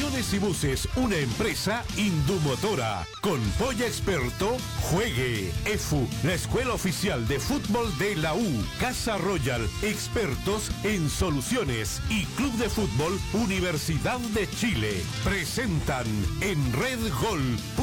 [0.00, 3.06] Camiones y buses, una empresa Indumotora.
[3.20, 5.52] Con Polla Experto, juegue.
[5.66, 8.64] EFU, la escuela oficial de fútbol de la U.
[8.80, 12.00] Casa Royal, expertos en soluciones.
[12.08, 15.02] Y Club de Fútbol, Universidad de Chile.
[15.22, 16.06] Presentan
[16.40, 17.74] en redgol.cl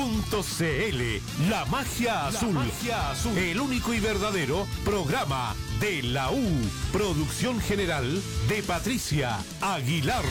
[1.52, 2.56] La magia azul.
[2.56, 3.38] La magia azul.
[3.38, 6.50] El único y verdadero programa de la U.
[6.92, 10.26] Producción general de Patricia Aguilar.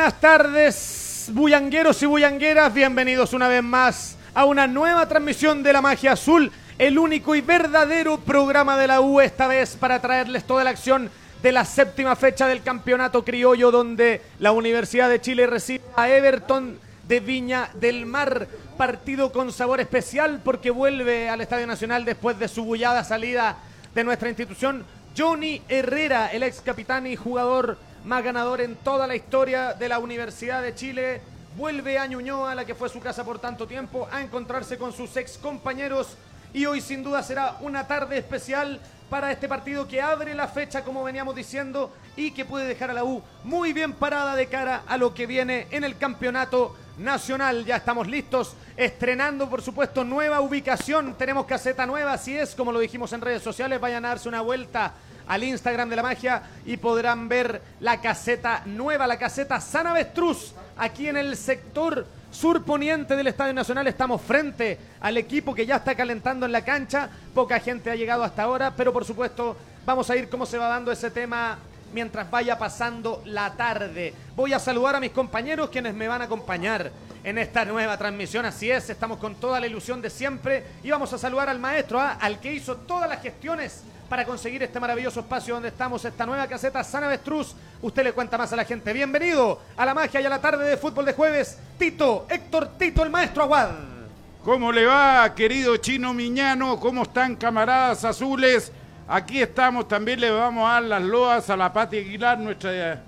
[0.00, 2.72] Buenas tardes, bullangueros y bullangueras.
[2.72, 7.42] Bienvenidos una vez más a una nueva transmisión de la Magia Azul, el único y
[7.42, 11.10] verdadero programa de la U, esta vez para traerles toda la acción
[11.42, 16.78] de la séptima fecha del campeonato criollo, donde la Universidad de Chile recibe a Everton
[17.06, 18.48] de Viña del Mar.
[18.78, 23.58] Partido con sabor especial porque vuelve al Estadio Nacional después de su bullada salida
[23.94, 24.82] de nuestra institución.
[25.14, 29.98] Johnny Herrera, el ex capitán y jugador más ganador en toda la historia de la
[29.98, 31.20] Universidad de Chile.
[31.56, 35.16] Vuelve a Ñuñoa, la que fue su casa por tanto tiempo, a encontrarse con sus
[35.16, 36.16] ex compañeros.
[36.52, 40.84] Y hoy sin duda será una tarde especial para este partido que abre la fecha,
[40.84, 44.82] como veníamos diciendo, y que puede dejar a la U muy bien parada de cara
[44.86, 47.64] a lo que viene en el campeonato nacional.
[47.64, 51.14] Ya estamos listos, estrenando por supuesto nueva ubicación.
[51.14, 54.40] Tenemos caseta nueva, así es, como lo dijimos en redes sociales, vayan a darse una
[54.40, 54.94] vuelta
[55.26, 60.52] al Instagram de la magia y podrán ver la caseta nueva, la caseta San Avestruz,
[60.76, 63.86] aquí en el sector surponiente del Estadio Nacional.
[63.86, 67.08] Estamos frente al equipo que ya está calentando en la cancha.
[67.34, 70.68] Poca gente ha llegado hasta ahora, pero por supuesto vamos a ir cómo se va
[70.68, 71.58] dando ese tema
[71.92, 74.14] mientras vaya pasando la tarde.
[74.36, 76.90] Voy a saludar a mis compañeros quienes me van a acompañar
[77.24, 78.46] en esta nueva transmisión.
[78.46, 82.00] Así es, estamos con toda la ilusión de siempre y vamos a saludar al maestro,
[82.00, 82.18] ¿ah?
[82.20, 86.44] al que hizo todas las gestiones para conseguir este maravilloso espacio donde estamos, esta nueva
[86.48, 87.54] caseta San Avestruz.
[87.80, 88.92] Usted le cuenta más a la gente.
[88.92, 91.56] Bienvenido a la magia y a la tarde de fútbol de jueves.
[91.78, 93.70] Tito, Héctor Tito, el maestro Aguad.
[94.42, 96.80] ¿Cómo le va, querido Chino Miñano?
[96.80, 98.72] ¿Cómo están, camaradas azules?
[99.06, 103.00] Aquí estamos, también le vamos a dar las loas a la Pati Aguilar, nuestra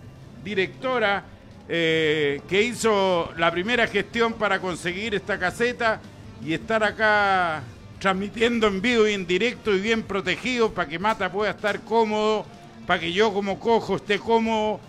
[0.44, 1.24] directora,
[1.68, 6.00] eh, que hizo la primera gestión para conseguir esta caseta
[6.44, 7.64] y estar acá
[8.02, 12.44] transmitiendo en vivo y en directo y bien protegido para que Mata pueda estar cómodo,
[12.84, 14.80] para que yo como cojo esté cómodo.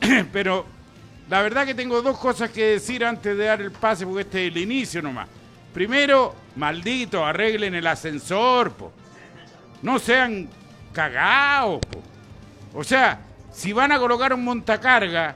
[0.32, 0.64] Pero
[1.28, 4.46] la verdad que tengo dos cosas que decir antes de dar el pase, porque este
[4.46, 5.26] es el inicio nomás.
[5.74, 8.72] Primero, maldito, arreglen el ascensor.
[9.82, 10.48] No sean
[10.92, 11.80] cagados.
[12.74, 15.34] O sea, si van a colocar un montacarga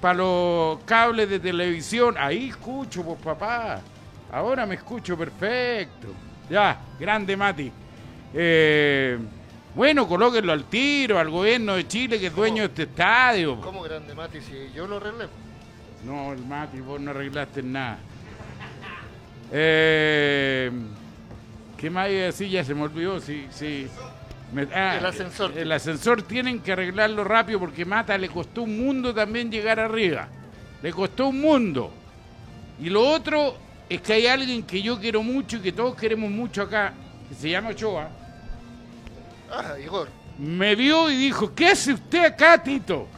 [0.00, 3.80] para los cables de televisión, ahí escucho, pues papá.
[4.30, 6.29] Ahora me escucho perfecto.
[6.50, 7.70] Ya, grande Mati.
[8.34, 9.18] Eh,
[9.74, 13.60] bueno, colóquenlo al tiro, al gobierno de Chile, que es dueño de este estadio.
[13.60, 14.40] ¿Cómo grande, Mati?
[14.40, 15.26] Si yo lo arreglé.
[16.04, 17.98] No, el Mati, vos no arreglaste nada.
[19.52, 20.70] Eh,
[21.76, 22.48] ¿Qué más iba a decir?
[22.48, 23.20] Ya se me olvidó.
[23.20, 23.86] Sí, sí.
[24.52, 25.56] Me- ah, El ascensor.
[25.56, 30.28] El ascensor tienen que arreglarlo rápido porque Mata le costó un mundo también llegar arriba.
[30.82, 31.92] Le costó un mundo.
[32.80, 33.56] Y lo otro
[33.90, 36.94] es que hay alguien que yo quiero mucho y que todos queremos mucho acá,
[37.28, 38.08] que se llama Ochoa.
[39.50, 40.08] Ah, Igor.
[40.38, 43.08] Me vio y dijo, ¿qué hace usted acá, Tito?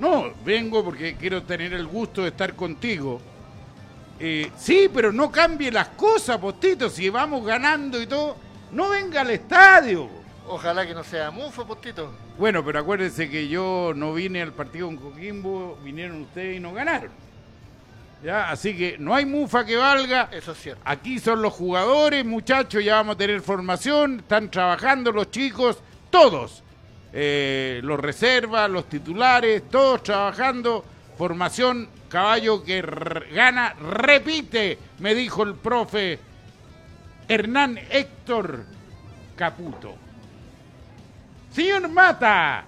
[0.00, 3.20] No, vengo porque quiero tener el gusto de estar contigo.
[4.18, 6.90] Eh, sí, pero no cambie las cosas, postito.
[6.90, 8.36] Si vamos ganando y todo,
[8.72, 10.08] no venga al estadio.
[10.48, 12.12] Ojalá que no sea mufo, postito.
[12.36, 16.72] Bueno, pero acuérdense que yo no vine al partido con Coquimbo, vinieron ustedes y no
[16.72, 17.27] ganaron.
[18.22, 18.50] ¿Ya?
[18.50, 20.28] Así que no hay mufa que valga.
[20.32, 20.82] Eso es cierto.
[20.84, 25.78] Aquí son los jugadores, muchachos, ya vamos a tener formación, están trabajando los chicos,
[26.10, 26.64] todos.
[27.12, 30.84] Eh, los reservas, los titulares, todos trabajando.
[31.16, 32.80] Formación, caballo que
[33.32, 36.18] gana, repite, me dijo el profe
[37.26, 38.64] Hernán Héctor
[39.36, 39.96] Caputo.
[41.50, 42.64] Señor Mata,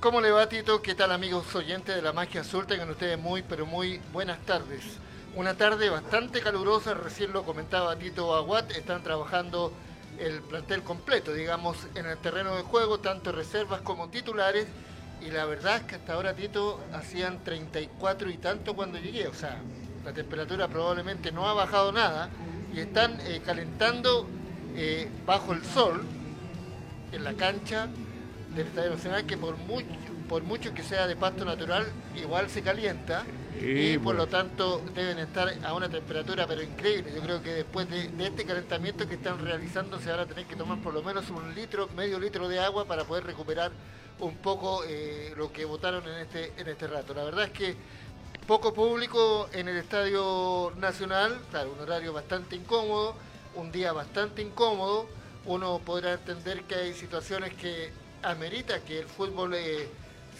[0.00, 0.80] ¿Cómo le va, Tito?
[0.80, 2.68] ¿Qué tal, amigos oyentes de la Magia Azul?
[2.68, 4.84] Tengan ustedes muy, pero muy buenas tardes.
[5.34, 9.72] Una tarde bastante calurosa, recién lo comentaba Tito Aguat, están trabajando
[10.20, 14.68] el plantel completo, digamos, en el terreno de juego, tanto reservas como titulares,
[15.20, 19.34] y la verdad es que hasta ahora, Tito, hacían 34 y tanto cuando llegué, o
[19.34, 19.60] sea,
[20.04, 22.30] la temperatura probablemente no ha bajado nada,
[22.72, 24.28] y están eh, calentando
[24.76, 26.04] eh, bajo el sol,
[27.10, 27.88] en la cancha
[28.58, 29.86] del Estadio Nacional, que por mucho,
[30.28, 33.24] por mucho que sea de pasto natural, igual se calienta
[33.60, 34.20] y por bueno.
[34.20, 37.12] lo tanto deben estar a una temperatura pero increíble.
[37.14, 40.46] Yo creo que después de, de este calentamiento que están realizando se van a tener
[40.46, 43.70] que tomar por lo menos un litro, medio litro de agua para poder recuperar
[44.18, 47.14] un poco eh, lo que votaron en este, en este rato.
[47.14, 47.76] La verdad es que
[48.46, 53.14] poco público en el Estadio Nacional, claro, un horario bastante incómodo,
[53.54, 55.06] un día bastante incómodo.
[55.46, 57.92] Uno podrá entender que hay situaciones que
[58.22, 59.88] amerita que el fútbol eh,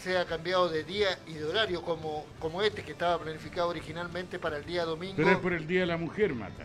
[0.01, 4.57] sea cambiado de día y de horario, como, como este que estaba planificado originalmente para
[4.57, 5.15] el día domingo.
[5.17, 6.63] Pero es por el Día de la Mujer, Mata.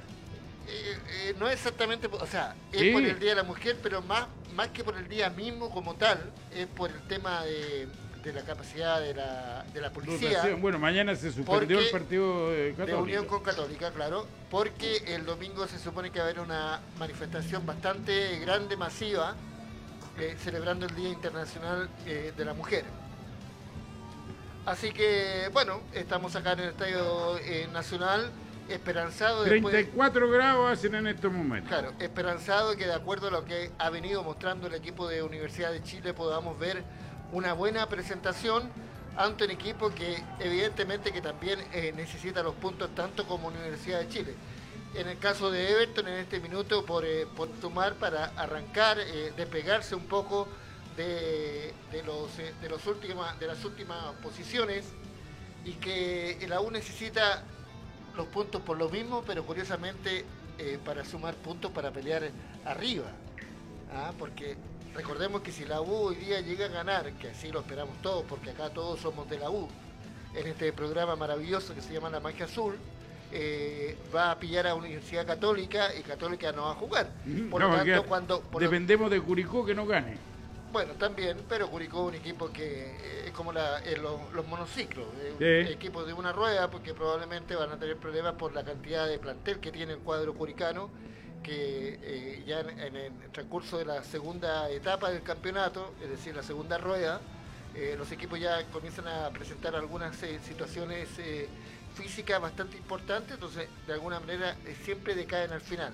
[0.67, 2.93] Eh, eh, no exactamente, o sea, es Sí.
[2.93, 5.95] por el Día de la Mujer, pero más, más que por el día mismo como
[5.95, 6.19] tal,
[6.55, 7.87] es por el tema de,
[8.23, 10.57] de la capacidad de la, de la policía.
[10.59, 15.67] Bueno, mañana se suspendió el partido eh, De unión con Católica, claro, porque el domingo
[15.67, 19.35] se supone que va a haber una manifestación bastante grande, masiva,
[20.19, 22.85] eh, celebrando el Día Internacional eh, de la Mujer.
[24.65, 28.31] Así que, bueno, estamos acá en el Estadio eh, Nacional,
[28.69, 29.73] esperanzado después...
[29.73, 31.69] 34 grados hacen en estos momentos.
[31.69, 35.73] Claro, esperanzado que de acuerdo a lo que ha venido mostrando el equipo de Universidad
[35.73, 36.85] de Chile podamos ver
[37.33, 38.71] una buena presentación
[39.17, 41.59] ante un equipo que evidentemente que también
[41.97, 44.35] necesita los puntos tanto como Universidad de Chile.
[44.95, 49.33] En el caso de Everton en este minuto por, eh, por tomar para arrancar, eh,
[49.37, 50.47] despegarse un poco
[50.97, 51.73] de,
[52.05, 54.85] los, eh, de, los últimas, de las últimas posiciones
[55.65, 57.43] y que la U necesita
[58.17, 60.25] los puntos por lo mismo, pero curiosamente
[60.59, 62.31] eh, para sumar puntos para pelear
[62.65, 63.11] arriba.
[63.93, 64.57] Ah, Porque
[64.95, 68.25] recordemos que si la U hoy día llega a ganar, que así lo esperamos todos,
[68.29, 69.69] porque acá todos somos de la U,
[70.35, 72.77] en este programa maravilloso que se llama La Magia Azul,
[73.37, 77.11] eh, va a pillar a Universidad Católica y Católica no va a jugar.
[77.51, 78.41] Por No, lo tanto, cuando...
[78.41, 80.17] por lo- dependemos de Curicó que no gane.
[80.73, 82.65] bueno, también, pero Curicó es un equipo que
[82.97, 85.73] eh, es como la- eh, los, los monociclos, eh, un Sí.
[85.73, 89.59] equipo de una rueda, porque probablemente van a tener problemas por la cantidad de plantel
[89.61, 90.91] que tiene el cuadro curicano,
[91.43, 96.35] que eh, ya en, en el transcurso de la segunda etapa del campeonato, es decir,
[96.35, 97.21] la segunda rueda,
[97.99, 101.09] los equipos ya comienzan a presentar algunas eh, situaciones
[101.95, 105.93] físicas bastante importantes, entonces de alguna manera eh, siempre decaen al final.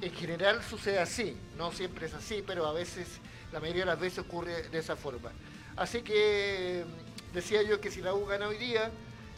[0.00, 3.06] En general sucede así, no siempre es así, pero a veces,
[3.52, 5.30] la mayoría de las veces ocurre de esa forma.
[5.76, 8.90] Así que mm, decía yo que si la U gana hoy día,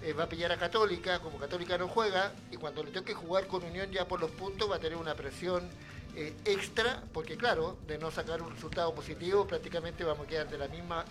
[0.02, 3.46] eh, va a pillar a Católica, como Católica no juega, y cuando le toque jugar
[3.46, 5.68] con Unión ya por los puntos va a tener una presión
[6.14, 10.58] eh, extra, porque claro, de no sacar un resultado positivo, prácticamente vamos a quedar de
[10.58, 11.04] la misma,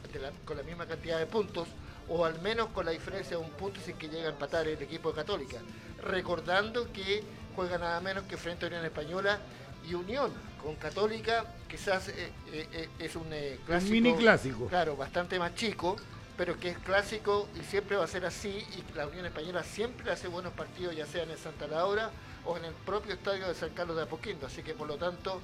[0.45, 1.67] con la misma cantidad de puntos,
[2.07, 4.81] o al menos con la diferencia de un punto sin que llegue a empatar el
[4.81, 5.57] equipo de Católica.
[6.03, 7.23] Recordando que
[7.55, 9.39] juega nada menos que frente a Unión Española
[9.87, 10.31] y Unión
[10.61, 13.91] con Católica, quizás eh, eh, eh, es un eh, clásico.
[13.91, 14.67] mini clásico.
[14.67, 15.95] Claro, bastante más chico,
[16.37, 18.49] pero que es clásico y siempre va a ser así.
[18.49, 22.11] Y la Unión Española siempre hace buenos partidos, ya sea en el Santa Laura
[22.45, 24.47] o en el propio estadio de San Carlos de Apoquindo.
[24.47, 25.41] Así que por lo tanto,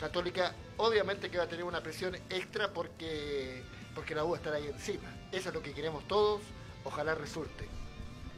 [0.00, 3.62] Católica obviamente que va a tener una presión extra porque,
[3.96, 5.08] porque la U estará ahí encima.
[5.32, 6.42] Eso es lo que queremos todos.
[6.84, 7.66] Ojalá resulte.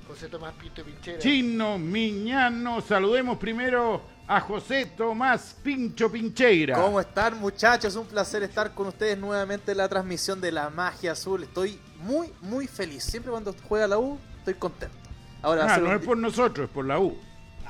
[0.06, 1.18] José Tomás Pinto Pinchera.
[1.18, 6.80] Chino Miñano, saludemos primero a José Tomás Pincho Pincheira.
[6.80, 7.94] ¿Cómo están muchachos?
[7.96, 11.42] Un placer estar con ustedes nuevamente en la transmisión de la magia azul.
[11.42, 13.04] Estoy muy, muy feliz.
[13.04, 14.96] Siempre cuando juega la U, estoy contento.
[15.42, 17.18] Ahora Ah, no un es por nosotros, es por la U.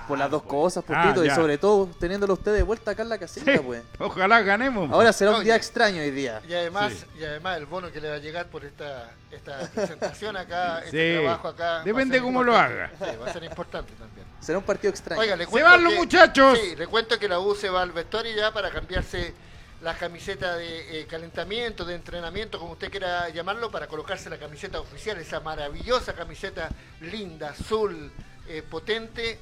[0.08, 3.10] por las dos cosas, Ah, Portito, y sobre todo teniéndolo ustedes de vuelta acá en
[3.10, 3.82] la casita, pues.
[3.98, 4.90] Ojalá ganemos.
[4.90, 5.44] Ahora será un Oye.
[5.44, 6.40] día extraño hoy día.
[6.48, 7.06] Y además, Sí.
[7.20, 10.86] y además el bono que le va a llegar por esta, esta presentación acá, Sí.
[10.86, 11.82] este trabajo acá.
[11.84, 12.90] Depende cómo lo haga.
[12.98, 14.26] Sí, va a ser importante también.
[14.40, 15.20] Será un partido extraño.
[15.20, 16.58] Oiga, le ¡Se cuento van los que- muchachos!
[16.58, 19.34] Sí, le cuento que la U se va al vestuario ya para cambiarse
[19.82, 24.80] la camiseta de eh, calentamiento, de entrenamiento, como usted quiera llamarlo, para colocarse la camiseta
[24.80, 26.68] oficial, esa maravillosa camiseta
[27.00, 28.10] linda, azul,
[28.48, 29.38] eh, potente,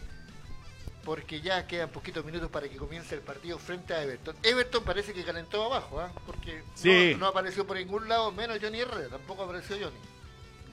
[1.06, 4.34] porque ya quedan poquitos minutos para que comience el partido frente a Everton.
[4.42, 6.10] Everton parece que calentó abajo, ¿ah?
[6.26, 7.12] porque Sí.
[7.12, 9.96] no, no apareció por ningún lado, menos Johnny Herrera, tampoco apareció Johnny.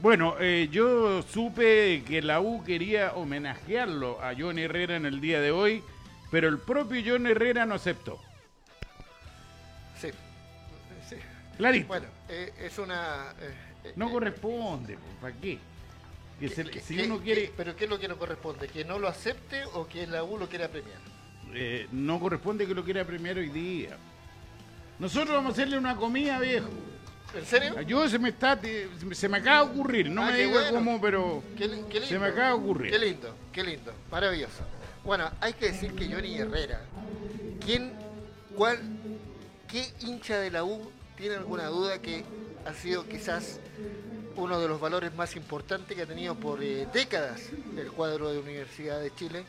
[0.01, 5.39] Bueno, eh, yo supe que la U quería homenajearlo a John Herrera en el día
[5.39, 5.83] de hoy,
[6.31, 8.19] pero el propio John Herrera no aceptó.
[10.01, 10.09] Sí.
[11.07, 11.15] sí.
[11.57, 11.87] Clarito.
[11.87, 13.35] Bueno, eh, es una...
[13.39, 15.59] eh, eh, no eh, corresponde, ¿para qué?
[16.43, 18.67] Que se- ¿Qué- si qué- uno quiere, qué- ¿Pero qué es lo que nos corresponde?
[18.67, 21.00] ¿Que no lo acepte o que la U lo quiera premiar?
[21.55, 23.95] eh, no corresponde que lo quiera premiar hoy día.
[25.00, 26.67] Nosotros vamos a hacerle una comida, viejo.
[27.38, 27.79] ¿En serio?
[27.83, 28.59] Yo se me está,
[29.13, 30.71] se me acaba de ocurrir, no Ah, me diga bueno.
[30.71, 32.07] cómo, pero Qué, li- qué lindo.
[32.07, 32.91] se me acaba de ocurrir.
[32.91, 33.93] Qué lindo, qué lindo.
[34.12, 34.63] Maravilloso.
[35.05, 36.81] Bueno, hay que decir que Johnny Herrera,
[37.65, 37.93] ¿quién,
[38.57, 38.79] cuál,
[39.67, 42.23] qué hincha de la U tiene alguna duda que
[42.65, 43.59] ha sido quizás
[44.35, 47.41] uno de los valores más importantes que ha tenido por eh, décadas
[47.77, 49.43] el cuadro de Universidad de Chile?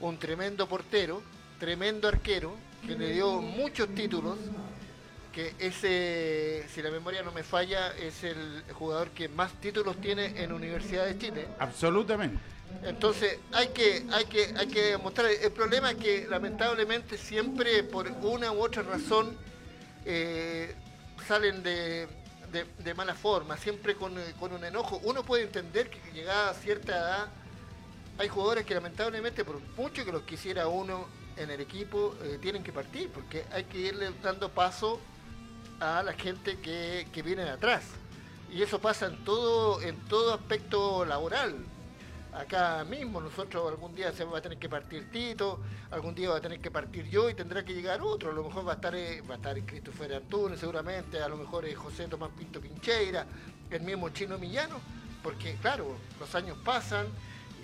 [0.00, 1.22] Un tremendo portero,
[1.58, 2.54] tremendo arquero,
[2.86, 4.38] que le dio muchos títulos,
[5.32, 10.42] que ese, si la memoria no me falla, es el jugador que más títulos tiene
[10.42, 11.48] en Universidad de Chile.
[11.58, 12.38] Absolutamente.
[12.84, 15.30] Entonces hay que, hay que, hay que mostrar.
[15.30, 19.36] El problema es que lamentablemente siempre por una u otra razón
[20.04, 20.74] eh,
[21.26, 22.08] salen de,
[22.52, 25.00] de- de mala forma, siempre con, eh, con un enojo.
[25.04, 27.28] Uno puede entender que llegada a cierta edad
[28.18, 32.62] hay jugadores que lamentablemente por mucho que los quisiera uno en el equipo eh, tienen
[32.62, 35.00] que partir porque hay que irle dando paso
[35.80, 37.84] a la gente que, que viene atrás.
[38.52, 41.56] Y eso pasa en todo, en todo aspecto laboral.
[42.32, 45.58] Acá mismo nosotros algún día se va a tener que partir Tito,
[45.90, 48.30] algún día va a tener que partir yo y tendrá que llegar otro.
[48.30, 51.36] A lo mejor va a estar, eh, va a estar Christopher Antunes seguramente, a lo
[51.36, 53.26] mejor eh, José Tomás Pinto Pincheira,
[53.68, 54.76] el mismo Chino Millano,
[55.24, 57.06] porque claro, los años pasan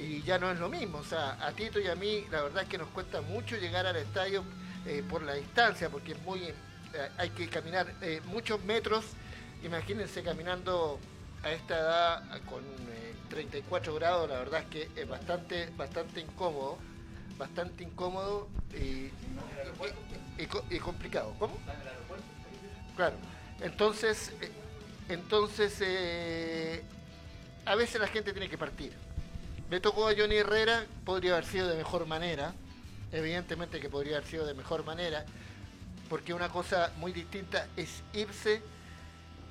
[0.01, 0.99] y ya no es lo mismo.
[0.99, 3.87] O sea, a Tito y a mí la verdad es que nos cuesta mucho llegar
[3.87, 4.43] al estadio
[4.85, 6.43] eh, por la distancia, porque es muy,
[7.19, 7.95] hay que caminar
[8.27, 9.05] muchos metros.
[9.63, 10.99] Imagínense caminando
[11.45, 12.63] a esta edad con
[13.29, 16.79] 34 grados, la verdad es que es bastante, bastante incómodo,
[17.39, 21.35] bastante incómodo y, y- y co- y complicado.
[21.39, 21.55] ¿Cómo?
[22.97, 23.17] Claro.
[23.61, 24.51] Entonces, eh,
[25.09, 26.83] entonces eh,
[27.65, 28.93] a veces la gente tiene que partir.
[29.71, 32.55] Le tocó a Johnny Herrera, podría haber sido de mejor manera,
[33.13, 35.25] evidentemente que podría haber sido de mejor manera,
[36.09, 38.63] porque una cosa muy distinta es irse,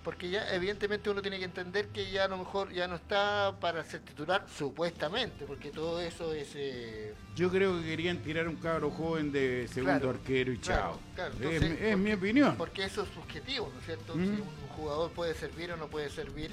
[0.06, 3.56] porque ya evidentemente uno tiene que entender que ya a lo mejor ya no está
[3.60, 6.50] para ser titular, supuestamente, porque todo eso es...
[6.54, 10.82] eh, Yo creo que querían tirar un cabro joven de segundo Claro, arquero y claro,
[10.82, 11.00] chao.
[11.16, 11.34] claro.
[11.34, 12.56] Es Entonces, mi- es, mi porque- opinión.
[12.56, 14.16] Porque eso es subjetivo, ¿no es cierto?
[14.16, 14.24] Mm.
[14.24, 16.52] Si un jugador puede servir o no puede servir,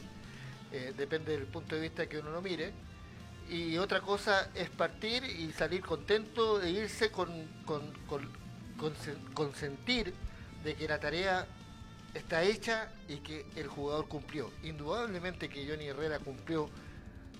[0.73, 2.73] eh, depende del punto de vista que uno lo mire.
[3.51, 7.29] Y otra cosa es partir y salir contento e irse con,
[7.67, 8.27] con, con,
[8.79, 8.95] con
[9.35, 10.15] con sentir
[10.65, 11.47] de que la tarea
[12.15, 14.51] está hecha y que el jugador cumplió.
[14.63, 16.69] Indudablemente que Johnny Herrera cumplió,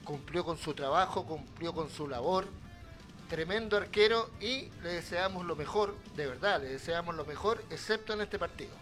[0.05, 2.47] cumplió con su trabajo, cumplió con su labor.
[3.29, 8.21] Tremendo arquero y le deseamos lo mejor, de verdad, le deseamos lo mejor, excepto en
[8.21, 8.73] este partido.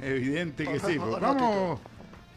[0.00, 0.98] Evidente que sí.
[0.98, 1.20] pues.
[1.20, 1.78] Vamos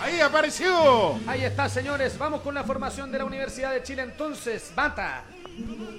[0.00, 1.18] Ahí apareció.
[1.26, 2.16] Ahí está, señores.
[2.18, 4.72] Vamos con la formación de la Universidad de Chile entonces.
[4.74, 5.24] Bata.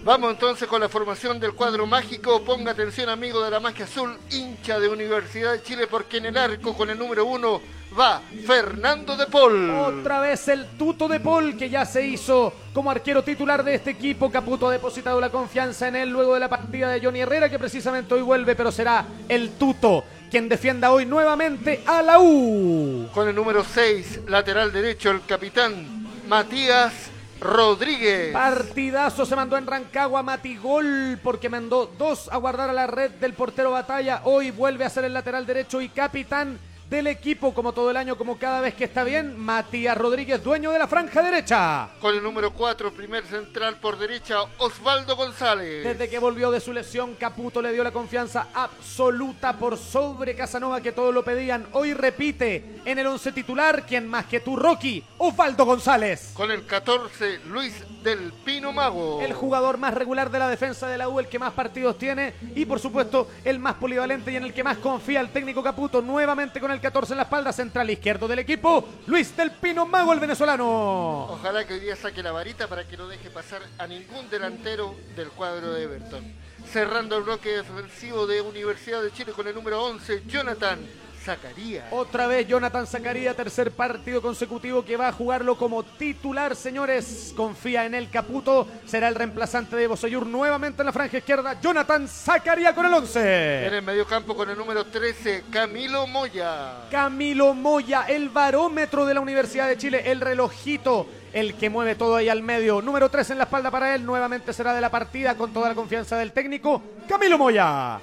[0.03, 2.41] Vamos entonces con la formación del cuadro mágico.
[2.43, 6.38] Ponga atención, amigo de la magia azul, hincha de Universidad de Chile, porque en el
[6.38, 7.62] arco con el número uno
[7.98, 9.70] va Fernando de Paul.
[9.70, 13.91] Otra vez el tuto de Paul que ya se hizo como arquero titular de este
[13.91, 14.31] equipo.
[14.31, 17.60] Caputo ha depositado la confianza en él luego de la partida de Johnny Herrera que
[17.60, 23.08] precisamente hoy vuelve, pero será el tuto quien defienda hoy nuevamente a la U.
[23.13, 27.11] Con el número 6, lateral derecho, el capitán Matías
[27.41, 28.31] Rodríguez.
[28.31, 33.33] Partidazo se mandó en Rancagua Matigol porque mandó dos a guardar a la red del
[33.33, 34.21] portero Batalla.
[34.25, 36.60] Hoy vuelve a ser el lateral derecho y capitán
[36.91, 39.39] del equipo como todo el año, como cada vez que está bien.
[39.39, 41.88] Matías Rodríguez, dueño de la franja derecha.
[42.01, 45.86] Con el número 4, primer central por derecha, Osvaldo González.
[45.86, 50.81] Desde que volvió de su lesión, Caputo le dio la confianza absoluta por sobre Casanova
[50.81, 51.65] que todos lo pedían.
[51.71, 56.31] Hoy repite en el once titular, quien más que tú, Rocky, Osvaldo González.
[56.33, 59.21] Con el 14, Luis del Pino Mago.
[59.21, 62.33] El jugador más regular de la defensa de la U, el que más partidos tiene
[62.53, 66.01] y por supuesto el más polivalente y en el que más confía el técnico Caputo,
[66.01, 70.11] nuevamente con el 14 en la espalda, central izquierdo del equipo, Luis del Pino Mago,
[70.13, 71.25] el venezolano.
[71.29, 74.95] Ojalá que hoy día saque la varita para que no deje pasar a ningún delantero
[75.15, 76.33] del cuadro de Everton.
[76.71, 80.79] Cerrando el bloque defensivo de Universidad de Chile con el número 11, Jonathan
[81.23, 81.85] Zacarías.
[81.91, 87.33] Otra vez Jonathan Zacarías, tercer partido consecutivo que va a jugarlo como titular, señores.
[87.35, 91.59] Confía en el Caputo, será el reemplazante de Bosayur nuevamente en la franja izquierda.
[91.61, 93.67] Jonathan Zacarías con el 11.
[93.67, 96.87] En el mediocampo con el número 13, Camilo Moya.
[96.89, 102.15] Camilo Moya, el barómetro de la Universidad de Chile, el relojito el que mueve todo
[102.15, 102.81] ahí al medio.
[102.81, 105.75] Número 3 en la espalda para él, nuevamente será de la partida con toda la
[105.75, 107.99] confianza del técnico, Camilo Moya.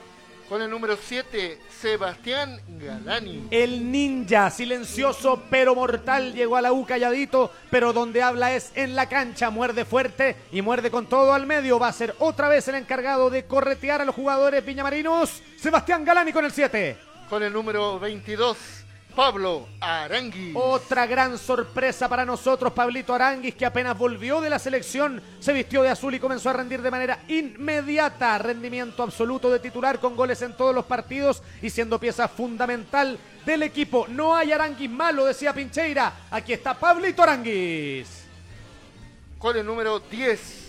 [0.49, 3.49] Con el número 7, Sebastián Galani.
[3.51, 8.97] El ninja, silencioso pero mortal, llegó a la U calladito, pero donde habla es en
[8.97, 11.79] la cancha, muerde fuerte y muerde con todo al medio.
[11.79, 16.33] Va a ser otra vez el encargado de corretear a los jugadores viñamarinos, Sebastián Galani
[16.33, 16.97] con el 7.
[17.29, 18.57] Con el número 22,
[19.19, 20.55] Pablo Aranguis.
[20.55, 25.83] Otra gran sorpresa para nosotros, Pablito Aranguis, que apenas volvió de la selección, se vistió
[25.83, 28.39] de azul y comenzó a rendir de manera inmediata.
[28.39, 33.65] Rendimiento absoluto de titular con goles en todos los partidos y siendo pieza fundamental del
[33.65, 34.07] equipo.
[34.07, 36.13] No hay Aranguis malo, decía Pincheira.
[36.31, 38.23] Aquí está Pablito Aranguis.
[39.37, 40.68] Con el número 10,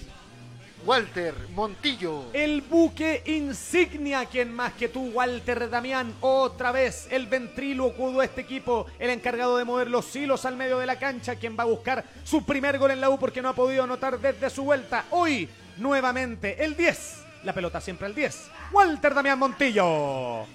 [0.86, 2.26] Walter Montillo.
[2.34, 6.14] El buque insignia, quien más que tú, Walter Damián.
[6.22, 10.80] Otra vez el ventrílocuo de este equipo, el encargado de mover los hilos al medio
[10.80, 13.50] de la cancha, quien va a buscar su primer gol en la U porque no
[13.50, 15.06] ha podido anotar desde su vuelta.
[15.12, 17.24] Hoy, nuevamente, el 10.
[17.44, 18.50] La pelota siempre el 10.
[18.72, 20.46] Walter Damián Montillo.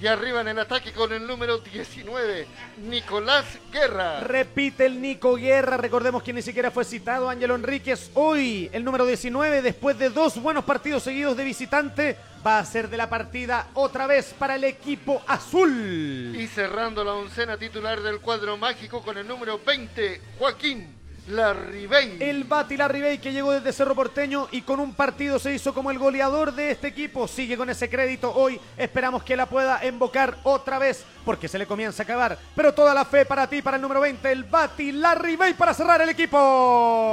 [0.00, 2.46] Y arriba en el ataque con el número 19,
[2.88, 4.20] Nicolás Guerra.
[4.20, 8.10] Repite el Nico Guerra, recordemos que ni siquiera fue citado Ángelo Enríquez.
[8.14, 12.88] Hoy, el número 19, después de dos buenos partidos seguidos de visitante, va a ser
[12.88, 16.34] de la partida otra vez para el equipo azul.
[16.34, 20.99] Y cerrando la oncena titular del cuadro mágico con el número 20, Joaquín
[21.30, 22.16] la Ribey.
[22.20, 25.72] El Bati La Ribey que llegó desde Cerro Porteño y con un partido se hizo
[25.72, 27.28] como el goleador de este equipo.
[27.28, 28.60] Sigue con ese crédito hoy.
[28.76, 32.38] Esperamos que la pueda invocar otra vez porque se le comienza a acabar.
[32.56, 35.74] Pero toda la fe para ti, para el número 20, el Bati La Ribey para
[35.74, 36.36] cerrar el equipo.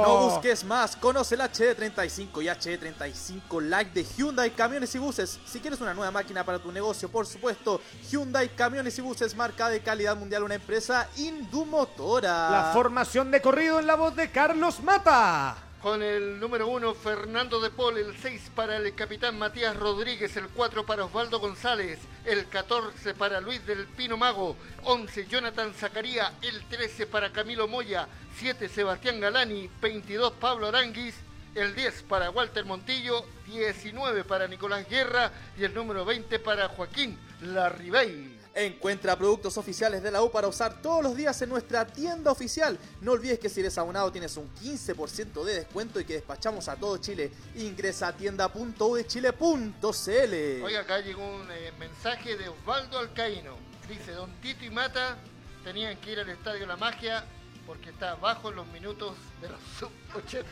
[0.06, 0.96] No busques más.
[0.96, 5.38] Conoce el HD35 y HD35 Like de Hyundai Camiones y Buses.
[5.46, 9.68] Si quieres una nueva máquina para tu negocio, por supuesto, Hyundai Camiones y Buses, marca
[9.68, 12.50] de calidad mundial, una empresa Indumotora.
[12.50, 15.56] La formación de corrido en la voz de Carlos Mata.
[15.82, 20.48] Con el número uno, Fernando de Paul, el 6 para el capitán Matías Rodríguez, el
[20.48, 26.64] 4 para Osvaldo González, el 14 para Luis del Pino Mago, 11 Jonathan Zacaría, el
[26.64, 31.14] 13 para Camilo Moya, 7 Sebastián Galani, 22 Pablo Aranguis,
[31.54, 37.18] el 10 para Walter Montillo, 19 para Nicolás Guerra y el número 20 para Joaquín
[37.42, 38.37] Larribey.
[38.58, 42.76] Encuentra productos oficiales de la U para usar todos los días en nuestra tienda oficial.
[43.00, 46.74] No olvides que si eres abonado tienes un 15% de descuento y que despachamos a
[46.74, 47.30] todo Chile.
[47.54, 50.64] Ingresa a tienda.udechile.cl.
[50.64, 53.54] Oiga, acá llegó un eh, mensaje de Osvaldo Alcaíno.
[53.88, 55.18] Dice, Don Tito y Mata
[55.62, 57.24] tenían que ir al Estadio La Magia
[57.64, 60.48] porque está bajo los minutos de los sub 80.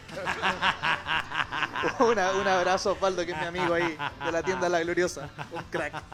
[2.04, 5.28] un abrazo, Osvaldo, que es mi amigo ahí de la tienda La Gloriosa.
[5.50, 6.04] Un crack.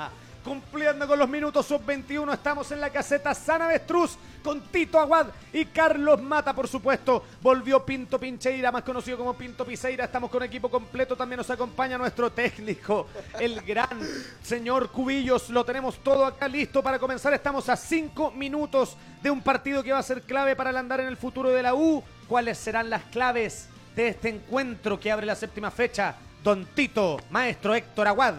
[0.45, 5.67] Cumpliendo con los minutos sub-21, estamos en la caseta San Avestruz con Tito Aguad y
[5.67, 7.25] Carlos Mata, por supuesto.
[7.41, 10.05] Volvió Pinto Pincheira, más conocido como Pinto Piseira.
[10.05, 11.15] Estamos con equipo completo.
[11.15, 13.07] También nos acompaña nuestro técnico,
[13.39, 14.01] el gran
[14.43, 15.49] señor Cubillos.
[15.51, 17.33] Lo tenemos todo acá listo para comenzar.
[17.33, 20.99] Estamos a cinco minutos de un partido que va a ser clave para el andar
[20.99, 22.03] en el futuro de la U.
[22.27, 26.17] ¿Cuáles serán las claves de este encuentro que abre la séptima fecha?
[26.43, 28.35] Don Tito, maestro Héctor Aguad.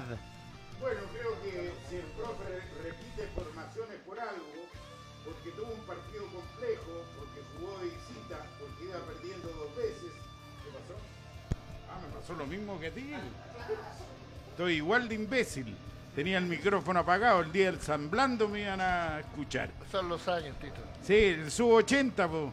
[12.43, 13.09] Lo mismo que a ti.
[14.51, 15.75] Estoy igual de imbécil.
[16.13, 19.69] Tenía el micrófono apagado, el día del San Blando me iban a escuchar.
[19.91, 20.81] Son los años, Tito.
[21.01, 22.43] Sí, el sub 80, pues.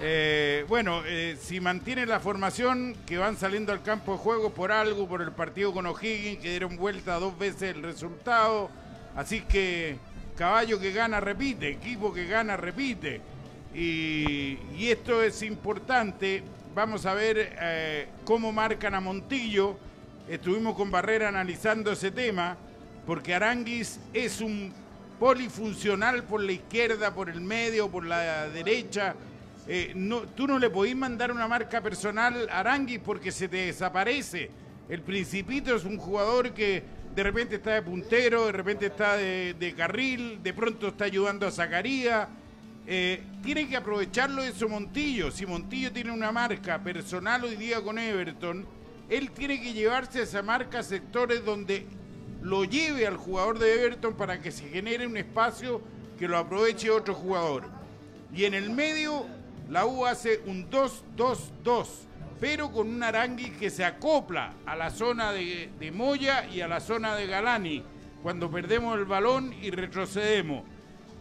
[0.00, 4.72] Eh, bueno, eh, si mantiene la formación que van saliendo al campo de juego por
[4.72, 8.70] algo, por el partido con O'Higgins, que dieron vuelta dos veces el resultado.
[9.16, 9.98] Así que
[10.36, 13.20] caballo que gana repite, equipo que gana repite.
[13.74, 16.44] Y, y esto es importante.
[16.74, 19.78] Vamos a ver eh, cómo marcan a Montillo.
[20.28, 22.56] Estuvimos con Barrera analizando ese tema,
[23.06, 24.72] porque Aranguis es un
[25.20, 29.14] polifuncional por la izquierda, por el medio, por la derecha.
[29.68, 29.94] Eh,
[30.34, 34.50] tú no le podís mandar una marca personal a Aranguis porque se te desaparece.
[34.88, 36.82] El Principito es un jugador que
[37.14, 41.52] de repente está de puntero, de repente está de, carril, de pronto está ayudando a
[41.52, 42.26] Zacarías.
[42.86, 45.30] Eh, tiene que aprovecharlo eso Montillo.
[45.30, 48.66] Si Montillo tiene una marca personal hoy día con Everton,
[49.08, 51.86] él tiene que llevarse esa marca a sectores donde
[52.42, 55.80] lo lleve al jugador de Everton para que se genere un espacio
[56.18, 57.64] que lo aproveche otro jugador.
[58.34, 59.26] Y en el medio,
[59.70, 61.86] la U hace un 2-2-2,
[62.40, 66.68] pero con un Arangui que se acopla a la zona de, de Moya y a
[66.68, 67.82] la zona de Galani
[68.22, 70.64] cuando perdemos el balón y retrocedemos.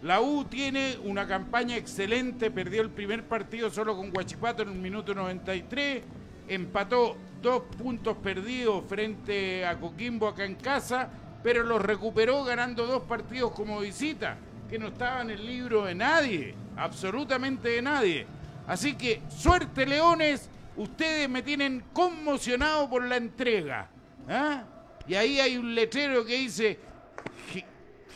[0.04, 4.76] La U tiene una campaña excelente, perdió el primer partido solo con Guachipato en el
[4.76, 6.04] minuto 93,
[6.50, 11.10] empató dos puntos perdidos frente a Coquimbo acá en casa,
[11.42, 14.36] pero los recuperó ganando dos partidos como visita,
[14.70, 18.28] que no estaba en el libro de nadie, absolutamente de nadie.
[18.68, 23.88] Así que suerte Leones, ustedes me tienen conmocionado por la entrega.
[24.28, 24.63] ¿ah?
[25.08, 26.78] Y ahí hay un letrero que dice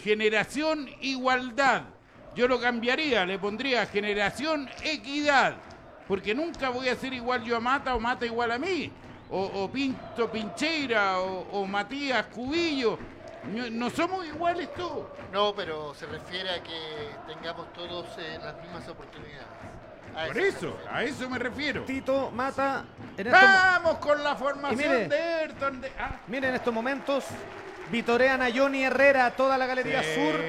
[0.07, 1.81] generación igualdad.
[2.33, 5.55] Yo lo cambiaría, le pondría generación equidad,
[6.07, 8.89] porque nunca voy a ser igual yo a Mata o Mata igual a mí
[9.29, 12.97] o, Pinto Pincheira o, Matías Cubillo.
[13.71, 15.07] No, somos iguales todos.
[15.33, 19.47] No, pero se refiere a que tengamos todos eh, las mismas oportunidades.
[20.27, 21.83] Por eso, a eso me refiero.
[21.83, 22.85] Tito Mata.
[23.29, 25.81] Vamos con la formación de Ayrton.
[25.99, 26.19] Ah.
[26.27, 27.25] Miren estos momentos.
[27.91, 30.39] Vitorean a Johnny Herrera, toda la galería sur.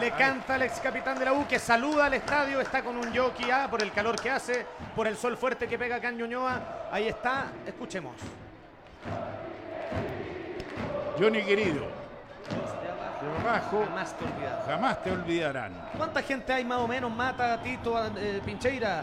[0.00, 3.14] Le canta al ex capitán de la U que saluda al estadio, está con un
[3.14, 4.64] jockey A por el calor que hace,
[4.94, 6.88] por el sol fuerte que pega acá en Ñuñoa.
[6.92, 8.14] Ahí está, escuchemos.
[11.18, 11.88] Johnny querido.
[13.70, 14.70] jamás te.
[14.70, 15.90] Jamás te olvidarán.
[15.96, 17.10] ¿Cuánta gente hay más o menos?
[17.10, 19.02] Mata, Tito, eh, Pincheira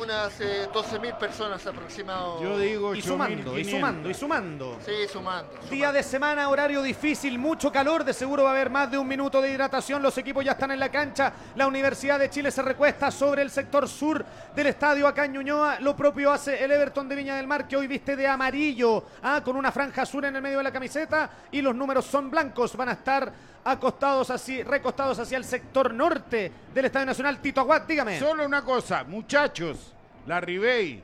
[0.00, 2.44] unas eh, 12.000 personas aproximadamente.
[2.44, 4.78] Yo digo y sumando, y sumando, y sumando.
[4.84, 8.90] Sí, sumando, Día de semana, horario difícil, mucho calor, de seguro va a haber más
[8.90, 12.30] de un minuto de hidratación, los equipos ya están en la cancha, la Universidad de
[12.30, 14.24] Chile se recuesta sobre el sector sur
[14.54, 17.76] del estadio acá en Ñuñoa, lo propio hace el Everton de Viña del Mar que
[17.76, 21.30] hoy viste de amarillo, ah, con una franja azul en el medio de la camiseta.
[21.50, 23.32] Y los números son blancos, van a estar
[23.64, 27.40] acostados así, recostados hacia el sector norte del Estadio Nacional.
[27.40, 28.18] Tito Aguad, dígame.
[28.18, 29.94] Solo una cosa, muchachos,
[30.26, 31.02] la Ribey,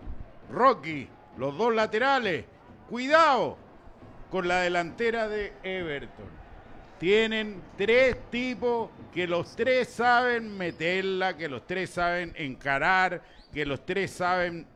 [0.51, 2.45] Rocky, los dos laterales,
[2.89, 3.57] cuidado
[4.31, 6.39] con la delantera de Everton.
[6.99, 13.87] Tienen tres tipos que los tres saben meterla, que los tres saben encarar, que los
[13.87, 14.67] tres saben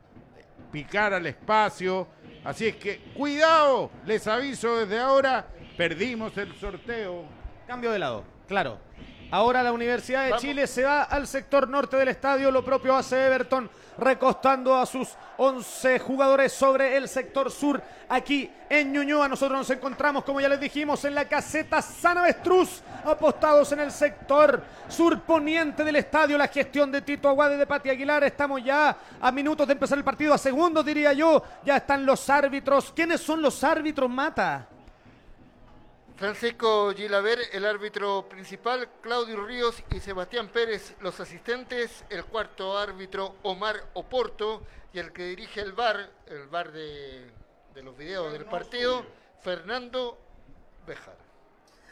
[0.71, 2.07] picar al espacio.
[2.45, 5.45] Así es que cuidado, les aviso desde ahora,
[5.77, 7.42] perdimos el sorteo.
[7.67, 8.77] Cambio de lado, claro.
[9.33, 13.25] Ahora la Universidad de Chile se va al sector norte del estadio, lo propio hace
[13.25, 17.81] Everton, recostando a sus 11 jugadores sobre el sector sur.
[18.09, 22.83] Aquí en Ñuñoa nosotros nos encontramos, como ya les dijimos, en la caseta San Avestruz,
[23.03, 26.37] apostados en el sector surponiente del estadio.
[26.37, 28.23] La gestión de Tito Aguade de Pati Aguilar.
[28.23, 31.41] Estamos ya a minutos de empezar el partido, a segundos diría yo.
[31.65, 32.91] Ya están los árbitros.
[32.95, 34.67] ¿Quiénes son los árbitros, Mata?
[36.15, 43.35] Francisco Gilaver, el árbitro principal, Claudio Ríos y Sebastián Pérez, los asistentes, el cuarto árbitro
[43.41, 44.61] Omar Oporto
[44.93, 47.31] y el que dirige el bar, el bar de,
[47.73, 49.03] de los videos del partido,
[49.41, 50.19] Fernando
[50.85, 51.22] Bejar.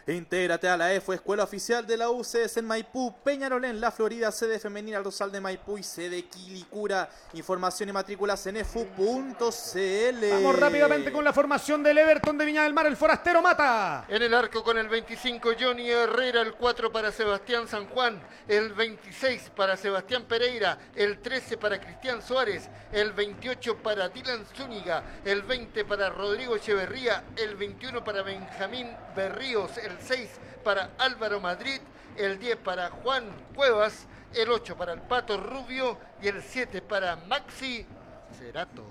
[0.07, 4.57] Intégrate a la EFO, Escuela Oficial de la UCS en Maipú, Peñarolén, La Florida, sede
[4.57, 7.07] femenina Rosal de Maipú y sede Quilicura.
[7.33, 10.29] Información y matrículas en efu.cl.
[10.31, 14.05] Vamos rápidamente con la formación del Everton de Viña del Mar, el forastero mata.
[14.09, 18.73] En el arco con el 25 Johnny Herrera, el 4 para Sebastián San Juan, el
[18.73, 25.43] 26 para Sebastián Pereira, el 13 para Cristian Suárez, el 28 para Dylan Zúñiga, el
[25.43, 30.29] 20 para Rodrigo Echeverría, el 21 para Benjamín Berríos, el 6
[30.63, 31.79] para Álvaro Madrid,
[32.17, 33.25] el 10 para Juan
[33.55, 37.85] Cuevas, el 8 para el Pato Rubio y el 7 para Maxi
[38.37, 38.83] Cerato.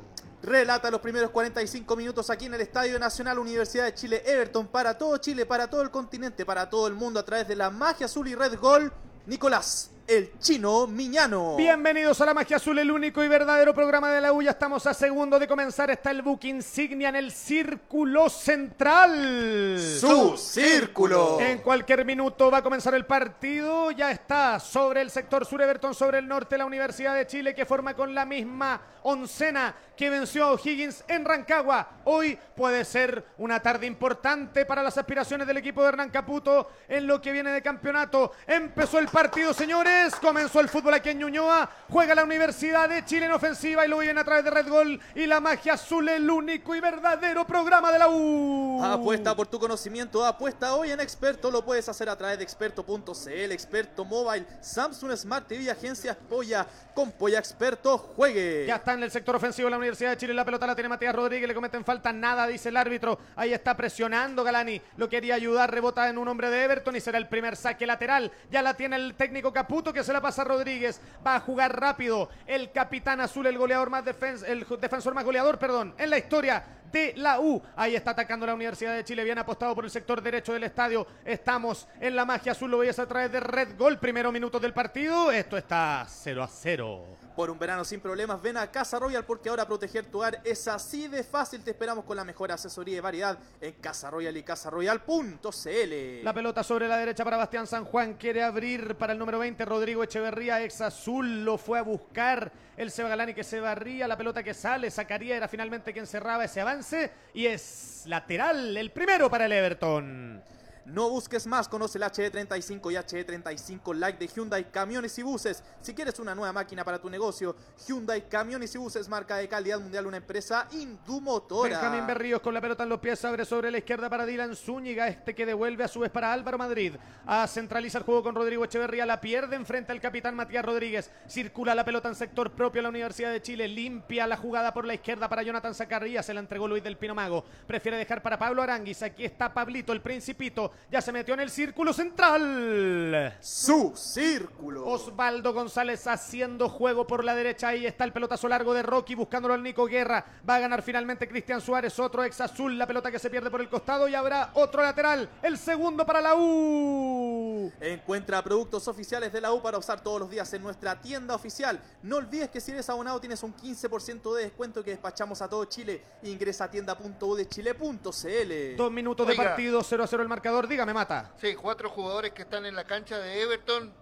[0.43, 4.97] Relata los primeros 45 minutos aquí en el Estadio Nacional Universidad de Chile Everton para
[4.97, 8.07] todo Chile, para todo el continente, para todo el mundo a través de la magia
[8.07, 8.91] azul y red gol.
[9.27, 11.55] Nicolás el chino Miñano.
[11.55, 14.43] Bienvenidos a la Magia Azul, el único y verdadero programa de la U.
[14.43, 15.89] Ya estamos a segundo de comenzar.
[15.89, 19.79] Está el book insignia en el círculo central.
[19.79, 21.39] Su círculo.
[21.41, 23.93] En cualquier minuto va a comenzar el partido.
[23.93, 27.65] Ya está sobre el sector sur Everton, sobre el norte la Universidad de Chile, que
[27.65, 31.89] forma con la misma oncena que venció a O'Higgins en Rancagua.
[32.05, 37.07] Hoy puede ser una tarde importante para las aspiraciones del equipo de Hernán Caputo en
[37.07, 38.33] lo que viene de campeonato.
[38.47, 40.00] Empezó el partido, señores.
[40.21, 41.69] Comenzó el fútbol aquí en Ñuñoa.
[41.91, 44.99] Juega la Universidad de Chile en ofensiva y lo viene a través de Red Gol
[45.15, 48.83] y la magia azul, el único y verdadero programa de la U.
[48.83, 51.51] Apuesta por tu conocimiento, apuesta hoy en Experto.
[51.51, 56.67] Lo puedes hacer a través de experto.cl, Experto Mobile, Samsung Smart TV, Agencias Polla.
[56.95, 58.65] Con Polla Experto, juegue.
[58.67, 60.35] Ya está en el sector ofensivo de la Universidad de Chile.
[60.35, 61.47] La pelota la tiene Matías Rodríguez.
[61.47, 63.19] Le cometen falta nada, dice el árbitro.
[63.37, 64.81] Ahí está presionando Galani.
[64.97, 65.71] Lo quería ayudar.
[65.71, 68.31] Rebota en un hombre de Everton y será el primer saque lateral.
[68.51, 71.01] Ya la tiene el técnico Caputo que se la pasa a Rodríguez.
[71.27, 72.29] Va a jugar rápido.
[72.47, 76.65] El capitán azul, el goleador más defens el defensor más goleador, perdón, en la historia
[76.93, 77.63] de la U.
[77.77, 79.25] Ahí está atacando la Universidad de Chile.
[79.25, 81.07] Bien apostado por el sector derecho del estadio.
[81.25, 82.71] Estamos en la magia azul.
[82.71, 83.99] Lo veis a través de Red Gol.
[83.99, 85.31] Primero minutos del partido.
[85.31, 87.07] Esto está 0 a 0.
[87.37, 90.69] Por un verano sin problemas, ven a Casa Royal porque ahora proteger tu hogar es
[90.69, 91.63] así de fácil.
[91.63, 96.25] Te esperamos con la mejor asesoría y variedad en Casa Royal y CasaRoyal.cl.
[96.25, 98.15] La pelota sobre la derecha para Bastián San Juan.
[98.15, 101.45] Quiere abrir para el número 20, Rodrigo Echeverría, ex azul.
[101.45, 104.09] Lo fue a buscar el Seba Galani que se barría.
[104.09, 107.11] La pelota que sale, sacaría, era finalmente quien cerraba ese avance.
[107.35, 110.43] Y es lateral, el primero para el Everton.
[110.85, 115.63] No busques más, conoce el HE35 y HE35 Like de Hyundai Camiones y Buses.
[115.81, 117.55] Si quieres una nueva máquina para tu negocio,
[117.87, 121.81] Hyundai Camiones y Buses, marca de calidad mundial, una empresa Indumotora.
[121.81, 125.09] Benjamín Berríos con la pelota en los pies, abre sobre la izquierda para Dylan Zúñiga,
[125.09, 126.95] este que devuelve a su vez para Álvaro Madrid.
[127.27, 131.11] A centraliza el juego con Rodrigo Echeverría, la pierde enfrente al capitán Matías Rodríguez.
[131.29, 134.85] Circula la pelota en sector propio a la Universidad de Chile, limpia la jugada por
[134.85, 137.45] la izquierda para Jonathan Zacarría, se la entregó Luis del Pino Mago.
[137.67, 141.51] Prefiere dejar para Pablo Aranguis, aquí está Pablito, el principito, ya se metió en el
[141.51, 143.37] círculo central.
[143.41, 144.87] Su círculo.
[144.87, 147.69] Osvaldo González haciendo juego por la derecha.
[147.69, 150.25] Ahí está el pelotazo largo de Rocky buscándolo al Nico Guerra.
[150.49, 152.77] Va a ganar finalmente Cristian Suárez, otro ex azul.
[152.77, 155.29] La pelota que se pierde por el costado y habrá otro lateral.
[155.43, 157.73] El segundo para la U.
[157.81, 161.81] Encuentra productos oficiales de la U para usar todos los días en nuestra tienda oficial.
[162.03, 165.65] No olvides que si eres abonado tienes un 15% de descuento que despachamos a todo
[165.67, 166.03] Chile.
[166.23, 168.77] Ingresa a tienda.udechile.cl.
[168.77, 169.45] Dos minutos de Oiga.
[169.45, 170.60] partido, 0 a 0 el marcador.
[170.69, 171.33] Dígame, Mata.
[171.37, 173.93] Sí, cuatro jugadores que están en la cancha de Everton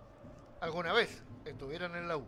[0.61, 2.27] alguna vez estuvieron en la U.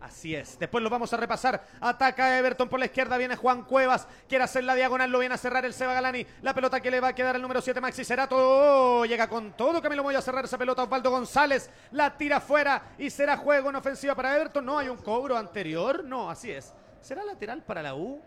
[0.00, 0.58] Así es.
[0.58, 1.64] Después lo vamos a repasar.
[1.80, 3.16] Ataca Everton por la izquierda.
[3.16, 4.08] Viene Juan Cuevas.
[4.28, 5.08] Quiere hacer la diagonal.
[5.08, 6.26] Lo viene a cerrar el Seba Galani.
[6.42, 8.36] La pelota que le va a quedar al número 7, Maxi Cerato.
[8.36, 9.80] Oh, llega con todo.
[9.80, 10.82] Camilo Moya a cerrar esa pelota.
[10.82, 12.94] Osvaldo González la tira fuera.
[12.98, 14.66] Y será juego en ofensiva para Everton.
[14.66, 16.02] No hay un cobro anterior.
[16.02, 16.74] No, así es.
[17.00, 18.20] ¿Será lateral para la U?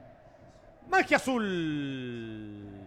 [0.88, 2.85] Magia Azul.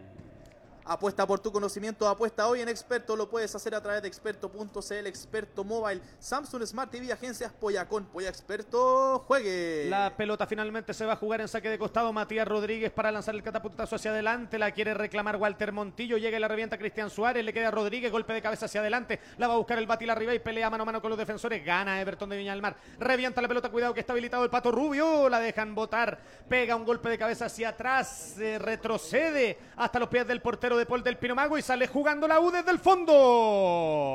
[0.88, 3.14] Apuesta por tu conocimiento, apuesta hoy en Experto.
[3.14, 8.06] Lo puedes hacer a través de experto.cl, Experto Mobile, Samsung Smart TV, agencias Polla con
[8.06, 9.22] Polla Experto.
[9.26, 9.88] Juegue.
[9.90, 12.10] La pelota finalmente se va a jugar en saque de costado.
[12.14, 14.58] Matías Rodríguez para lanzar el catapultazo hacia adelante.
[14.58, 16.16] La quiere reclamar Walter Montillo.
[16.16, 17.44] Llega y la revienta Cristian Suárez.
[17.44, 18.10] Le queda a Rodríguez.
[18.10, 19.20] Golpe de cabeza hacia adelante.
[19.36, 21.62] La va a buscar el Batil arriba y pelea mano a mano con los defensores.
[21.66, 22.78] Gana Everton de Viña del Mar.
[22.98, 23.68] Revienta la pelota.
[23.68, 25.28] Cuidado que está habilitado el pato Rubio.
[25.28, 26.18] La dejan botar.
[26.48, 28.36] Pega un golpe de cabeza hacia atrás.
[28.38, 32.40] Se retrocede hasta los pies del portero de Paul del Pinomago y sale jugando la
[32.40, 34.08] U desde el fondo.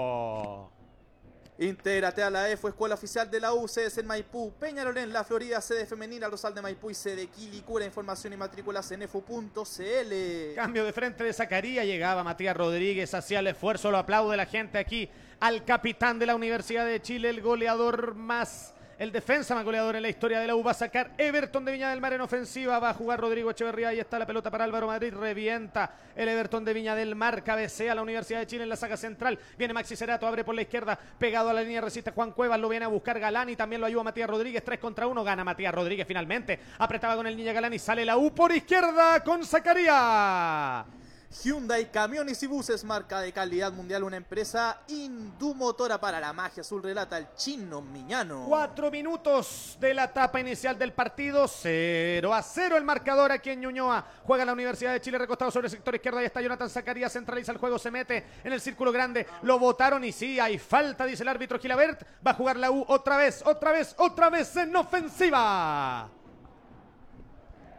[1.59, 5.61] Intégrate a la EFO, Escuela Oficial de la U, sedes en Maipú, Peñarolén, La Florida,
[5.61, 7.85] sede femenina, Rosal de Maipú y sede Quilicura.
[7.85, 10.55] Información y matrículas en EFO.cl.
[10.55, 14.79] Cambio de frente de Zacarías, llegaba Matías Rodríguez, hacía el esfuerzo, lo aplaude la gente
[14.79, 18.73] aquí al capitán de la Universidad de Chile, el goleador más,
[19.03, 20.63] el defensa más goleador en la historia de la U.
[20.63, 23.89] Va a sacar Everton de Viña del Mar en ofensiva, va a jugar Rodrigo Echeverría,
[23.89, 27.93] ahí está la pelota para Álvaro Madrid, revienta el Everton de Viña del Mar, cabecea
[27.93, 30.97] la Universidad de Chile en la saga central, viene Maxi Cerato, abre por la izquierda,
[31.19, 34.03] pegado a la línea, resiste Juan Cuevas, lo viene a buscar Galani, también lo ayuda
[34.03, 38.05] Matías Rodríguez, 3 contra 1, gana Matías Rodríguez finalmente, apretaba con el Niña Galani, sale
[38.05, 41.02] la U por izquierda con Zacarías.
[41.41, 46.83] Hyundai Camiones y Buses, marca de calidad mundial, una empresa indumotora para la magia azul,
[46.83, 48.45] relata el chino Miñano.
[48.47, 51.47] Cuatro minutos de la etapa inicial del partido.
[51.47, 54.05] 0 a 0 el marcador aquí en Ñuñoa.
[54.23, 56.19] Juega la Universidad de Chile recostado sobre el sector izquierdo.
[56.19, 57.11] Ahí está Jonathan Zacarías.
[57.11, 57.79] Centraliza el juego.
[57.79, 59.25] Se mete en el círculo grande.
[59.41, 62.03] Lo votaron y sí, hay falta, dice el árbitro Gilabert.
[62.25, 66.09] Va a jugar la U otra vez, otra vez, otra vez en ofensiva.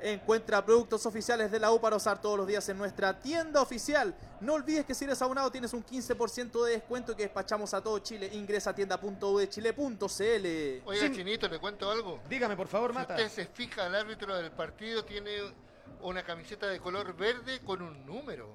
[0.07, 4.15] Encuentra productos oficiales de la U para usar todos los días en nuestra tienda oficial.
[4.39, 7.83] No olvides que si eres abonado tienes un 15% de descuento y que despachamos a
[7.83, 8.29] todo Chile.
[8.35, 10.83] Ingresa a tienda.udechile.cl.
[10.85, 12.21] Oiga, Chinito, ¿le cuento algo?
[12.29, 13.15] Dígame, por favor, Si Mata.
[13.15, 15.39] usted se fija, el árbitro del partido tiene
[16.03, 18.53] una camiseta de color verde con un número.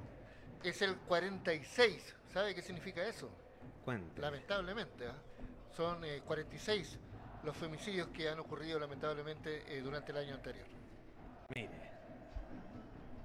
[0.63, 2.15] Es el 46.
[2.31, 3.27] ¿Sabe qué significa eso?
[3.83, 4.21] Cuente.
[4.21, 5.15] Lamentablemente, ¿ah?
[5.75, 6.99] son eh, 46
[7.41, 10.67] los femicidios que han ocurrido lamentablemente eh, durante el año anterior.
[11.55, 11.69] Mire.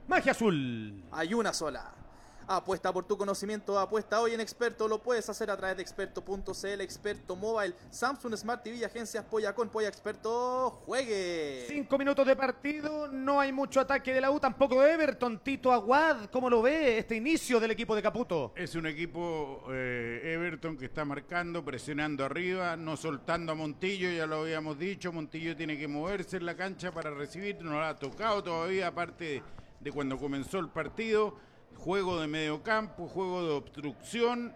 [0.08, 1.04] Magia azul.
[1.12, 2.03] Hay una sola.
[2.46, 4.86] Apuesta por tu conocimiento, apuesta hoy en Experto.
[4.86, 9.54] Lo puedes hacer a través de experto.cl, Experto Mobile, Samsung Smart TV, y agencias Polla
[9.54, 10.82] con Polla Experto.
[10.84, 11.64] Juegue.
[11.66, 15.38] Cinco minutos de partido, no hay mucho ataque de la U, tampoco de Everton.
[15.38, 18.52] Tito Aguad, ¿cómo lo ve este inicio del equipo de Caputo?
[18.56, 24.26] Es un equipo eh, Everton que está marcando, presionando arriba, no soltando a Montillo, ya
[24.26, 25.12] lo habíamos dicho.
[25.12, 29.24] Montillo tiene que moverse en la cancha para recibir, no lo ha tocado todavía, aparte
[29.24, 29.42] de,
[29.80, 31.53] de cuando comenzó el partido.
[31.76, 34.54] Juego de medio campo, juego de obstrucción,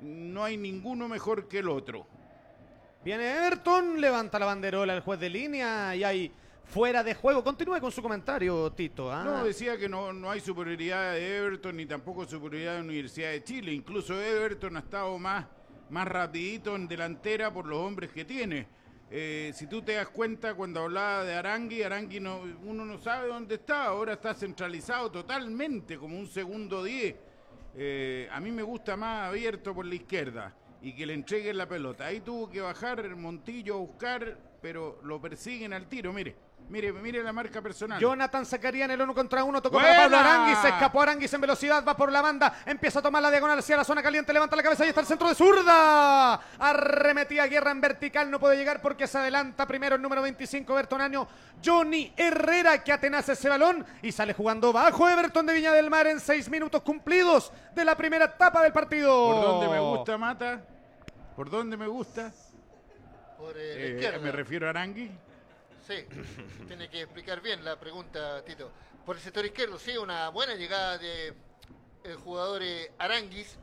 [0.00, 2.06] no hay ninguno mejor que el otro.
[3.04, 6.32] Viene Everton, levanta la banderola el juez de línea y hay
[6.64, 7.42] fuera de juego.
[7.42, 9.10] Continúe con su comentario, Tito.
[9.10, 9.24] ¿ah?
[9.24, 13.42] No, decía que no, no hay superioridad de Everton ni tampoco superioridad de Universidad de
[13.42, 13.72] Chile.
[13.72, 15.46] Incluso Everton ha estado más,
[15.90, 18.66] más rapidito en delantera por los hombres que tiene.
[19.10, 23.28] Eh, si tú te das cuenta cuando hablaba de Arangui, Arangui no, uno no sabe
[23.28, 27.14] dónde está, ahora está centralizado totalmente como un segundo 10.
[27.74, 31.66] Eh, a mí me gusta más abierto por la izquierda y que le entreguen la
[31.66, 32.06] pelota.
[32.06, 36.12] Ahí tuvo que bajar el Montillo a buscar, pero lo persiguen al tiro.
[36.12, 36.36] Mire,
[36.68, 38.00] mire, mire la marca personal.
[38.00, 39.88] Jonathan sacaría en el uno contra uno, tocó ¡Buena!
[39.88, 43.22] para Pablo Aranguis, se escapó Aranguis en velocidad, va por la banda, empieza a tomar
[43.22, 46.34] la diagonal hacia la zona caliente, levanta la cabeza y está el centro de zurda.
[46.58, 51.00] Arremetía Guerra en vertical, no puede llegar porque se adelanta primero el número 25, Everton
[51.00, 51.28] Año,
[51.64, 56.06] Johnny Herrera que atenaza ese balón y sale jugando bajo Everton de Viña del Mar
[56.06, 59.32] en seis minutos cumplidos de la primera etapa del partido.
[59.32, 60.60] ¿Por dónde me gusta, Mata?
[61.34, 62.32] ¿Por dónde me gusta?
[63.38, 65.10] Por eh, Eh, me refiero a Arangui.
[65.88, 66.04] Sí,
[66.66, 68.70] tiene que explicar bien la pregunta, Tito.
[69.06, 71.32] Por el sector izquierdo, sí, una buena llegada de
[72.04, 73.56] el jugador eh, Aranguis.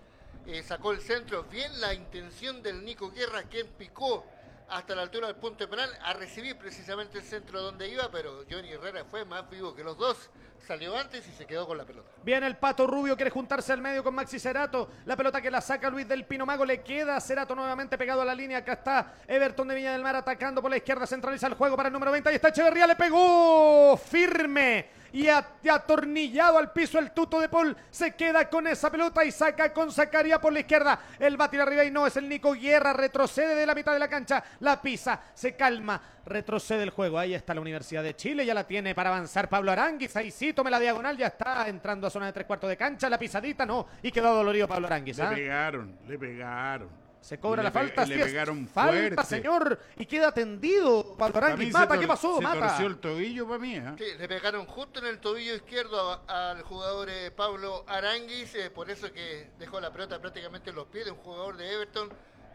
[0.48, 4.26] eh, sacó el centro, bien la intención del Nico Guerra, quien picó
[4.69, 8.43] hasta la altura del punto de penal a recibir precisamente el centro donde iba, pero
[8.49, 10.30] Johnny Herrera fue más vivo que los dos.
[10.65, 12.10] Salió antes y se quedó con la pelota.
[12.23, 14.89] Viene el Pato Rubio, quiere juntarse al medio con Maxi Cerato.
[15.06, 18.25] La pelota que la saca Luis del Pino Mago le queda Cerato nuevamente pegado a
[18.25, 18.60] la línea.
[18.60, 21.06] Acá está Everton de Viña del Mar atacando por la izquierda.
[21.06, 22.30] Centraliza el juego para el número 20.
[22.30, 27.76] Ahí está Echeverría, le pegó firme y atornillado al piso el tuto de Paul.
[27.89, 31.00] Se queda con esa pelota y saca con Zacaría por la izquierda.
[31.20, 32.94] El va a tirar arriba y no es el Nico Guerra.
[32.94, 34.44] Retrocede de la mitad de la cancha.
[34.60, 37.18] La pisa, se calma, retrocede el juego.
[37.18, 38.46] Ahí está la Universidad de Chile.
[38.46, 40.15] Ya la tiene para avanzar Pablo Aranguis.
[40.15, 41.18] Ahí sí, tome la diagonal.
[41.18, 43.10] Ya está entrando a zona de tres cuartos de cancha.
[43.10, 43.88] La pisadita no.
[44.04, 45.18] Y quedó dolorido Pablo Aranguis.
[45.18, 45.30] Le ¿ah?
[45.30, 47.05] pegaron, le pegaron.
[47.26, 48.06] Se cobra la falta.
[48.06, 49.24] Le pegaron falta, fuerte.
[49.24, 49.80] señor.
[49.98, 51.68] Y queda tendido Pablo Pa' Aranguis.
[51.70, 52.38] mí se Mata, ¿qué pasó?
[52.38, 52.68] Se Mata.
[52.68, 53.76] torció el tobillo para mí.
[53.78, 53.94] ¿eh?
[53.98, 58.92] Sí, le pegaron justo en el tobillo izquierdo al jugador eh, Pablo Aranguis, eh, por
[58.92, 62.10] eso que dejó la pelota prácticamente en los pies de un jugador de Everton.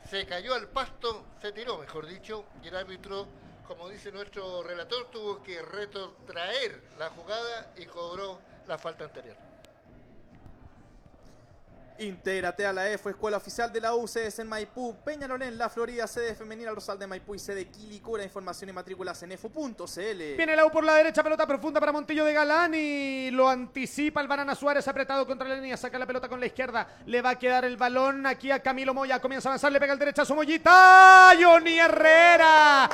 [0.09, 3.27] Se cayó al pasto, se tiró, mejor dicho, y el árbitro,
[3.67, 9.37] como dice nuestro relator, tuvo que retrotraer la jugada y cobró la falta anterior.
[12.01, 16.35] Intégrate a la EFO, Escuela Oficial de la UCS en Maipú, Peñalolén, La Florida, sede
[16.35, 18.25] femenina Rosal de Maipú y sede Quilicura.
[18.25, 20.37] Información y matrículas en EFO.cl.
[20.39, 24.23] Viene la U por la derecha, pelota profunda para Montillo de Galán y lo anticipa
[24.23, 27.31] el Banana Suárez apretado contra la línea, saca la pelota con la izquierda, le va
[27.31, 30.35] a quedar el balón aquí a Camilo Moya, comienza a avanzar, le pega el derechazo
[30.35, 32.89] Mollita, Johnny Herrera,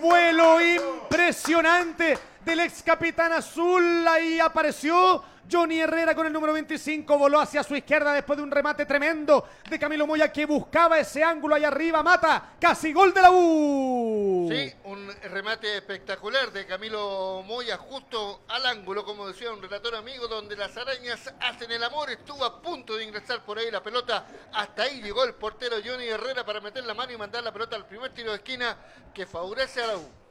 [0.00, 7.40] vuelo impresionante del ex capitán azul, ahí apareció Johnny Herrera con el número 25 voló
[7.40, 11.54] hacia su izquierda después de un remate tremendo de Camilo Moya que buscaba ese ángulo
[11.54, 14.48] ahí arriba, mata, casi gol de la U.
[14.50, 20.28] Sí, un remate espectacular de Camilo Moya justo al ángulo, como decía un relator amigo,
[20.28, 22.10] donde las arañas hacen el amor.
[22.10, 24.26] Estuvo a punto de ingresar por ahí la pelota.
[24.52, 27.76] Hasta ahí llegó el portero Johnny Herrera para meter la mano y mandar la pelota
[27.76, 28.76] al primer tiro de esquina
[29.12, 30.23] que favorece a la U.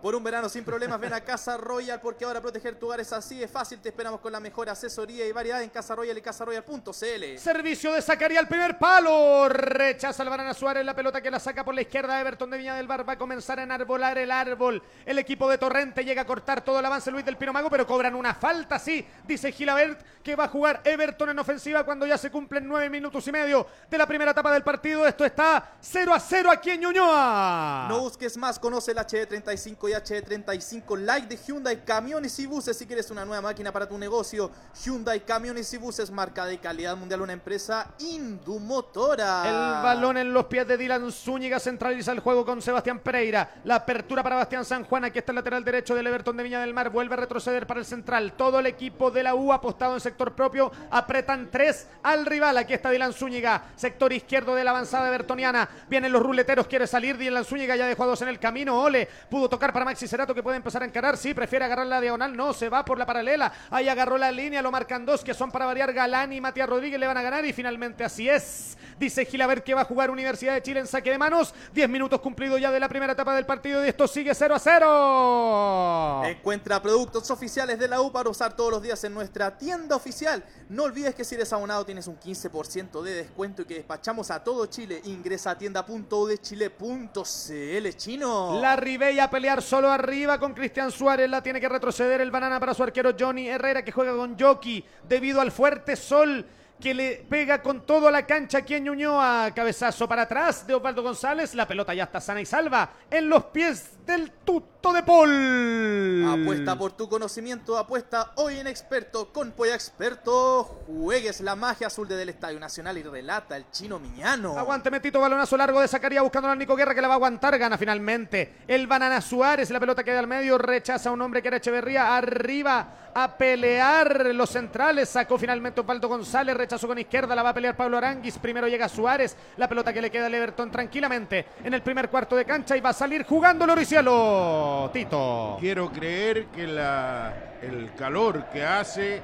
[0.00, 3.12] Por un verano sin problemas, ven a Casa Royal porque ahora proteger tu hogar es
[3.12, 3.80] así de fácil.
[3.80, 7.38] Te esperamos con la mejor asesoría y variedad en Casa Royal y casaroyal.cl.
[7.38, 9.46] Servicio de Zacarías al primer palo.
[9.50, 12.18] Rechaza el Banana Suárez la pelota que la saca por la izquierda.
[12.18, 14.82] Everton de Viña del Bar va a comenzar a enarbolar el árbol.
[15.04, 17.86] El equipo de Torrente llega a cortar todo el avance Luis del Pino Mago, pero
[17.86, 19.06] cobran una falta, sí.
[19.26, 23.26] Dice Gilabert que va a jugar Everton en ofensiva cuando ya se cumplen nueve minutos
[23.26, 25.06] y medio de la primera etapa del partido.
[25.06, 27.86] Esto está 0 a 0 aquí en Ñuñoa.
[27.88, 32.76] No busques más, conoce el HD35 y HD35 Light de Hyundai, camiones y buses.
[32.76, 34.50] Si quieres una nueva máquina para tu negocio,
[34.84, 39.42] Hyundai Camiones y Buses, marca de calidad mundial, una empresa Indumotora.
[39.44, 43.60] El balón en los pies de Dylan Zúñiga centraliza el juego con Sebastián Pereira.
[43.64, 45.04] La apertura para Bastián San Juan.
[45.04, 46.90] Aquí está el lateral derecho del Everton de Viña del Mar.
[46.90, 48.34] Vuelve a retroceder para el central.
[48.34, 50.70] Todo el equipo de la U apostado en sector propio.
[50.90, 52.56] Apretan tres al rival.
[52.58, 53.64] Aquí está Dylan Zúñiga.
[53.74, 55.68] Sector izquierdo de la avanzada evertoniana.
[55.88, 56.66] Vienen los ruleteros.
[56.66, 57.16] Quiere salir.
[57.16, 58.80] Dylan Zúñiga ya dejó a dos en el camino.
[58.80, 59.08] Ole.
[59.28, 61.16] Pudo tocar para Maxi Cerato que puede empezar a encarar.
[61.16, 62.36] Sí, prefiere agarrar la diagonal.
[62.36, 63.52] No, se va por la paralela.
[63.70, 64.62] Ahí agarró la línea.
[64.62, 65.92] Lo marcan dos que son para variar.
[65.92, 67.44] Galán y Matías Rodríguez le van a ganar.
[67.44, 68.76] Y finalmente así es.
[68.98, 71.54] Dice Gilaver que va a jugar Universidad de Chile en saque de manos.
[71.72, 73.84] Diez minutos cumplidos ya de la primera etapa del partido.
[73.84, 76.22] Y esto sigue 0 a 0.
[76.26, 80.44] Encuentra productos oficiales de la U para usar todos los días en nuestra tienda oficial.
[80.68, 84.44] No olvides que si eres abonado tienes un 15% de descuento y que despachamos a
[84.44, 85.00] todo Chile.
[85.04, 88.60] Ingresa a tienda.udechile.cl chino.
[88.60, 91.30] La Ribey a pelear solo arriba con Cristian Suárez.
[91.30, 94.84] La tiene que retroceder el banana para su arquero Johnny Herrera que juega con Jockey
[95.08, 96.44] debido al fuerte sol
[96.80, 99.52] que le pega con todo la cancha aquí en Ñuñoa.
[99.54, 101.54] Cabezazo para atrás de Osvaldo González.
[101.54, 106.26] La pelota ya está sana y salva en los pies del tuto de Paul.
[106.28, 110.82] Apuesta por tu conocimiento, apuesta hoy en experto con Polla Experto.
[110.88, 114.58] Juegues la magia azul del Estadio Nacional y relata el chino Miñano.
[114.58, 117.56] Aguante Metito, balonazo largo de Zacarías buscando al Nico Guerra que la va a aguantar,
[117.56, 118.56] gana finalmente.
[118.66, 122.16] El Banana Suárez, la pelota queda al medio, rechaza a un hombre que era Echeverría,
[122.16, 127.54] arriba a pelear los centrales, sacó finalmente Osvaldo González, rechazó con izquierda, la va a
[127.54, 131.74] pelear Pablo Aranguis, primero llega Suárez, la pelota que le queda al Everton tranquilamente en
[131.74, 133.66] el primer cuarto de cancha y va a salir jugando
[134.00, 135.58] Tito.
[135.60, 139.22] Quiero creer que la, el calor que hace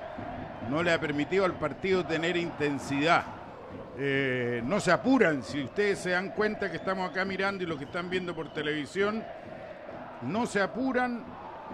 [0.69, 3.25] no le ha permitido al partido tener intensidad.
[3.99, 7.79] Eh, no se apuran, si ustedes se dan cuenta que estamos acá mirando y lo
[7.79, 9.25] que están viendo por televisión,
[10.21, 11.25] no se apuran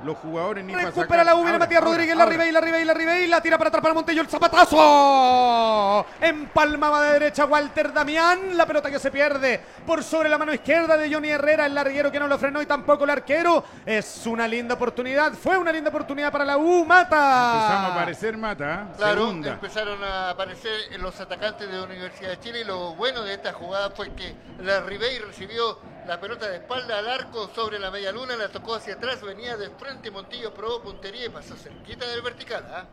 [0.04, 2.26] los jugadores ni Recupera la U, viene Matías ahora, Rodríguez, la.
[2.26, 6.06] Ribey, la Ribey, la Ribey, la tira para atrás para Montello, el zapatazo.
[6.20, 10.96] Empalmaba de derecha Walter Damián, la pelota que se pierde por sobre la mano izquierda
[10.96, 13.64] de Johnny Herrera, el larguero que no lo frenó y tampoco el arquero.
[13.86, 17.52] Es una linda oportunidad, fue una linda oportunidad para la U, mata.
[17.54, 18.96] Empezamos a aparecer mata, ¿eh?
[18.96, 19.52] Claro, segunda.
[19.52, 23.52] empezaron a aparecer los atacantes de la Universidad de Chile y lo bueno de esta
[23.52, 28.10] jugada fue que la Ribey recibió la pelota de espalda al arco sobre la media
[28.10, 32.22] luna, la tocó hacia atrás, venía de frente, Montillo probó puntería y pasó cerquita del
[32.22, 32.64] vertical.
[32.70, 32.86] ¿ah?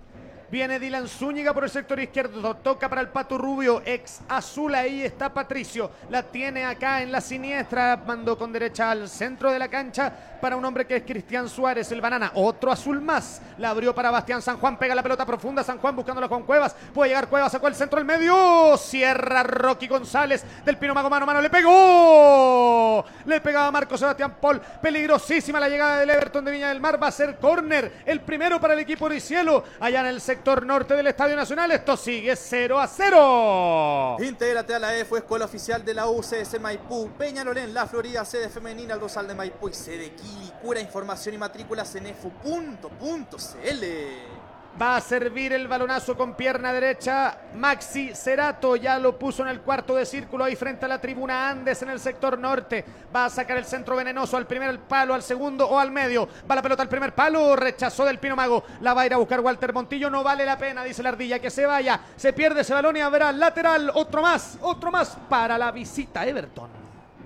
[0.52, 5.04] Viene Dylan Zúñiga por el sector izquierdo, toca para el Pato Rubio, ex azul, ahí
[5.04, 9.68] está Patricio, la tiene acá en la siniestra, mandó con derecha al centro de la
[9.68, 13.94] cancha para un hombre que es Cristian Suárez, el banana, otro azul más, la abrió
[13.94, 17.28] para Bastián San Juan, pega la pelota profunda, San Juan buscándola con Cuevas, puede llegar
[17.28, 21.50] Cuevas, sacó el centro al medio, cierra Rocky González del Pino Mago mano mano, le
[21.52, 27.02] pegó, le pegaba Marco Sebastián Paul, peligrosísima la llegada del Everton de Viña del Mar,
[27.02, 30.39] va a ser córner, el primero para el equipo de Cielo, allá en el sector
[30.46, 34.18] norte del Estadio Nacional, esto sigue 0 a 0.
[34.20, 38.96] Intégrate a la EFO, Escuela Oficial de la UCS Maipú, Peñalolén, La Florida, sede femenina,
[38.96, 40.80] el Rosal de Maipú y sede Quilicura.
[40.80, 43.86] Información y matrículas en efu.cl.
[44.82, 47.38] Va a servir el balonazo con pierna derecha.
[47.56, 51.50] Maxi Cerato ya lo puso en el cuarto de círculo ahí frente a la tribuna
[51.50, 52.86] Andes en el sector norte.
[53.14, 56.30] Va a sacar el centro venenoso al primer palo, al segundo o al medio.
[56.50, 58.64] Va la pelota al primer palo, rechazó del Pino Mago.
[58.80, 60.10] La va a ir a buscar Walter Montillo.
[60.10, 62.00] No vale la pena, dice la ardilla, que se vaya.
[62.16, 63.92] Se pierde ese balón y habrá lateral.
[63.94, 66.79] Otro más, otro más para la visita Everton.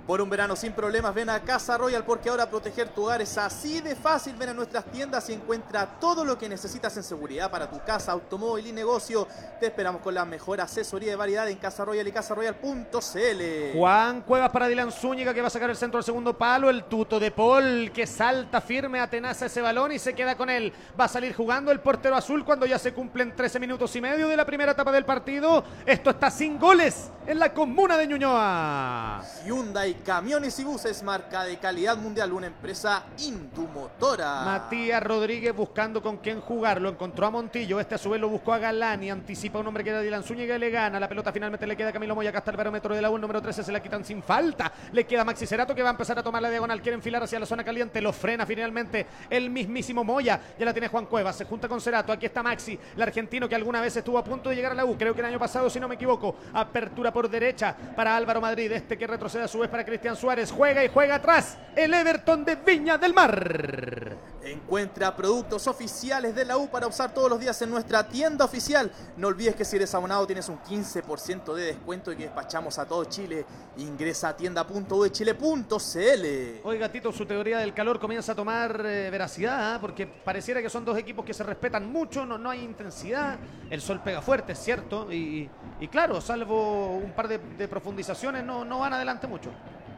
[0.06, 3.38] Por un verano sin problemas, ven a Casa Royal porque ahora proteger tu hogar es
[3.38, 4.36] así de fácil.
[4.36, 8.12] Ven a nuestras tiendas y encuentra todo lo que necesitas en seguridad para tu casa,
[8.12, 9.26] automóvil y negocio.
[9.62, 13.78] Te esperamos con la mejor asesoría de variedad en Casa Royal y casaroyal.cl.
[13.78, 16.70] Juan Cuevas para Dylan Zúñiga que va a sacar el centro al segundo palo.
[16.70, 20.74] El tuto de Paul que salta firme, atenaza ese balón y se queda con él.
[21.00, 24.28] Va a salir jugando el portero azul cuando ya se cumplen 13 minutos y medio
[24.28, 25.64] de la primera etapa del partido.
[25.86, 29.24] Esto está sin goles en la comuna de Ñuñoa.
[29.46, 34.44] Hyundai Camiones y Buses, marca de calidad mundial, una empresa Indumotora.
[34.44, 36.82] Matías Rodríguez buscando con quién jugar.
[36.82, 37.80] Lo encontró a Montillo.
[37.80, 40.02] Este a su vez lo buscó a Galán y anticipa a un hombre que era
[40.02, 41.00] Dylan Zúñiga y le gana.
[41.00, 42.30] La pelota finalmente le queda a Camilo Moya.
[42.30, 43.16] Acá está el barómetro de la U.
[43.16, 44.72] El número 13 se la quitan sin falta.
[44.92, 46.82] Le queda Maxi Cerato que va a empezar a tomar la diagonal.
[46.82, 48.02] Quiere enfilar hacia la zona caliente.
[48.02, 50.40] Lo frena finalmente el mismísimo Moya.
[50.58, 51.36] Ya la tiene Juan Cuevas.
[51.36, 52.12] Se junta con Cerato.
[52.12, 54.86] Aquí está Maxi, el argentino que alguna vez estuvo a punto de llegar a la
[54.86, 54.98] U.
[54.98, 56.36] Creo que el año pasado, si no me equivoco.
[56.54, 58.72] Apertura por derecha para Álvaro Madrid.
[58.72, 60.52] Este que retrocede a su vez para Cristian Suárez.
[60.52, 64.33] Juega y juega atrás el Everton de Viña del Mar.
[64.44, 68.92] Encuentra productos oficiales de la U para usar todos los días en nuestra tienda oficial.
[69.16, 72.86] No olvides que si eres abonado tienes un 15% de descuento y que despachamos a
[72.86, 73.46] todo Chile.
[73.78, 76.62] Ingresa a tienda.uchile.cl.
[76.64, 79.78] Oiga, Tito, su teoría del calor comienza a tomar eh, veracidad, ¿ah?
[79.80, 83.38] porque pareciera que son dos equipos que se respetan mucho, no, no hay intensidad,
[83.70, 88.44] el sol pega fuerte, es cierto, y, y claro, salvo un par de, de profundizaciones,
[88.44, 89.52] no, no van adelante mucho.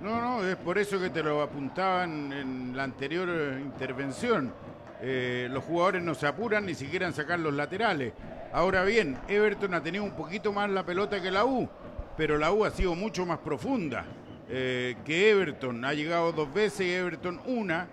[0.06, 4.54] No, no, es por eso que te lo apuntaban en la anterior eh, intervención.
[5.02, 8.14] Eh, los jugadores no se apuran ni siquiera en sacar los laterales.
[8.54, 11.68] Ahora bien, Everton ha tenido un poquito más la pelota que la U,
[12.16, 14.06] pero la U ha sido mucho más profunda
[14.48, 15.84] eh, que Everton.
[15.84, 17.88] Ha llegado dos veces Everton una.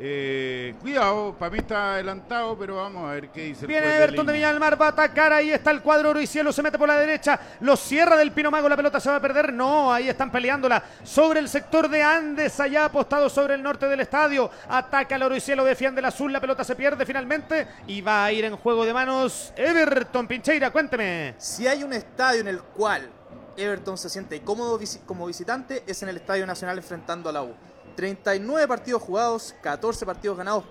[0.00, 4.26] Eh, cuidado, para mí está adelantado, pero vamos a ver qué dice el Viene Everton
[4.26, 4.34] de línea.
[4.34, 6.78] Viña del Mar, va a atacar, ahí está el cuadro oro y cielo, se mete
[6.78, 9.92] por la derecha, lo cierra del Pino Mago, la pelota se va a perder, no,
[9.92, 14.48] ahí están peleándola sobre el sector de Andes, allá apostado sobre el norte del estadio,
[14.68, 18.24] ataca el oro y cielo, defiende el azul, la pelota se pierde finalmente y va
[18.24, 21.34] a ir en juego de manos Everton, Pincheira, cuénteme.
[21.38, 23.10] Si hay un estadio en el cual
[23.56, 27.42] Everton se siente cómodo visi- como visitante, es en el Estadio Nacional enfrentando a la
[27.42, 27.52] U.
[27.98, 30.62] 39 partidos jugados, 14 partidos ganados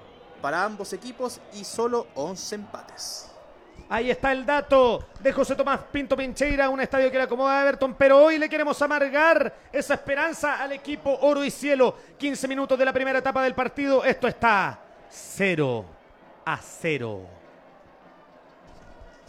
[0.42, 3.30] para ambos equipos y solo 11 empates.
[3.90, 7.64] Ahí está el dato de José Tomás Pinto Pincheira, un estadio que le acomoda a
[7.64, 11.96] Everton, pero hoy le queremos amargar esa esperanza al equipo Oro y Cielo.
[12.18, 15.84] 15 minutos de la primera etapa del partido, esto está 0
[16.46, 17.37] a 0.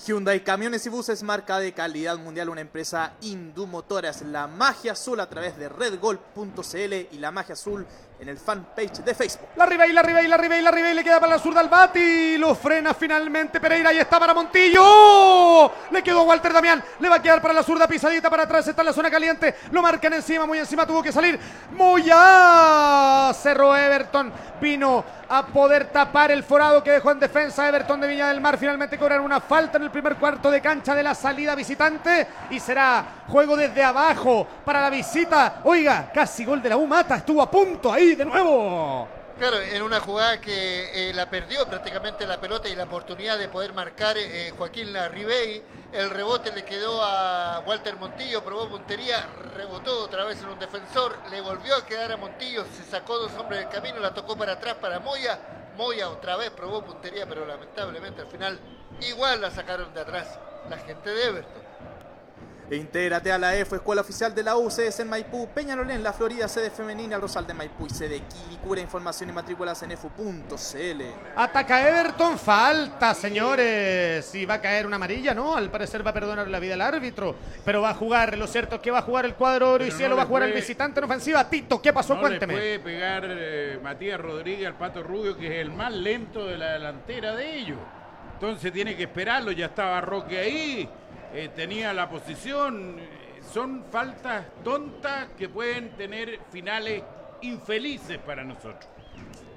[0.06, 5.28] Hyundai Camiones y Buses, marca de calidad mundial, una empresa Indumotoras, la magia azul a
[5.28, 7.84] través de redgol.cl y la magia azul
[8.20, 9.48] en el fanpage de Facebook.
[9.56, 11.34] La arriba y la arriba y la arriba y la arriba y le queda para
[11.34, 12.36] la zurda al Bati.
[12.36, 15.72] Lo frena finalmente Pereira y está para Montillo.
[15.90, 16.82] Le quedó Walter Damián.
[16.98, 18.66] Le va a quedar para la zurda pisadita para atrás.
[18.66, 19.54] Está en la zona caliente.
[19.70, 20.86] Lo marcan encima, muy encima.
[20.86, 21.38] Tuvo que salir.
[21.72, 23.32] Moya.
[23.34, 24.32] Cerró Everton.
[24.60, 28.58] Vino a poder tapar el forado que dejó en defensa Everton de Viña del Mar.
[28.58, 32.26] Finalmente cobran una falta en el primer cuarto de cancha de la salida visitante.
[32.50, 35.60] Y será juego desde abajo para la visita.
[35.62, 37.16] Oiga, casi gol de la U Mata.
[37.16, 39.08] Estuvo a punto ahí de nuevo.
[39.38, 43.48] Claro, en una jugada que eh, la perdió prácticamente la pelota y la oportunidad de
[43.48, 45.62] poder marcar eh, Joaquín Larribey.
[45.92, 51.16] El rebote le quedó a Walter Montillo, probó puntería, rebotó otra vez en un defensor,
[51.30, 54.54] le volvió a quedar a Montillo, se sacó dos hombres del camino, la tocó para
[54.54, 55.38] atrás para Moya.
[55.76, 58.58] Moya otra vez probó puntería, pero lamentablemente al final
[59.02, 60.38] igual la sacaron de atrás
[60.68, 61.67] la gente de Everton.
[62.70, 66.12] E intégrate a la EFO, Escuela Oficial de la U, sedes en Maipú, Peñalolén, La
[66.12, 68.78] Florida, sede femenina, Rosal de Maipú y sede Quilicura.
[68.82, 71.02] Información y matrículas en efu.cl.
[71.34, 74.34] Ataca Everton, falta, señores.
[74.34, 75.56] Y va a caer una amarilla, ¿no?
[75.56, 77.36] Al parecer va a perdonar la vida al árbitro.
[77.64, 79.86] Pero va a jugar, lo cierto es que va a jugar el cuadro oro y
[79.86, 81.48] Pero no cielo, va a jugar el visitante en ofensiva.
[81.48, 82.16] Tito, ¿qué pasó?
[82.16, 82.52] No Cuénteme.
[82.52, 86.58] le puede pegar eh, Matías Rodríguez al Pato Rubio, que es el más lento de
[86.58, 87.78] la delantera de ellos.
[88.34, 90.88] Entonces tiene que esperarlo, ya estaba Roque ahí,
[91.34, 92.98] eh, tenía la posición.
[92.98, 97.02] eh, Son faltas tontas que pueden tener finales
[97.42, 98.86] infelices para nosotros.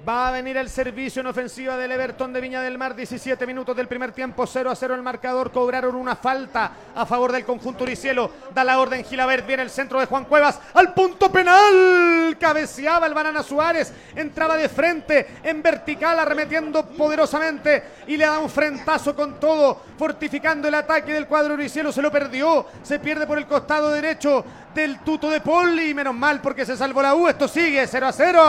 [0.06, 2.96] Va a venir el servicio en ofensiva del Everton de Viña del Mar.
[2.96, 5.52] 17 minutos del primer tiempo, 0 a 0 el marcador.
[5.52, 8.28] Cobraron una falta a favor del conjunto Uricielo.
[8.52, 9.46] Da la orden Gilabert.
[9.46, 12.36] Viene el centro de Juan Cuevas al punto penal.
[12.36, 13.92] Cabeceaba el Banana Suárez.
[14.16, 17.84] Entraba de frente en vertical, arremetiendo poderosamente.
[18.08, 21.92] Y le da un frentazo con todo, fortificando el ataque del cuadro Uricielo.
[21.92, 22.66] Se lo perdió.
[22.82, 24.44] Se pierde por el costado derecho
[24.74, 25.78] del tuto de Paul.
[25.78, 27.28] Y menos mal porque se salvó la U.
[27.28, 28.42] Esto sigue 0 a 0.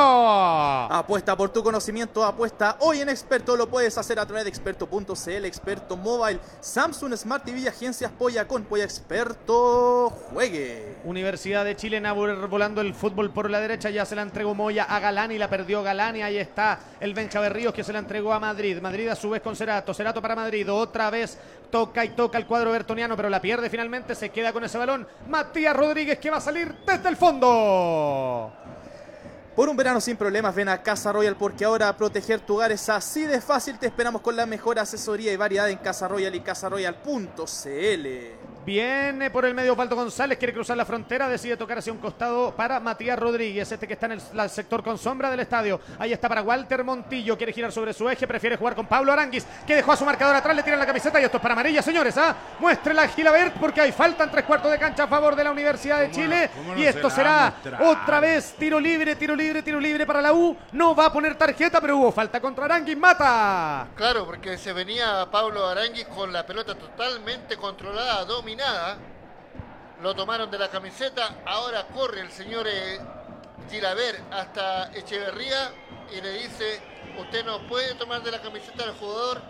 [0.90, 3.56] Apuesta por tu conocimiento, apuesta hoy en Experto.
[3.56, 8.64] Lo puedes hacer a través de experto.cl, Experto Mobile, Samsung Smart TV, Agencias Polla con
[8.64, 10.10] Polla Experto.
[10.32, 10.98] Juegue.
[11.04, 14.84] Universidad de Chile Nabor volando el fútbol por la derecha, ya se la entregó Moya
[14.84, 18.00] a Galán y la perdió Galán y ahí está el Benja Berríos que se la
[18.00, 18.82] entregó a Madrid.
[18.82, 21.38] Madrid a su vez con Cerato, Cerato para Madrid, otra vez
[21.70, 25.08] toca y toca el cuadro bertoniano, pero la pierde finalmente, se queda con ese balón.
[25.28, 28.54] Matías Rodríguez que va a salir desde el fondo.
[29.56, 32.90] Por un verano sin problemas, ven a Casa Royal porque ahora proteger tu hogar es
[32.90, 33.78] así de fácil.
[33.78, 38.08] Te esperamos con la mejor asesoría y variedad en Casa Royal y casaroyal.cl.
[38.66, 42.56] Viene por el medio Osvaldo González, quiere cruzar la frontera, decide tocar hacia un costado
[42.56, 45.82] para Matías Rodríguez, este que está en el sector con sombra del estadio.
[46.00, 49.46] Ahí está para Walter Montillo, quiere girar sobre su eje, prefiere jugar con Pablo Aranguis,
[49.68, 51.82] que dejó a su marcador atrás, le tiran la camiseta y esto es para amarilla,
[51.82, 52.18] señores.
[52.18, 52.36] ¿ah?
[52.60, 56.00] Muéstrela Gilabert porque hay falta en tres cuartos de cancha a favor de la Universidad
[56.00, 56.50] de ¿Cómo no- Chile.
[56.66, 60.56] no y esto será otra vez tiro libre, tiro libre, tiro libre para la U.
[60.72, 63.88] No va a poner tarjeta, pero hubo falta contra Aranguis, mata.
[63.98, 68.53] Claro, porque se venía Pablo Aranguis con la pelota totalmente controlada, dominada.
[70.02, 71.38] Lo tomaron de la camiseta.
[71.46, 73.00] Ahora corre el señor eh,
[73.70, 75.72] Gilaver hasta Echeverría
[76.16, 76.82] y le dice,
[77.20, 79.42] usted no puede tomar de la camiseta del jugador,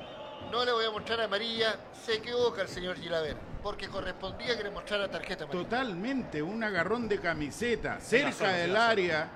[0.51, 1.75] no le voy a mostrar amarilla,
[2.05, 5.63] se equivoca el señor Gilaver, porque correspondía que le mostrara tarjeta amarilla.
[5.63, 9.29] Totalmente, un agarrón de camiseta cerca del área.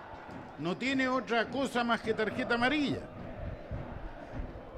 [0.60, 3.00] No tiene otra cosa más que tarjeta amarilla.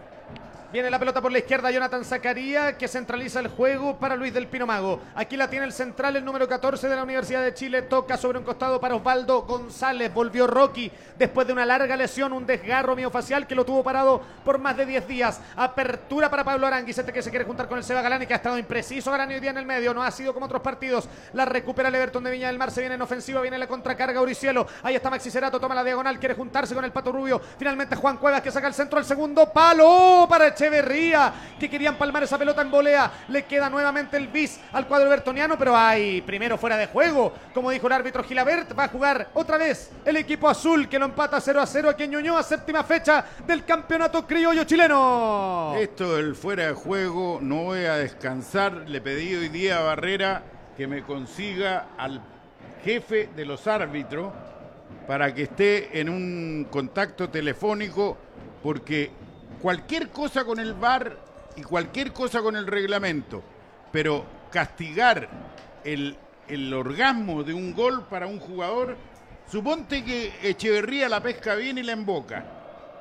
[0.71, 4.49] Viene la pelota por la izquierda, Jonathan Zacaría, que centraliza el juego para Luis del
[4.49, 5.01] Pino Mago.
[5.15, 7.81] Aquí la tiene el central, el número 14 de la Universidad de Chile.
[7.81, 10.13] Toca sobre un costado para Osvaldo González.
[10.13, 14.59] Volvió Rocky después de una larga lesión, un desgarro miofacial que lo tuvo parado por
[14.59, 15.41] más de 10 días.
[15.57, 18.37] Apertura para Pablo Aranguis, este que se quiere juntar con el Seba Galani, que ha
[18.37, 19.95] estado impreciso Galani hoy día en el medio.
[19.95, 21.09] No ha sido como otros partidos.
[21.33, 22.71] La recupera el de Viña del Mar.
[22.71, 24.67] Se viene en ofensiva, viene la contracarga Uricielo.
[24.83, 27.41] Ahí está Maxi Cerato, toma la diagonal, quiere juntarse con el Pato Rubio.
[27.59, 32.25] Finalmente Juan Cuevas que saca el centro al segundo palo para Echeverría, que querían palmar
[32.25, 33.13] esa pelota en volea.
[33.29, 37.33] Le queda nuevamente el bis al cuadro evertoniano, pero hay primero fuera de juego.
[37.55, 41.05] Como dijo el árbitro Gilabert, va a jugar otra vez el equipo azul que lo
[41.05, 45.75] empata 0 a 0 aquí en Ñuñoa, séptima fecha del campeonato criollo chileno.
[45.79, 48.89] Esto del fuera de juego, no voy a descansar.
[48.89, 50.43] Le pedí hoy día a Barrera
[50.77, 52.21] que me consiga al
[52.83, 54.33] jefe de los árbitros
[55.07, 58.17] para que esté en un contacto telefónico,
[58.63, 59.13] porque
[59.59, 61.17] cualquier cosa con el VAR
[61.57, 63.43] y cualquier cosa con el reglamento,
[63.93, 65.29] pero castigar
[65.85, 66.17] el,
[66.49, 68.97] el orgasmo de un gol para un jugador,
[69.51, 72.45] suponte que Echeverría la pesca bien y la emboca.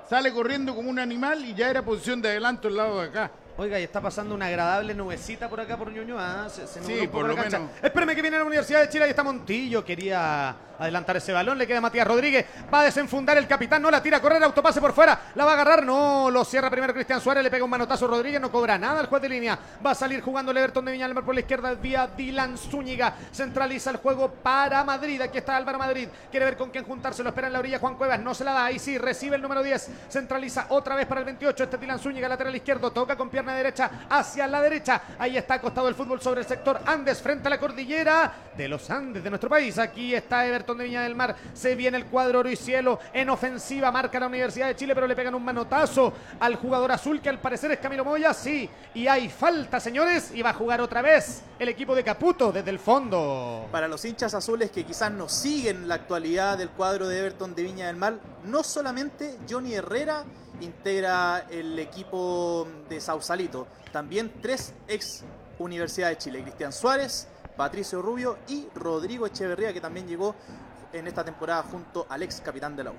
[0.10, 3.32] Sale corriendo como un animal y ya era posición de adelanto al lado de acá.
[3.60, 6.46] Oiga, y está pasando una agradable nubecita por acá por Ñuñoa.
[6.46, 6.50] ¿ah?
[6.50, 7.58] Se, se Sí, un por la lo cancha.
[7.58, 7.74] menos.
[7.82, 9.06] Espérame que viene la Universidad de Chile.
[9.06, 9.84] Ahí está Montillo.
[9.84, 11.58] Quería adelantar ese balón.
[11.58, 12.46] Le queda Matías Rodríguez.
[12.72, 13.82] Va a desenfundar el capitán.
[13.82, 14.44] No la tira a correr.
[14.44, 15.32] Autopase por fuera.
[15.34, 15.84] La va a agarrar.
[15.84, 16.30] No.
[16.30, 17.44] Lo cierra primero Cristian Suárez.
[17.44, 18.40] Le pega un manotazo a Rodríguez.
[18.40, 19.58] No cobra nada el juez de línea.
[19.84, 21.74] Va a salir jugando el Everton de Viña del Mar por la izquierda.
[21.74, 23.16] Vía Dylan Zúñiga.
[23.34, 25.20] Centraliza el juego para Madrid.
[25.20, 26.10] Aquí está Álvaro Madrid.
[26.30, 27.24] Quiere ver con quién juntarse.
[27.24, 28.20] Lo espera en la orilla Juan Cuevas.
[28.20, 28.66] No se la da.
[28.66, 29.00] Ahí sí.
[29.00, 29.90] Recibe el número 10.
[30.12, 31.64] Centraliza otra vez para el 28.
[31.64, 32.30] Este Dylan Zúñiga.
[32.30, 32.92] Lateral izquierdo.
[32.92, 35.02] Toca con pierna derecha hacia la derecha.
[35.18, 38.90] Ahí está acostado el fútbol sobre el sector Andes frente a la cordillera de los
[38.90, 39.78] Andes de nuestro país.
[39.78, 41.36] Aquí está Everton de Viña del Mar.
[41.54, 43.92] Se viene el cuadro oro y cielo en ofensiva.
[43.92, 47.40] Marca la Universidad de Chile, pero le pegan un manotazo al jugador azul que al
[47.40, 48.34] parecer es Camilo Moya.
[48.34, 50.32] Sí, y hay falta, señores.
[50.34, 53.68] Y va a jugar otra vez el equipo de Caputo desde el fondo.
[53.72, 57.64] Para los hinchas azules que quizás no siguen la actualidad del cuadro de Everton de
[57.64, 60.24] Viña del Mar, no solamente Johnny Herrera
[60.62, 65.24] integra el equipo de Sausalito, también tres ex
[65.60, 70.36] Universidad de Chile, Cristian Suárez, Patricio Rubio y Rodrigo Echeverría, que también llegó
[70.94, 72.96] en esta temporada junto al ex capitán de la U.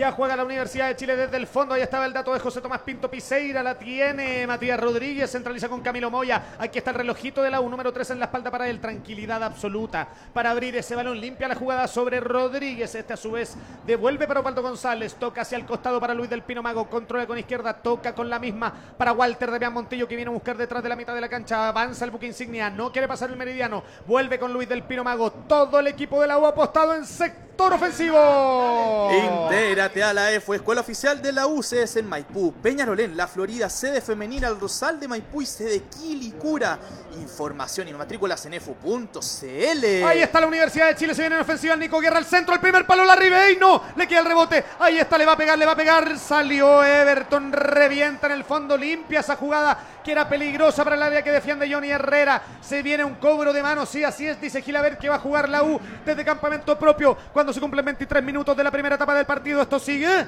[0.00, 1.74] Ya juega la Universidad de Chile desde el fondo.
[1.74, 3.62] Ahí estaba el dato de José Tomás Pinto Piseira.
[3.62, 5.30] La tiene Matías Rodríguez.
[5.30, 6.42] Centraliza con Camilo Moya.
[6.58, 7.68] Aquí está el relojito de la U.
[7.68, 8.80] Número 3 en la espalda para él.
[8.80, 11.20] Tranquilidad absoluta para abrir ese balón.
[11.20, 12.94] Limpia la jugada sobre Rodríguez.
[12.94, 13.54] Este a su vez
[13.86, 15.16] devuelve para Opaldo González.
[15.16, 16.88] Toca hacia el costado para Luis del Pino Mago.
[16.88, 17.74] Controla con izquierda.
[17.74, 20.96] Toca con la misma para Walter de Montillo que viene a buscar detrás de la
[20.96, 21.68] mitad de la cancha.
[21.68, 22.70] Avanza el buque insignia.
[22.70, 23.84] No quiere pasar el meridiano.
[24.06, 25.30] Vuelve con Luis del Pino Mago.
[25.30, 29.10] Todo el equipo de la U apostado en sector ofensivo.
[29.12, 34.00] Intégrate a la EFO, Escuela Oficial de la UCS en Maipú, Peñarolén, La Florida, sede
[34.00, 36.78] femenina, el Rosal de Maipú y sede Quilicura.
[37.20, 40.04] Información y matrículas en EFO.cl.
[40.06, 42.60] Ahí está la Universidad de Chile, se viene en ofensiva Nico Guerra al centro, el
[42.60, 45.58] primer palo la Ribey, no, le queda el rebote, ahí está, le va a pegar,
[45.58, 50.28] le va a pegar, salió Everton, revienta en el fondo, limpia esa jugada que era
[50.28, 54.04] peligrosa para el área que defiende Johnny Herrera, se viene un cobro de mano, sí,
[54.04, 57.60] así es, dice Gilabert que va a jugar la U desde campamento propio, cuando se
[57.60, 60.26] cumplen 23 minutos de la primera etapa del partido, esto sigue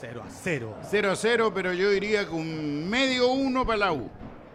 [0.00, 0.76] 0 a 0.
[0.90, 4.10] 0 a 0, pero yo diría que un medio uno para la U.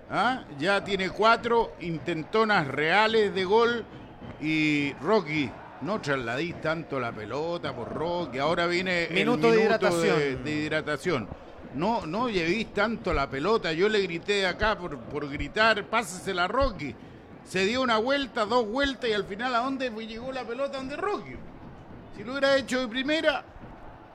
[0.10, 0.44] ¿Ah?
[0.58, 3.86] Ya tiene cuatro intentonas reales de gol
[4.42, 5.52] y Rocky.
[5.82, 8.40] No trasladís tanto la pelota por Rocky.
[8.40, 10.18] Ahora viene Minuto el de hidratación.
[10.20, 11.28] de- de hidratación.
[11.76, 13.72] no, no llevéis tanto la pelota.
[13.72, 16.96] Yo le grité acá por, por gritar, pásesela a Rocky.
[17.46, 20.78] Se dio una vuelta, dos vueltas y al final a dónde llegó la pelota?
[20.78, 21.36] donde Rocky?
[22.16, 23.44] Si lo hubiera hecho de primera,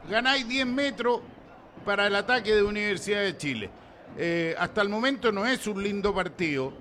[0.08, 1.20] ganáis 10 metros
[1.84, 3.70] para el ataque de Universidad de Chile.
[4.16, 6.72] Eh, hasta el momento no es un lindo partido.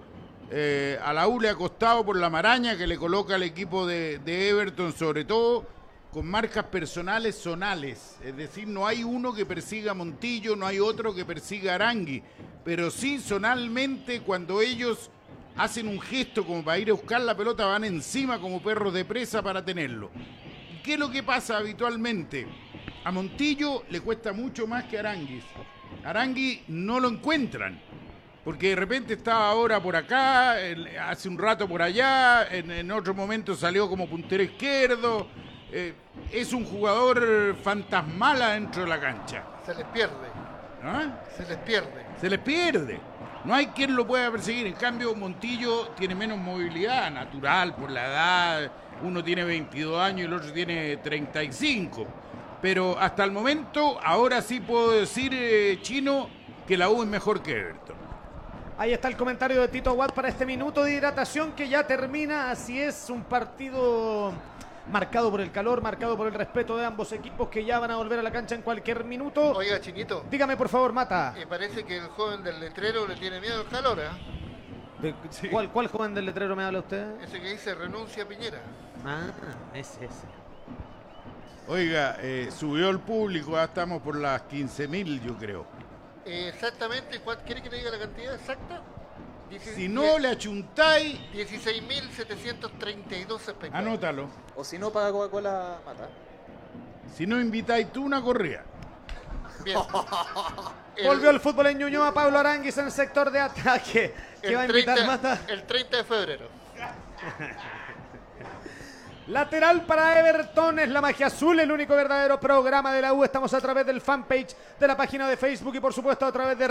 [0.50, 3.86] Eh, a la U le ha costado por la maraña que le coloca al equipo
[3.86, 5.66] de, Everton, sobre todo
[6.12, 8.16] con marcas personales zonales.
[8.24, 12.24] Es decir, no hay uno que persiga a Montillo, no hay otro que persiga Arangui.
[12.64, 15.12] Pero sí, zonalmente, cuando ellos
[15.58, 19.04] hacen un gesto como para ir a buscar la pelota, van encima como perros de
[19.06, 20.10] presa para tenerlo.
[20.74, 22.48] ¿Y qué es lo que pasa habitualmente?
[23.08, 25.46] A Montillo le cuesta mucho más que a Aranguis.
[26.04, 27.80] Arangui no lo encuentran.
[28.44, 30.56] Porque de repente estaba ahora por acá,
[31.08, 35.26] hace un rato por allá, en, en otro momento salió como puntero izquierdo.
[35.72, 35.94] Eh,
[36.34, 39.42] es un jugador fantasmal adentro de la cancha.
[39.66, 40.28] Se les pierde,
[40.84, 41.22] ¿ah?
[41.38, 42.06] se les pierde.
[42.20, 43.00] Se les pierde.
[43.46, 44.68] No hay quien lo pueda perseguir.
[44.68, 48.72] En cambio, Montillo tiene menos movilidad natural por la edad.
[49.02, 52.06] Uno tiene 22 años y el otro tiene 35.
[52.62, 56.28] Pero hasta el momento, ahora sí puedo decir, eh, Chino,
[56.68, 57.96] que la U es mejor que Everton.
[58.80, 62.52] Ahí está el comentario de Tito Watt para este minuto de hidratación que ya termina.
[62.52, 64.32] Así es, un partido
[64.92, 67.98] marcado por el calor, marcado por el respeto de ambos equipos que ya van a
[67.98, 69.52] volver a la cancha en cualquier minuto.
[69.54, 71.34] Oiga, Chinito, Dígame por favor, Mata.
[71.36, 74.18] me parece que el joven del letrero le tiene miedo al calor, ¿ah?
[75.02, 75.14] ¿De-
[75.52, 77.20] ¿Cuál, ¿Cuál joven del letrero me habla usted?
[77.22, 78.60] Ese que dice renuncia a Piñera.
[79.06, 79.28] Ah,
[79.74, 80.26] ese, ese.
[81.68, 85.66] Oiga, eh, subió el público, ya estamos por las 15.000 yo creo.
[86.26, 88.82] Eh, exactamente, ¿cuál quiere que le diga la cantidad exacta?
[89.52, 93.74] Dieci- Si no le achuntáis, 16.732 espectadores.
[93.74, 94.30] anótalo.
[94.56, 96.10] O si no, paga Coca-Cola, mata.
[97.16, 98.64] Si no invitáis tú una corrida.
[99.64, 99.78] Bien.
[100.98, 104.14] El- Volvió el fútbol en Ñuñoa, Pablo Aranguis en el sector de ataque.
[104.42, 105.42] ¿Qué el va a invitar 30 Mata?
[105.48, 106.48] El 30 de febrero.
[109.28, 113.26] Lateral para Everton es la magia azul, el único verdadero programa de la U.
[113.26, 116.58] Estamos a través del fanpage de la página de Facebook y por supuesto a través
[116.58, 116.66] de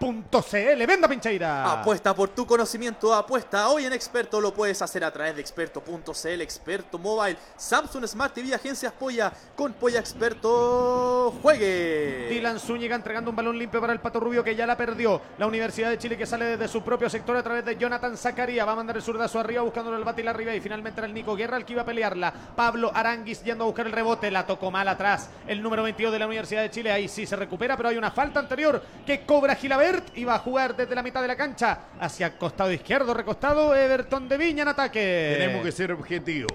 [0.00, 0.86] redgol.cl.
[0.86, 1.72] Venda Pincheira.
[1.72, 6.40] Apuesta por tu conocimiento, apuesta hoy en Experto, lo puedes hacer a través de experto.cl,
[6.40, 12.28] Experto Mobile, Samsung Smart TV, Agencias Polla, con Polla Experto, juegue.
[12.28, 15.20] Dylan Zúñiga entregando un balón limpio para el Pato Rubio que ya la perdió.
[15.38, 18.66] La Universidad de Chile que sale desde su propio sector a través de Jonathan Zacarías.
[18.66, 20.54] Va a mandar el zurdazo arriba buscándole el bate y la arriba.
[20.54, 22.32] Y finalmente era el Nico Guerra el que iba a pelearla.
[22.54, 24.30] Pablo Aranguis yendo a buscar el rebote.
[24.30, 25.30] La tocó mal atrás.
[25.46, 26.92] El número 22 de la Universidad de Chile.
[26.92, 29.56] Ahí sí se recupera, pero hay una falta anterior que cobra
[29.86, 30.16] Gilabert.
[30.16, 33.74] Iba a jugar desde la mitad de la cancha hacia costado izquierdo, recostado.
[33.74, 35.36] Everton de Viña en ataque.
[35.38, 36.52] Tenemos que ser objetivos.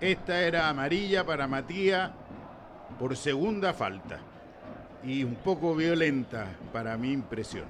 [0.00, 2.10] Esta era amarilla para Matías
[2.98, 4.18] por segunda falta.
[5.02, 7.64] Y un poco violenta para mi impresión.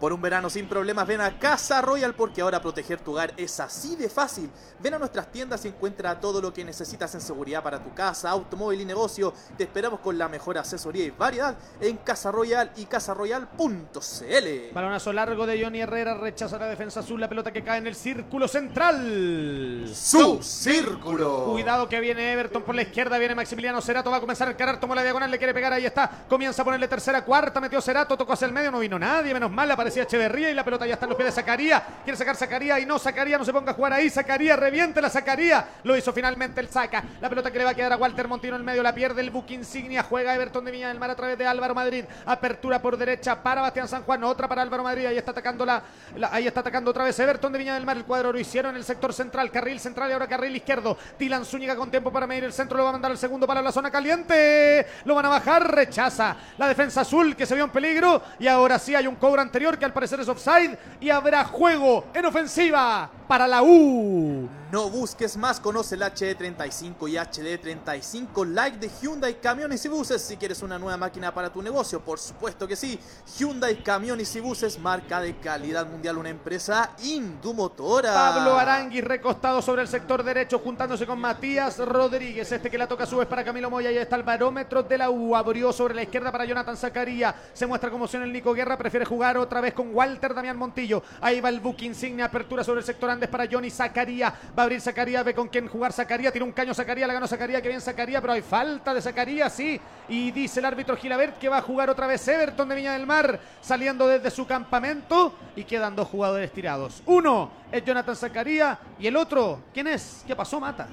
[0.00, 3.60] Por un verano sin problemas, ven a Casa Royal porque ahora proteger tu hogar es
[3.60, 4.50] así de fácil.
[4.80, 8.30] Ven a nuestras tiendas y encuentra todo lo que necesitas en seguridad para tu casa,
[8.30, 9.32] automóvil y negocio.
[9.56, 14.74] Te esperamos con la mejor asesoría y variedad en Casa Royal y casaroyal.cl.
[14.74, 16.14] Balonazo largo de Johnny Herrera.
[16.14, 17.20] Rechaza la defensa azul.
[17.20, 19.88] La pelota que cae en el círculo central.
[19.92, 21.44] Su círculo.
[21.52, 24.78] Cuidado que viene Everton por la izquierda, viene Maximiliano Cerato, va a comenzar a encarar,
[24.80, 28.16] tomó la diagonal, le quiere pegar, ahí está, comienza a ponerle tercera, cuarta, metió Cerato,
[28.16, 30.94] tocó hacia el medio, no vino nadie, menos mal, aparecía Echeverría y la pelota ya
[30.94, 33.70] está en los pies de Zacarías, quiere sacar Zacarías y no, Zacarías no se ponga
[33.70, 37.58] a jugar ahí, Zacarías reviente la Zacarías, lo hizo finalmente el saca, la pelota que
[37.58, 40.02] le va a quedar a Walter Montino en el medio, la pierde el buque insignia,
[40.02, 43.60] juega Everton de Viña del Mar a través de Álvaro Madrid, apertura por derecha para
[43.60, 45.84] Bastián San Juan, otra para Álvaro Madrid, ahí está atacando la,
[46.32, 48.78] ahí está atacando otra vez Everton de Viña del Mar, el cuadro lo hicieron en
[48.78, 52.42] el sector central, carril central y ahora carril izquierdo, Dylan Zúñiga con tiempo para medir
[52.42, 55.28] el centro, lo va a mandar al segundo para la zona caliente, lo van a
[55.28, 58.22] bajar, rechaza la defensa azul que se vio en peligro.
[58.38, 62.06] Y ahora sí hay un cobro anterior que al parecer es offside y habrá juego
[62.14, 64.48] en ofensiva para la U.
[64.72, 70.36] No busques más, conoce el HD35 y HD35 Like de Hyundai Camiones y Buses si
[70.36, 72.00] quieres una nueva máquina para tu negocio.
[72.00, 72.98] Por supuesto que sí,
[73.38, 78.12] Hyundai Camiones y Buses, marca de calidad mundial, una empresa Indumotora.
[78.12, 82.50] Pablo Aranguis recostado sobre el sector derecho juntándose con Matías Rodríguez.
[82.50, 83.90] Este que la toca a su vez para Camilo Moya.
[83.90, 85.36] Ahí está el barómetro de la U.
[85.36, 87.36] Abrió sobre la izquierda para Jonathan Zacarías.
[87.52, 88.76] Se muestra como opción el Nico Guerra.
[88.76, 91.04] Prefiere jugar otra vez con Walter Damián Montillo.
[91.20, 92.24] Ahí va el buque insignia.
[92.24, 94.32] Apertura sobre el sector Andes para Johnny Zacarías.
[94.58, 95.24] Va abrir Zacarías.
[95.24, 96.32] Ve con quién jugar Zacarías.
[96.32, 97.08] Tira un caño Zacarías.
[97.08, 97.62] La ganó Zacarías.
[97.62, 98.20] Que bien Zacarías.
[98.20, 99.52] Pero hay falta de Zacarías.
[99.52, 99.80] Sí.
[100.08, 103.06] Y dice el árbitro Gilabert que va a jugar otra vez Everton de Viña del
[103.06, 103.40] Mar.
[103.60, 105.32] Saliendo desde su campamento.
[105.56, 107.02] Y quedan dos jugadores tirados.
[107.06, 108.78] Uno es Jonathan Zacarías.
[108.98, 110.22] Y el otro, ¿quién es?
[110.26, 110.88] ¿Qué pasó, Mata?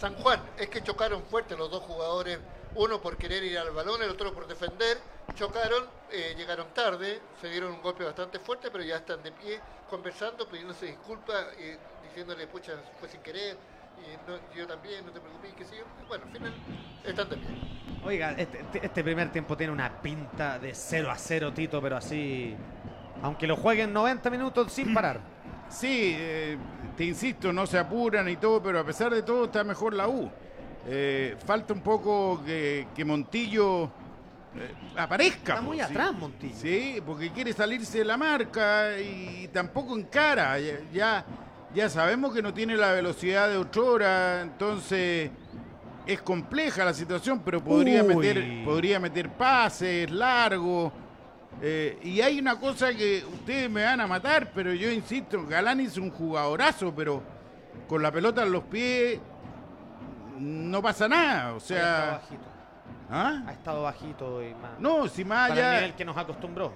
[0.00, 2.38] San Juan, es que chocaron fuerte los dos jugadores
[2.74, 4.98] uno por querer ir al balón, el otro por defender,
[5.34, 9.60] chocaron, eh, llegaron tarde, se dieron un golpe bastante fuerte, pero ya están de pie
[9.90, 11.76] conversando, pidiéndose disculpas, y
[12.12, 13.56] diciéndole, pucha, fue sin querer,
[14.54, 15.76] y yo también, no te preocupes, que sí.
[16.08, 16.52] Bueno, al final
[17.04, 17.38] están pie.
[18.04, 21.96] Oiga, este, este, este, primer tiempo tiene una pinta de 0 a 0, Tito, pero
[21.96, 22.54] así,
[23.22, 25.20] aunque lo jueguen 90 minutos sin parar.
[25.68, 26.58] Sí, eh,
[26.96, 30.08] te insisto, no se apuran y todo, pero a pesar de todo está mejor la
[30.08, 30.30] U.
[30.86, 35.54] Eh, falta un poco que, Montillo eh, aparezca.
[35.54, 36.56] Está muy atrás Montillo.
[36.56, 40.58] Sí, porque quiere salirse de la marca y tampoco encara.
[40.58, 41.24] Ya, ya,
[41.88, 45.30] sabemos que no tiene la velocidad de Otrora, entonces
[46.06, 50.92] es compleja la situación, pero podría meter, podría meter pases largos.
[51.60, 55.80] Eh, y hay una cosa que ustedes me van a matar, pero yo insisto, Galán
[55.80, 57.22] es un jugadorazo, pero
[57.86, 59.20] con la pelota en los pies
[60.38, 62.20] no pasa nada, o sea...
[63.10, 63.42] ¿Ah?
[63.46, 64.80] Ha estado bajito y más.
[64.80, 65.84] No, si más allá...
[65.84, 66.72] el que nos acostumbró.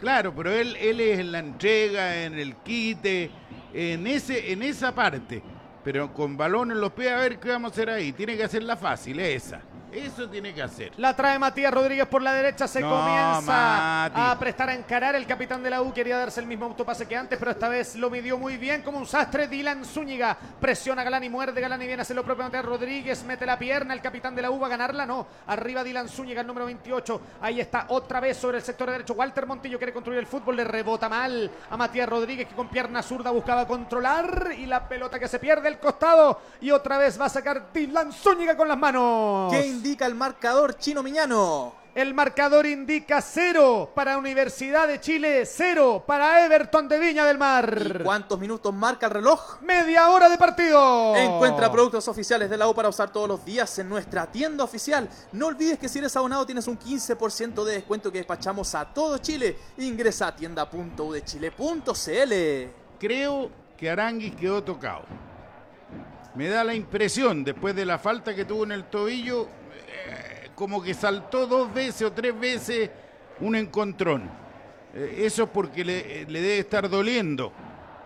[0.00, 3.30] Claro, pero él, él es en la entrega, en el quite,
[3.74, 5.42] en, ese, en esa parte.
[5.82, 8.12] Pero con balón en los pies, a ver qué vamos a hacer ahí.
[8.12, 9.60] Tiene que hacerla fácil, esa.
[9.94, 10.92] Eso tiene que hacer.
[10.96, 12.66] La trae Matías Rodríguez por la derecha.
[12.66, 15.14] Se comienza a prestar a encarar.
[15.14, 17.94] El capitán de la U quería darse el mismo autopase que antes, pero esta vez
[17.94, 19.46] lo midió muy bien como un sastre.
[19.46, 21.60] Dylan Zúñiga presiona a Galán y muerde.
[21.60, 23.22] Galán y viene a hacer lo propio Matías Rodríguez.
[23.24, 23.94] Mete la pierna.
[23.94, 25.06] El capitán de la U va a ganarla.
[25.06, 25.26] No.
[25.46, 27.20] Arriba Dylan Zúñiga, el número 28.
[27.40, 29.14] Ahí está otra vez sobre el sector derecho.
[29.14, 30.56] Walter Montillo quiere construir el fútbol.
[30.56, 34.54] Le rebota mal a Matías Rodríguez que con pierna zurda buscaba controlar.
[34.58, 36.40] Y la pelota que se pierde el costado.
[36.60, 39.52] Y otra vez va a sacar Dylan Zúñiga con las manos
[39.84, 41.74] indica el marcador chino Miñano?
[41.94, 48.00] El marcador indica cero para Universidad de Chile, cero para Everton de Viña del Mar.
[48.02, 49.60] cuántos minutos marca el reloj?
[49.60, 51.14] Media hora de partido.
[51.14, 55.06] Encuentra productos oficiales de la U para usar todos los días en nuestra tienda oficial.
[55.32, 59.18] No olvides que si eres abonado tienes un 15% de descuento que despachamos a todo
[59.18, 59.58] Chile.
[59.76, 62.32] Ingresa a tienda.udechile.cl.
[62.98, 65.02] Creo que Aranguis quedó tocado.
[66.34, 69.46] Me da la impresión, después de la falta que tuvo en el tobillo,
[70.54, 72.90] como que saltó dos veces o tres veces
[73.40, 74.30] un encontrón.
[74.94, 77.52] Eh, eso es porque le, debe estar doliendo.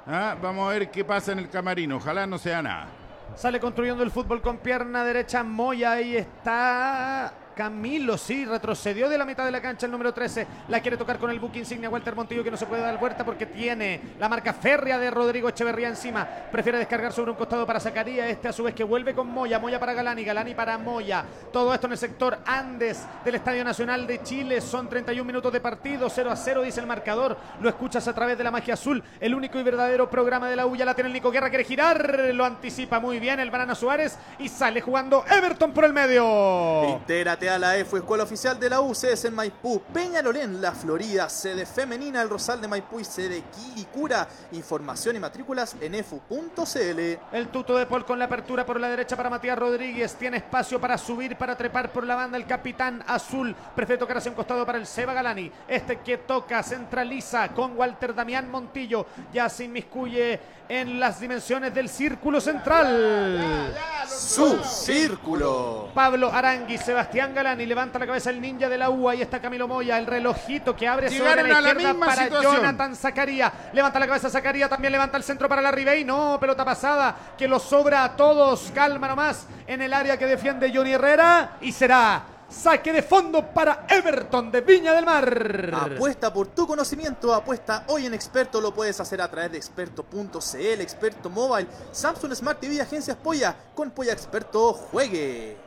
[0.07, 0.37] ¿ah?
[0.41, 1.97] Vamos a ver qué pasa en el camarino.
[1.97, 2.89] Ojalá no sea nada.
[3.37, 5.43] Sale construyendo el fútbol con pierna derecha.
[5.45, 7.33] Moya ahí está.
[7.59, 10.47] Camilo, sí, retrocedió de la mitad de la cancha el número 13.
[10.69, 13.25] La quiere tocar con el buque insignia Walter Montillo que no se puede dar vuelta
[13.25, 16.25] porque tiene la marca férrea de Rodrigo Echeverría encima.
[16.53, 18.31] Prefiere descargar sobre un costado para Zacarías.
[18.31, 19.59] Este a su vez que vuelve con Moya.
[19.59, 21.25] Moya para Galani, Galani para Moya.
[21.53, 24.61] Todo esto en el sector Andes del Estadio Nacional de Chile.
[24.61, 26.09] Son 31 minutos de partido.
[26.09, 27.37] 0 a 0 dice el marcador.
[27.61, 29.03] Lo escuchas a través de la magia azul.
[29.19, 30.77] El único y verdadero programa de la U.
[30.77, 31.49] Ya la tiene el Nico Guerra.
[31.49, 32.21] Quiere girar.
[32.33, 34.17] Lo anticipa muy bien el Banana Suárez.
[34.39, 37.03] Y sale jugando Everton por el medio.
[37.49, 41.65] A la EFU, Escuela Oficial de la U, es en Maipú, Peñalolén, La Florida, sede
[41.67, 44.29] femenina, el Rosal de Maipú y sede Quilicura.
[44.53, 47.01] Información y matrículas en efu.cl.
[47.33, 50.15] El tuto de Paul con la apertura por la derecha para Matías Rodríguez.
[50.17, 53.55] Tiene espacio para subir, para trepar por la banda el capitán azul.
[53.75, 55.51] Prefiere tocar hacia un costado para el Seba Galani.
[55.67, 59.07] Este que toca, centraliza con Walter Damián Montillo.
[59.33, 63.75] Ya se inmiscuye en las dimensiones del círculo central.
[64.07, 65.91] Su círculo.
[65.95, 69.09] Pablo Arangui, Sebastián Galani levanta la cabeza el ninja de la U.
[69.09, 73.53] Ahí está Camilo Moya, el relojito que abre sobre la izquierda para Jonathan Zacaría.
[73.72, 76.05] Levanta la cabeza Zacaría, también levanta el centro para la Ribey.
[76.05, 78.72] No, pelota pasada que lo sobra a todos.
[78.74, 83.84] Calma nomás en el área que defiende Johnny Herrera y será Saque de fondo para
[83.91, 85.70] Everton de Viña del Mar.
[85.70, 88.59] Apuesta por tu conocimiento, apuesta hoy en Experto.
[88.59, 93.55] Lo puedes hacer a través de experto.cl, Experto Mobile, Samsung Smart TV, Agencias Polla.
[93.74, 95.59] Con Polla Experto, juegue.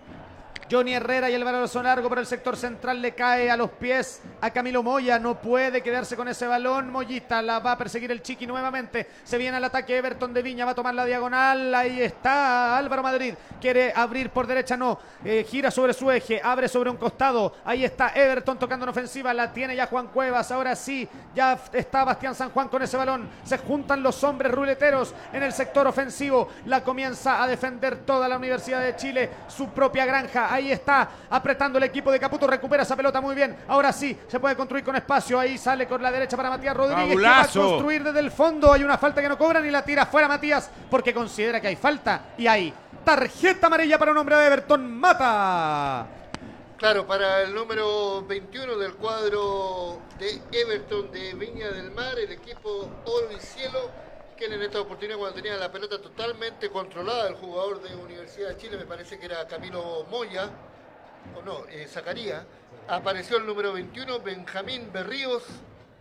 [0.71, 4.21] Johnny Herrera y el balazo largo por el sector central le cae a los pies
[4.39, 5.19] a Camilo Moya.
[5.19, 6.89] No puede quedarse con ese balón.
[6.89, 9.05] Mollita la va a perseguir el Chiqui nuevamente.
[9.25, 10.63] Se viene al ataque Everton de Viña.
[10.63, 11.75] Va a tomar la diagonal.
[11.75, 13.33] Ahí está Álvaro Madrid.
[13.59, 14.77] Quiere abrir por derecha.
[14.77, 14.97] No.
[15.25, 16.39] Eh, gira sobre su eje.
[16.41, 17.53] Abre sobre un costado.
[17.65, 19.33] Ahí está Everton tocando en ofensiva.
[19.33, 20.53] La tiene ya Juan Cuevas.
[20.53, 21.05] Ahora sí.
[21.35, 23.27] Ya está Bastián San Juan con ese balón.
[23.43, 26.47] Se juntan los hombres ruleteros en el sector ofensivo.
[26.65, 29.29] La comienza a defender toda la Universidad de Chile.
[29.49, 30.53] Su propia granja.
[30.53, 32.45] Ahí está apretando el equipo de Caputo.
[32.45, 33.55] Recupera esa pelota muy bien.
[33.69, 35.39] Ahora sí, se puede construir con espacio.
[35.39, 37.15] Ahí sale con la derecha para Matías Rodríguez.
[37.17, 38.73] Que va a construir desde el fondo.
[38.73, 41.77] Hay una falta que no cobran y la tira fuera Matías porque considera que hay
[41.77, 42.25] falta.
[42.37, 42.73] Y hay
[43.05, 44.91] tarjeta amarilla para un hombre de Everton.
[44.91, 46.07] Mata.
[46.81, 52.89] Claro, para el número 21 del cuadro de Everton de Viña del Mar, el equipo
[53.05, 53.91] Oro y Cielo
[54.45, 58.77] en esta oportunidad cuando tenía la pelota totalmente controlada el jugador de Universidad de Chile,
[58.77, 60.49] me parece que era Camilo Moya,
[61.35, 62.43] o no, eh, Zacarías,
[62.87, 65.43] apareció el número 21, Benjamín Berríos,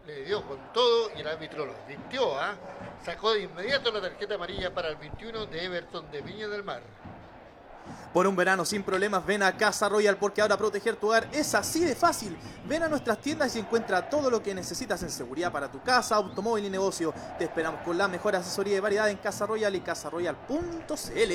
[0.06, 2.54] le dio con todo y el árbitro lo dictió, ¿ah?
[3.04, 6.80] Sacó de inmediato la tarjeta amarilla para el 21 de Everton de Viña del Mar.
[8.12, 11.54] Por un verano sin problemas, ven a Casa Royal porque ahora proteger tu hogar es
[11.54, 12.36] así de fácil.
[12.68, 16.16] Ven a nuestras tiendas y encuentra todo lo que necesitas en seguridad para tu casa,
[16.16, 17.12] automóvil y negocio.
[17.38, 21.32] Te esperamos con la mejor asesoría y variedad en Casa Royal y casaroyal.cl.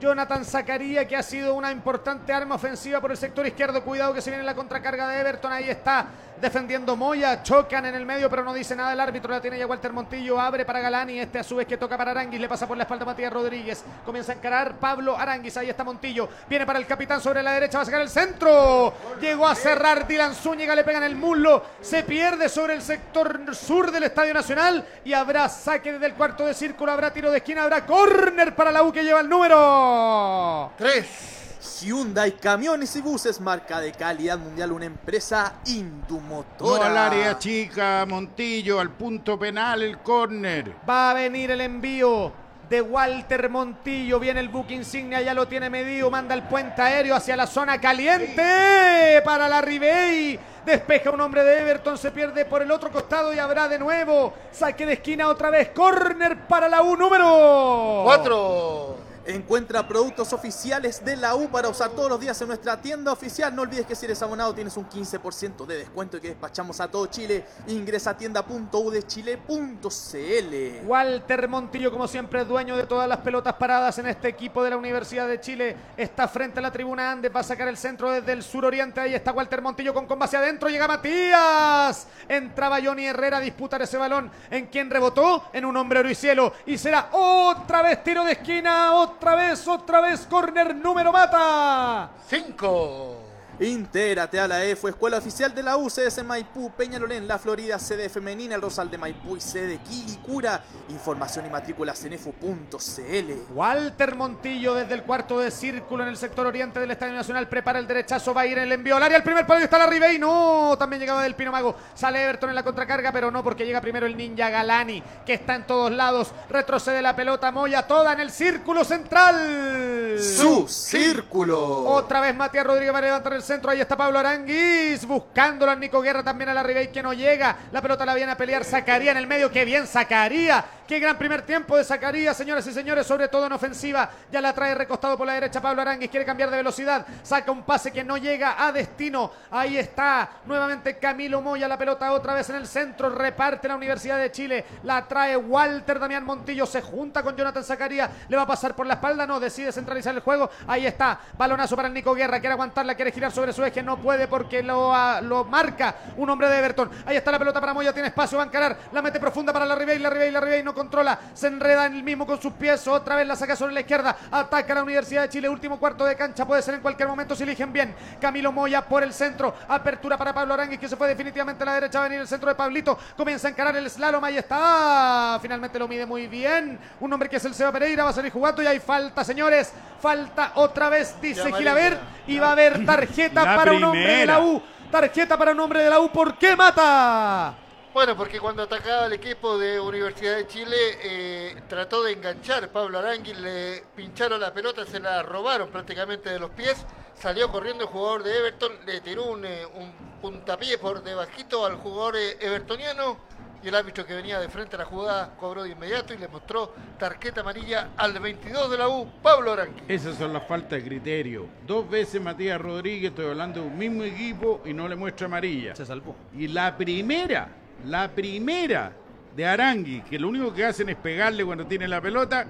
[0.00, 3.82] Jonathan Zacarías, que ha sido una importante arma ofensiva por el sector izquierdo.
[3.82, 5.52] Cuidado que se viene la contracarga de Everton.
[5.52, 6.06] Ahí está
[6.40, 7.42] defendiendo Moya.
[7.42, 9.32] Chocan en el medio, pero no dice nada el árbitro.
[9.32, 10.40] La tiene ya Walter Montillo.
[10.40, 11.18] Abre para Galani.
[11.18, 12.40] Este a su vez que toca para Aranguis.
[12.40, 13.84] Le pasa por la espalda a Matías Rodríguez.
[14.04, 15.56] Comienza a encarar Pablo Aranguis.
[15.56, 16.28] Ahí está Montillo.
[16.48, 17.78] Viene para el capitán sobre la derecha.
[17.78, 18.92] Va a sacar el centro.
[19.20, 20.74] Llegó a cerrar Dylan Zúñiga.
[20.74, 21.64] Le pega en el muslo.
[21.80, 24.86] Se pierde sobre el sector sur del Estadio Nacional.
[25.04, 26.92] Y habrá saque desde el cuarto de círculo.
[26.92, 27.62] Habrá tiro de esquina.
[27.64, 30.72] Habrá córner para la U que lleva el número.
[30.76, 31.34] Tres.
[31.80, 36.86] Hyundai Camiones y Buses, marca de calidad mundial, una empresa No indumotora.
[36.86, 40.72] al área chica, Montillo, al punto penal, el córner.
[40.88, 42.32] Va a venir el envío
[42.68, 44.18] de Walter Montillo.
[44.18, 46.10] Viene el buque insignia, ya lo tiene medido.
[46.10, 50.38] Manda el puente aéreo hacia la zona caliente para la Ribey.
[50.64, 54.34] Despeja un hombre de Everton, se pierde por el otro costado y habrá de nuevo
[54.52, 55.70] saque de esquina otra vez.
[55.70, 59.07] Corner para la U número Cuatro.
[59.28, 63.54] Encuentra productos oficiales de la U para usar todos los días en nuestra tienda oficial.
[63.54, 66.90] No olvides que si eres abonado tienes un 15% de descuento y que despachamos a
[66.90, 67.44] todo Chile.
[67.66, 70.86] Ingresa a tienda.udechile.cl.
[70.86, 74.78] Walter Montillo, como siempre, dueño de todas las pelotas paradas en este equipo de la
[74.78, 75.76] Universidad de Chile.
[75.98, 78.98] Está frente a la tribuna Andes, va a sacar el centro desde el suroriente.
[78.98, 80.70] Ahí está Walter Montillo con comba hacia adentro.
[80.70, 82.06] Llega Matías.
[82.26, 84.30] Entraba Johnny Herrera a disputar ese balón.
[84.50, 85.50] ¿En quien rebotó?
[85.52, 86.54] En un hombre y cielo.
[86.64, 88.94] Y será otra vez tiro de esquina.
[88.94, 92.10] Otra vez, otra vez, corner número mata.
[92.26, 93.27] Cinco.
[93.60, 98.54] Intégrate a la EFO, Escuela Oficial de la UCS Maipú, Peñalolén, La Florida, sede femenina,
[98.54, 100.62] el Rosal de Maipú y sede Quilicura.
[100.90, 103.52] Información y matrículas en efo.cl.
[103.52, 107.80] Walter Montillo desde el cuarto de círculo en el sector oriente del Estadio Nacional prepara
[107.80, 110.20] el derechazo, va a ir el envío al área, el primer palo está la Ribey,
[110.20, 113.80] no, también llegaba del Pino Mago, sale Everton en la contracarga, pero no porque llega
[113.80, 118.20] primero el Ninja Galani, que está en todos lados, retrocede la pelota, Moya toda en
[118.20, 120.16] el círculo central.
[120.20, 121.84] Su círculo.
[121.86, 123.70] Otra vez Matías Rodríguez va a levantar el centro.
[123.70, 125.04] Ahí está Pablo Aranguis.
[125.06, 127.56] Buscándolo a Nico Guerra también a la Ribey que no llega.
[127.72, 129.50] La pelota la viene a pelear Zacarías en el medio.
[129.50, 130.64] Qué bien Zacarías.
[130.88, 134.08] Qué gran primer tiempo de Zacarías, señoras y señores, sobre todo en ofensiva.
[134.32, 136.08] Ya la trae recostado por la derecha Pablo Aranguis.
[136.08, 137.06] Quiere cambiar de velocidad.
[137.22, 139.30] Saca un pase que no llega a destino.
[139.50, 141.68] Ahí está nuevamente Camilo Moya.
[141.68, 143.10] La pelota otra vez en el centro.
[143.10, 144.64] Reparte la Universidad de Chile.
[144.84, 146.64] La trae Walter Damián Montillo.
[146.64, 148.08] Se junta con Jonathan Zacarías.
[148.26, 149.26] Le va a pasar por la espalda.
[149.26, 150.48] No, decide centralizar el juego.
[150.66, 151.20] Ahí está.
[151.36, 152.40] Balonazo para Nico Guerra.
[152.40, 152.94] Quiere aguantarla.
[152.94, 153.82] Quiere girar sobre su eje.
[153.82, 156.90] No puede porque lo, ah, lo marca un hombre de Everton.
[157.04, 157.92] Ahí está la pelota para Moya.
[157.92, 158.38] Tiene espacio.
[158.38, 158.74] Va a encarar.
[158.90, 159.98] La mete profunda para la Ribey.
[159.98, 161.18] La Ribey, la Ribey no controla.
[161.34, 162.86] Se enreda en el mismo con sus pies.
[162.86, 164.16] Otra vez la saca sobre la izquierda.
[164.30, 165.48] Ataca la Universidad de Chile.
[165.48, 166.46] Último cuarto de cancha.
[166.46, 167.94] Puede ser en cualquier momento si eligen bien.
[168.20, 169.54] Camilo Moya por el centro.
[169.68, 171.98] Apertura para Pablo Aranguis que se fue definitivamente a la derecha.
[171.98, 172.96] Va a venir el centro de Pablito.
[173.16, 174.22] Comienza a encarar el slalom.
[174.22, 175.38] Ahí está.
[175.42, 176.78] Finalmente lo mide muy bien.
[177.00, 178.04] Un hombre que es el Seba Pereira.
[178.04, 179.72] Va a salir jugando y hay falta, señores.
[180.00, 181.52] Falta otra vez, dice.
[181.52, 181.98] Gilaver.
[182.26, 184.40] Y va a haber tarjeta para un hombre de la.
[184.40, 184.62] U.
[184.90, 186.08] Tarjeta para un hombre de la U.
[186.10, 187.67] ¿Por qué mata?
[187.98, 193.00] Bueno, porque cuando atacaba el equipo de Universidad de Chile, eh, trató de enganchar Pablo
[193.00, 196.76] Aranguis, le pincharon la pelota, se la robaron prácticamente de los pies,
[197.14, 199.92] salió corriendo el jugador de Everton, le tiró un, eh, un
[200.22, 203.18] puntapié por debajito al jugador eh, evertoniano
[203.64, 206.28] y el árbitro que venía de frente a la jugada cobró de inmediato y le
[206.28, 209.82] mostró tarjeta amarilla al 22 de la U, Pablo Aranguis.
[209.88, 211.48] Esas son las faltas de criterio.
[211.66, 215.74] Dos veces Matías Rodríguez, estoy hablando de un mismo equipo y no le muestra amarilla.
[215.74, 216.14] Se salvó.
[216.32, 217.48] Y la primera,
[217.84, 218.92] la primera
[219.34, 222.46] de Arangui, que lo único que hacen es pegarle cuando tiene la pelota,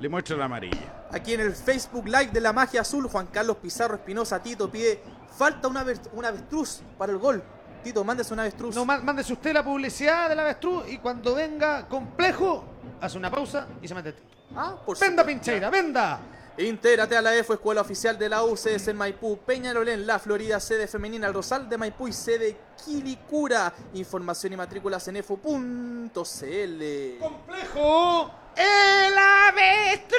[0.00, 1.06] le muestra la amarilla.
[1.10, 5.02] Aquí en el Facebook Live de la Magia Azul, Juan Carlos Pizarro Espinosa Tito pide
[5.36, 7.42] falta una, una avestruz para el gol.
[7.82, 8.74] Tito, mándese una avestruz.
[8.74, 12.64] No, má- mándese usted la publicidad del avestruz y cuando venga complejo,
[13.00, 14.14] hace una pausa y se mete.
[14.54, 15.26] ah, por Venda supuesto.
[15.26, 16.20] Pincheira, venda.
[16.58, 20.88] Intégrate a la EFO, Escuela Oficial de la UCS en Maipú, Peñalolén, La Florida, sede
[20.88, 23.72] femenina, Rosal de Maipú y sede Quilicura.
[23.94, 25.48] Información y matrículas en efo.cl.
[27.20, 28.30] Complejo.
[28.58, 30.18] El avestruz.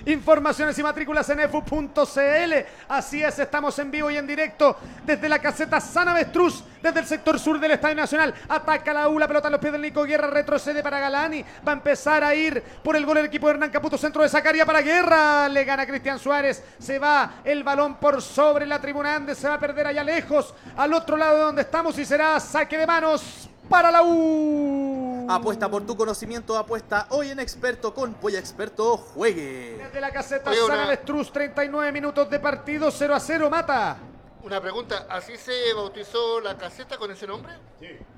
[0.06, 2.54] Informaciones y matrículas en efu.cl.
[2.88, 7.06] Así es, estamos en vivo y en directo desde la caseta San Avestruz, desde el
[7.06, 8.34] sector sur del Estadio Nacional.
[8.48, 11.44] Ataca la U, la pelota en los pies del Nico Guerra, retrocede para Galani.
[11.66, 14.30] Va a empezar a ir por el gol el equipo de Hernán Caputo, centro de
[14.30, 15.48] Zacaria para Guerra.
[15.50, 16.64] Le gana Cristian Suárez.
[16.78, 19.36] Se va el balón por sobre la tribuna Andes.
[19.36, 22.78] Se va a perder allá lejos, al otro lado de donde estamos y será saque
[22.78, 25.26] de manos para la U.
[25.30, 29.76] Apuesta por tu conocimiento, apuesta hoy en Experto con Polla Experto, juegue.
[29.78, 33.96] Desde la caseta Oye, San una- Avestruz, 39 minutos de partido, 0 a 0, mata.
[34.42, 37.52] Una pregunta, ¿así se bautizó la caseta con ese nombre?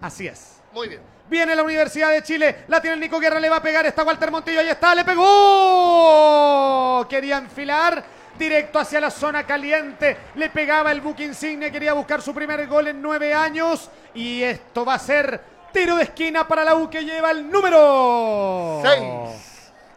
[0.00, 0.56] Así es.
[0.72, 1.02] Muy bien.
[1.28, 4.04] Viene la Universidad de Chile, la tiene el Nico Guerra, le va a pegar, está
[4.04, 7.06] Walter Montillo, ahí está, le pegó.
[7.10, 8.02] Quería enfilar
[8.38, 12.88] directo hacia la zona caliente, le pegaba el buque insignia, quería buscar su primer gol
[12.88, 13.90] en nueve años.
[14.14, 15.40] Y esto va a ser
[15.72, 18.80] tiro de esquina para la U que lleva el número.
[18.82, 19.51] Seis.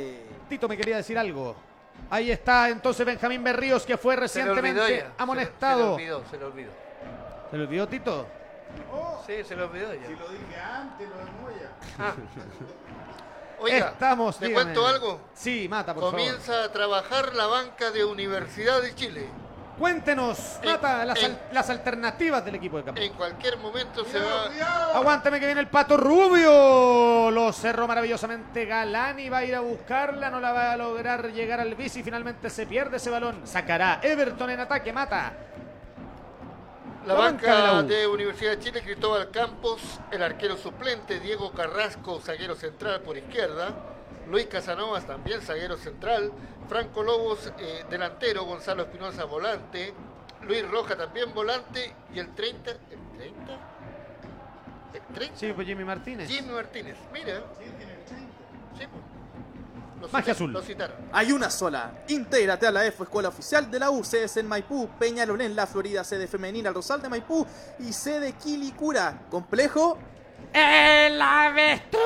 [0.47, 1.57] Tito me quería decir algo.
[2.09, 5.07] Ahí está entonces Benjamín Berríos que fue Se le olvidó recientemente ya.
[5.07, 5.97] Se amonestado.
[5.97, 6.71] le olvidó, se le olvidó.
[7.51, 8.27] ¿Se le olvidó Tito?
[9.27, 10.09] Sí, se le olvidó ya.
[10.09, 11.71] lo dije antes, lo de Moya.
[11.99, 12.13] Ah,
[13.59, 14.63] Oiga, Estamos, ¿te dígame.
[14.63, 15.19] cuento algo?
[15.33, 16.17] Sí, mata, por favor.
[16.17, 19.27] Comienza a trabajar la banca de Universidad de Chile.
[19.79, 23.01] Cuéntenos, En- Mata, las, en- al- las alternativas del equipo de campo.
[23.01, 24.49] En cualquier momento se va...
[24.93, 27.31] Aguántame que viene el pato rubio.
[27.31, 29.29] Lo cerró maravillosamente Galani.
[29.29, 30.29] Va a ir a buscarla.
[30.29, 32.03] No la va a lograr llegar al bici.
[32.03, 33.41] Finalmente se pierde ese balón.
[33.45, 34.91] Sacará Everton en ataque.
[34.91, 35.31] Mata.
[37.05, 41.51] La, La banca de la de, Universidad de Chile, Cristóbal Campos, el arquero suplente, Diego
[41.53, 43.69] Carrasco, zaguero central por izquierda,
[44.29, 46.31] Luis Casanovas también zaguero central,
[46.67, 49.93] Franco Lobos eh, delantero, Gonzalo Espinosa volante,
[50.43, 52.77] Luis Roja también volante y el 30, ¿el
[53.17, 53.53] 30?
[54.93, 55.37] ¿El 30?
[55.37, 56.29] Sí, pues Jimmy Martínez.
[56.29, 57.43] Jimmy Martínez, mira.
[58.77, 59.03] Sí, pues.
[59.99, 60.53] Lo Magia citaron, azul.
[60.53, 60.95] Lo citaron.
[61.11, 61.91] Hay una sola.
[62.07, 66.03] Intégrate a la EFO Escuela Oficial de la U, sedes en Maipú, Peñalolén, La Florida,
[66.05, 67.45] sede femenina, el Rosal de Maipú
[67.79, 69.23] y sede Quilicura.
[69.29, 69.97] Complejo.
[70.53, 71.99] ¡El avestruz!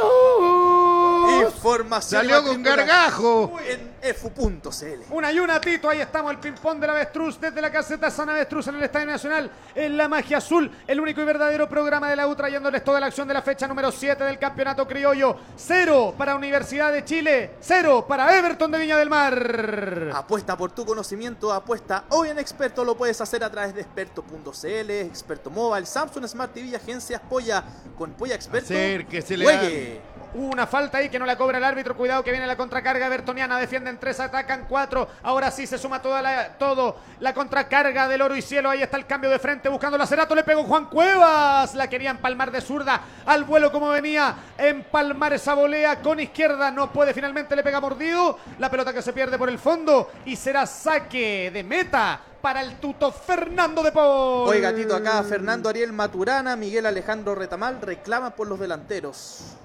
[1.30, 2.22] Información.
[2.22, 3.60] Salió con gargajo.
[3.68, 5.12] En efu.cl.
[5.12, 5.90] Una y una, Tito.
[5.90, 9.52] Ahí estamos, el ping-pong del avestruz desde la caseta San Avestruz en el Estadio Nacional.
[9.76, 13.08] En la magia azul, el único y verdadero programa de la U, trayéndoles toda la
[13.08, 15.38] acción de la fecha número 7 del campeonato criollo.
[15.56, 20.12] Cero para Universidad de Chile, cero para Everton de Viña del Mar.
[20.14, 24.92] Apuesta por tu conocimiento, apuesta hoy en Experto, lo puedes hacer a través de experto.cl,
[24.92, 27.64] Experto Mobile, Samsung Smart TV, agencias Polla,
[27.98, 28.74] con Polla Experto.
[28.74, 30.02] Acérquesele, juegue.
[30.36, 31.96] Una falta ahí que no la cobra el árbitro.
[31.96, 33.60] Cuidado que viene la contracarga bertoniana.
[33.60, 35.08] Defienden tres, atacan cuatro.
[35.22, 38.70] Ahora sí se suma toda la, todo la contracarga del oro y cielo.
[38.70, 40.34] Ahí está el cambio de frente buscando la Cerato.
[40.34, 41.76] Le pegó Juan Cuevas.
[41.76, 44.36] La quería empalmar de zurda al vuelo como venía.
[44.58, 46.72] Empalmar esa volea con izquierda.
[46.72, 47.14] No puede.
[47.14, 48.40] Finalmente le pega mordido.
[48.60, 50.12] La pelota que se pierde por el fondo.
[50.26, 54.50] Y será saque de meta para el tuto Fernando de Paul.
[54.50, 59.56] Oiga, Tito, acá Fernando Ariel Maturana, Miguel Alejandro Retamal reclaman por los delanteros.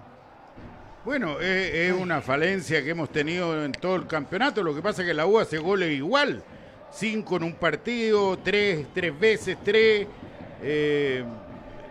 [1.05, 4.65] Bueno, eh, es una falencia que hemos tenido en todo el campeonato.
[4.65, 6.43] Lo que pasa es que la U hace goles igual.
[6.91, 10.09] Cinco en un partido, tres, tres veces, tres.
[10.61, 11.23] Eh,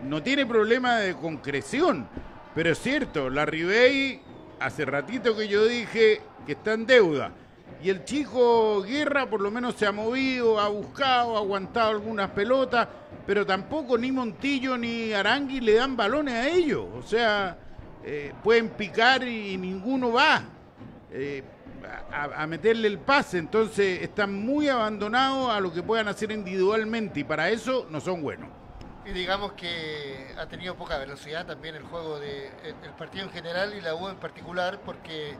[0.04, 2.06] no tiene problema de concreción.
[2.54, 4.20] Pero es cierto, la Ribey,
[4.60, 7.32] hace ratito que yo dije que está en deuda.
[7.82, 12.30] Y el chico Guerra por lo menos se ha movido, ha buscado, ha aguantado algunas
[12.30, 12.86] pelotas,
[13.26, 16.84] pero tampoco ni Montillo ni Arangui le dan balones a ellos.
[16.94, 17.56] O sea,
[18.04, 20.42] eh, pueden picar y ninguno va
[21.10, 21.42] eh,
[22.12, 23.38] a, a meterle el pase.
[23.38, 28.22] Entonces están muy abandonados a lo que puedan hacer individualmente y para eso no son
[28.22, 28.48] buenos.
[29.08, 33.32] Y digamos que ha tenido poca velocidad también el juego de el, el partido en
[33.32, 35.34] general y la U en particular porque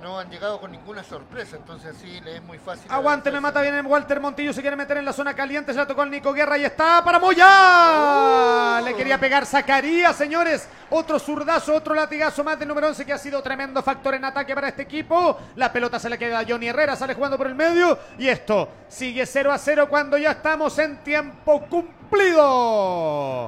[0.00, 2.90] no han llegado con ninguna sorpresa, entonces así le es muy fácil.
[2.90, 5.78] Aguante, me mata bien el Walter Montillo, se quiere meter en la zona caliente, se
[5.78, 8.80] la tocó el Nico Guerra y está para Moya.
[8.82, 10.66] Le quería pegar Zacarías, señores.
[10.88, 14.54] Otro zurdazo, otro latigazo más del número 11 que ha sido tremendo factor en ataque
[14.54, 15.38] para este equipo.
[15.56, 18.70] La pelota se le queda a Johnny Herrera, sale jugando por el medio y esto
[18.88, 21.99] sigue 0 a 0 cuando ya estamos en tiempo cumplido.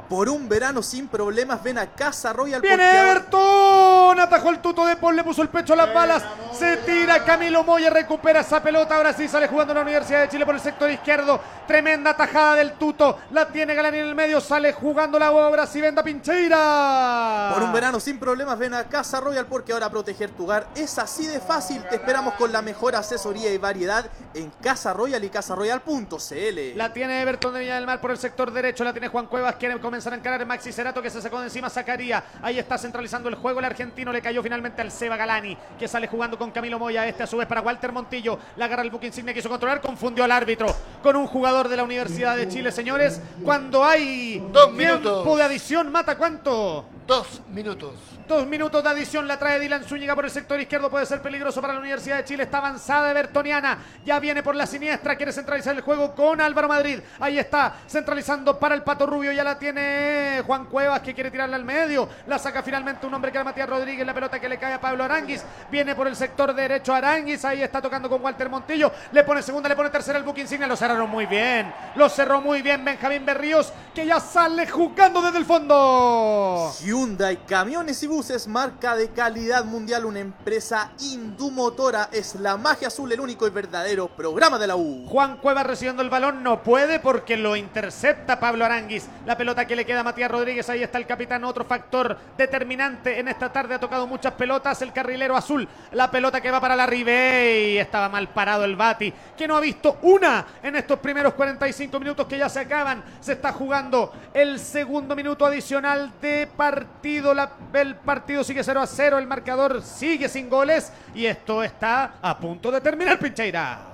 [0.09, 2.61] Por un verano sin problemas, ven a Casa Royal.
[2.61, 6.23] Viene Everton, atajó el tuto de Paul, le puso el pecho a las balas,
[6.53, 10.47] se tira Camilo Moya, recupera esa pelota, ahora sí sale jugando la Universidad de Chile
[10.47, 14.73] por el sector izquierdo, tremenda tajada del tuto, la tiene Galani en el medio, sale
[14.73, 17.51] jugando la obra, si venda Pincheira.
[17.55, 20.99] Por un verano sin problemas, ven a Casa Royal porque ahora proteger tu hogar es
[20.99, 21.83] así de fácil.
[21.89, 26.77] Te esperamos con la mejor asesoría y variedad en Casa Royal y casaroyal.cl.
[26.77, 28.85] La tiene Everton de Villa del Mar por el sector derecho.
[28.85, 29.57] La tiene Juan Cuevas.
[29.57, 32.23] Quiere comenzar a encarar Maxi Cerato que se sacó de encima Zacaría.
[32.43, 33.59] Ahí está centralizando el juego.
[33.59, 37.07] El argentino le cayó finalmente al Seba Galani que sale jugando con Camilo Moya.
[37.07, 38.39] Este a su vez para Walter Montillo.
[38.57, 39.35] La agarra el buque insignia.
[39.35, 39.81] Quiso controlar.
[39.81, 40.67] Confundió al árbitro
[41.03, 43.21] con un jugador de la Universidad de Chile, señores.
[43.45, 45.37] Cuando hay Dos tiempo minutos.
[45.37, 46.85] de adición, mata cuánto.
[47.07, 47.95] Dos minutos.
[48.29, 50.91] Dos minutos de adición la trae Dylan Zúñiga por el sector izquierdo.
[50.91, 52.45] Puede ser peligroso para la Universidad de Chile.
[52.45, 53.79] Está avanzada Evertoniana.
[54.05, 55.17] Ya viene por la siniestra.
[55.17, 57.01] Quiere centralizar el juego con Álvaro Madrid.
[57.19, 59.33] Ahí está centralizando para el Pato Rubio.
[59.33, 62.09] Ya la tiene Juan Cuevas que quiere tirarla al medio.
[62.27, 64.07] La saca finalmente un hombre que era Matías Rodríguez.
[64.07, 65.43] La pelota que le cae a Pablo Aranguis.
[65.71, 67.45] Viene por el sector derecho Aranguis.
[67.45, 68.93] Ahí está tocando con Walter Montillo.
[69.13, 70.67] Le pone segunda, le pone tercera el buque insignia.
[70.67, 71.73] Lo cerraron muy bien.
[71.97, 76.73] Lo cerró muy bien Benjamín Berríos que ya sale jugando desde el fondo.
[76.81, 82.11] Hyundai Camiones y Buses, marca de calidad mundial, una empresa indumotora.
[82.13, 85.07] Es la magia azul, el único y verdadero programa de la U.
[85.09, 89.09] Juan Cuevas recibiendo el balón no puede porque lo intercepta Pablo Aranguis.
[89.25, 93.19] La pelota que le queda a Matías Rodríguez, ahí está el capitán, otro factor determinante
[93.19, 93.77] en esta tarde.
[93.77, 95.67] Ha tocado muchas pelotas el carrilero azul.
[95.93, 97.79] La pelota que va para la Ribey.
[97.79, 102.27] Estaba mal parado el Bati, que no ha visto una en estos primeros 45 minutos
[102.27, 103.03] que ya se acaban.
[103.23, 107.33] Se está jugando el segundo minuto adicional de partido.
[107.33, 109.19] La- el partido sigue 0 a 0.
[109.19, 110.93] El marcador sigue sin goles.
[111.15, 113.89] Y esto está a punto de terminar, Pincheira.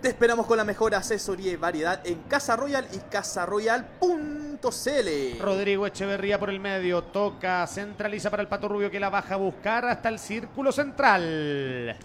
[0.00, 5.40] Te esperamos con la mejor asesoría y variedad en Casa Royal y casaroyal.cl.
[5.40, 9.38] Rodrigo Echeverría por el medio, toca, centraliza para el Pato Rubio que la baja a
[9.38, 11.96] buscar hasta el círculo central.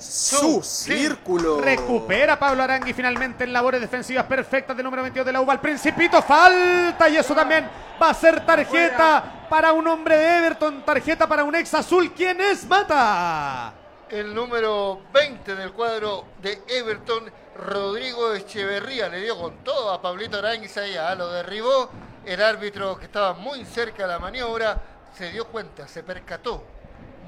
[0.00, 1.60] Su círculo.
[1.60, 5.52] Recupera Pablo Arangui finalmente en labores defensivas perfectas del número 22 de la UBA.
[5.52, 7.68] Al principito falta y eso también
[8.00, 12.12] va a ser tarjeta para un hombre de Everton, tarjeta para un ex azul.
[12.12, 12.66] ¿Quién es?
[12.66, 13.74] Mata.
[14.08, 20.38] El número 20 del cuadro de Everton, Rodrigo Echeverría, le dio con todo a Pablito
[20.38, 21.90] Aranguis ahí, ah, lo derribó.
[22.24, 24.80] El árbitro que estaba muy cerca de la maniobra
[25.16, 26.64] se dio cuenta, se percató,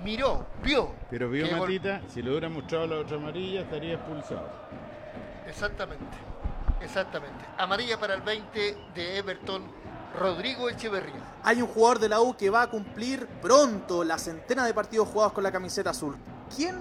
[0.02, 0.90] miró, vio.
[1.10, 4.48] Pero vio gol- Matita, si le hubiera mostrado la otra amarilla estaría expulsado.
[5.46, 6.04] Exactamente,
[6.80, 7.44] exactamente.
[7.58, 9.62] Amarilla para el 20 de Everton,
[10.18, 11.22] Rodrigo Echeverría.
[11.42, 15.08] Hay un jugador de la U que va a cumplir pronto la centena de partidos
[15.08, 16.16] jugados con la camiseta azul.
[16.54, 16.80] ¿Quién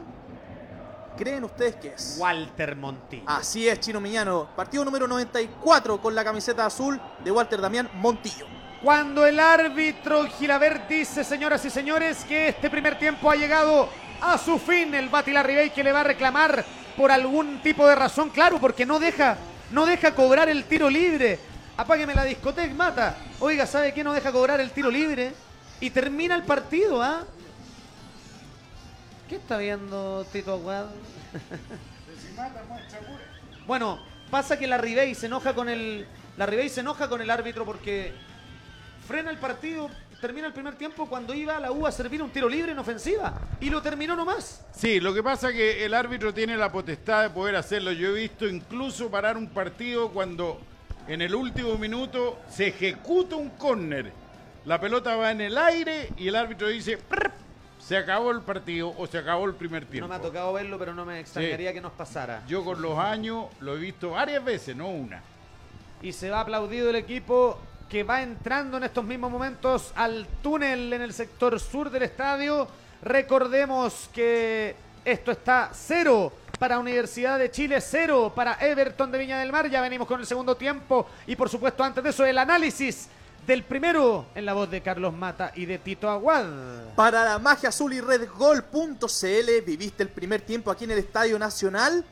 [1.17, 2.17] creen ustedes que es?
[2.19, 3.23] Walter Montillo.
[3.27, 4.49] Así es, Chino Miñano.
[4.55, 8.45] Partido número 94 con la camiseta azul de Walter Damián Montillo.
[8.81, 13.87] Cuando el árbitro Gilabert dice, señoras y señores, que este primer tiempo ha llegado
[14.19, 16.65] a su fin, el Batila Ribey que le va a reclamar
[16.97, 19.37] por algún tipo de razón, claro, porque no deja,
[19.69, 21.37] no deja cobrar el tiro libre.
[21.77, 23.17] Apágueme la discoteca, mata.
[23.39, 25.31] Oiga, ¿sabe qué no deja cobrar el tiro libre?
[25.79, 27.23] Y termina el partido, ¿ah?
[29.29, 30.91] ¿Qué está viendo Tito Aguado?
[33.67, 33.99] Bueno,
[34.31, 36.07] pasa que la Ribey se enoja con el.
[36.35, 38.13] La Ribey se enoja con el árbitro porque
[39.11, 39.89] frena el partido,
[40.21, 43.33] termina el primer tiempo cuando iba la U a servir un tiro libre en ofensiva.
[43.59, 44.65] Y lo terminó nomás.
[44.73, 47.91] Sí, lo que pasa es que el árbitro tiene la potestad de poder hacerlo.
[47.91, 50.61] Yo he visto incluso parar un partido cuando
[51.09, 54.13] en el último minuto se ejecuta un córner.
[54.63, 56.97] La pelota va en el aire y el árbitro dice,
[57.79, 60.07] se acabó el partido o se acabó el primer tiempo.
[60.07, 62.43] No me ha tocado verlo, pero no me extrañaría que nos pasara.
[62.47, 65.21] Yo con los años lo he visto varias veces, no una.
[66.01, 67.59] Y se va aplaudido el equipo
[67.91, 72.65] que va entrando en estos mismos momentos al túnel en el sector sur del estadio.
[73.01, 79.51] Recordemos que esto está cero para Universidad de Chile, cero para Everton de Viña del
[79.51, 79.69] Mar.
[79.69, 83.09] Ya venimos con el segundo tiempo y por supuesto antes de eso el análisis
[83.45, 86.45] del primero en la voz de Carlos Mata y de Tito Aguad.
[86.95, 92.05] Para la magia azul y redgol.cl viviste el primer tiempo aquí en el Estadio Nacional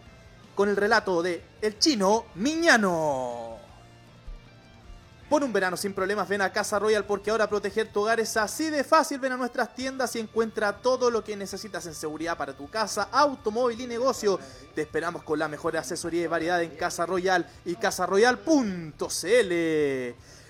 [0.55, 3.48] con el relato de El Chino Miñano.
[5.29, 8.35] Por un verano sin problemas, ven a Casa Royal porque ahora proteger tu hogar es
[8.35, 9.19] así de fácil.
[9.19, 13.09] Ven a nuestras tiendas y encuentra todo lo que necesitas en seguridad para tu casa,
[13.11, 14.39] automóvil y negocio.
[14.73, 18.93] Te esperamos con la mejor asesoría y variedad en Casa Royal y casarroyal.cl.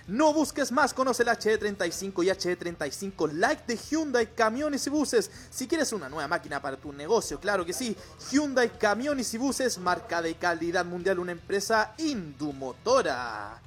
[0.08, 5.30] No busques más, conoce el HD35 y HD35 Like de Hyundai Camiones y Buses.
[5.50, 7.98] Si quieres una nueva máquina para tu negocio, claro que sí.
[8.32, 13.62] Hyundai Camiones y Buses, marca de calidad mundial, una empresa Indumotora.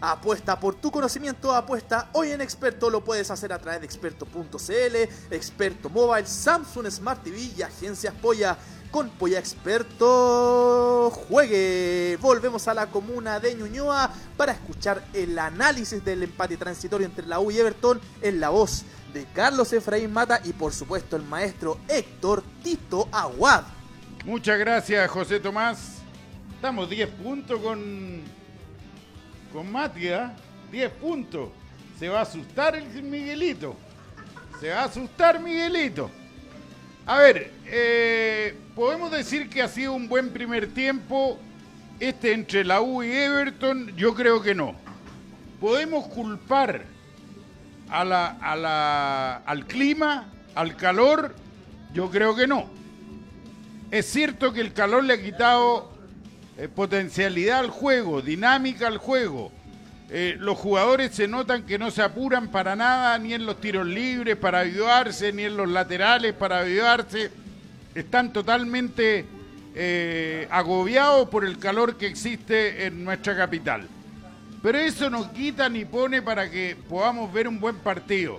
[0.04, 2.90] Apuesta por tu conocimiento, apuesta hoy en Experto.
[2.90, 4.96] Lo puedes hacer a través de experto.cl,
[5.30, 8.58] Experto Mobile, Samsung Smart TV y Agencias Polla.
[8.90, 12.18] Con Polla Experto, juegue.
[12.20, 17.38] Volvemos a la comuna de Ñuñoa para escuchar el análisis del empate transitorio entre la
[17.38, 18.82] U y Everton en la voz
[19.14, 23.62] de Carlos Efraín Mata y por supuesto el maestro Héctor Tito Aguad.
[24.24, 25.98] Muchas gracias, José Tomás.
[26.56, 28.22] Estamos 10 puntos con,
[29.52, 30.34] con Matia.
[30.70, 31.50] 10 puntos.
[31.98, 33.76] Se va a asustar el Miguelito.
[34.60, 36.10] Se va a asustar Miguelito.
[37.04, 41.38] A ver, eh, podemos decir que ha sido un buen primer tiempo.
[42.00, 44.74] Este entre la U y Everton, yo creo que no.
[45.60, 46.84] Podemos culpar
[47.90, 51.34] a la, a la, al clima, al calor,
[51.92, 52.68] yo creo que no.
[53.90, 55.91] Es cierto que el calor le ha quitado
[56.62, 59.50] eh, potencialidad al juego, dinámica al juego.
[60.10, 63.84] Eh, los jugadores se notan que no se apuran para nada, ni en los tiros
[63.84, 67.32] libres para ayudarse, ni en los laterales para ayudarse.
[67.96, 69.26] Están totalmente
[69.74, 73.88] eh, agobiados por el calor que existe en nuestra capital.
[74.62, 78.38] Pero eso no quita ni pone para que podamos ver un buen partido.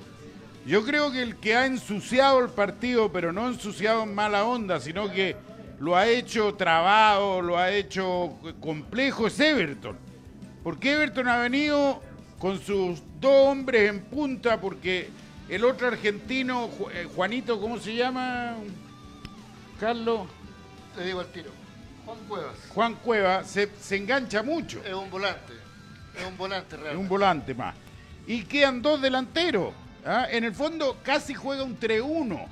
[0.65, 4.79] Yo creo que el que ha ensuciado el partido, pero no ensuciado en mala onda,
[4.79, 5.35] sino que
[5.79, 9.97] lo ha hecho trabado, lo ha hecho complejo, es Everton.
[10.63, 12.01] Porque Everton ha venido
[12.39, 15.09] con sus dos hombres en punta, porque
[15.49, 18.55] el otro argentino, eh, Juanito, ¿cómo se llama?
[19.79, 20.27] Carlos,
[20.95, 21.49] Te digo al tiro.
[22.05, 24.81] Juan Cuevas Juan Cueva, se, se engancha mucho.
[24.85, 25.53] es un volante.
[26.17, 26.97] Es un volante Es real.
[26.97, 27.75] un volante más.
[28.27, 29.73] Y quedan dos delanteros.
[30.05, 30.27] ¿ah?
[30.29, 32.45] En el fondo casi juega un 3-1.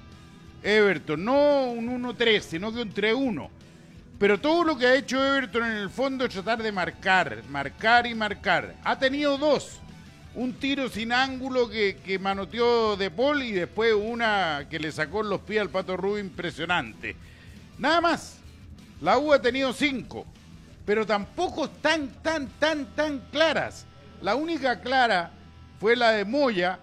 [0.64, 3.50] Everton, no un 1-3, sino que un 3-1.
[4.20, 8.06] Pero todo lo que ha hecho Everton en el fondo es tratar de marcar, marcar
[8.06, 8.76] y marcar.
[8.84, 9.80] Ha tenido dos.
[10.36, 15.22] Un tiro sin ángulo que, que manoteó De Paul y después una que le sacó
[15.22, 17.16] en los pies al Pato Rubio impresionante.
[17.80, 18.38] Nada más.
[19.02, 20.28] La U ha tenido cinco,
[20.86, 23.88] pero tampoco tan, tan, tan, tan claras.
[24.22, 25.32] La única clara
[25.80, 26.80] fue la de Moya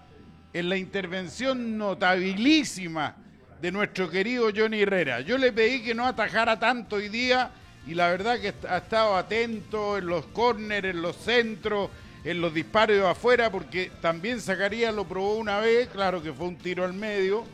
[0.51, 3.15] en la intervención notabilísima
[3.61, 5.21] de nuestro querido Johnny Herrera.
[5.21, 7.51] Yo le pedí que no atajara tanto hoy día
[7.85, 11.89] y la verdad que ha estado atento en los córneres, en los centros,
[12.23, 16.47] en los disparos de afuera, porque también Zacarías lo probó una vez, claro que fue
[16.47, 17.45] un tiro al medio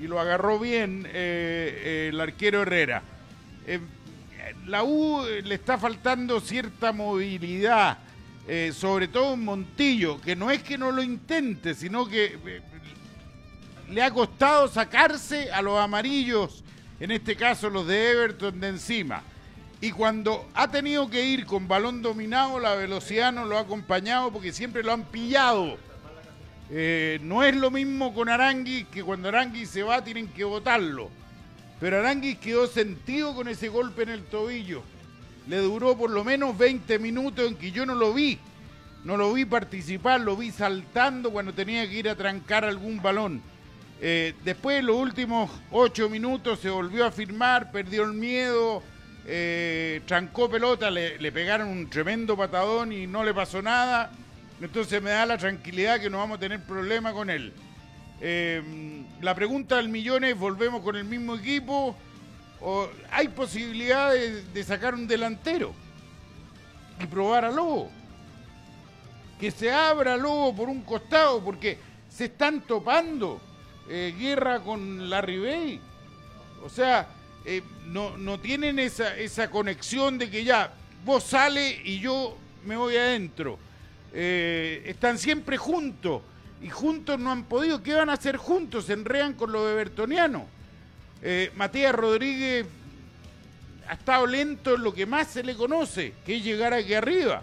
[0.00, 3.02] y lo agarró bien eh, eh, el arquero Herrera.
[3.66, 3.80] Eh,
[4.66, 7.98] la U le está faltando cierta movilidad,
[8.72, 12.62] sobre todo en Montillo, que no es que no lo intente, sino que
[13.92, 16.64] le ha costado sacarse a los amarillos,
[16.98, 19.22] en este caso los de Everton, de encima.
[19.82, 24.32] Y cuando ha tenido que ir con balón dominado, la velocidad no lo ha acompañado
[24.32, 25.76] porque siempre lo han pillado.
[26.70, 31.10] Eh, no es lo mismo con Aranguis que cuando Aranguis se va tienen que botarlo.
[31.78, 34.82] Pero Aranguis quedó sentido con ese golpe en el tobillo.
[35.48, 38.38] Le duró por lo menos 20 minutos en que yo no lo vi.
[39.04, 43.42] No lo vi participar, lo vi saltando cuando tenía que ir a trancar algún balón.
[44.04, 48.82] Eh, después, en los últimos 8 minutos, se volvió a firmar, perdió el miedo,
[49.24, 54.10] eh, trancó pelota, le, pegaron un tremendo patadón y no le pasó nada.
[54.60, 57.52] Entonces me da la tranquilidad que no vamos a tener problema con él.
[58.20, 61.96] Eh, la pregunta del millón es, ¿volvemos con el mismo equipo?
[62.60, 65.72] ¿O hay posibilidad de sacar un delantero
[67.00, 67.88] y probar a Lobo?
[69.38, 73.40] Que se abra Lobo por un costado, porque se están topando
[73.88, 75.80] eh, guerra con la Bay.
[76.64, 77.08] O sea,
[77.44, 80.72] eh, no, no tienen esa, esa conexión de que ya
[81.04, 83.58] vos sale y yo me voy adentro.
[84.14, 86.22] Eh, están siempre juntos
[86.60, 87.82] y juntos no han podido.
[87.82, 88.86] ¿Qué van a hacer juntos?
[88.86, 90.46] Se enrean con los Bertoniano.
[91.22, 92.66] Eh, Matías Rodríguez
[93.88, 97.42] ha estado lento en lo que más se le conoce, que es llegar aquí arriba.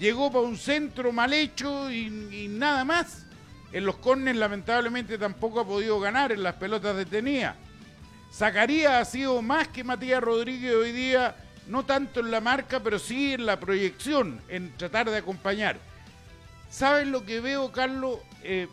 [0.00, 3.26] Llegó para un centro mal hecho y nada más.
[3.72, 7.56] En los corners lamentablemente tampoco ha podido ganar en las pelotas detenidas.
[8.32, 11.36] Zacarías ha sido más que Matías Rodríguez hoy día,
[11.66, 15.78] no tanto en la marca, pero sí en la proyección, en tratar de acompañar.
[16.70, 18.18] ¿Sabes lo que veo, Carlos?
[18.42, 18.68] Eh,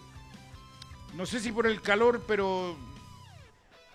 [1.16, 2.78] no sé si por el calor, pero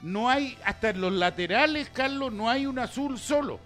[0.01, 3.59] no hay, hasta en los laterales, Carlos, no hay un azul solo.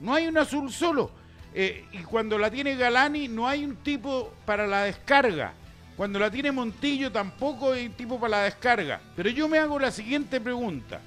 [0.00, 1.10] No hay un azul solo.
[1.54, 5.52] Eh, y cuando la tiene Galani, no hay un tipo para la descarga.
[5.98, 9.00] Cuando la tiene Montillo, tampoco hay tipo para la descarga.
[9.16, 11.00] Pero yo me hago la siguiente pregunta.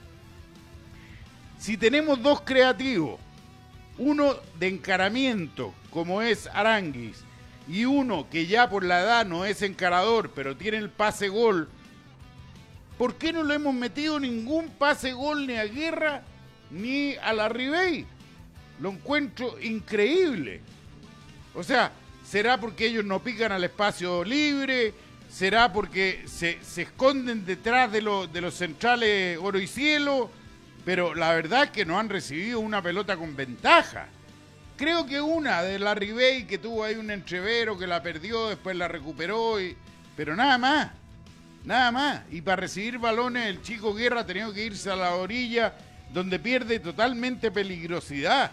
[1.58, 3.18] Si tenemos dos creativos,
[3.98, 7.24] uno de encaramiento, como es Aranguis,
[7.70, 11.70] y uno que ya por la edad no es encarador, pero tiene el pase gol,
[12.98, 16.24] ¿por qué no le hemos metido ningún pase gol ni a Guerra
[16.70, 18.06] ni a la Ribey?
[18.82, 20.60] Lo encuentro increíble.
[21.56, 21.94] O sea,
[22.32, 24.94] ¿será porque ellos no pican al espacio libre?
[25.30, 28.00] ¿Será porque se, esconden detrás de,
[28.32, 30.32] de los centrales oro y cielo?
[30.86, 34.08] Pero la verdad es que no han recibido una pelota con ventaja.
[34.78, 38.78] Creo que una de la Ribey que tuvo ahí un entrevero que la perdió, después
[38.78, 39.58] la recuperó,
[40.16, 40.92] pero nada más.
[41.66, 42.22] Nada más.
[42.32, 45.74] Y para recibir balones el chico Guerra ha tenido que irse a la orilla
[46.14, 48.52] donde pierde totalmente peligrosidad.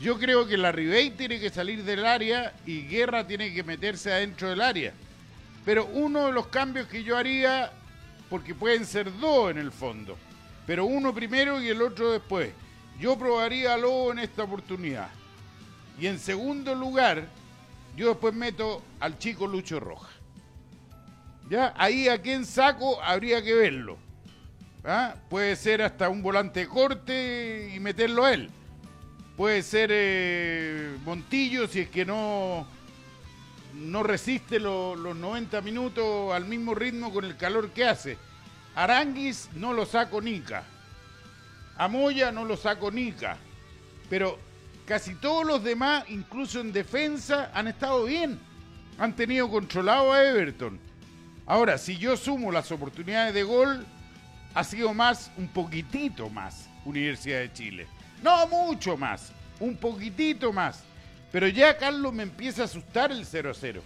[0.00, 4.10] Yo creo que la Ribey tiene que salir del área y Guerra tiene que meterse
[4.10, 4.94] adentro del área.
[5.66, 7.70] Pero uno de los cambios que yo haría,
[8.30, 10.16] porque pueden ser dos en el fondo,
[10.66, 12.50] pero uno primero y el otro después.
[12.98, 15.10] Yo probaría a Lobo en esta oportunidad.
[15.98, 17.26] Y en segundo lugar,
[17.94, 20.08] yo después meto al chico Lucho Roja.
[21.50, 21.74] ¿Ya?
[21.76, 23.98] Ahí a quién saco habría que verlo.
[24.82, 25.16] ¿Ah?
[25.28, 28.50] Puede ser hasta un volante corte y meterlo a él.
[29.40, 32.66] Puede ser eh, Montillo si es que no,
[33.72, 38.18] no resiste lo- los 90 minutos al mismo ritmo con el calor que hace.
[38.74, 40.64] Aranguis no lo saco nica.
[41.78, 43.38] A Moya no lo saco nica.
[44.10, 44.38] Pero
[44.84, 48.38] casi todos los demás, incluso en defensa, han estado bien.
[48.98, 50.78] Han tenido controlado a Everton.
[51.46, 53.86] Ahora, si yo sumo las oportunidades de gol,
[54.52, 57.86] ha sido más, un poquitito más, Universidad de Chile.
[58.22, 60.82] No mucho más, un poquitito más.
[61.32, 63.80] Pero ya, Carlos, me empieza a asustar el 0-0.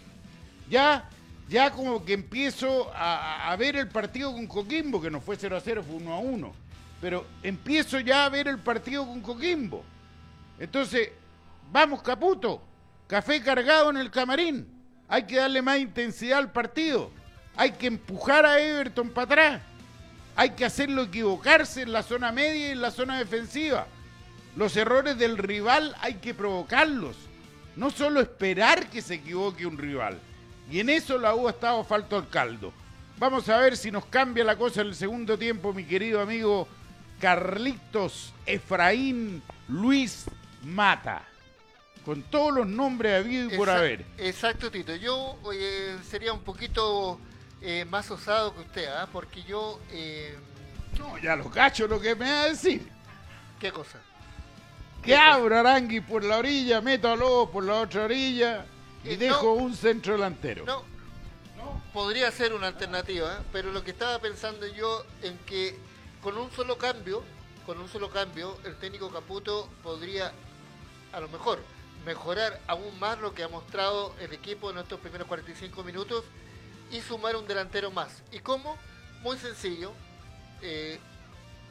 [0.68, 1.08] Ya,
[1.48, 5.60] ya como que empiezo a, a ver el partido con Coquimbo, que no fue 0-0,
[5.60, 6.52] fue 1-1.
[7.00, 9.84] Pero empiezo ya a ver el partido con Coquimbo.
[10.58, 11.10] Entonces,
[11.70, 12.62] vamos, Caputo.
[13.06, 14.66] Café cargado en el camarín.
[15.08, 17.10] Hay que darle más intensidad al partido.
[17.56, 19.62] Hay que empujar a Everton para atrás.
[20.34, 23.86] Hay que hacerlo equivocarse en la zona media y en la zona defensiva.
[24.56, 27.16] Los errores del rival hay que provocarlos.
[27.76, 30.18] No solo esperar que se equivoque un rival.
[30.70, 32.72] Y en eso la U ha estado falto al caldo.
[33.18, 36.68] Vamos a ver si nos cambia la cosa en el segundo tiempo, mi querido amigo
[37.20, 40.26] Carlitos Efraín Luis
[40.62, 41.22] Mata.
[42.04, 44.04] Con todos los nombres habidos y por haber.
[44.18, 44.94] Exacto, Tito.
[44.96, 47.18] Yo eh, sería un poquito
[47.62, 49.08] eh, más osado que usted, ¿ah?
[49.10, 49.80] porque yo...
[49.90, 50.36] eh,
[50.98, 52.86] No, ya lo cacho lo que me va a decir.
[53.58, 53.98] ¿Qué cosa?
[55.04, 58.64] Que abro Arangui por la orilla, meto a Lobo por la otra orilla
[59.04, 59.52] y Eh, dejo no.
[59.54, 60.64] un centro delantero.
[60.64, 60.82] No,
[61.92, 63.42] podría ser una alternativa, ¿eh?
[63.52, 65.78] pero lo que estaba pensando yo en que
[66.22, 67.22] con un solo cambio,
[67.66, 70.32] con un solo cambio, el técnico Caputo podría,
[71.12, 71.60] a lo mejor,
[72.06, 76.24] mejorar aún más lo que ha mostrado el equipo en estos primeros 45 minutos
[76.90, 78.22] y sumar un delantero más.
[78.32, 78.76] ¿Y cómo?
[79.22, 79.92] Muy sencillo.
[80.62, 80.98] eh,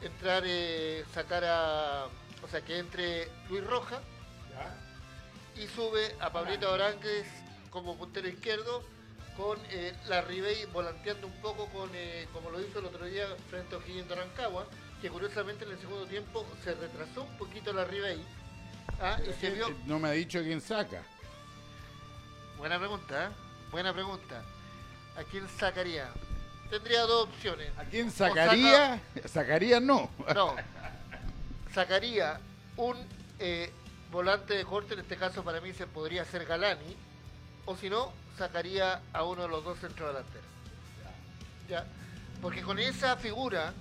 [0.02, 2.06] entrar, eh, sacar a.
[2.44, 4.00] O sea, que entre Luis Roja
[5.56, 7.26] y sube a Pablito Arangues
[7.70, 8.84] como puntero izquierdo
[9.36, 13.26] con eh, la Ribey volanteando un poco con eh, como lo hizo el otro día
[13.50, 14.66] frente a O'Higgins de Rancagua,
[15.00, 18.22] que curiosamente en el segundo tiempo se retrasó un poquito la Ribey
[19.00, 19.70] ah, y se vio...
[19.86, 21.02] No me ha dicho quién saca.
[22.58, 23.28] Buena pregunta, ¿eh?
[23.70, 24.42] buena pregunta.
[25.16, 26.08] ¿A quién sacaría?
[26.70, 27.70] tendría dos opciones.
[27.76, 29.00] ¿A quién saca- sacaría?
[29.26, 30.10] Sacaría no.
[30.34, 30.56] No,
[31.74, 32.38] sacaría
[32.76, 32.96] un
[33.38, 33.70] eh,
[34.10, 36.96] volante de corte, en este caso para mí se podría hacer Galani,
[37.66, 40.44] o si no, sacaría a uno de los dos centrodelanteros.
[41.68, 41.86] ¿Ya?
[42.42, 43.72] Porque con esa figura,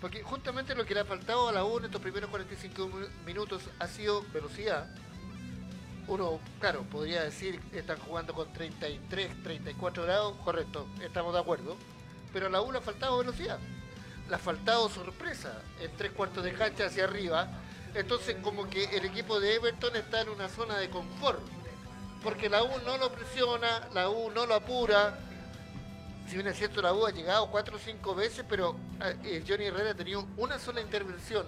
[0.00, 3.06] porque justamente lo que le ha faltado a la U en estos primeros 45 mi-
[3.24, 4.86] minutos ha sido velocidad.
[6.08, 11.76] Uno, claro, podría decir que están jugando con 33, 34 grados, correcto, estamos de acuerdo,
[12.32, 13.58] pero a la U le ha faltado velocidad
[14.32, 17.48] le ha faltado sorpresa en tres cuartos de cancha hacia arriba.
[17.94, 21.38] Entonces como que el equipo de Everton está en una zona de confort.
[22.24, 25.18] Porque la U no lo presiona, la U no lo apura.
[26.26, 28.74] Si bien es cierto, la U ha llegado cuatro o cinco veces, pero
[29.22, 31.44] eh, Johnny Herrera ha tenido una sola intervención.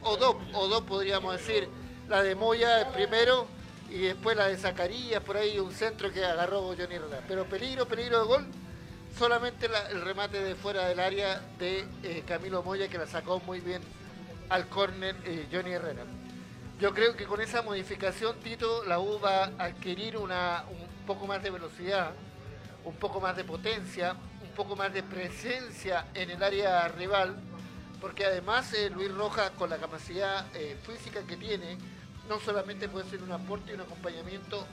[0.00, 1.68] O dos, o dos podríamos decir.
[2.08, 3.48] La de Moya primero
[3.90, 7.24] y después la de Zacarías, por ahí un centro que agarró Johnny Herrera.
[7.26, 8.46] Pero peligro, peligro de gol,
[9.18, 13.40] solamente la- el remate de fuera del área de eh, Camilo Moya que la sacó
[13.40, 13.82] muy bien
[14.48, 16.02] al córner eh, Johnny Herrera.
[16.80, 21.26] Yo creo que con esa modificación, Tito, la U va a adquirir una, un poco
[21.26, 22.10] más de velocidad,
[22.84, 27.36] un poco más de potencia, un poco más de presencia en el área rival,
[28.00, 30.44] porque además eh, Luis Rojas, con la capacidad
[30.86, 31.78] física que tiene,
[32.28, 34.66] no solamente puede ser un aporte y un acompañamiento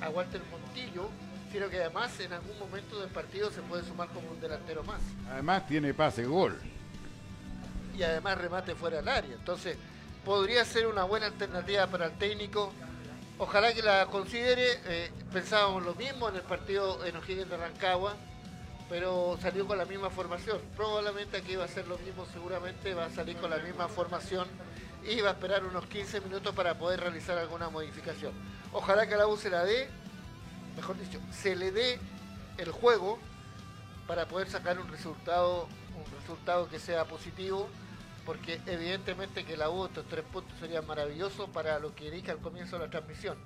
[0.00, 1.08] a Walter Montillo,
[1.52, 5.00] sino que además en algún momento del partido se puede sumar como un delantero más.
[5.30, 6.58] Además tiene pase gol.
[7.96, 9.34] y además remate fuera del área.
[9.34, 9.76] Entonces,
[10.24, 12.72] podría ser una buena alternativa para el técnico.
[13.38, 14.80] Ojalá que la considere.
[14.86, 18.14] eh, pensábamos lo mismo en el partido en O'Higgins de Rancagua,
[18.88, 20.58] pero salió con la misma formación.
[20.76, 24.46] Probablemente aquí va a ser lo mismo, seguramente va a salir con la misma formación
[25.04, 28.32] y va a esperar unos 15 minutos para poder realizar alguna modificación.
[28.72, 29.88] Ojalá que la U se la dé,
[30.76, 31.98] mejor dicho, se le dé
[32.58, 33.18] el juego
[34.06, 37.68] para poder sacar un resultado, un resultado que sea positivo,
[38.24, 42.38] porque evidentemente que la U estos tres puntos serían maravillosos para lo que dije al
[42.38, 43.36] comienzo de la transmisión,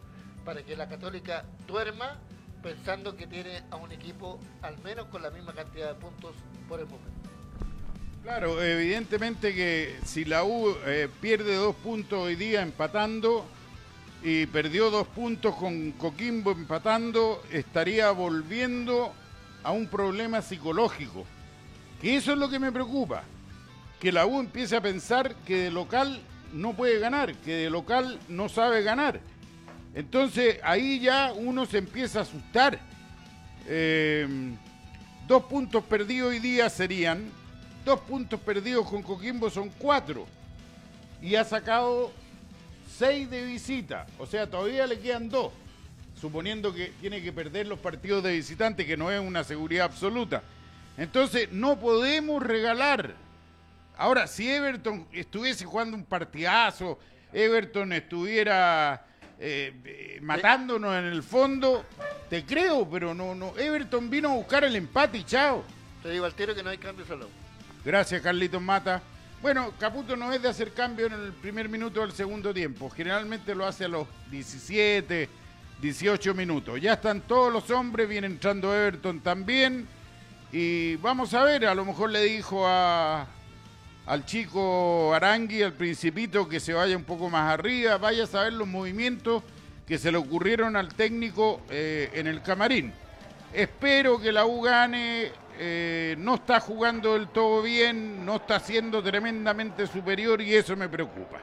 [0.44, 2.18] para que la Católica duerma
[2.62, 6.34] pensando que tiene a un equipo al menos con la misma cantidad de puntos
[6.68, 7.30] por el momento.
[8.22, 13.46] Claro, evidentemente que si la U eh, pierde dos puntos hoy día empatando
[14.28, 19.14] y perdió dos puntos con Coquimbo empatando, estaría volviendo
[19.62, 21.24] a un problema psicológico.
[22.02, 23.22] Que eso es lo que me preocupa.
[24.00, 26.20] Que la U empiece a pensar que de local
[26.52, 29.20] no puede ganar, que de local no sabe ganar.
[29.94, 32.80] Entonces ahí ya uno se empieza a asustar.
[33.68, 34.26] Eh,
[35.28, 37.30] dos puntos perdidos hoy día serían,
[37.84, 40.26] dos puntos perdidos con Coquimbo son cuatro.
[41.22, 42.10] Y ha sacado
[42.86, 44.06] seis de visita.
[44.18, 45.52] O sea, todavía le quedan dos.
[46.20, 50.42] Suponiendo que tiene que perder los partidos de visitante, que no es una seguridad absoluta.
[50.96, 53.14] Entonces, no podemos regalar.
[53.98, 56.98] Ahora, si Everton estuviese jugando un partidazo,
[57.32, 59.04] Everton estuviera
[59.38, 61.84] eh, eh, matándonos en el fondo,
[62.30, 63.56] te creo, pero no, no.
[63.58, 65.64] Everton vino a buscar el empate y chao.
[66.02, 67.28] Te digo al tiro que no hay cambios a la U.
[67.84, 69.02] Gracias, Carlitos Mata.
[69.42, 72.88] Bueno, Caputo no es de hacer cambio en el primer minuto del segundo tiempo.
[72.88, 75.28] Generalmente lo hace a los 17,
[75.80, 76.80] 18 minutos.
[76.80, 79.86] Ya están todos los hombres, viene entrando Everton también.
[80.52, 83.26] Y vamos a ver, a lo mejor le dijo a,
[84.06, 88.54] al chico Arangui, al principito, que se vaya un poco más arriba, vaya a saber
[88.54, 89.42] los movimientos
[89.86, 92.92] que se le ocurrieron al técnico eh, en el camarín.
[93.52, 99.02] Espero que la U gane, eh, no está jugando del todo bien, no está siendo
[99.02, 101.40] tremendamente superior y eso me preocupa.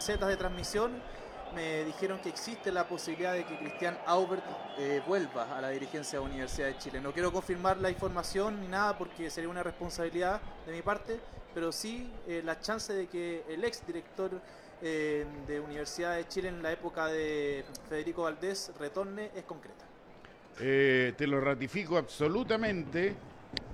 [0.00, 0.92] Zetas de transmisión
[1.54, 4.44] me dijeron que existe la posibilidad de que Cristian Aubert
[4.78, 7.00] eh, vuelva a la dirigencia de la Universidad de Chile.
[7.00, 11.20] No quiero confirmar la información ni nada porque sería una responsabilidad de mi parte,
[11.54, 14.30] pero sí eh, la chance de que el ex director
[14.82, 19.89] eh, de Universidad de Chile en la época de Federico Valdés retorne es concreta.
[20.58, 23.14] Eh, te lo ratifico absolutamente.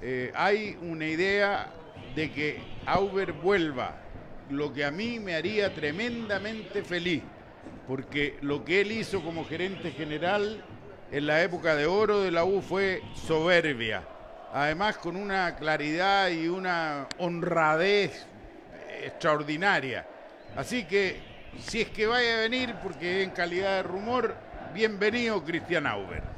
[0.00, 1.72] Eh, hay una idea
[2.14, 3.96] de que Auber vuelva,
[4.50, 7.22] lo que a mí me haría tremendamente feliz,
[7.86, 10.62] porque lo que él hizo como gerente general
[11.10, 14.02] en la época de oro de la U fue soberbia,
[14.52, 18.26] además con una claridad y una honradez
[19.02, 20.06] extraordinaria.
[20.56, 21.20] Así que
[21.58, 24.34] si es que vaya a venir, porque en calidad de rumor,
[24.74, 26.35] bienvenido Cristian Auber.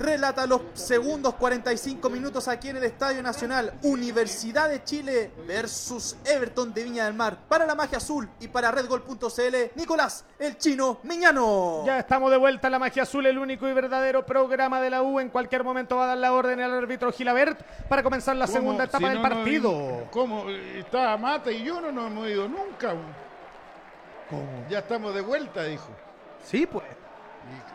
[0.00, 3.72] Relata los segundos 45 minutos aquí en el Estadio Nacional.
[3.82, 7.36] Universidad de Chile versus Everton de Viña del Mar.
[7.48, 11.84] Para la magia azul y para redgol.cl, Nicolás, el chino Miñano.
[11.84, 15.02] Ya estamos de vuelta en la magia azul, el único y verdadero programa de la
[15.02, 15.20] U.
[15.20, 18.58] En cualquier momento va a dar la orden al árbitro Gilabert para comenzar la ¿Cómo?
[18.58, 19.70] segunda etapa Si del no partido.
[19.70, 20.44] vimos- ¿Cómo?
[20.48, 22.94] Estaba Mata y yo no nos hemos ido nunca.
[24.30, 24.42] ¿Cómo?
[24.70, 25.88] Ya estamos de vuelta, dijo.
[26.44, 26.84] Sí, pues.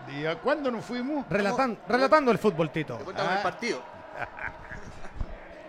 [0.09, 1.25] ¿Y, y a cuándo nos fuimos?
[1.29, 2.97] Relatan- relatando el fútbol, Tito.
[3.07, 3.39] El Ah.
[3.43, 3.81] partido.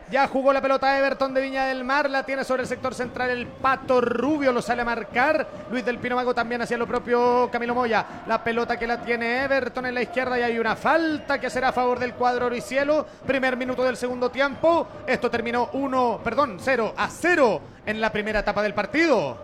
[0.09, 3.29] Ya jugó la pelota Everton de Viña del Mar, la tiene sobre el sector central
[3.31, 5.45] el Pato Rubio, lo sale a marcar.
[5.69, 8.07] Luis del Pino Mago también hacia lo propio Camilo Moya.
[8.29, 11.71] La pelota que la tiene Everton en la izquierda y hay una falta que será
[11.71, 13.05] a favor del cuadro oricielo.
[13.27, 14.87] Primer minuto del segundo tiempo.
[15.09, 19.37] Esto terminó 1, perdón, 0 a 0 en la primera etapa del partido.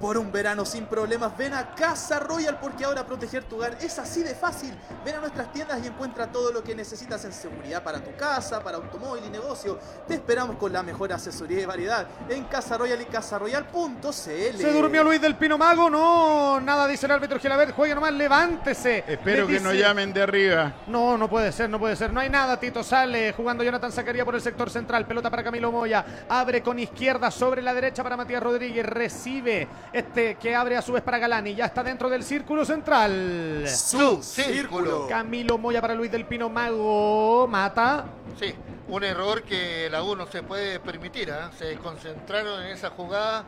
[0.00, 3.98] Por un verano sin problemas, ven a Casa Royal porque ahora proteger tu hogar es
[3.98, 4.72] así de fácil.
[5.04, 8.62] Ven a nuestras tiendas y encuentra todo lo que necesitas en seguridad para tu casa,
[8.62, 9.78] para automóvil y negocio.
[10.06, 14.12] Te esperamos con la mejor asesoría y variedad en Casa Royal y casaroyal.cl.
[14.56, 19.04] Se durmió Luis del Pino Mago, no, nada dice el árbitro Gilabert, juegue nomás, levántese.
[19.06, 20.72] Espero Le que dice- llamen de arriba.
[20.86, 22.12] No, no puede ser, no puede ser.
[22.12, 22.58] No hay nada.
[22.58, 25.06] Tito sale jugando Jonathan Zacarías por el sector central.
[25.06, 26.04] Pelota para Camilo Moya.
[26.28, 28.84] Abre con izquierda sobre la derecha para Matías Rodríguez.
[28.86, 31.54] Recibe este que abre a su vez para Galani.
[31.54, 33.64] Ya está dentro del círculo central.
[33.68, 35.06] Su círculo.
[35.08, 37.46] Camilo Moya para Luis del Pino Mago.
[37.48, 38.04] Mata.
[38.38, 38.54] Sí,
[38.88, 41.30] un error que la U no se puede permitir.
[41.32, 41.50] ¿ah?
[41.58, 43.44] Se concentraron en esa jugada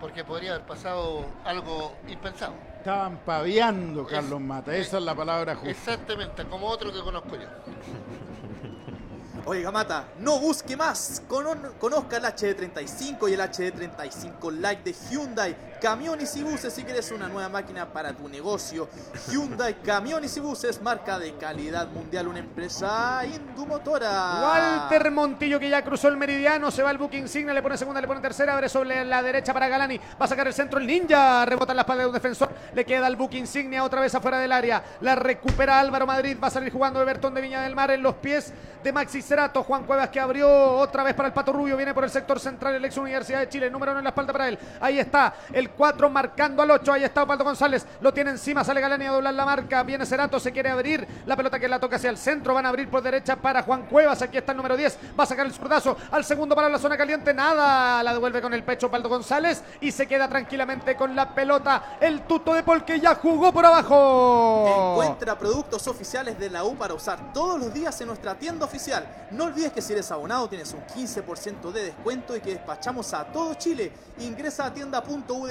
[0.00, 2.54] porque podría haber pasado algo impensado.
[2.78, 4.74] Estaban paviando, Carlos Mata.
[4.76, 5.70] Esa es la palabra justa.
[5.70, 7.46] Exactamente, como otro que conozco yo.
[9.48, 11.22] Oiga, Mata, no busque más.
[11.28, 15.56] Cono- conozca el HD35 y el HD35 Lite de Hyundai.
[15.80, 18.88] Camiones y buses si quieres una nueva máquina para tu negocio.
[19.30, 24.40] Hyundai Camiones y buses, marca de calidad mundial, una empresa Indumotora.
[24.42, 28.00] Walter Montillo que ya cruzó el meridiano, se va al buque insignia, le pone segunda,
[28.00, 30.86] le pone tercera, abre sobre la derecha para Galani, va a sacar el centro el
[30.86, 34.14] ninja, rebota en la espalda de un defensor, le queda el buque insignia otra vez
[34.14, 37.74] afuera del área, la recupera Álvaro Madrid, va a salir jugando Everton de Viña del
[37.74, 41.34] Mar en los pies de Maxi Cerato, Juan Cuevas que abrió otra vez para el
[41.34, 44.04] Pato Rubio, viene por el sector central el ex Universidad de Chile, número uno en
[44.04, 47.86] la espalda para él, ahí está, el 4 marcando al 8, ahí está Osvaldo González,
[48.00, 51.36] lo tiene encima, sale Galani a doblar la marca, viene Cerato, se quiere abrir, la
[51.36, 54.22] pelota que la toca hacia el centro, van a abrir por derecha para Juan Cuevas,
[54.22, 56.96] aquí está el número 10, va a sacar el zurdazo al segundo para la zona
[56.96, 61.34] caliente, nada, la devuelve con el pecho Osvaldo González y se queda tranquilamente con la
[61.34, 61.96] pelota.
[62.00, 64.92] El tuto de Paul que ya jugó por abajo.
[64.94, 69.06] Encuentra productos oficiales de la U para usar todos los días en nuestra tienda oficial.
[69.30, 73.24] No olvides que si eres abonado tienes un 15% de descuento y que despachamos a
[73.24, 73.92] todo Chile.
[74.18, 74.72] Ingresa a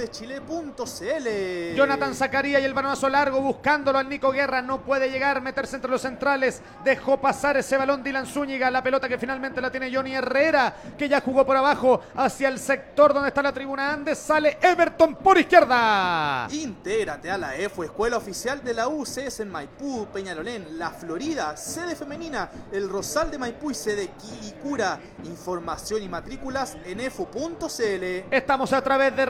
[0.08, 1.76] tienda.udechile.cl.
[1.76, 4.62] Jonathan Zacarías y el balonazo largo buscándolo al Nico Guerra.
[4.62, 6.62] No puede llegar, meterse entre los centrales.
[6.84, 8.70] Dejó pasar ese balón Dylan Zúñiga.
[8.70, 12.58] La pelota que finalmente la tiene Johnny Herrera, que ya jugó por abajo hacia el
[12.58, 14.18] sector donde está la tribuna Andes.
[14.18, 16.48] Sale Everton por izquierda.
[16.50, 21.94] Intégrate a la EFO, Escuela Oficial de la UCS en Maipú, Peñalolén, La Florida, sede
[21.94, 24.98] femenina, el Rosal de Maipú y sede Quilicura.
[25.24, 28.04] Información y matrículas en efo.cl.
[28.30, 29.26] Estamos a través de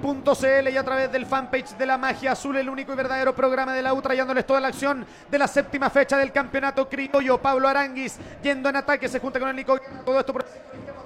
[0.00, 3.74] redgol.cl y a través del fanpage de la Magia Azul, el único y verdadero programa
[3.74, 7.38] de la U, trayéndoles toda la acción de la séptima fecha del campeonato criollo.
[7.38, 9.78] Pablo Aranguis yendo en ataque, se junta con el Nico.
[10.04, 10.44] Todo esto por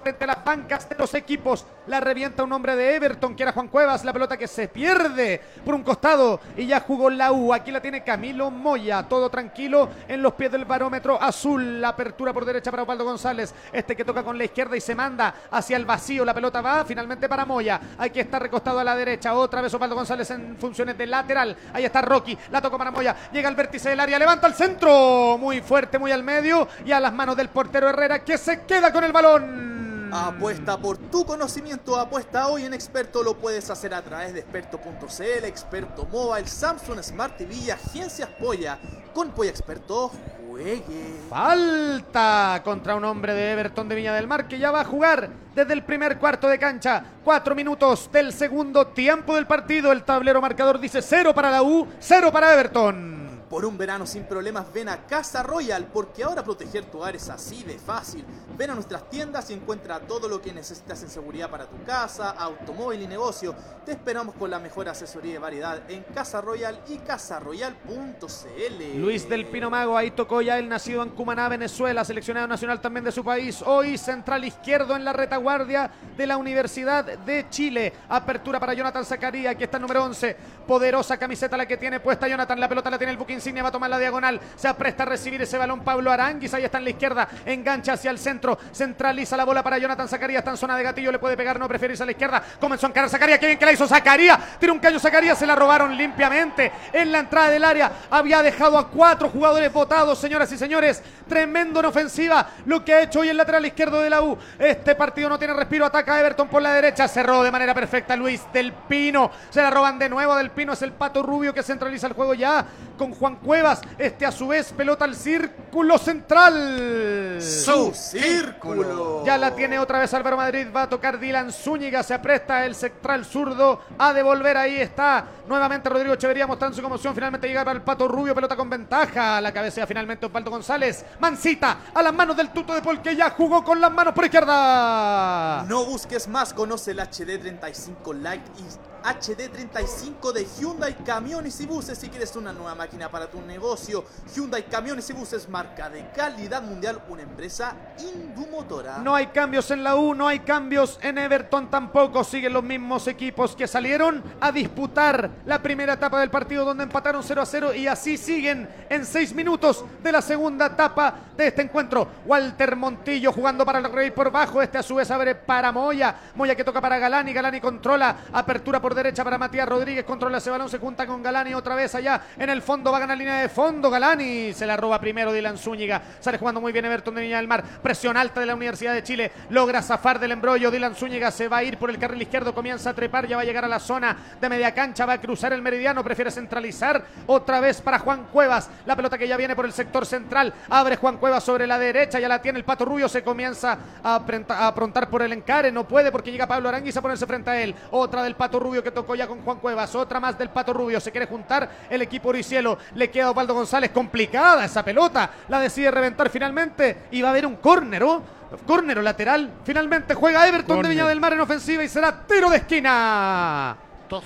[0.04, 1.64] frente a las bancas de los equipos.
[1.86, 4.04] La revienta un hombre de Everton, que era Juan Cuevas.
[4.04, 7.54] La pelota que se pierde por un costado y ya jugó la U.
[7.54, 9.02] Aquí la tiene Camilo Moya.
[9.04, 11.80] Todo tranquilo en los pies del barómetro azul.
[11.80, 13.54] La apertura por derecha para Osvaldo González.
[13.72, 16.22] Este que toca con la izquierda y se manda hacia el vacío.
[16.22, 17.80] La pelota va finalmente para Moya.
[17.96, 19.32] Aquí está recostado a la derecha.
[19.34, 21.56] Otra vez Osvaldo González en funciones de lateral.
[21.72, 22.36] Ahí está Rocky.
[22.50, 23.16] La tocó para Moya.
[23.32, 24.18] Llega al vértice del área.
[24.18, 25.38] Levanta el centro.
[25.38, 26.68] Muy fuerte, muy al medio.
[26.84, 29.93] Y a las manos del portero Herrera que se queda con el balón.
[30.16, 35.44] Apuesta por tu conocimiento, apuesta hoy en Experto, lo puedes hacer a través de experto.cl,
[35.44, 38.78] Experto Mobile, Samsung Smart TV Agencias Polla.
[39.12, 40.12] Con Polla Experto,
[40.48, 41.16] juegue.
[41.28, 45.30] Falta contra un hombre de Everton de Viña del Mar que ya va a jugar
[45.52, 47.02] desde el primer cuarto de cancha.
[47.24, 49.90] Cuatro minutos del segundo tiempo del partido.
[49.90, 53.23] El tablero marcador dice cero para la U, cero para Everton.
[53.48, 57.28] Por un verano sin problemas, ven a Casa Royal, porque ahora proteger tu hogar es
[57.28, 58.24] así de fácil.
[58.56, 62.30] Ven a nuestras tiendas y encuentra todo lo que necesitas en seguridad para tu casa,
[62.30, 63.54] automóvil y negocio.
[63.84, 68.98] Te esperamos con la mejor asesoría y variedad en Casa Royal y casaroyal.cl.
[68.98, 73.04] Luis del Pino Mago, ahí tocó ya el nacido en Cumaná, Venezuela, seleccionado nacional también
[73.04, 73.62] de su país.
[73.66, 77.92] Hoy central izquierdo en la retaguardia de la Universidad de Chile.
[78.08, 80.36] Apertura para Jonathan Zacarías, aquí está el número 11.
[80.66, 82.58] Poderosa camiseta la que tiene puesta Jonathan.
[82.58, 84.40] La pelota la tiene el buque Insignia va a tomar la diagonal.
[84.56, 86.52] Se apresta a recibir ese balón Pablo Aranguis.
[86.54, 87.28] Ahí está en la izquierda.
[87.44, 88.58] Engancha hacia el centro.
[88.72, 90.40] Centraliza la bola para Jonathan Zacarías.
[90.40, 91.12] Está en zona de gatillo.
[91.12, 91.58] Le puede pegar.
[91.58, 92.42] No prefiere irse a la izquierda.
[92.60, 93.38] Comenzó a encarar Zacarías.
[93.38, 94.58] Qué bien que la hizo Zacarías.
[94.58, 95.38] Tira un caño Zacarías.
[95.38, 97.92] Se la robaron limpiamente en la entrada del área.
[98.10, 101.02] Había dejado a cuatro jugadores votados, señoras y señores.
[101.28, 102.48] Tremendo en ofensiva.
[102.66, 104.38] Lo que ha hecho hoy el lateral izquierdo de la U.
[104.58, 105.84] Este partido no tiene respiro.
[105.84, 107.08] Ataca a Everton por la derecha.
[107.08, 109.30] Cerró de manera perfecta Luis del Pino.
[109.50, 110.72] Se la roban de nuevo del Pino.
[110.72, 112.64] Es el pato rubio que centraliza el juego ya
[112.96, 113.80] con Juan Cuevas.
[113.96, 117.40] Este a su vez pelota al círculo central.
[117.40, 119.24] Su círculo.
[119.24, 120.66] Ya la tiene otra vez Álvaro Madrid.
[120.76, 122.02] Va a tocar Dylan Zúñiga.
[122.02, 124.58] Se apresta el central zurdo a devolver.
[124.58, 127.14] Ahí está nuevamente Rodrigo Echeverría mostrando su conmoción.
[127.14, 128.34] Finalmente llega para el pato rubio.
[128.34, 129.40] Pelota con ventaja.
[129.40, 131.02] La cabecea finalmente Osvaldo González.
[131.18, 134.26] Mancita a las manos del tuto de Paul que ya jugó con las manos por
[134.26, 135.64] izquierda.
[135.66, 142.08] No busques más, conoce el HD35 Lite y HD35 de Hyundai Camiones y Buses si
[142.08, 144.04] quieres una nueva máquina para tu negocio.
[144.34, 148.98] Hyundai Camiones y Buses, marca de calidad mundial, una empresa indumotora.
[148.98, 152.24] No hay cambios en la U, no hay cambios en Everton tampoco.
[152.24, 157.22] Siguen los mismos equipos que salieron a disputar la primera etapa del partido donde empataron
[157.22, 161.62] 0 a 0 y así siguen en 6 minutos de la segunda etapa de este
[161.62, 162.08] encuentro.
[162.26, 164.60] Walter Montillo jugando para el rey por bajo.
[164.60, 166.16] Este a su vez abre para Moya.
[166.34, 167.32] Moya que toca para Galani.
[167.32, 168.16] Galani controla.
[168.32, 170.04] Apertura por derecha para Matías Rodríguez.
[170.04, 170.68] Controla ese balón.
[170.68, 172.20] Se junta con Galani otra vez allá.
[172.36, 173.90] En el fondo va a ganar línea de fondo.
[173.90, 176.00] Galani se la roba primero Dylan Zúñiga.
[176.20, 177.62] Sale jugando muy bien Everton de Viña del Mar.
[177.82, 179.30] Presión alta de la Universidad de Chile.
[179.50, 180.70] Logra zafar del embrollo.
[180.70, 182.54] Dylan Zúñiga se va a ir por el carril izquierdo.
[182.54, 183.26] Comienza a trepar.
[183.26, 185.04] Ya va a llegar a la zona de media cancha.
[185.04, 186.02] Va a cruzar el meridiano.
[186.02, 187.04] Prefiere centralizar.
[187.26, 188.70] Otra vez para Juan Cuevas.
[188.86, 190.54] La pelota que ya viene por el sector central.
[190.70, 192.18] Abre Juan Cuevas sobre la derecha.
[192.18, 193.08] Ya la tiene el Pato Rubio.
[193.08, 195.70] Se comienza a, a aprontar por el encare.
[195.70, 197.74] No puede porque llega Pablo Aranguiz a ponerse frente a él.
[197.90, 199.94] Otra del Pato Rubio que tocó ya con Juan Cuevas.
[199.94, 201.00] Otra más del Pato Rubio.
[201.00, 202.78] Se quiere juntar el equipo Oricielo.
[202.94, 203.90] Le queda a Osvaldo González.
[203.90, 205.30] Complicada esa pelota.
[205.48, 207.08] La decide reventar finalmente.
[207.10, 208.22] Y va a haber un córner, ¿oh?
[208.66, 209.50] Córner o lateral.
[209.64, 213.76] Finalmente juega Everton de Viña del Mar en ofensiva y será tiro de esquina.
[214.08, 214.24] Dos.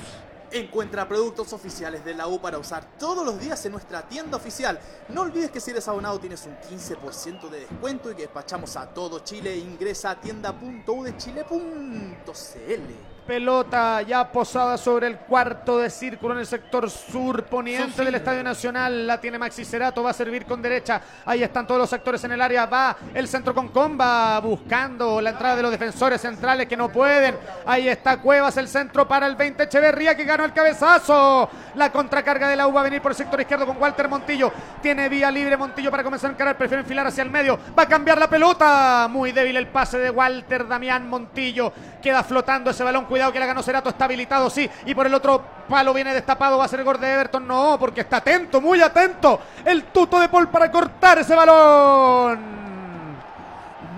[0.50, 4.80] Encuentra productos oficiales de la U para usar todos los días en nuestra tienda oficial.
[5.08, 8.86] No olvides que si eres abonado tienes un 15% de descuento y que despachamos a
[8.86, 9.56] todo Chile.
[9.56, 13.17] Ingresa a tienda.udechile.cl.
[13.28, 18.42] Pelota ya posada sobre el cuarto de círculo en el sector sur poniente del Estadio
[18.42, 19.06] Nacional.
[19.06, 20.98] La tiene Maxi Cerato, va a servir con derecha.
[21.26, 22.64] Ahí están todos los actores en el área.
[22.64, 27.36] Va el centro con comba buscando la entrada de los defensores centrales que no pueden.
[27.66, 31.50] Ahí está Cuevas, el centro para el 20 Echeverría que ganó el cabezazo.
[31.74, 34.50] La contracarga de la U va a venir por el sector izquierdo con Walter Montillo.
[34.80, 36.56] Tiene vía libre Montillo para comenzar a encarar.
[36.56, 37.58] Prefiere enfilar hacia el medio.
[37.78, 39.06] Va a cambiar la pelota.
[39.10, 41.70] Muy débil el pase de Walter Damián Montillo.
[42.00, 43.04] Queda flotando ese balón.
[43.04, 43.90] Cuidado que la ganó Cerato.
[43.90, 44.68] Está habilitado, sí.
[44.86, 46.58] Y por el otro palo viene destapado.
[46.58, 47.46] Va a ser el gol de Everton.
[47.46, 49.40] No, porque está atento, muy atento.
[49.64, 52.67] El tuto de Paul para cortar ese balón.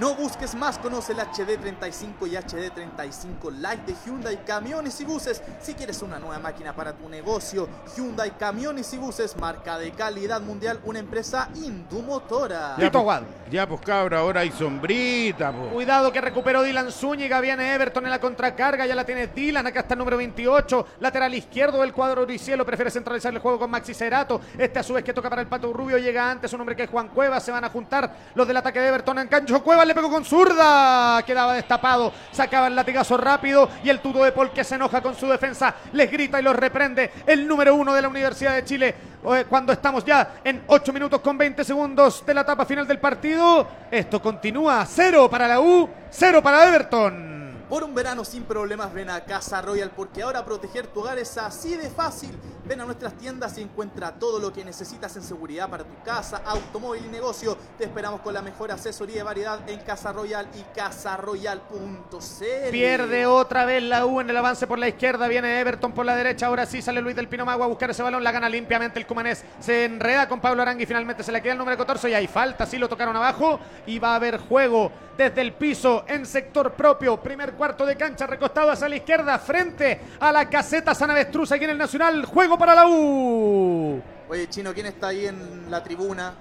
[0.00, 5.42] No busques más, conoce el HD35 y HD35 Lite de Hyundai Camiones y Buses.
[5.60, 10.40] Si quieres una nueva máquina para tu negocio, Hyundai Camiones y Buses, marca de calidad
[10.40, 12.76] mundial, una empresa indumotora.
[12.78, 13.20] Ya, pues,
[13.50, 15.70] ya, pues cabra, ahora hay sombrita, pues.
[15.70, 17.38] Cuidado que recuperó Dylan Zúñiga.
[17.42, 18.86] Viene Everton en la contracarga.
[18.86, 19.66] Ya la tiene Dylan.
[19.66, 20.86] Acá está el número 28.
[21.00, 22.64] Lateral izquierdo del cuadro Oricielo.
[22.64, 24.40] Prefiere centralizar el juego con Maxi Cerato.
[24.56, 25.98] Este a su vez que toca para el Pato Rubio.
[25.98, 27.42] Llega antes un hombre que es Juan Cuevas.
[27.42, 29.62] Se van a juntar los del ataque de Everton en cancho.
[29.62, 31.22] Cuevas le pegó con zurda.
[31.24, 32.12] Quedaba destapado.
[32.30, 33.68] Sacaba el latigazo rápido.
[33.82, 35.74] Y el tuto de Paul que se enoja con su defensa.
[35.92, 37.10] Les grita y los reprende.
[37.26, 38.94] El número uno de la Universidad de Chile.
[39.24, 43.00] Eh, Cuando estamos ya en 8 minutos con 20 segundos de la etapa final del
[43.00, 43.66] partido.
[43.90, 44.86] Esto continúa.
[44.86, 45.88] Cero para la U.
[46.10, 47.39] Cero para Everton.
[47.70, 51.38] Por un verano sin problemas, ven a Casa Royal porque ahora proteger tu hogar es
[51.38, 52.36] así de fácil.
[52.66, 56.42] Ven a nuestras tiendas y encuentra todo lo que necesitas en seguridad para tu casa,
[56.44, 57.56] automóvil y negocio.
[57.78, 62.70] Te esperamos con la mejor asesoría y variedad en Casa Royal y casaroyal.cl.
[62.72, 65.28] Pierde otra vez la U en el avance por la izquierda.
[65.28, 66.46] Viene Everton por la derecha.
[66.46, 68.24] Ahora sí sale Luis del Pino Mago a buscar ese balón.
[68.24, 69.44] La gana limpiamente el Cumanés.
[69.60, 70.86] Se enreda con Pablo Arangui.
[70.86, 72.66] Finalmente se le queda el número 14 y hay falta.
[72.66, 73.60] Sí lo tocaron abajo.
[73.86, 77.20] Y va a haber juego desde el piso en sector propio.
[77.20, 79.38] Primer cuarto de cancha recostado hacia la izquierda.
[79.38, 82.24] Frente a la caseta San Avestruz aquí en el Nacional.
[82.24, 84.00] Juego para la U.
[84.30, 86.32] Oye, Chino, ¿quién está ahí en la tribuna?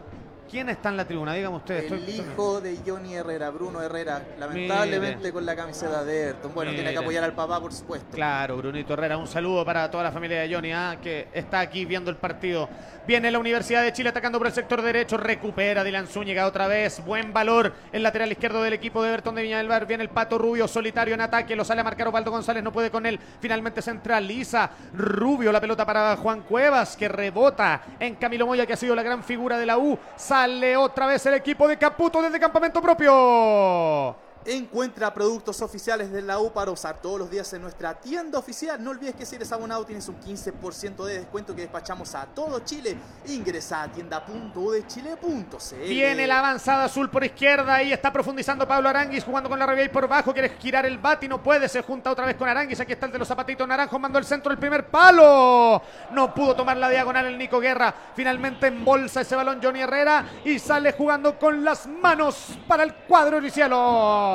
[0.50, 1.34] ¿Quién está en la tribuna?
[1.34, 1.86] Dígame usted.
[1.86, 6.54] El estoy- hijo de Johnny Herrera, Bruno Herrera, lamentablemente con la camiseta de Everton.
[6.56, 8.08] Bueno, tiene que apoyar al papá, por supuesto.
[8.16, 11.86] Claro, Brunito Herrera, un saludo para toda la familia de Johnny, ah, que está aquí
[11.86, 12.68] viendo el partido.
[13.06, 17.04] Viene la Universidad de Chile atacando por el sector derecho, recupera Dylan Zúñiga otra vez,
[17.06, 19.86] buen valor el lateral izquierdo del equipo de Everton de Viña del Mar.
[19.86, 22.90] Viene el Pato Rubio solitario en ataque, lo sale a marcar Osvaldo González, no puede
[22.90, 23.20] con él.
[23.40, 28.78] Finalmente centraliza Rubio, la pelota para Juan Cuevas, que rebota en Camilo Moya, que ha
[28.78, 29.98] sido la gran figura de la U.
[30.16, 30.39] Sale
[30.78, 34.29] otra vez el equipo de Caputo desde campamento propio.
[34.52, 38.84] Encuentra productos oficiales de la U para usar todos los días en nuestra tienda oficial.
[38.84, 42.60] No olvides que si eres abonado tienes un 15% de descuento que despachamos a todo
[42.62, 42.98] Chile.
[43.28, 45.88] Ingresa a tienda.udechile.cl.
[45.88, 47.76] Viene la avanzada azul por izquierda.
[47.76, 50.34] Ahí está profundizando Pablo Aranguis jugando con la Ribey por bajo.
[50.34, 51.70] Quiere girar el bate y no puede.
[51.70, 52.80] Se junta otra vez con Aranguis.
[52.80, 54.00] Aquí está el de los zapatitos naranjos.
[54.00, 55.80] Mandó el centro el primer palo.
[56.10, 57.94] No pudo tomar la diagonal el Nico Guerra.
[58.16, 63.40] Finalmente embolsa ese balón Johnny Herrera y sale jugando con las manos para el cuadro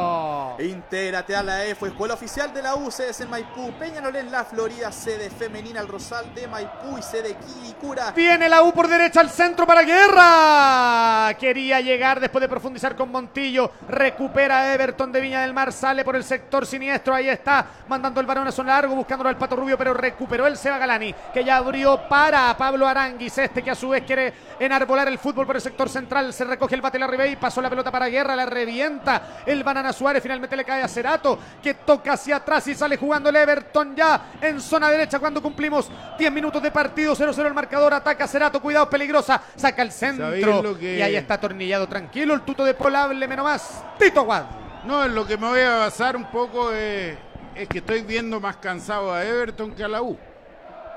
[0.04, 0.56] Cielo.
[0.58, 4.44] Intégrate a la EFO, Escuela Oficial de la U, sedes en Maipú, Peñalolén, en la
[4.44, 8.12] Florida, sede femenina El Rosal de Maipú y sede Quilicura.
[8.12, 11.34] Viene la U por derecha al centro para Guerra.
[11.38, 13.70] Quería llegar después de profundizar con Montillo.
[13.88, 15.72] Recupera Everton de Viña del Mar.
[15.72, 17.14] Sale por el sector siniestro.
[17.14, 18.94] Ahí está mandando el balón a zona largo.
[18.94, 19.76] Buscándolo al Pato Rubio.
[19.76, 21.14] Pero recuperó el Seba Galani.
[21.32, 23.36] Que ya abrió para Pablo Aranguis.
[23.38, 26.32] Este que a su vez quiere enarbolar el fútbol por el sector central.
[26.32, 27.36] Se recoge el bate la Ribey.
[27.36, 28.36] Pasó la pelota para Guerra.
[28.36, 30.22] La revienta el Banana Suárez.
[30.22, 31.38] Finalmente le cae a Cerato.
[31.62, 35.90] Que toca hacia atrás y sale jugando el Everton ya en zona derecha cuando cumplimos
[36.18, 37.14] 10 minutos de partido.
[37.14, 37.94] 0-0 el marcador.
[37.94, 38.60] Ataca Cerato.
[38.60, 39.40] Cuidado, peligrosa.
[39.56, 40.26] Saca el centro.
[40.26, 42.34] ¿Sabéis lo que- Y ahí está atornillado tranquilo.
[42.34, 43.84] El tuto de Polable, menos más.
[43.98, 44.44] Tito Aguad.
[44.84, 47.16] No, en lo que me voy a basar un poco es,
[47.54, 50.18] es que estoy viendo más cansado a Everton que a la U.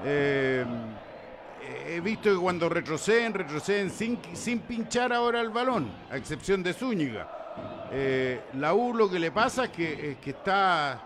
[0.03, 0.65] Eh,
[1.87, 6.73] he visto que cuando retroceden, retroceden sin, sin pinchar ahora el balón, a excepción de
[6.73, 7.27] Zúñiga.
[7.91, 11.01] Eh, la U lo que le pasa es que, es que está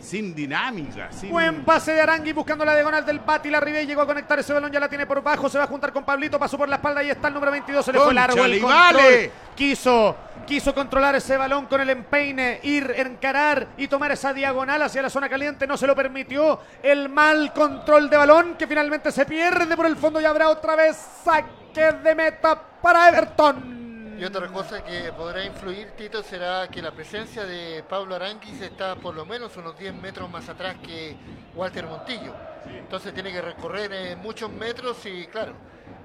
[0.00, 1.10] sin dinámica.
[1.12, 1.30] Sin...
[1.30, 3.50] Buen pase de Arangui buscando la diagonal del Pati.
[3.50, 5.48] La Ribey llegó a conectar ese balón, ya la tiene por bajo.
[5.48, 7.84] Se va a juntar con Pablito, pasó por la espalda y está el número 22.
[7.84, 9.30] Se le fue largo el vale.
[9.54, 10.16] Quiso,
[10.46, 15.10] quiso controlar ese balón con el empeine, ir, encarar y tomar esa diagonal hacia la
[15.10, 15.66] zona caliente.
[15.66, 16.60] No se lo permitió.
[16.82, 20.74] El mal control de balón que finalmente se pierde por el fondo y habrá otra
[20.74, 23.81] vez saque de meta para Everton.
[24.22, 28.94] Y otra cosa que podrá influir, Tito, será que la presencia de Pablo Aranguis está
[28.94, 31.16] por lo menos unos 10 metros más atrás que
[31.56, 32.32] Walter Montillo.
[32.66, 35.54] Entonces tiene que recorrer eh, muchos metros y, claro,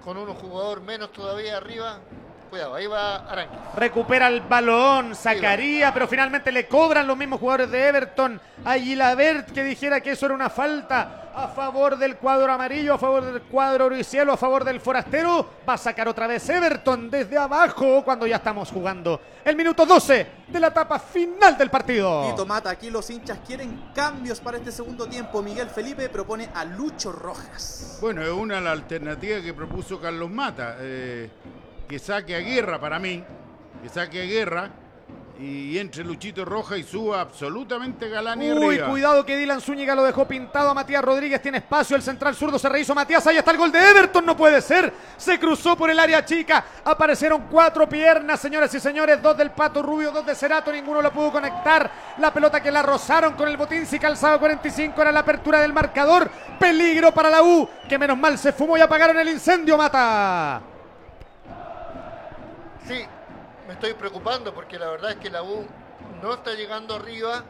[0.04, 2.00] con un jugador menos todavía arriba,
[2.48, 3.60] cuidado, ahí va Aranguis.
[3.76, 8.42] Recupera el balón, sacaría, pero finalmente le cobran los mismos jugadores de Everton.
[8.66, 12.98] A Gilabert que dijera que eso era una falta a favor del cuadro amarillo, a
[12.98, 15.48] favor del cuadro oricielo, a favor del forastero.
[15.70, 20.28] Va a sacar otra vez Everton desde abajo cuando ya estamos jugando el minuto 12
[20.48, 22.32] de la etapa final del partido.
[22.32, 25.44] Tito Mata, aquí los hinchas quieren cambios para este segundo tiempo.
[25.44, 28.00] Miguel Felipe propone a Lucho Rojas.
[28.02, 30.78] Bueno, es una de las alternativas que propuso Carlos Mata.
[30.80, 31.30] eh,
[31.88, 33.24] que saque a guerra para mí.
[33.82, 34.70] Que saque a guerra.
[35.40, 38.90] Y entre Luchito Roja y suba absolutamente Galani Uy, arriba.
[38.90, 41.40] cuidado que Dylan Zúñiga lo dejó pintado a Matías Rodríguez.
[41.44, 43.28] Tiene espacio, el central zurdo se rehizo Matías.
[43.28, 44.92] Ahí está el gol de Everton, no puede ser.
[45.16, 46.66] Se cruzó por el área chica.
[46.84, 49.22] Aparecieron cuatro piernas, señoras y señores.
[49.22, 50.72] Dos del Pato Rubio, dos de Cerato.
[50.72, 52.16] Ninguno lo pudo conectar.
[52.18, 53.86] La pelota que la rozaron con el botín.
[53.86, 56.32] Si calzaba 45 era la apertura del marcador.
[56.60, 60.64] Peligro para la U, que menos mal se fumó y apagaron el incendio, Mata.
[62.88, 63.06] Sí,
[63.68, 65.68] me estoy preocupando porque la verdad es que la U
[66.22, 67.44] no está llegando arriba.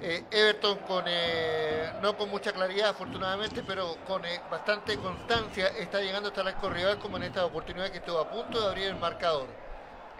[0.00, 6.00] Eh, Everton con eh, no con mucha claridad afortunadamente, pero con eh, bastante constancia está
[6.00, 8.96] llegando hasta el arco como en esta oportunidad que estuvo a punto de abrir el
[8.96, 9.48] marcador.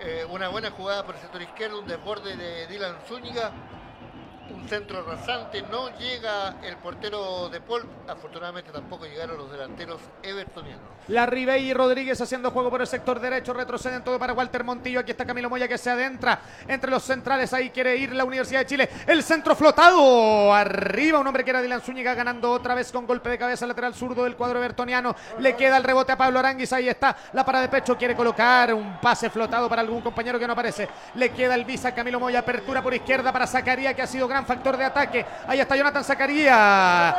[0.00, 3.52] Eh, una buena jugada por el sector izquierdo, un desborde de Dylan Zúñiga,
[4.50, 10.94] un centro rasante, no llega el portero de Paul, afortunadamente tampoco llegaron los delanteros evertonianos.
[11.08, 15.00] La Ribey y Rodríguez haciendo juego por el sector derecho, retroceden todo para Walter Montillo.
[15.00, 17.52] Aquí está Camilo Moya que se adentra entre los centrales.
[17.52, 18.88] Ahí quiere ir la Universidad de Chile.
[19.06, 20.54] El centro flotado.
[20.54, 23.94] Arriba un hombre que era Dylan Zúñiga ganando otra vez con golpe de cabeza lateral
[23.94, 25.14] zurdo del cuadro bertoniano.
[25.40, 26.72] Le queda el rebote a Pablo Aranguis.
[26.72, 27.98] Ahí está la parada de pecho.
[27.98, 30.88] Quiere colocar un pase flotado para algún compañero que no aparece.
[31.16, 32.38] Le queda el visa Camilo Moya.
[32.38, 35.24] Apertura por izquierda para Zacarías que ha sido gran factor de ataque.
[35.46, 37.14] Ahí está Jonathan Zacarías.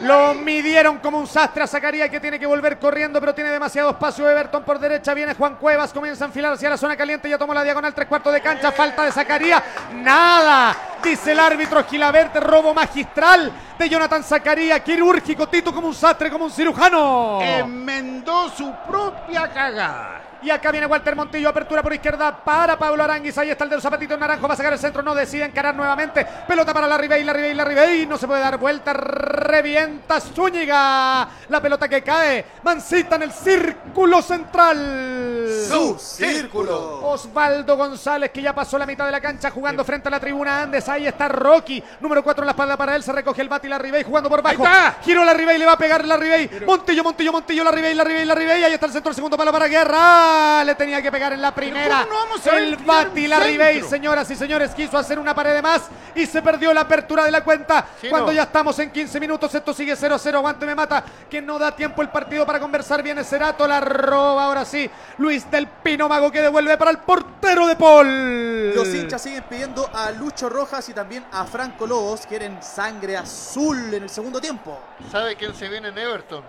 [0.00, 3.90] Lo midieron como un sastre a Zacarías que tiene que volver corriendo, pero tiene demasiado
[3.90, 4.26] espacio.
[4.26, 7.52] Everton por derecha, viene Juan Cuevas, comienza a enfilar hacia la zona caliente, ya tomó
[7.52, 9.62] la diagonal, tres cuartos de cancha, falta de Zacarías.
[9.96, 16.30] Nada, dice el árbitro Gilabert, robo magistral de Jonathan Zacarías, quirúrgico, Tito como un sastre,
[16.30, 17.42] como un cirujano.
[17.42, 20.29] Enmendó su propia cagada.
[20.42, 23.36] Y acá viene Walter Montillo, apertura por izquierda para Pablo Aranguis.
[23.36, 25.74] Ahí está el de los zapatitos naranjo, va a sacar el centro, no decide encarar
[25.74, 26.26] nuevamente.
[26.46, 28.06] Pelota para la Ribey, la Ribey, la Ribey.
[28.06, 31.28] No se puede dar vuelta, revienta Zúñiga.
[31.48, 35.66] La pelota que cae, Mancita en el círculo central.
[35.68, 37.06] Su círculo.
[37.06, 40.62] Osvaldo González, que ya pasó la mitad de la cancha jugando frente a la tribuna
[40.62, 40.88] Andes.
[40.88, 43.02] Ahí está Rocky, número 4 en la espalda para él.
[43.02, 44.64] Se recoge el bate y la Ribey jugando por bajo.
[45.02, 46.50] Giró la Ribey, le va a pegar la Ribey.
[46.66, 48.64] Montillo, Montillo, Montillo, la Ribey, la Ribey, la Ribey.
[48.64, 50.29] Ahí está el centro, el segundo palo para Guerra.
[50.64, 52.02] Le tenía que pegar en la primera.
[52.02, 54.72] cómo no vamos a ver el tirar bate y un la Ribey, señoras y señores,
[54.72, 55.82] quiso hacer una pared de más
[56.14, 57.86] y se perdió la apertura de la cuenta.
[58.00, 58.10] Chino.
[58.10, 60.38] Cuando ya estamos en 15 minutos, esto sigue 0 a 0.
[60.38, 61.04] Aguante, me mata.
[61.28, 63.02] Que no da tiempo el partido para conversar.
[63.02, 64.88] Viene Cerato, la roba ahora sí.
[65.18, 68.74] Luis del Pino Mago que devuelve para el portero de Paul.
[68.74, 72.26] Los hinchas siguen pidiendo a Lucho Rojas y también a Franco Lobos.
[72.26, 74.78] Quieren sangre azul en el segundo tiempo.
[75.10, 76.44] ¿Sabe quién se viene en Everton?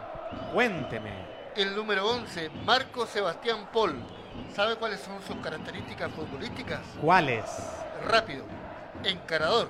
[0.53, 1.30] Cuénteme.
[1.55, 3.95] El número 11, Marco Sebastián Paul.
[4.55, 6.79] ¿Sabe cuáles son sus características futbolísticas?
[7.01, 7.43] ¿Cuáles?
[8.07, 8.45] Rápido,
[9.03, 9.67] encarador.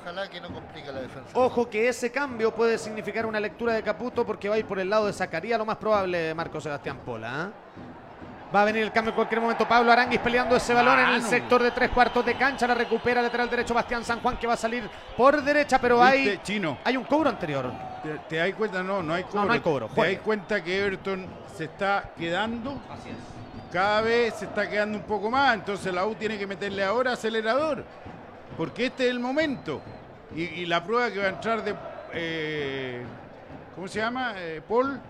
[0.00, 1.30] Ojalá que no complique la defensa.
[1.34, 4.78] Ojo que ese cambio puede significar una lectura de Caputo porque va a ir por
[4.78, 7.44] el lado de Zacarías, lo más probable, Marco Sebastián Pola.
[7.44, 7.50] ¿ah?
[8.54, 9.66] Va a venir el cambio en cualquier momento.
[9.66, 12.66] Pablo Aranguis peleando ese balón en el sector de tres cuartos de cancha.
[12.66, 16.26] La recupera lateral derecho Bastián San Juan que va a salir por derecha, pero hay,
[16.26, 16.76] ¿Viste, Chino?
[16.84, 17.72] hay un cobro anterior.
[18.02, 18.82] ¿Te, te das cuenta?
[18.82, 19.44] No, no hay cobro.
[19.46, 21.26] no hay cobro, ¿Te das cuenta que Everton
[21.56, 22.78] se está quedando?
[23.72, 25.54] Cada vez se está quedando un poco más.
[25.54, 27.84] Entonces la U tiene que meterle ahora acelerador.
[28.58, 29.80] Porque este es el momento.
[30.36, 31.74] Y, y la prueba que va a entrar de.
[32.12, 33.02] eh,
[33.74, 34.34] ¿Cómo se llama?
[34.36, 35.00] Eh, Paul.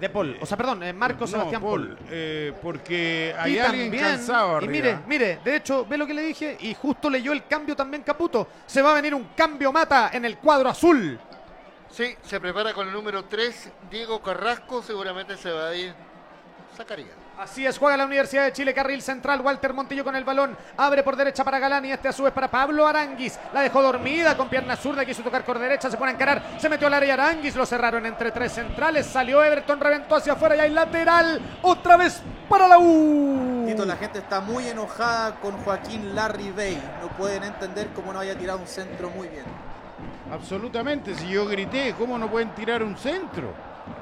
[0.00, 0.36] De Paul.
[0.40, 1.96] O sea, perdón, eh, Marco No, Sebastián Paul.
[2.10, 6.12] eh, porque hay Y alguien también- cansado Y mire, mire, de hecho, ve lo que
[6.14, 8.46] le dije y justo leyó el cambio también Caputo.
[8.66, 11.18] Se va a venir un cambio mata en el cuadro azul.
[11.90, 14.82] Sí, se prepara con el número 3, Diego Carrasco.
[14.82, 15.94] Seguramente se va a ir
[16.76, 17.08] Zacarías.
[17.38, 21.02] Así es, juega la Universidad de Chile, carril central, Walter Montillo con el balón, abre
[21.02, 24.38] por derecha para Galán y este a su vez para Pablo Aranguis, la dejó dormida
[24.38, 27.12] con pierna zurda, quiso tocar por derecha, se pone a encarar, se metió al área
[27.12, 31.98] Aranguis, lo cerraron entre tres centrales, salió Everton, reventó hacia afuera y hay lateral, otra
[31.98, 33.64] vez para la U.
[33.66, 36.80] Tito, la gente está muy enojada con Joaquín Larry Bay.
[37.02, 39.44] No pueden entender cómo no haya tirado un centro muy bien.
[40.32, 43.52] Absolutamente, si yo grité, ¿cómo no pueden tirar un centro?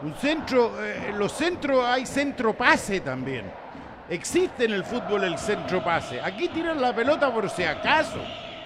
[0.03, 3.45] Un centro, eh, los centros hay centro pase también.
[4.09, 6.21] Existe en el fútbol el centro pase.
[6.21, 8.21] Aquí tiran la pelota por si acaso,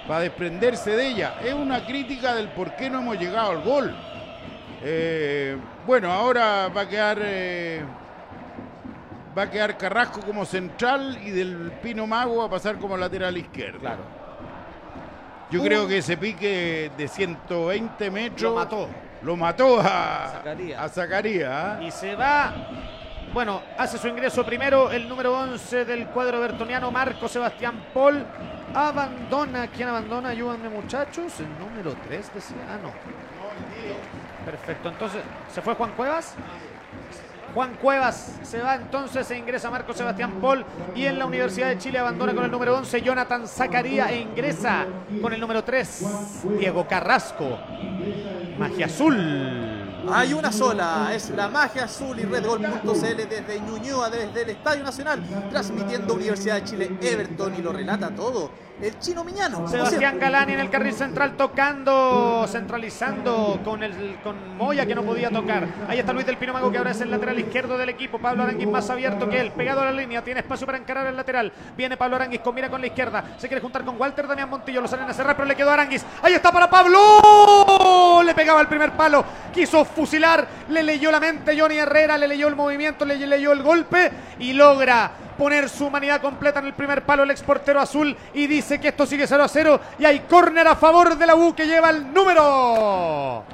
[0.07, 1.35] para desprenderse de ella.
[1.45, 3.97] Es una crítica del por qué no hemos llegado al gol.
[4.83, 7.83] Eh, bueno, ahora va a quedar eh,
[9.37, 13.37] va a quedar Carrasco como central y del Pino Mago va a pasar como lateral
[13.37, 13.81] izquierdo.
[13.81, 14.03] Claro.
[15.51, 18.89] Yo creo que ese pique de 120 metros Lo mató.
[19.23, 20.81] Lo mató a Zacarías.
[20.81, 21.79] a Zacarías, ¿ah?
[21.83, 22.55] Y se va.
[23.33, 28.25] Bueno, hace su ingreso primero el número 11 del cuadro bertoniano, Marco Sebastián Paul.
[28.75, 29.67] Abandona.
[29.69, 30.31] ¿Quién abandona?
[30.31, 31.41] Ayúdenme, muchachos.
[31.41, 32.57] El número 3 decía.
[32.71, 32.93] Ah, no.
[34.45, 34.89] Perfecto.
[34.89, 35.23] Entonces,
[35.53, 36.35] ¿se fue Juan Cuevas?
[37.55, 40.65] Juan Cuevas se va entonces e ingresa Marco Sebastián Paul
[40.95, 44.85] y en la Universidad de Chile abandona con el número 11 Jonathan Zacarías e ingresa
[45.23, 47.59] con el número 3 Diego Carrasco.
[48.59, 49.17] Magia Azul.
[50.11, 55.23] Hay una sola, es la magia azul y redgol.cl desde Ñuñoa, desde el Estadio Nacional,
[55.51, 58.51] transmitiendo Universidad de Chile, Everton y lo relata todo.
[58.81, 59.67] El chino Miñano.
[59.67, 60.19] Sebastián.
[60.21, 65.67] Galani en el carril central tocando, centralizando con el con Moya que no podía tocar.
[65.89, 68.19] Ahí está Luis del Pino Mago que ahora es el lateral izquierdo del equipo.
[68.19, 71.17] Pablo Aranguis más abierto que él, pegado a la línea, tiene espacio para encarar el
[71.17, 71.53] lateral.
[71.77, 73.25] Viene Pablo Aranguis con mira con la izquierda.
[73.37, 76.05] Se quiere juntar con Walter Damián Montillo, lo salen a cerrar, pero le quedó Aranguis.
[76.23, 78.23] Ahí está para Pablo.
[78.25, 82.47] Le pegaba el primer palo, quiso fusilar, le leyó la mente Johnny Herrera, le leyó
[82.47, 87.03] el movimiento, le leyó el golpe y logra poner su humanidad completa en el primer
[87.03, 90.69] palo el exportero azul y dice que esto sigue 0 a 0 y hay córner
[90.69, 93.45] a favor de la U que lleva el número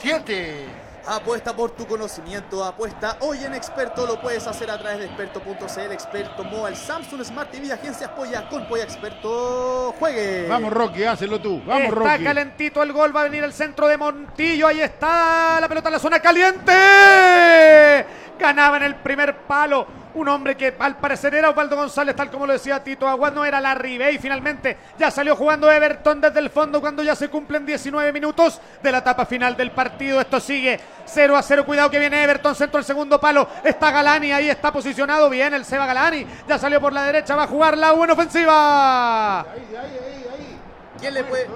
[0.00, 0.82] 7.
[1.06, 5.92] Apuesta por tu conocimiento, apuesta hoy en Experto, lo puedes hacer a través de experto.cl,
[5.92, 10.46] Experto Mobile, Samsung Smart TV, Agencias Polla, con Polla Experto, juegue.
[10.48, 11.60] Vamos, Rocky, hácelo tú.
[11.66, 12.24] Vamos, está Rocky.
[12.24, 15.92] calentito el gol, va a venir el centro de Montillo, ahí está la pelota en
[15.92, 16.72] la zona caliente.
[18.38, 19.86] Ganaba en el primer palo.
[20.14, 23.44] Un hombre que al parecer era Osvaldo González, tal como lo decía Tito Aguad, no
[23.44, 27.66] era la y finalmente ya salió jugando Everton desde el fondo cuando ya se cumplen
[27.66, 30.20] 19 minutos de la etapa final del partido.
[30.20, 34.30] Esto sigue 0 a 0, cuidado que viene Everton, centro el segundo palo, está Galani,
[34.30, 37.76] ahí está posicionado bien el Seba Galani, ya salió por la derecha, va a jugar
[37.76, 39.44] la buena ofensiva.
[41.00, 41.46] ¿Quién le puede,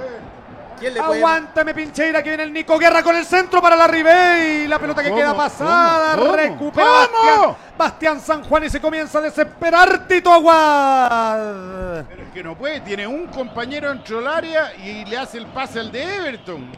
[0.78, 3.86] ¿Quién le puede- Aguántame, Pincheira, que viene el Nico Guerra con el centro para la
[3.86, 4.66] Ribey.
[4.68, 5.20] La pelota que ¿Cómo?
[5.20, 6.14] queda pasada.
[6.14, 6.26] ¿Cómo?
[6.26, 6.36] ¿Cómo?
[6.36, 7.22] Recupera ¿Cómo?
[7.46, 12.04] Bastián, Bastián San Juan y se comienza a desesperar Tito Aguad.
[12.08, 15.46] Pero es que no puede, tiene un compañero dentro del área y le hace el
[15.46, 16.70] pase al de Everton.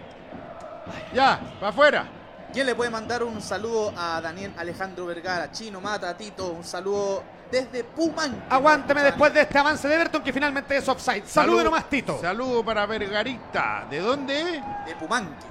[1.14, 2.08] Ya, para afuera.
[2.52, 6.48] ¿Quién le puede mandar un saludo a Daniel Alejandro Vergara, Chino Mata, Tito?
[6.48, 8.44] Un saludo desde Pumán.
[8.48, 11.24] Aguánteme después de este avance de Everton que finalmente es offside.
[11.26, 12.20] Saludo Saludo- nomás, Tito.
[12.20, 13.86] Saludo para Vergarita.
[13.90, 14.62] ¿De dónde?
[14.86, 15.46] De Pumanque.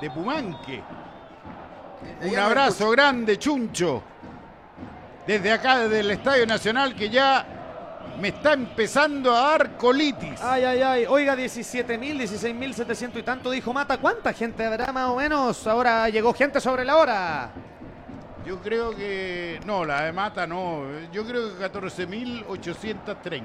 [0.00, 0.82] De Pumanque.
[2.20, 4.02] Desde Un abrazo grande, Chuncho.
[5.26, 7.46] Desde acá, desde el Estadio Nacional, que ya
[8.18, 10.40] me está empezando a dar colitis.
[10.42, 11.06] Ay, ay, ay.
[11.06, 13.98] Oiga, 17.000, 16.700 y tanto dijo Mata.
[13.98, 15.66] ¿Cuánta gente habrá más o menos?
[15.66, 17.50] Ahora llegó gente sobre la hora.
[18.46, 19.60] Yo creo que.
[19.66, 20.82] No, la de Mata no.
[21.12, 23.42] Yo creo que 14.830.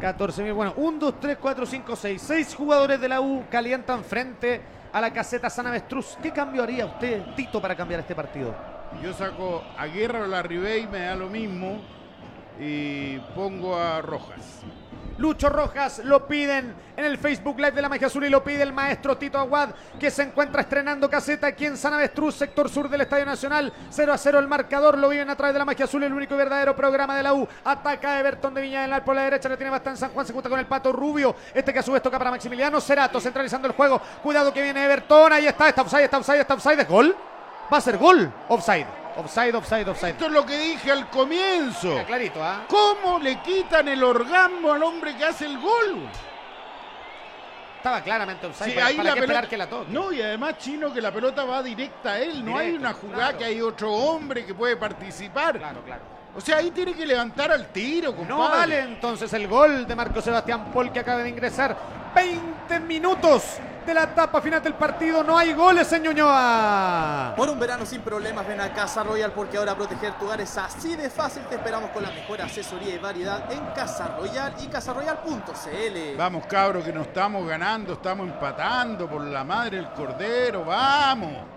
[0.00, 0.54] 14.000.
[0.54, 2.22] Bueno, 1, 2, 3, 4, 5, 6.
[2.22, 4.60] 6 jugadores de la U calientan frente
[4.92, 6.16] a la caseta San Avestruz.
[6.22, 8.54] ¿Qué cambio haría usted, Tito, para cambiar este partido?
[9.02, 11.80] Yo saco a Guerra o la Ribey, me da lo mismo.
[12.58, 14.62] Y pongo a Rojas.
[15.18, 18.62] Lucho Rojas lo piden en el Facebook Live de la Magia Azul y lo pide
[18.62, 22.88] el maestro Tito Aguad, que se encuentra estrenando caseta aquí en San Avestruz, sector sur
[22.88, 23.72] del Estadio Nacional.
[23.90, 26.34] 0 a 0 el marcador, lo viven a través de la Magia Azul, el único
[26.34, 27.46] y verdadero programa de la U.
[27.64, 30.32] Ataca Everton de Viña del Mar por la derecha, le tiene bastante San Juan, se
[30.32, 31.34] junta con el Pato Rubio.
[31.52, 34.00] Este que a su vez toca para Maximiliano Cerato, centralizando el juego.
[34.22, 37.16] Cuidado que viene Everton, ahí está, está offside, está offside, está offside, ¿es gol?
[37.74, 38.86] Va a ser gol, offside,
[39.16, 40.10] offside, offside, offside.
[40.12, 41.90] Esto es lo que dije al comienzo.
[41.90, 42.66] Está clarito, ¿ah?
[42.68, 46.08] ¿Cómo le quitan el orgasmo al hombre que hace el gol?
[47.78, 49.90] Estaba claramente offside, Sí, ¿para, ahí para la qué pelota- que la toque?
[49.92, 52.44] No, y además, Chino, que la pelota va directa a él.
[52.44, 53.38] No hay una jugada claro.
[53.38, 55.58] que hay otro hombre que puede participar.
[55.58, 56.02] Claro, claro.
[56.36, 58.28] O sea, ahí tiene que levantar al tiro, compadre.
[58.36, 61.76] No vale entonces el gol de Marco Sebastián Paul que acaba de ingresar.
[62.14, 65.22] 20 minutos de la etapa final del partido.
[65.22, 67.34] No hay goles en Ñuñoa.
[67.36, 70.56] Por un verano sin problemas, ven a Casa Royal porque ahora proteger tu hogar es
[70.56, 71.42] así de fácil.
[71.44, 76.16] Te esperamos con la mejor asesoría y variedad en Casa Royal y casaroyal.cl.
[76.16, 80.64] Vamos, cabros, que nos estamos ganando, estamos empatando por la madre del cordero.
[80.64, 81.53] Vamos.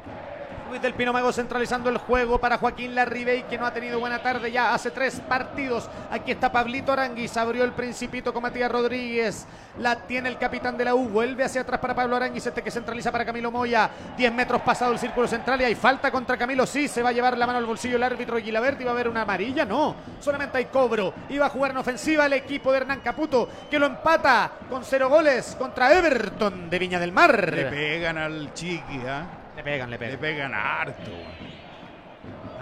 [0.69, 4.21] Luis del Pino Mago centralizando el juego para Joaquín Larribey, que no ha tenido buena
[4.21, 5.89] tarde ya hace tres partidos.
[6.11, 9.45] Aquí está Pablito Aranguis, abrió el principito con Matías Rodríguez.
[9.79, 12.71] La tiene el capitán de la U, vuelve hacia atrás para Pablo Aranguis, este que
[12.71, 13.89] centraliza para Camilo Moya.
[14.17, 16.65] 10 metros pasado el círculo central y hay falta contra Camilo.
[16.65, 18.83] Sí, se va a llevar la mano al bolsillo el árbitro Guilaberti.
[18.83, 19.63] ¿Va a haber una amarilla?
[19.63, 21.13] No, solamente hay cobro.
[21.29, 25.07] Iba a jugar en ofensiva el equipo de Hernán Caputo, que lo empata con cero
[25.07, 27.53] goles contra Everton de Viña del Mar.
[27.53, 29.46] Le pegan al chiqui, ¿ah?
[29.57, 30.19] Le pegan, le Le pegan.
[30.19, 31.11] pegan harto.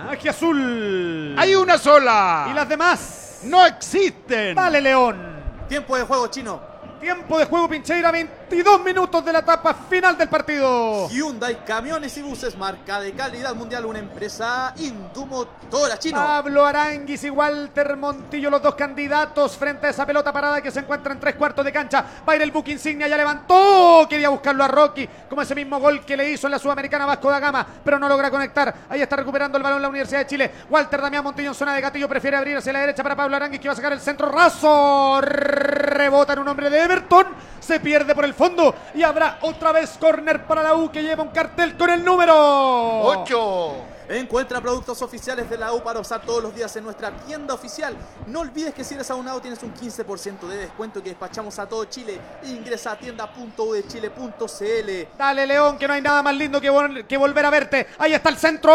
[0.05, 1.35] Magia azul.
[1.37, 2.47] Hay una sola.
[2.49, 3.41] Y las demás.
[3.43, 4.55] No existen.
[4.55, 5.17] Dale, León.
[5.67, 6.61] Tiempo de juego chino.
[7.01, 8.11] Tiempo de juego, Pincheira.
[8.47, 11.09] 22 minutos de la etapa final del partido.
[11.09, 16.19] Hyundai Camiones y Buses, marca de calidad mundial, una empresa Indumotora chino.
[16.19, 20.81] Pablo Aranguis y Walter Montillo, los dos candidatos frente a esa pelota parada que se
[20.81, 22.05] encuentra en tres cuartos de cancha.
[22.27, 24.05] Va a ir el buque insignia, ya levantó.
[24.07, 27.31] Quería buscarlo a Rocky, como ese mismo gol que le hizo en la Sudamericana Vasco
[27.31, 28.73] da Gama, pero no logra conectar.
[28.89, 30.51] Ahí está recuperando el balón la Universidad de Chile.
[30.69, 33.59] Walter Damián Montillo en zona de gatillo, prefiere abrir hacia la derecha para Pablo Aranguis
[33.59, 35.19] que va a sacar el centro raso.
[35.21, 37.25] Rebota en un hombre de Everton,
[37.65, 41.23] se pierde por el fondo y habrá otra vez córner para la U que lleva
[41.23, 42.35] un cartel con el número
[43.01, 43.94] ¡Ocho!
[44.09, 47.95] Encuentra productos oficiales de la U para usar todos los días en nuestra tienda oficial.
[48.27, 51.85] No olvides que si eres abonado tienes un 15% de descuento que despachamos a todo
[51.85, 52.19] Chile.
[52.43, 55.07] Ingresa a tienda.udechile.cl.
[55.17, 57.87] Dale, León, que no hay nada más lindo que, vol- que volver a verte.
[57.97, 58.73] Ahí está el centro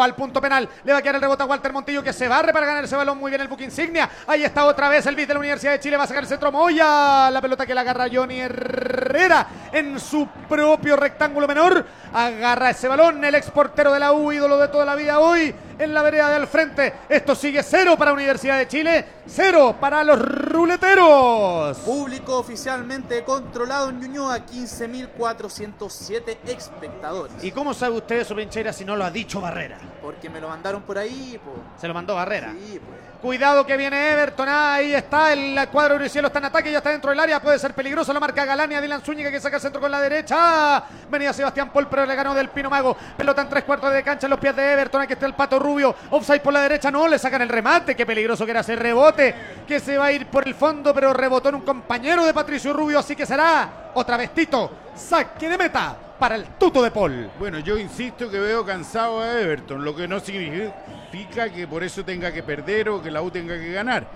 [0.00, 0.68] al punto penal.
[0.84, 2.96] Le va a quedar el rebote a Walter Montillo que se barre para ganar ese
[2.96, 3.18] balón.
[3.18, 4.08] Muy bien el buque insignia.
[4.26, 5.96] Ahí está otra vez el bis de la Universidad de Chile.
[5.96, 7.30] Va a sacar el centro Moya.
[7.30, 11.84] La pelota que la agarra Johnny Herrera en su propio rectángulo menor.
[12.12, 15.92] Agarra ese balón el exportero de la U, ídolo de toda la vida hoy en
[15.92, 16.92] la vereda del frente.
[17.08, 21.78] Esto sigue cero para Universidad de Chile, cero para los ruleteros.
[21.78, 27.42] Público oficialmente controlado en Ñuñoa, 15.407 espectadores.
[27.42, 29.78] ¿Y cómo sabe usted eso, Pincheira, si no lo ha dicho Barrera?
[30.00, 31.52] Porque me lo mandaron por ahí, po.
[31.80, 32.52] Se lo mandó Barrera.
[32.52, 32.80] Sí.
[33.20, 34.48] Cuidado que viene Everton.
[34.48, 35.32] Ah, ahí está.
[35.32, 36.70] El cuadro de cielo está en ataque.
[36.70, 37.40] Ya está dentro del área.
[37.42, 38.12] Puede ser peligroso.
[38.12, 38.80] La marca Galania.
[38.80, 40.84] Dylan Zúñiga que saca el centro con la derecha.
[41.10, 42.96] Venía Sebastián Paul, pero le ganó del Pino Mago.
[43.16, 45.00] Pelota en tres cuartos de cancha los pies de Everton.
[45.00, 45.94] Aquí está el pato rubio.
[46.10, 46.90] Offside por la derecha.
[46.90, 47.96] No, le sacan el remate.
[47.96, 49.34] Qué peligroso que era ese rebote.
[49.66, 52.72] Que se va a ir por el fondo, pero rebotó en un compañero de Patricio
[52.72, 52.98] Rubio.
[52.98, 54.70] Así que será otra vez Tito.
[54.94, 57.30] Saque de meta para el tuto de Paul.
[57.38, 62.04] Bueno, yo insisto que veo cansado a Everton, lo que no significa que por eso
[62.04, 64.06] tenga que perder o que la U tenga que ganar.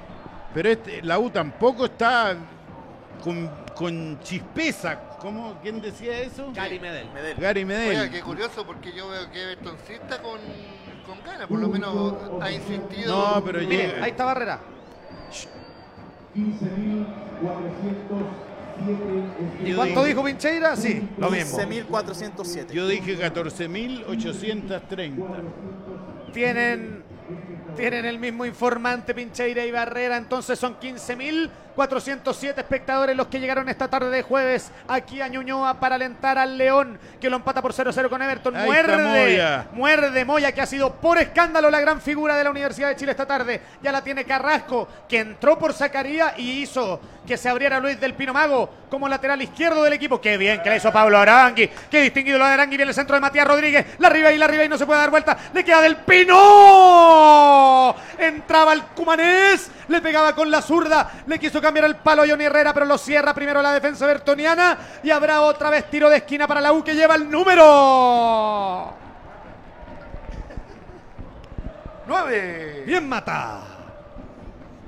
[0.55, 2.35] Pero este, la U tampoco está
[3.23, 5.59] con, con chispeza ¿Cómo?
[5.63, 6.51] ¿Quién decía eso?
[6.55, 7.09] Gary Medel.
[7.13, 7.37] Medel.
[7.39, 8.11] Gary Oiga, Medel.
[8.11, 10.39] qué curioso porque yo veo que Everton sí está con,
[11.07, 13.35] con ganas, por lo menos ha insistido.
[13.37, 14.05] No, pero Mire, llega.
[14.05, 14.61] ahí está Barrera.
[19.63, 20.75] ¿Y Yo cuánto dije- dijo Pincheira?
[20.77, 21.59] Sí, lo mismo.
[21.59, 22.73] 15.407.
[22.73, 25.43] Yo dije 14.830.
[26.33, 27.03] Tienen,
[27.77, 30.77] tienen el mismo informante Pincheira y Barrera, entonces son
[31.89, 36.59] 15.407 espectadores los que llegaron esta tarde de jueves aquí a Ñuñoa para alentar al
[36.59, 38.57] León, que lo empata por 0-0 con Everton.
[38.57, 39.67] Ahí muerde, Moya.
[39.73, 43.13] muerde Moya, que ha sido por escándalo la gran figura de la Universidad de Chile
[43.13, 43.61] esta tarde.
[43.83, 48.15] Ya la tiene Carrasco, que entró por Zacarías y hizo que se abriera Luis del
[48.15, 50.21] Pino Mago como lateral izquierdo del equipo.
[50.21, 51.71] Qué bien que le hizo Pablo Arangui.
[51.91, 52.77] Qué distinguido lo de Arangui.
[52.77, 53.87] Viene el centro de Matías Rodríguez.
[53.99, 55.39] La arriba y la arriba y no se puede dar vuelta.
[55.55, 57.95] Le queda del Pino.
[58.19, 59.71] Entraba el Cumanés.
[59.87, 61.23] Le pegaba con la zurda.
[61.27, 64.77] Le quiso cambiar el palo a Johnny Herrera, pero lo cierra primero la defensa bertoniana.
[65.05, 68.93] Y habrá otra vez tiro de esquina para la U que lleva el número.
[72.09, 72.83] ¡Nueve!
[72.85, 73.70] Bien mata.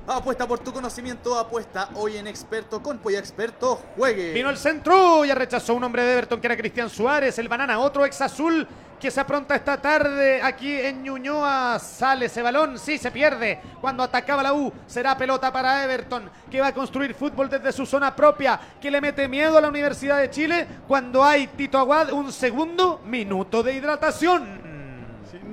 [0.05, 4.33] Apuesta por tu conocimiento, apuesta hoy en Experto con Experto, juegue.
[4.33, 7.79] Vino el centro, ya rechazó un hombre de Everton que era Cristian Suárez, el banana,
[7.79, 8.67] otro ex azul
[8.99, 11.79] que se apronta esta tarde aquí en Ñuñoa.
[11.79, 13.61] Sale ese balón, sí se pierde.
[13.79, 17.85] Cuando atacaba la U, será pelota para Everton, que va a construir fútbol desde su
[17.85, 22.11] zona propia, que le mete miedo a la Universidad de Chile cuando hay Tito Aguad,
[22.11, 24.72] un segundo minuto de hidratación.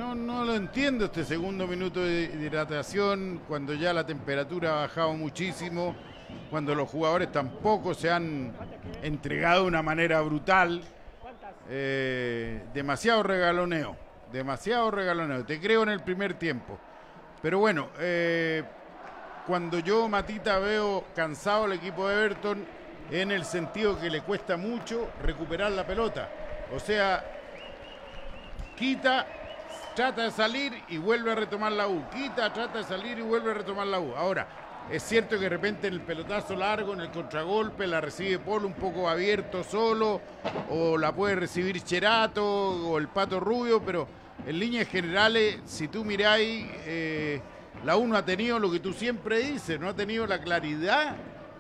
[0.01, 5.13] No, no lo entiendo este segundo minuto de hidratación, cuando ya la temperatura ha bajado
[5.13, 5.95] muchísimo,
[6.49, 8.51] cuando los jugadores tampoco se han
[9.03, 10.83] entregado de una manera brutal.
[11.69, 13.95] Eh, demasiado regaloneo,
[14.33, 15.45] demasiado regaloneo.
[15.45, 16.79] Te creo en el primer tiempo.
[17.43, 18.65] Pero bueno, eh,
[19.47, 22.65] cuando yo, Matita, veo cansado al equipo de Everton
[23.11, 26.31] en el sentido que le cuesta mucho recuperar la pelota.
[26.75, 27.23] O sea,
[28.79, 29.27] quita,
[29.95, 32.03] trata de salir y vuelve a retomar la U.
[32.11, 34.15] Quita, trata de salir y vuelve a retomar la U.
[34.17, 34.47] Ahora,
[34.91, 38.67] es cierto que de repente en el pelotazo largo, en el contragolpe, la recibe Polo
[38.67, 40.21] un poco abierto solo,
[40.71, 44.09] o la puede recibir Cherato o el Pato Rubio, pero
[44.47, 47.41] en líneas generales, si tú miráis, eh,
[47.85, 51.15] la U no ha tenido lo que tú siempre dices, no ha tenido la claridad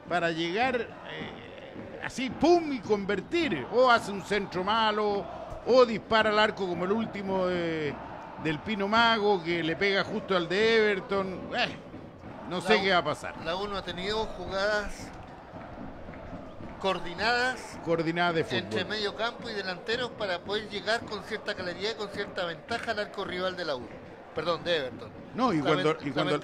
[0.08, 3.66] para llegar eh, así, pum, y convertir.
[3.72, 5.24] O hace un centro malo,
[5.66, 7.94] o dispara al arco como el último de-
[8.42, 11.50] del Pino Mago que le pega justo al de Everton.
[11.56, 11.76] Eh,
[12.48, 13.34] no sé qué va a pasar.
[13.44, 15.08] La 1 ha tenido jugadas
[16.80, 18.58] coordinadas, coordinadas de fútbol.
[18.58, 22.92] entre medio campo y delanteros para poder llegar con cierta claridad y con cierta ventaja
[22.92, 23.86] al arco rival de la 1.
[24.34, 25.10] Perdón, de Everton.
[25.34, 26.40] No, y cuando, y cuando,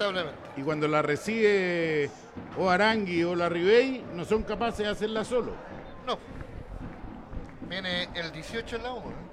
[0.55, 2.09] y cuando la recibe
[2.57, 5.53] o Arangui o la Ribey, no son capaces de hacerla solo.
[6.05, 6.17] No.
[7.67, 9.26] Viene el 18 en la 1.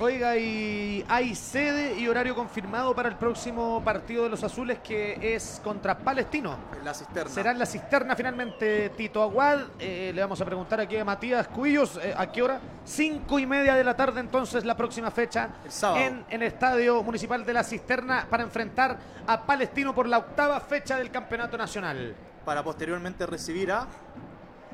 [0.00, 5.34] Oiga, y hay sede y horario confirmado para el próximo partido de los azules que
[5.34, 6.56] es contra Palestino.
[6.76, 7.30] En la cisterna.
[7.30, 9.60] Será en la cisterna finalmente Tito Aguad.
[9.78, 12.60] Eh, le vamos a preguntar aquí a Matías Cuillos eh, a qué hora.
[12.84, 17.44] Cinco y media de la tarde entonces la próxima fecha el en el Estadio Municipal
[17.44, 22.14] de la Cisterna para enfrentar a Palestino por la octava fecha del Campeonato Nacional.
[22.44, 23.86] Para posteriormente recibir a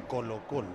[0.08, 0.68] Colo Colo.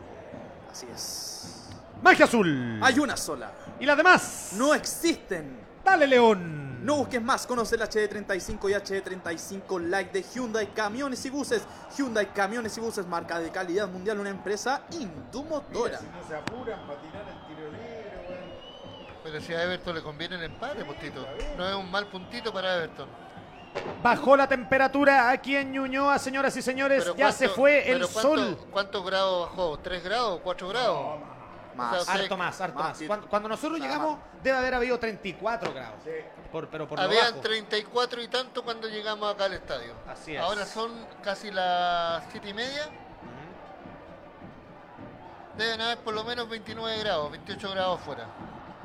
[0.71, 1.62] Así es.
[2.03, 2.79] Magia Azul.
[2.81, 3.51] Hay una sola.
[3.79, 4.51] Y las demás.
[4.57, 5.59] No existen.
[5.83, 6.61] Dale León.
[6.85, 11.63] No busques más, conoce el HD35 y HD35 Like de Hyundai Camiones y Buses.
[11.97, 15.97] Hyundai Camiones y Buses, marca de calidad mundial, una empresa Indumotora.
[16.01, 18.11] no se apuran para tirar el tiro libre,
[19.23, 21.25] Pero si a Everton le conviene el empate, postito.
[21.57, 23.07] No es un mal puntito para Everton.
[24.03, 27.01] Bajó la temperatura aquí en Ñuñoa, señoras y señores.
[27.03, 28.57] Pero Ya cuánto- se fue el pero cuánto- sol.
[28.71, 29.79] ¿Cuántos grados bajó?
[29.79, 30.41] ¿Tres grados?
[30.43, 31.19] ¿Cuatro grados?
[31.75, 32.01] Más.
[32.01, 32.97] O sea, Harto más, harto Más, más.
[32.97, 33.07] sí.
[33.07, 35.95] Cuando, cuando nosotros Nada llegamos, debe haber habido 34 grados.
[36.51, 37.41] Por, pero por lo Habían bajo.
[37.41, 39.93] 34 y tanto cuando llegamos acá al estadio.
[40.07, 40.41] Así es.
[40.41, 40.91] Ahora son
[41.23, 42.89] casi las 7 y media.
[45.57, 48.25] Deben haber por lo menos 29 grados, 28 grados fuera.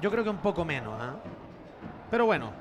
[0.01, 1.15] Yo creo que un poco menos, ¿ah?
[2.11, 2.53] Pero bueno.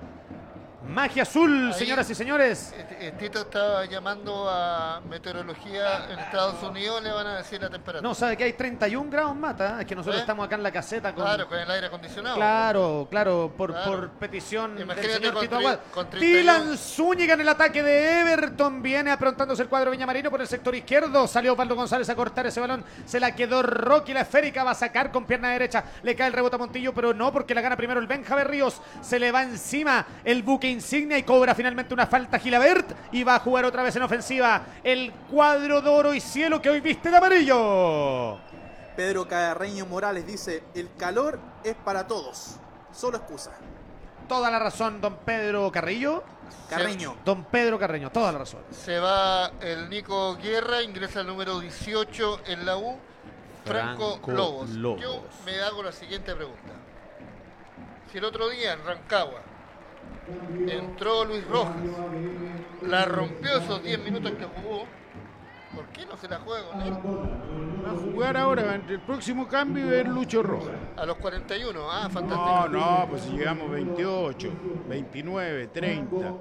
[0.87, 2.73] Magia azul, Ahí- señoras y señores.
[2.77, 7.69] Este- eh, Tito estaba llamando a meteorología en Estados Unidos, le van a decir la
[7.69, 8.07] temperatura.
[8.07, 9.81] No, sabe que hay 31 grados mata.
[9.81, 10.21] Es que nosotros ¿Eh?
[10.21, 11.23] estamos acá en la caseta con.
[11.25, 12.35] Claro, con el aire acondicionado.
[12.37, 13.91] Claro, claro, por, Claro.
[13.91, 15.79] por petición del Imagínate señor con Tito Aguad.
[15.93, 16.37] con 31.
[16.39, 18.81] Dylan Zúñiga en el ataque de Everton.
[18.81, 21.27] Viene aprontándose el cuadro Viñamarino por el sector izquierdo.
[21.27, 22.83] Salió Pablo González a cortar ese balón.
[23.05, 24.13] Se la quedó Rocky.
[24.13, 25.83] La esférica va a sacar con pierna derecha.
[26.03, 28.81] Le cae el rebote a Montillo, pero no porque la gana primero el Benja Berríos.
[29.01, 32.93] Se le va encima el buque insignia y cobra finalmente una falta Gilabert.
[33.11, 36.69] Y va a jugar otra vez en ofensiva el cuadro de oro y cielo que
[36.69, 38.37] hoy viste de amarillo.
[38.95, 42.55] Pedro Carreño Morales dice, el calor es para todos,
[42.91, 43.51] solo excusa.
[44.27, 46.23] Toda la razón, don Pedro Carrillo.
[46.69, 47.15] Carreño.
[47.23, 48.61] Don Pedro Carreño, toda la razón.
[48.71, 52.97] Se va el Nico Guerra, ingresa el número 18 en la U,
[53.65, 54.69] Franco, Franco Lobos.
[54.71, 55.01] Lobos.
[55.01, 56.73] Yo me hago la siguiente pregunta.
[58.11, 59.41] Si el otro día en Rancagua
[60.67, 61.75] entró Luis Rojas,
[62.81, 64.85] la rompió esos 10 minutos que jugó,
[65.75, 66.93] ¿por qué no se la juega con él?
[67.85, 70.75] Va a jugar ahora, entre el próximo cambio es Lucho Rojas.
[70.97, 72.69] A los 41, ah, fantástico.
[72.69, 74.49] No, no, pues si llegamos 28,
[74.89, 76.33] 29, 30.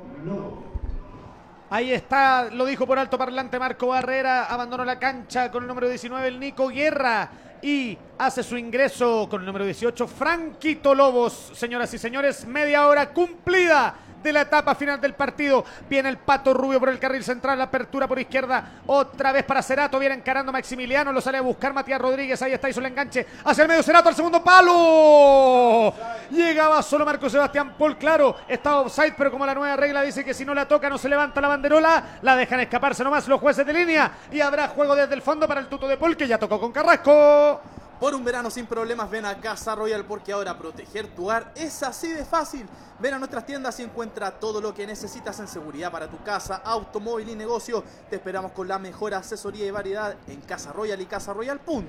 [1.68, 5.88] Ahí está, lo dijo por alto parlante Marco Barrera, abandonó la cancha con el número
[5.88, 7.28] 19 el Nico Guerra
[7.60, 11.50] y hace su ingreso con el número 18 Franquito Lobos.
[11.54, 15.64] Señoras y señores, media hora cumplida de la etapa final del partido.
[15.88, 19.62] Viene el Pato Rubio por el carril central, la apertura por izquierda, otra vez para
[19.62, 23.26] Cerato, viene encarando Maximiliano, lo sale a buscar Matías Rodríguez, ahí está, hizo el enganche
[23.44, 25.94] hacia el medio Cerato, al segundo palo.
[26.30, 30.34] Llegaba solo Marco Sebastián Paul, claro, está offside, pero como la nueva regla dice que
[30.34, 33.66] si no la toca no se levanta la banderola, la dejan escaparse nomás los jueces
[33.66, 36.38] de línea y habrá juego desde el fondo para el tuto de Paul que ya
[36.38, 37.60] tocó con Carrasco.
[38.00, 41.82] Por un verano sin problemas, ven a Casa Royal porque ahora proteger tu hogar es
[41.82, 42.66] así de fácil.
[42.98, 46.56] Ven a nuestras tiendas y encuentra todo lo que necesitas en seguridad para tu casa,
[46.56, 47.82] automóvil y negocio.
[48.10, 51.84] Te esperamos con la mejor asesoría y variedad en Casa Royal y casaroyal.cl.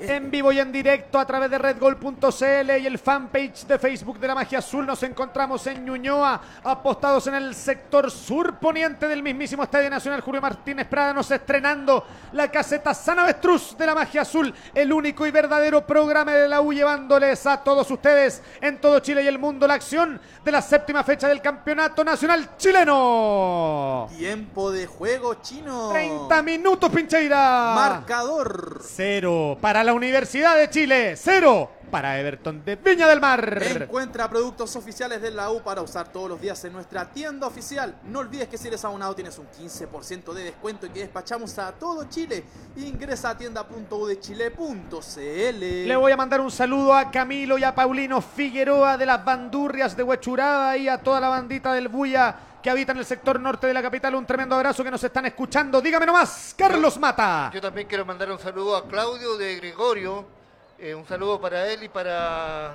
[0.00, 4.26] En vivo y en directo a través de redgol.cl y el fanpage de Facebook de
[4.26, 9.62] la Magia Azul nos encontramos en Ñuñoa, apostados en el sector sur poniente del mismísimo
[9.62, 14.52] Estadio Nacional Julio Martínez Prada, nos estrenando la caseta San Avestruz de la Magia Azul,
[14.74, 19.22] el único y verdadero programa de la U llevándoles a todos ustedes en todo Chile
[19.22, 24.08] y el mundo la acción de la séptima fecha del Campeonato Nacional Chileno.
[24.16, 25.90] Tiempo de juego chino.
[25.90, 27.72] 30 minutos, Pincheira.
[27.74, 28.80] Marcador.
[28.84, 31.14] Cero para la Universidad de Chile.
[31.16, 33.62] Cero para Everton de Viña del Mar.
[33.62, 37.94] Encuentra productos oficiales de la U para usar todos los días en nuestra tienda oficial.
[38.04, 41.72] No olvides que si eres abonado tienes un 15% de descuento y que despachamos a
[41.72, 42.44] todo Chile.
[42.76, 45.86] Ingresa a tienda.udechile.cl.
[45.86, 49.94] Le voy a mandar un saludo a Camilo y a Paulino Figueroa de las Bandurrias
[49.94, 53.66] de Huechurada y a toda la bandita del Buya que habita en el sector norte
[53.66, 54.14] de la capital.
[54.14, 55.82] Un tremendo abrazo que nos están escuchando.
[55.82, 57.50] Dígame nomás, Carlos Mata.
[57.52, 60.40] Yo también quiero mandar un saludo a Claudio de Gregorio.
[60.82, 62.74] Eh, un saludo para él y para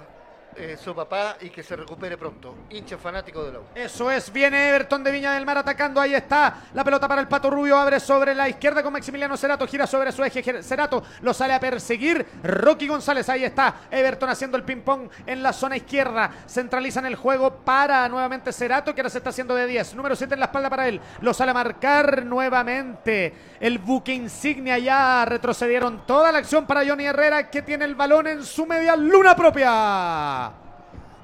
[0.57, 2.55] eh, su papá y que se recupere pronto.
[2.69, 3.59] Hincha fanático de la.
[3.75, 6.63] Eso es, viene Everton de Viña del Mar atacando, ahí está.
[6.73, 10.11] La pelota para el Pato Rubio, abre sobre la izquierda con Maximiliano Cerato, gira sobre
[10.11, 15.09] su eje, Cerato lo sale a perseguir, Rocky González, ahí está, Everton haciendo el ping-pong
[15.25, 19.55] en la zona izquierda, centralizan el juego para nuevamente Cerato, que ahora se está haciendo
[19.55, 23.79] de 10, número 7 en la espalda para él, lo sale a marcar nuevamente, el
[23.79, 26.05] buque insignia ya retrocedieron.
[26.05, 30.46] Toda la acción para Johnny Herrera, que tiene el balón en su media luna propia.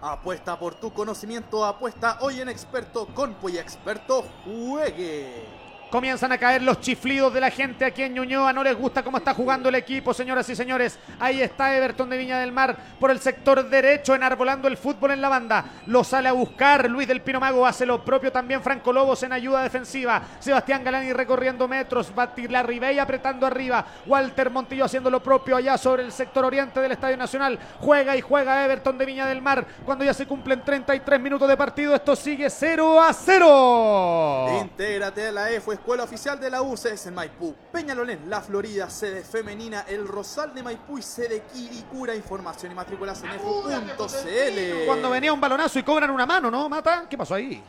[0.06, 5.63] Apuesta por tu conocimiento, apuesta hoy en Experto con Experto, juegue.
[5.94, 8.52] Comienzan a caer los chiflidos de la gente aquí en Ñuñoa.
[8.52, 10.98] No les gusta cómo está jugando el equipo, señoras y señores.
[11.20, 15.22] Ahí está Everton de Viña del Mar por el sector derecho, enarbolando el fútbol en
[15.22, 15.66] la banda.
[15.86, 16.90] Lo sale a buscar.
[16.90, 18.64] Luis del Pino Mago hace lo propio también.
[18.64, 20.20] Franco Lobos en ayuda defensiva.
[20.40, 22.12] Sebastián Galani recorriendo metros.
[22.16, 23.86] Batila Ribey apretando arriba.
[24.08, 27.60] Walter Montillo haciendo lo propio allá sobre el sector oriente del Estadio Nacional.
[27.80, 29.64] Juega y juega Everton de Viña del Mar.
[29.86, 34.60] Cuando ya se cumplen 33 minutos de partido, esto sigue 0 a 0.
[34.60, 39.22] Intégrate a la EFO, Escuela Oficial de la UCS en Maipú, Peñalolén, La Florida, sede
[39.22, 42.16] femenina, El Rosal de Maipú y sede Quiricura.
[42.16, 44.86] Información y matrículas en EFO.cl.
[44.86, 47.06] Cuando venía un balonazo y cobran una mano, ¿no, Mata?
[47.10, 47.62] ¿Qué pasó ahí?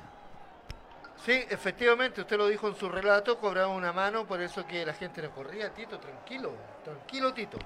[1.27, 4.95] Sí, efectivamente, usted lo dijo en su relato, cobraba una mano, por eso que la
[4.95, 5.75] gente no corría.
[5.75, 6.53] Tito, tranquilo,
[6.85, 7.59] tranquilo, Tito.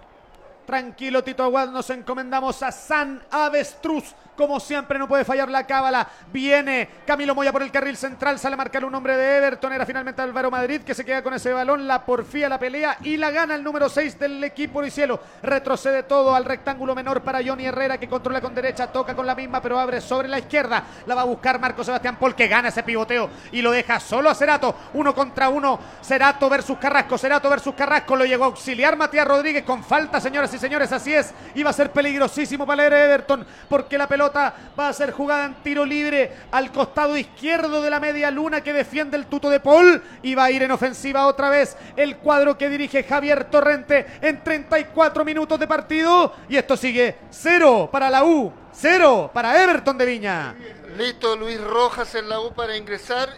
[0.69, 4.15] Tranquilo, Tito Aguad, nos encomendamos a San Avestruz.
[4.37, 6.07] Como siempre, no puede fallar la cábala.
[6.31, 9.73] Viene Camilo Moya por el carril central, sale a marcar un hombre de Everton.
[9.73, 11.89] Era finalmente Álvaro Madrid que se queda con ese balón.
[11.89, 15.19] La porfía, la pelea y la gana el número 6 del equipo de cielo.
[15.43, 19.35] Retrocede todo al rectángulo menor para Johnny Herrera que controla con derecha, toca con la
[19.35, 20.85] misma, pero abre sobre la izquierda.
[21.07, 24.31] La va a buscar Marco Sebastián Paul que gana ese pivoteo y lo deja solo
[24.31, 24.73] a Cerato.
[24.95, 25.81] Uno contra uno.
[26.01, 27.19] Cerato versus Carrasco.
[27.19, 28.15] Cerato versus Carrasco.
[28.15, 30.93] Lo llegó a auxiliar Matías Rodríguez con falta, señoras y señores.
[30.93, 31.33] Así es.
[31.55, 35.55] Iba a ser peligrosísimo para el Everton porque la pelota va a ser jugada en
[35.63, 40.03] tiro libre al costado izquierdo de la media luna que defiende el tuto de Paul.
[40.23, 44.43] Y va a ir en ofensiva otra vez el cuadro que dirige Javier Torrente en
[44.43, 46.35] 34 minutos de partido.
[46.49, 50.55] Y esto sigue cero para la U, cero para Everton de Viña.
[50.97, 53.29] Listo Luis Rojas en la U para ingresar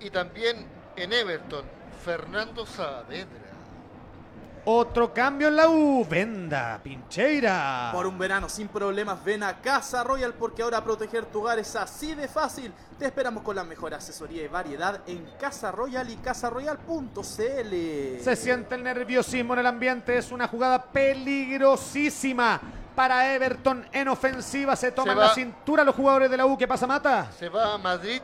[0.00, 0.66] y también
[0.96, 1.64] en Everton,
[2.04, 3.45] Fernando Saavedra.
[4.68, 6.04] Otro cambio en la U.
[6.04, 7.90] Venda, Pincheira.
[7.92, 11.76] Por un verano sin problemas, ven a Casa Royal porque ahora proteger tu hogar es
[11.76, 12.72] así de fácil.
[12.98, 17.14] Te esperamos con la mejor asesoría y variedad en Casa Royal y casaroyal.cl.
[18.24, 20.18] Se siente el nerviosismo en el ambiente.
[20.18, 22.60] Es una jugada peligrosísima
[22.96, 24.74] para Everton en ofensiva.
[24.74, 26.58] Se toman Se la cintura los jugadores de la U.
[26.58, 27.30] ¿Qué pasa, Mata?
[27.38, 28.20] Se va a Madrid,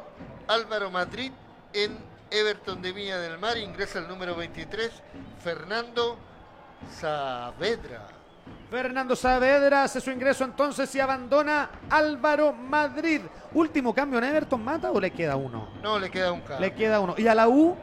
[0.48, 1.30] Álvaro Madrid
[1.72, 1.96] en
[2.32, 4.90] Everton de Viña del Mar, ingresa el número 23,
[5.44, 6.18] Fernando
[6.90, 8.08] Saavedra.
[8.70, 13.20] Fernando Saavedra hace su ingreso entonces y abandona Álvaro Madrid.
[13.52, 15.68] Último cambio en Everton, ¿mata o le queda uno?
[15.82, 16.60] No, le queda un cambio.
[16.60, 17.14] Le queda uno.
[17.18, 17.76] ¿Y a la U?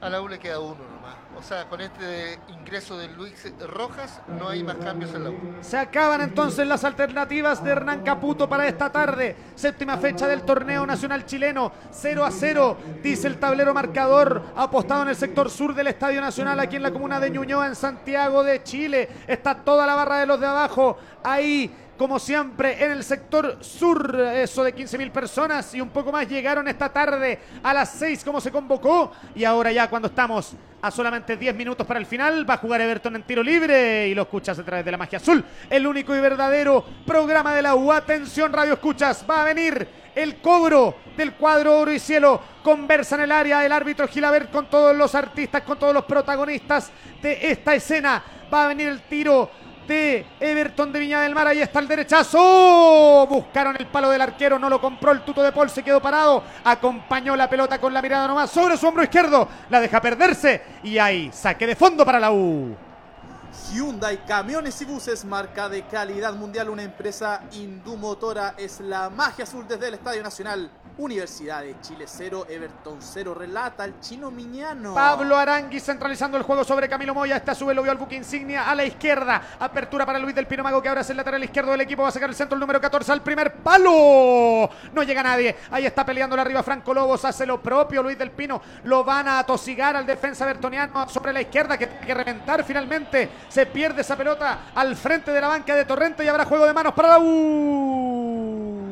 [0.00, 0.95] A la U le queda uno.
[1.38, 5.36] O sea, con este ingreso de Luis Rojas no hay más cambios en la U.
[5.60, 9.36] Se acaban entonces las alternativas de Hernán Caputo para esta tarde.
[9.54, 11.72] Séptima fecha del torneo nacional chileno.
[11.90, 14.44] 0 a 0, dice el tablero marcador.
[14.56, 17.74] Apostado en el sector sur del Estadio Nacional, aquí en la comuna de Ñuñoa, en
[17.74, 19.08] Santiago de Chile.
[19.26, 20.96] Está toda la barra de los de abajo.
[21.22, 26.28] Ahí como siempre, en el sector sur, eso de 15.000 personas y un poco más
[26.28, 29.12] llegaron esta tarde a las 6 como se convocó.
[29.34, 32.80] Y ahora ya cuando estamos a solamente 10 minutos para el final, va a jugar
[32.80, 35.44] Everton en tiro libre y lo escuchas a través de la magia azul.
[35.70, 37.90] El único y verdadero programa de la U.
[37.90, 42.40] Atención, Radio Escuchas, va a venir el cobro del cuadro oro y cielo.
[42.62, 46.90] Conversa en el área el árbitro Gilabert con todos los artistas, con todos los protagonistas
[47.22, 48.22] de esta escena.
[48.52, 49.50] Va a venir el tiro
[49.86, 51.46] de Everton de Viña del Mar.
[51.46, 53.26] Ahí está el derechazo.
[53.28, 54.58] Buscaron el palo del arquero.
[54.58, 55.70] No lo compró el tuto de Paul.
[55.70, 56.42] Se quedó parado.
[56.64, 59.48] Acompañó la pelota con la mirada nomás sobre su hombro izquierdo.
[59.70, 60.62] La deja perderse.
[60.82, 62.76] Y ahí saque de fondo para la U.
[63.72, 69.66] Hyundai Camiones y Buses, marca de calidad mundial, una empresa indumotora, es la magia azul
[69.66, 70.70] desde el Estadio Nacional.
[70.98, 74.94] Universidad de Chile 0, Everton 0, relata el chino Miñano.
[74.94, 77.36] Pablo Arangui centralizando el juego sobre Camilo Moya.
[77.36, 79.42] Esta sube, lo vio al buque insignia a la izquierda.
[79.60, 82.02] Apertura para Luis del Pino Mago que ahora es el lateral izquierdo del equipo.
[82.02, 84.70] Va a sacar el centro el número 14 al primer palo.
[84.94, 85.54] No llega nadie.
[85.70, 87.26] Ahí está peleando arriba Franco Lobos.
[87.26, 88.62] Hace lo propio Luis del Pino.
[88.84, 93.28] Lo van a atosigar al defensa bertoniano sobre la izquierda que tiene que reventar finalmente.
[93.50, 96.72] Se pierde esa pelota al frente de la banca de Torrente y habrá juego de
[96.72, 98.85] manos para la U.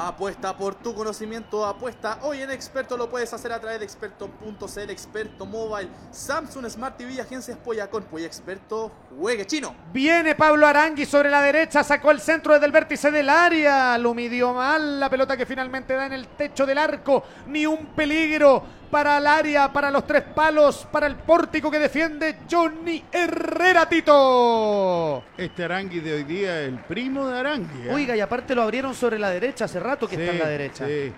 [0.00, 4.90] Apuesta por tu conocimiento, apuesta hoy en Experto, lo puedes hacer a través de experto.cl,
[4.90, 9.74] Experto Mobile, Samsung Smart TV, Agencias Poyacón, Poya Experto, juegue chino.
[9.92, 14.14] Viene Pablo Arangui sobre la derecha, sacó el centro desde el vértice del área, lo
[14.14, 18.62] midió mal, la pelota que finalmente da en el techo del arco, ni un peligro
[18.90, 25.22] para el área, para los tres palos, para el pórtico que defiende Johnny Herrera Tito.
[25.36, 27.88] Este Arangui de hoy día es el primo de Arangui.
[27.88, 27.92] ¿eh?
[27.92, 30.86] Oiga, y aparte lo abrieron sobre la derecha, hace rato que está en la derecha.
[30.86, 31.12] sí.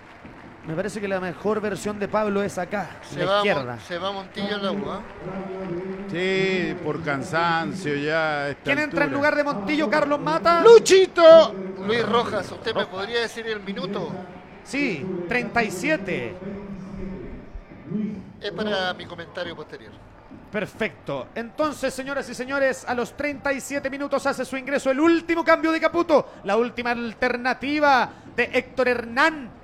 [0.63, 3.79] Me parece que la mejor versión de Pablo es acá, Se la va, izquierda.
[3.79, 4.91] Se va Montillo en la U.
[4.91, 5.01] ¿ah?
[6.11, 8.55] Sí, por cansancio ya.
[8.63, 9.89] ¿Quién entra en lugar de Montillo?
[9.89, 10.61] Carlos Mata.
[10.61, 11.55] ¡Luchito!
[11.83, 14.11] Luis Rojas, ¿usted me podría decir el minuto?
[14.63, 16.35] Sí, 37.
[18.41, 19.91] Es para mi comentario posterior.
[20.51, 21.29] Perfecto.
[21.35, 25.79] Entonces, señoras y señores, a los 37 minutos hace su ingreso el último cambio de
[25.79, 26.33] Caputo.
[26.43, 29.60] La última alternativa de Héctor Hernán.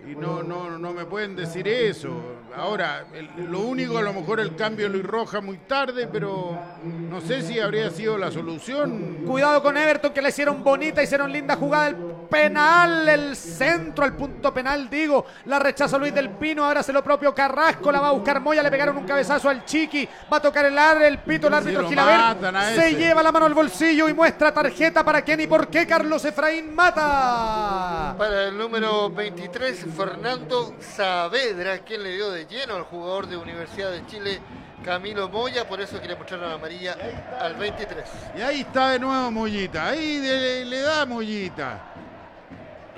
[0.07, 2.11] y no, no, no me pueden decir eso.
[2.57, 6.59] Ahora, el- lo único, a lo mejor el cambio de Luis Roja muy tarde, pero
[6.85, 9.19] no sé si habría sido la solución.
[9.27, 11.97] Cuidado con Everton que le hicieron bonita, hicieron linda jugada el
[12.29, 15.25] penal, el centro, el punto penal, digo.
[15.47, 18.63] La rechaza Luis del Pino, ahora hace lo propio Carrasco, la va a buscar Moya,
[18.63, 21.87] le pegaron un cabezazo al Chiqui, va a tocar el ar, el pito, el árbitro
[21.87, 22.35] a
[22.75, 26.25] Se lleva la mano al bolsillo y muestra tarjeta para quién y por qué Carlos
[26.25, 28.15] Efraín mata.
[28.19, 33.91] Para el número 23, Fernando Saavedra, quien le dio de lleno al jugador de Universidad
[33.91, 34.41] de Chile,
[34.85, 36.97] Camilo Moya, por eso quiere mostrar la amarilla
[37.41, 38.05] al 23.
[38.37, 41.83] Y ahí está de nuevo Mollita, ahí de- le da Mollita.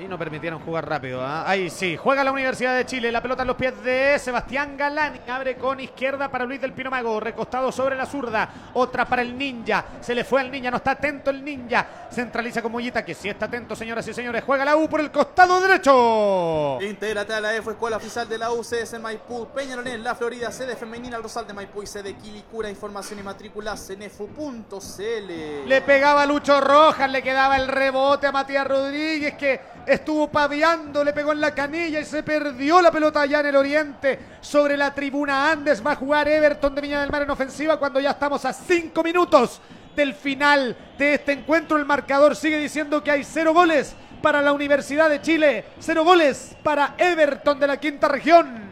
[0.01, 1.21] Y no permitieron jugar rápido.
[1.23, 1.45] ¿ah?
[1.47, 3.13] Ahí sí, juega la Universidad de Chile.
[3.13, 5.21] La pelota en los pies de Sebastián Galán.
[5.29, 7.21] Abre con izquierda para Luis del Pino Mago.
[7.21, 8.49] Recostado sobre la zurda.
[8.73, 9.85] Otra para el ninja.
[10.01, 10.71] Se le fue al ninja.
[10.71, 11.87] No está atento el ninja.
[12.11, 14.43] Centraliza con Mollita, que sí está atento, señoras y señores.
[14.43, 16.79] Juega la U por el costado derecho.
[16.81, 20.77] Intégrate a la EFO Escuela Oficial de la UCS en Maipú, Peñalolén, La Florida, sede
[20.77, 22.71] femenina Rosal de Maipú y sede Quilicura.
[22.71, 25.69] Información y matrícula cenefu.cl.
[25.69, 29.61] Le pegaba Lucho Rojas, le quedaba el rebote a Matías Rodríguez que
[29.95, 33.57] estuvo paviando, le pegó en la canilla y se perdió la pelota allá en el
[33.57, 35.85] oriente sobre la tribuna Andes.
[35.85, 39.03] Va a jugar Everton de Viña del Mar en ofensiva cuando ya estamos a cinco
[39.03, 39.61] minutos
[39.97, 41.77] del final de este encuentro.
[41.77, 46.57] El marcador sigue diciendo que hay cero goles para la Universidad de Chile, cero goles
[46.63, 48.71] para Everton de la quinta región.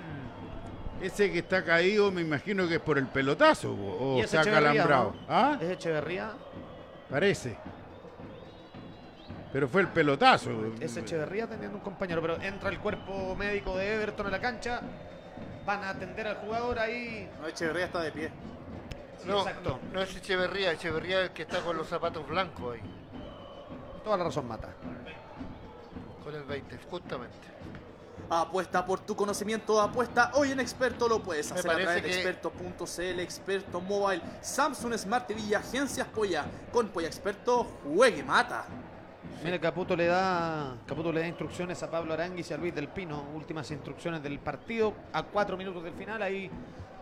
[1.01, 4.27] Ese que está caído me imagino que es por el pelotazo o, o Y es
[4.27, 5.13] está Echeverría, acalambrado.
[5.13, 5.19] ¿no?
[5.29, 5.59] ¿Ah?
[5.61, 6.33] Es Echeverría.
[7.09, 7.57] Parece.
[9.59, 10.51] Pero fue el pelotazo.
[10.79, 14.81] Es Echeverría atendiendo un compañero, pero entra el cuerpo médico de Everton en la cancha.
[15.67, 17.29] Van a atender al jugador ahí.
[17.41, 18.31] No, Echeverría está de pie.
[19.21, 19.81] Sí, no, exacto.
[19.93, 22.81] no es Echeverría, Echeverría es el que está con los zapatos blancos ahí,
[24.05, 24.69] Toda la razón mata.
[26.23, 27.37] con el 20, justamente.
[28.31, 32.15] Apuesta por tu conocimiento, apuesta hoy en Experto, lo puedes hacer a través de que-
[32.15, 36.45] experto.cl, Experto Mobile, Samsung Smart TV y Agencias Polla.
[36.71, 38.65] Con Polla Experto, juegue mata.
[39.43, 42.89] Mire, Caputo le da Caputo le da instrucciones a Pablo Aranguis y a Luis del
[42.89, 43.25] Pino.
[43.35, 44.95] Últimas instrucciones del partido.
[45.13, 46.21] A cuatro minutos del final.
[46.23, 46.51] Ahí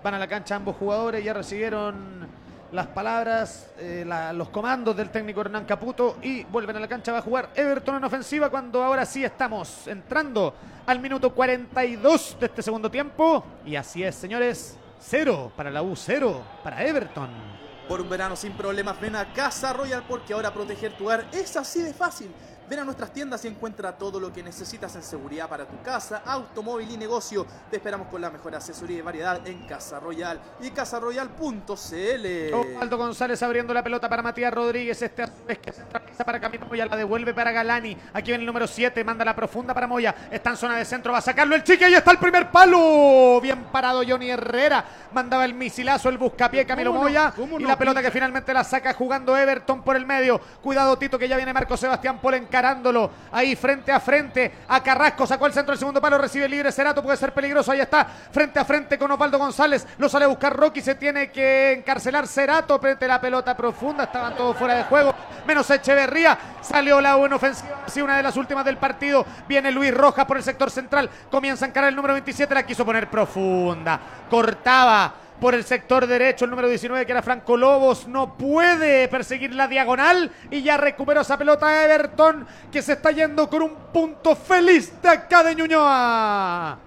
[0.02, 1.24] van a la cancha ambos jugadores.
[1.24, 2.28] Ya recibieron
[2.72, 6.18] las palabras, eh, los comandos del técnico Hernán Caputo.
[6.22, 7.12] Y vuelven a la cancha.
[7.12, 10.54] Va a jugar Everton en ofensiva cuando ahora sí estamos entrando
[10.86, 13.44] al minuto 42 de este segundo tiempo.
[13.64, 14.78] Y así es, señores.
[14.98, 17.65] Cero para la U, cero para Everton.
[17.88, 21.56] Por un verano sin problemas, ven a Casa Royal porque ahora proteger tu hogar es
[21.56, 22.30] así de fácil.
[22.68, 26.22] Ven a nuestras tiendas y encuentra todo lo que necesitas en seguridad para tu casa,
[26.26, 27.46] automóvil y negocio.
[27.70, 32.54] Te esperamos con la mejor asesoría y variedad en Casa Royal y casarroyal.cl.
[32.54, 35.00] Osvaldo González abriendo la pelota para Matías Rodríguez.
[35.00, 36.86] Este es que centraliza para Camilo Moya.
[36.86, 37.96] La devuelve para Galani.
[38.12, 39.02] Aquí viene el número 7.
[39.04, 40.14] Manda la profunda para Moya.
[40.30, 41.12] Está en zona de centro.
[41.12, 41.84] Va a sacarlo el chique.
[41.84, 43.40] Ahí está el primer palo.
[43.40, 44.84] Bien parado Johnny Herrera.
[45.12, 47.32] Mandaba el misilazo, el buscapié Camilo ¿Cómo no- Moya.
[47.34, 50.40] cómo y no la pelota que finalmente la saca jugando Everton por el medio.
[50.62, 53.10] Cuidado Tito que ya viene Marco Sebastián Pol encarándolo.
[53.32, 55.26] Ahí frente a frente a Carrasco.
[55.26, 56.16] Sacó el centro del segundo palo.
[56.16, 57.02] Recibe libre Cerato.
[57.02, 57.70] Puede ser peligroso.
[57.70, 58.04] Ahí está.
[58.04, 59.86] Frente a frente con Osvaldo González.
[59.98, 60.80] Lo sale a buscar Rocky.
[60.80, 62.78] Se tiene que encarcelar Cerato.
[62.78, 64.04] Frente la pelota profunda.
[64.04, 65.14] Estaban todos fuera de juego.
[65.46, 66.38] Menos Echeverría.
[66.62, 67.82] Salió la buena ofensiva.
[67.86, 69.26] Sí, una de las últimas del partido.
[69.46, 71.10] Viene Luis Rojas por el sector central.
[71.30, 72.54] Comienza a encarar el número 27.
[72.54, 74.00] La quiso poner profunda.
[74.30, 79.54] Cortaba por el sector derecho el número 19 que era Franco Lobos no puede perseguir
[79.54, 84.34] la diagonal y ya recuperó esa pelota Everton que se está yendo con un punto
[84.34, 86.85] feliz de acá de Ñuñoa.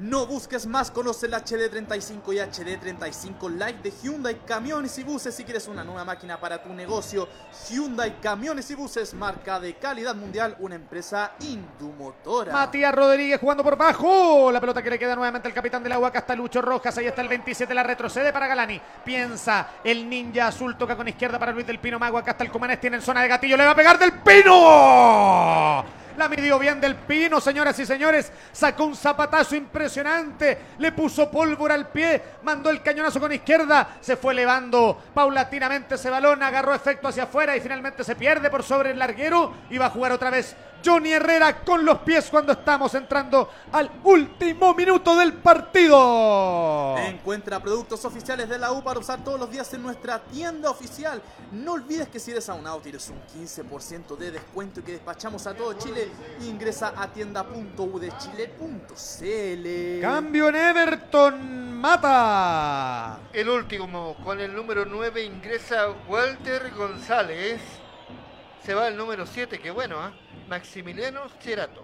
[0.00, 5.44] No busques más, conoce el HD35 y HD35 Live de Hyundai Camiones y Buses si
[5.44, 7.28] quieres una nueva máquina para tu negocio.
[7.68, 12.50] Hyundai Camiones y Buses, marca de calidad mundial, una empresa Indumotora.
[12.50, 14.50] Matías Rodríguez jugando por bajo.
[14.50, 16.08] La pelota que le queda nuevamente al capitán del agua.
[16.08, 16.96] Acá está Lucho Rojas.
[16.96, 17.74] Ahí está el 27.
[17.74, 18.80] La retrocede para Galani.
[19.04, 20.78] Piensa el ninja azul.
[20.78, 22.16] Toca con izquierda para Luis del Pino Mago.
[22.16, 22.80] Acá está el Comanes.
[22.80, 23.56] Tiene en zona de gatillo.
[23.56, 25.84] Le va a pegar del Pino.
[26.20, 28.30] La midió bien del Pino, señoras y señores.
[28.52, 30.58] Sacó un zapatazo impresionante.
[30.76, 32.20] Le puso pólvora al pie.
[32.42, 33.96] Mandó el cañonazo con izquierda.
[34.02, 36.42] Se fue elevando paulatinamente ese balón.
[36.42, 39.54] Agarró efecto hacia afuera y finalmente se pierde por sobre el larguero.
[39.70, 43.90] Y va a jugar otra vez Johnny Herrera con los pies cuando estamos entrando al
[44.04, 46.96] último minuto del partido.
[46.98, 51.20] Encuentra productos oficiales de la U para usar todos los días en nuestra tienda oficial.
[51.52, 55.54] No olvides que si eres aunado tienes un 15% de descuento y que despachamos a
[55.54, 56.08] todo Chile.
[56.42, 60.00] Ingresa a tienda.udechile.cl.
[60.00, 61.60] Cambio en Everton.
[61.80, 63.20] Mata.
[63.32, 67.60] El último, con el número 9 ingresa Walter González.
[68.62, 70.12] Se va el número 7, que bueno, ¿ah?
[70.50, 71.80] Maximiliano Cerato.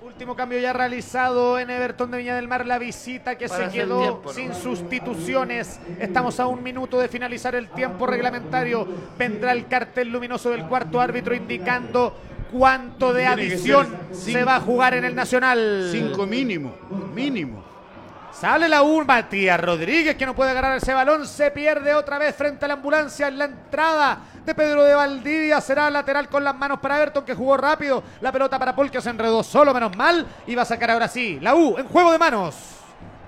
[0.00, 3.76] Último cambio ya realizado en Everton de Viña del Mar, la visita que Para se
[3.76, 4.32] quedó tiempo, ¿no?
[4.32, 5.78] sin sustituciones.
[6.00, 8.88] Estamos a un minuto de finalizar el tiempo reglamentario.
[9.18, 12.16] Vendrá el cartel luminoso del cuarto árbitro indicando
[12.50, 15.90] cuánto de adición se va a jugar en el Nacional.
[15.92, 16.74] Cinco mínimo,
[17.14, 17.62] mínimo.
[18.32, 22.34] Sale la U, Matías Rodríguez que no puede agarrar ese balón, se pierde otra vez
[22.34, 26.54] frente a la ambulancia en la entrada de Pedro de Valdivia, será lateral con las
[26.54, 29.96] manos para Everton que jugó rápido, la pelota para Paul que se enredó solo, menos
[29.96, 32.81] mal, y va a sacar ahora sí, la U en juego de manos.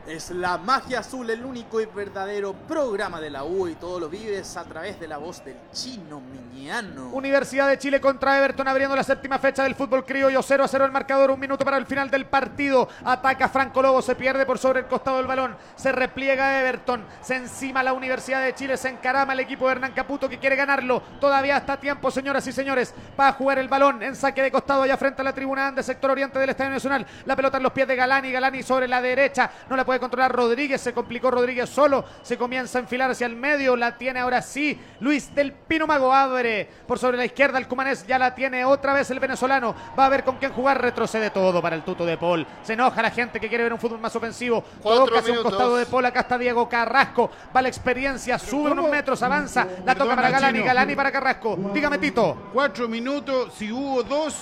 [0.06, 4.10] Es la magia azul, el único y verdadero programa de la U y todo lo
[4.10, 7.08] vives a través de la voz del chino Miñano.
[7.08, 10.84] Universidad de Chile contra Everton abriendo la séptima fecha del fútbol criollo 0 a 0
[10.84, 12.86] el marcador, un minuto para el final del partido.
[13.02, 17.36] Ataca Franco Lobo, se pierde por sobre el costado del balón, se repliega Everton, se
[17.36, 21.02] encima la Universidad de Chile, se encarama el equipo de Hernán Caputo que quiere ganarlo.
[21.18, 24.82] Todavía está a tiempo, señoras y señores, para jugar el balón en saque de costado
[24.82, 27.06] allá frente a la tribuna de sector oriente del Estadio Nacional.
[27.24, 30.32] La pelota en los pies de Galani, Galani sobre la derecha, no la puede controlar.
[30.32, 34.42] Rodríguez, se complicó Rodríguez solo, se comienza a enfilar hacia el medio, la tiene ahora
[34.42, 38.64] sí Luis del Pino Mago abre por sobre la izquierda el cumanés, ya la tiene
[38.64, 42.04] otra vez el venezolano, va a ver con quién jugar, retrocede todo para el tuto
[42.06, 45.34] de Paul, se enoja la gente que quiere ver un fútbol más ofensivo, toca hacia
[45.34, 49.66] un costado de Paul, acá está Diego Carrasco, va la experiencia, sube unos metros, avanza,
[49.84, 50.60] la toca para Galani.
[50.60, 54.36] Galani para Carrasco, dígame Tito, Cuatro minutos, si hubo dos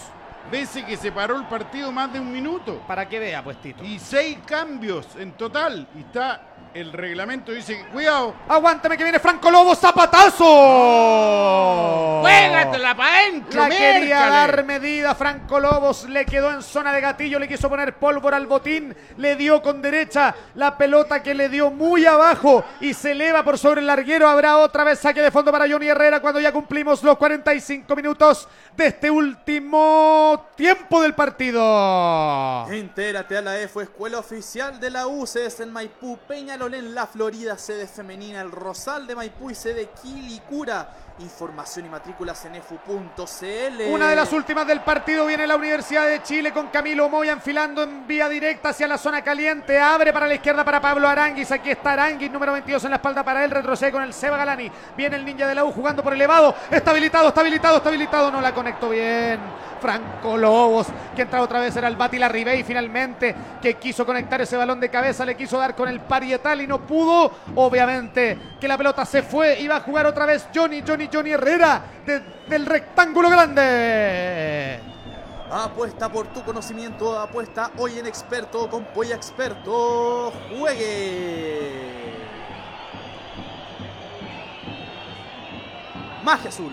[0.53, 2.83] veces que se paró el partido más de un minuto.
[2.87, 3.83] para que vea pues Tito.
[3.83, 5.89] Y seis cambios en total.
[5.97, 10.45] Y está, el reglamento dice, cuidado, Aguántame que viene Franco Lobo, zapatazo.
[12.23, 14.31] juégatela para adentro, La quería mércale.
[14.31, 18.47] dar medida Franco Lobos, le quedó en zona de gatillo, le quiso poner pólvora al
[18.47, 23.43] botín, le dio con derecha la pelota que le dio muy abajo y se eleva
[23.45, 24.29] por sobre el larguero.
[24.29, 28.49] Habrá otra vez saque de fondo para Johnny Herrera cuando ya cumplimos los 45 minutos
[28.77, 32.67] de este último tiempo del partido.
[32.71, 36.19] Entérate a la EFO, Escuela Oficial de la U, sedes en Maipú,
[36.69, 41.12] La Florida, sede femenina, El Rosal de Maipú y sede Quilicura.
[41.19, 43.83] Información y matrículas en efu.cl.
[43.91, 47.83] Una de las últimas del partido viene la Universidad de Chile con Camilo Moya enfilando
[47.83, 49.79] en vía directa hacia la zona caliente.
[49.79, 51.53] Abre para la izquierda para Pablo Aranguis.
[51.53, 53.51] Aquí está Aranguis, número 22 en la espalda para él.
[53.51, 54.71] Retrocede con el Seba Galani.
[54.97, 56.55] Viene el ninja de la U jugando por elevado.
[56.71, 58.31] Está habilitado, está habilitado, está habilitado.
[58.31, 59.39] No la conectó bien.
[59.83, 60.87] Franco Lobos,
[61.17, 64.89] que entra otra vez era el Bati Larribey finalmente, que quiso conectar ese balón de
[64.89, 67.33] cabeza, le quiso dar con el parietal y no pudo.
[67.57, 71.83] Obviamente que la pelota se fue va a jugar otra vez Johnny, Johnny, Johnny Herrera
[72.05, 74.81] desde el rectángulo grande.
[75.51, 80.33] Apuesta por tu conocimiento, apuesta hoy en experto con Polla Experto.
[80.59, 82.13] Juegue.
[86.23, 86.73] Magia Azul.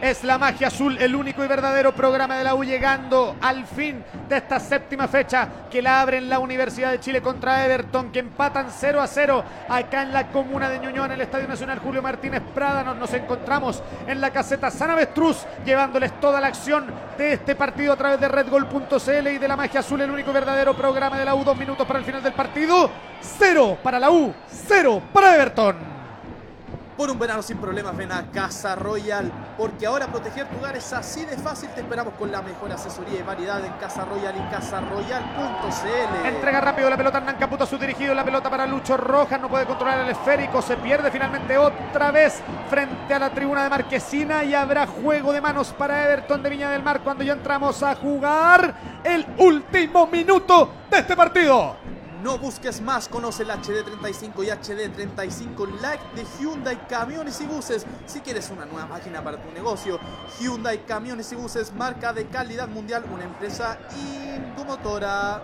[0.00, 4.04] Es la magia azul, el único y verdadero programa de la U llegando al fin
[4.28, 8.18] de esta séptima fecha que la abre en la Universidad de Chile contra Everton, que
[8.18, 12.02] empatan 0 a 0 acá en la comuna de Ñuñoa, en el Estadio Nacional Julio
[12.02, 12.84] Martínez Prada.
[12.94, 16.86] Nos, encontramos en la caseta San Avestruz, llevándoles toda la acción
[17.16, 20.34] de este partido a través de redgol.cl y de la magia azul, el único y
[20.34, 21.42] verdadero programa de la U.
[21.42, 22.90] Dos minutos para el final del partido.
[23.20, 25.95] Cero para la U, cero para Everton.
[26.96, 30.94] Por un verano sin problemas, ven a Casa Royal, porque ahora proteger tu hogar es
[30.94, 31.68] así de fácil.
[31.74, 36.26] Te esperamos con la mejor asesoría y variedad en Casa Royal y casaroyal.cl.
[36.26, 38.14] Entrega rápido la pelota Hernán Caputo su dirigido.
[38.14, 39.38] La pelota para Lucho Rojas.
[39.38, 40.62] No puede controlar el esférico.
[40.62, 44.42] Se pierde finalmente otra vez frente a la tribuna de Marquesina.
[44.42, 47.94] Y habrá juego de manos para Everton de Viña del Mar cuando ya entramos a
[47.94, 51.76] jugar el último minuto de este partido.
[52.26, 57.86] No busques más, conoce el HD35 y HD35 Like de Hyundai Camiones y Buses.
[58.04, 60.00] Si quieres una nueva máquina para tu negocio,
[60.40, 65.40] Hyundai Camiones y Buses, marca de calidad mundial, una empresa indumotora.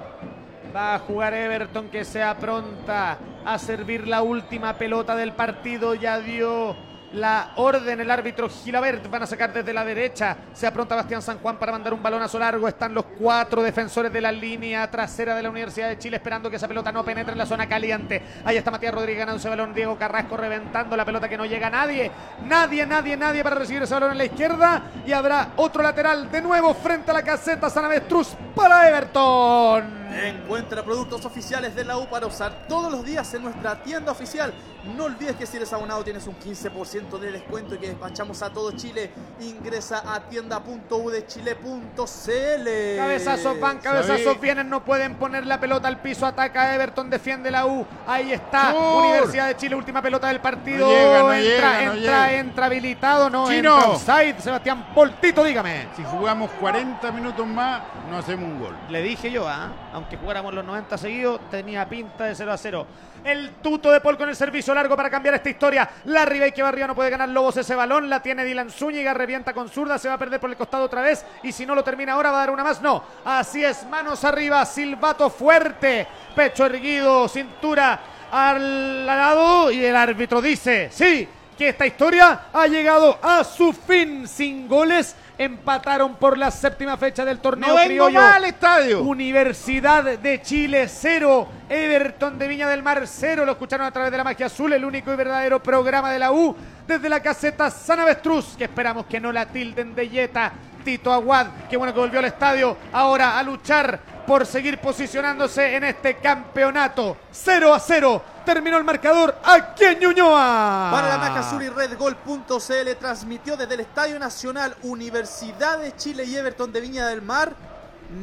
[0.75, 5.95] Va a jugar Everton que se apronta a servir la última pelota del partido.
[5.95, 6.75] Ya dio
[7.13, 9.09] la orden el árbitro Gilabert.
[9.11, 10.37] Van a sacar desde la derecha.
[10.53, 12.69] Se apronta Bastián San Juan para mandar un balonazo largo.
[12.69, 16.57] Están los cuatro defensores de la línea trasera de la Universidad de Chile esperando que
[16.57, 18.23] esa pelota no penetre en la zona caliente.
[18.45, 19.75] Ahí está Matías Rodríguez ganando ese balón.
[19.75, 22.11] Diego Carrasco reventando la pelota que no llega a nadie.
[22.47, 24.83] Nadie, nadie, nadie para recibir ese balón en la izquierda.
[25.07, 30.02] Y habrá otro lateral de nuevo frente a la caseta San Avestruz para Everton.
[30.15, 34.53] Encuentra productos oficiales de la U para usar todos los días en nuestra tienda oficial.
[34.97, 38.51] No olvides que si eres abonado tienes un 15% de descuento y que despachamos a
[38.51, 39.11] todo Chile.
[39.41, 42.97] Ingresa a tienda.udechile.cl.
[42.97, 47.67] Cabezazos van, cabezazos vienen, no pueden poner la pelota al piso, ataca Everton, defiende la
[47.67, 47.87] U.
[48.07, 48.75] Ahí está.
[48.75, 50.87] Universidad de Chile, última pelota del partido.
[50.87, 52.33] No llega, no entra, llega, no entra, llega.
[52.41, 53.75] entra habilitado, no Chino.
[53.77, 54.41] entra offside.
[54.41, 55.89] Sebastián Poltito, dígame.
[55.97, 58.77] Si jugamos 40 minutos más, no hacemos un gol.
[58.89, 59.71] Le dije yo, ¿ah?
[59.93, 62.87] Aunque jugáramos los 90 seguidos, tenía pinta de 0 a 0.
[63.25, 65.89] El tuto de Paul con el servicio largo para cambiar esta historia.
[66.07, 68.11] La Ribey que Barría no puede ganar Lobos ese balón.
[68.11, 71.03] La tiene Dylan Zúñiga, revienta con zurda, se va a perder por el costado otra
[71.03, 71.25] vez.
[71.43, 72.83] Y si no lo termina ahora, va a dar una más.
[72.83, 78.01] No, así es, manos arriba, silbato fuerte, pecho erguido, cintura
[78.33, 79.71] al lado.
[79.71, 85.15] Y el árbitro dice: Sí, que esta historia ha llegado a su fin sin goles.
[85.43, 88.45] Empataron por la séptima fecha del torneo ¡No vengo criollo.
[88.45, 89.03] estadio!
[89.03, 93.45] Universidad de Chile 0, Everton de Viña del Mar 0.
[93.45, 96.31] Lo escucharon a través de la magia azul, el único y verdadero programa de la
[96.31, 96.55] U.
[96.87, 100.53] Desde la caseta San Avestruz, que esperamos que no la tilden de Yeta.
[100.85, 102.77] Tito Aguad, que bueno que volvió al estadio.
[102.93, 107.17] Ahora a luchar por seguir posicionándose en este campeonato.
[107.33, 108.23] 0 a 0.
[108.45, 110.89] Terminó el marcador aquí en Ñuñoa.
[110.91, 116.81] Para la y Redgol.cl transmitió desde el Estadio Nacional Universidad de Chile y Everton de
[116.81, 117.55] Viña del Mar,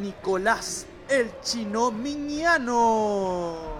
[0.01, 3.79] Nicolás el Chino Miñano.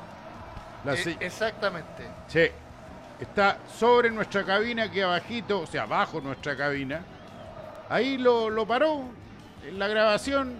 [0.86, 2.08] La se- exactamente.
[2.30, 2.46] Sí.
[3.20, 7.02] Está sobre nuestra cabina, aquí abajito, o sea, abajo nuestra cabina.
[7.90, 9.04] Ahí lo, lo paró
[9.68, 10.54] en la grabación.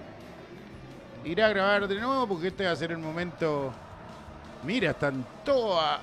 [1.24, 3.72] Irá a grabar de nuevo porque este va a ser el momento.
[4.64, 5.98] Mira, están todas.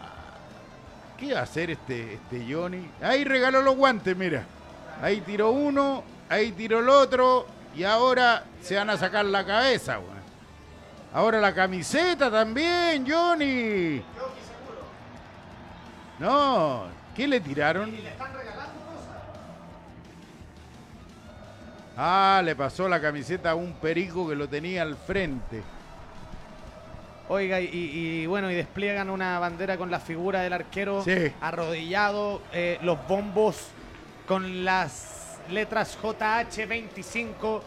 [1.19, 2.91] ¿Qué va a hacer este, este Johnny?
[3.01, 4.45] Ahí regaló los guantes, mira.
[5.01, 9.99] Ahí tiró uno, ahí tiró el otro y ahora se van a sacar la cabeza,
[9.99, 10.17] weón.
[11.13, 14.03] Ahora la camiseta también, Johnny.
[16.19, 17.95] No, ¿qué le tiraron?
[21.97, 25.63] Ah, le pasó la camiseta a un perico que lo tenía al frente.
[27.29, 31.33] Oiga, y, y bueno, y despliegan una bandera con la figura del arquero Sí.
[31.41, 33.69] arrodillado, eh, los bombos
[34.29, 37.61] con las letras JH25,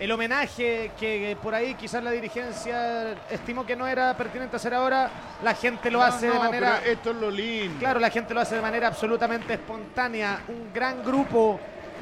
[0.00, 5.10] el homenaje que, por ahí quizás la dirigencia estimó que no era pertinente hacer ahora,
[5.42, 6.78] la gente lo No, hace de manera...
[6.80, 7.78] pero esto es lo lindo.
[7.80, 10.40] Claro, la gente lo hace de manera absolutamente espontánea.
[10.48, 11.58] Un gran grupo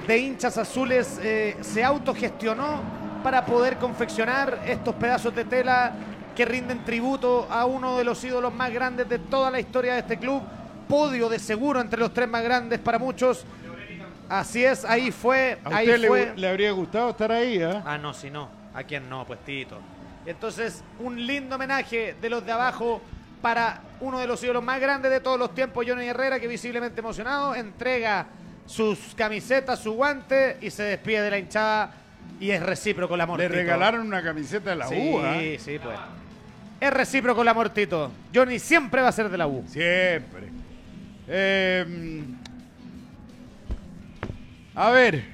[0.07, 2.83] de hinchas azules eh, se autogestionó
[3.23, 5.93] para poder confeccionar estos pedazos de tela
[6.36, 10.00] que rinden tributo a uno de los ídolos más grandes de toda la historia de
[10.00, 10.42] este club.
[10.89, 13.44] Podio de seguro entre los tres más grandes para muchos.
[14.28, 16.32] Así es, ahí fue, A ahí usted le, fue.
[16.36, 17.82] le habría gustado estar ahí, ¿ah?
[17.84, 18.48] Ah, no, si no.
[18.74, 19.24] ¿A quién no?
[19.24, 19.78] Pues Tito.
[20.26, 23.00] Entonces, un lindo homenaje de los de abajo
[23.40, 27.00] para uno de los ídolos más grandes de todos los tiempos, Johnny Herrera, que visiblemente
[27.00, 28.26] emocionado, entrega
[28.66, 31.90] sus camisetas, su guante y se despide de la hinchada
[32.40, 33.39] y es recíproco el amor.
[33.39, 33.56] Le Tito.
[33.56, 35.39] regalaron una camiseta de la sí, U, ¿ah?
[35.58, 35.97] sí, pues.
[36.78, 38.12] Es recíproco el amor, Tito.
[38.34, 39.64] Johnny siempre va a ser de la U.
[39.66, 40.50] Siempre.
[41.26, 42.22] Eh,
[44.74, 45.24] a ver.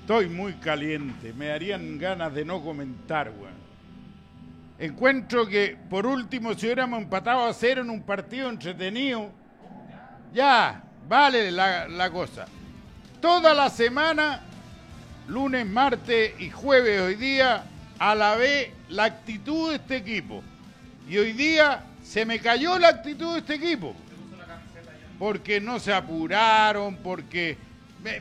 [0.00, 1.32] Estoy muy caliente.
[1.34, 3.62] Me darían ganas de no comentar, weón.
[4.78, 9.30] Encuentro que, por último, si hubiéramos empatado a cero en un partido entretenido,
[10.32, 12.46] ya, vale la, la cosa.
[13.20, 14.40] Toda la semana,
[15.28, 17.64] lunes, martes y jueves hoy día,
[18.10, 20.42] alabé la actitud de este equipo.
[21.08, 23.94] Y hoy día se me cayó la actitud de este equipo.
[25.18, 27.56] Porque no se apuraron, porque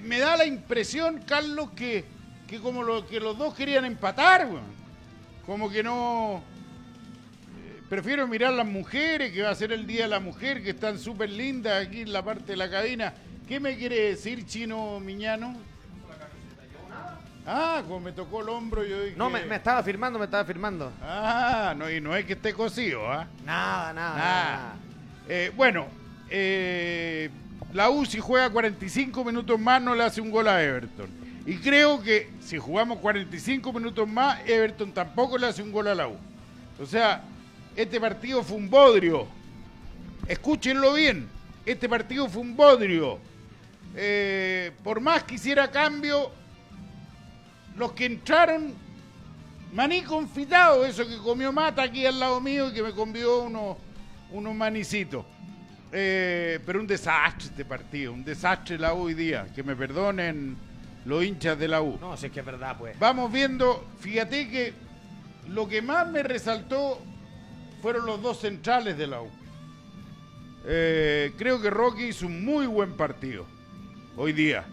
[0.04, 2.06] me, da la impresión, Carlos, que,
[2.48, 4.48] que como lo, que los dos querían empatar,
[5.48, 6.44] como que no...
[7.58, 10.70] eh, Prefiero mirar las mujeres, que va a ser el Día de la Mujer, que
[10.70, 13.16] están súper lindas aquí en la parte de la cabina.
[13.48, 15.71] ¿Qué me quiere decir, Chino Miñano?
[17.46, 19.16] Ah, como me tocó el hombro, yo dije...
[19.18, 20.92] No, me, me estaba firmando, me estaba firmando.
[21.02, 23.28] Ah, no, y no es que esté cosido, ¿ah?
[23.46, 24.16] Nada, nada.
[24.16, 24.74] Nada.
[25.28, 25.88] Eh, bueno,
[26.30, 27.30] eh,
[27.74, 31.10] la U si juega 45 minutos más no le hace un gol a Everton.
[31.46, 35.96] Y creo que si jugamos 45 minutos más, Everton tampoco le hace un gol a
[35.96, 36.16] la U.
[36.80, 37.24] O sea,
[37.76, 39.28] este partido fue un bodrio.
[40.28, 41.28] Escúchenlo bien,
[41.66, 43.18] este partido fue un bodrio.
[43.96, 46.32] Eh, por más que hiciera cambio,
[47.78, 48.74] los que entraron,
[49.74, 53.78] maní confitado, eso que comió Mata aquí al lado mío y que me convidó unos,
[54.32, 55.26] unos manicitos.
[55.94, 59.48] Eh, pero un desastre este partido, un desastre la U hoy día.
[59.54, 60.56] Que me perdonen
[61.06, 61.98] los hinchas de la U.
[62.00, 62.98] No, si es que es verdad, pues.
[63.00, 64.74] Vamos viendo, fíjate que
[65.50, 67.02] lo que más me resaltó
[67.82, 69.30] fueron los dos centrales de la U.
[70.66, 73.46] Eh, creo que Rocky hizo un muy buen partido
[74.16, 74.66] hoy día.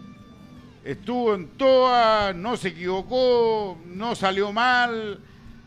[0.89, 5.19] Estuvo en toa, no se equivocó, no salió mal,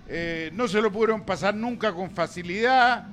[0.09, 3.07] eh, no se lo pudieron pasar nunca con facilidad.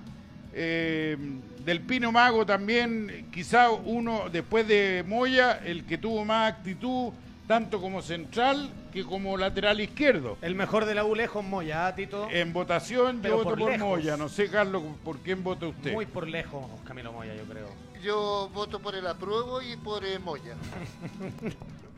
[0.51, 1.15] Eh,
[1.63, 7.13] del Pino Mago también, quizá uno después de Moya, el que tuvo más actitud,
[7.45, 10.39] tanto como central que como lateral izquierdo.
[10.41, 12.27] El mejor de la U lejos, Moya, ¿ah, Tito?
[12.31, 13.77] En votación Pero yo voto por.
[13.77, 15.93] Moya, no sé Carlos por quién vota usted.
[15.93, 17.67] Muy por lejos, Camilo Moya, yo creo.
[18.01, 20.55] Yo voto por el apruebo y por eh, Moya.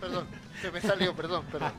[0.00, 0.26] perdón,
[0.60, 1.72] se me salió, perdón, perdón.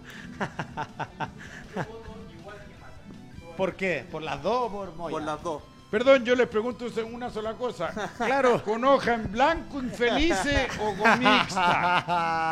[3.58, 4.06] ¿Por qué?
[4.12, 5.12] ¿Por las dos o por Moya?
[5.12, 5.64] Por las dos.
[5.90, 7.94] Perdón, yo les pregunto una sola cosa.
[8.18, 12.44] Claro, ¿con hoja en blanco infelice o con mixta?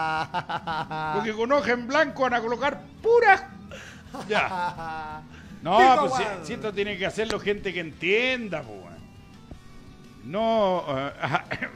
[1.16, 3.44] Porque con hoja en blanco van a colocar puras.
[4.30, 5.22] Ya.
[5.62, 6.14] No, pues
[6.44, 8.78] si, esto tiene que hacerlo gente que entienda, pues.
[8.78, 8.94] weón.
[10.24, 11.12] No, eh,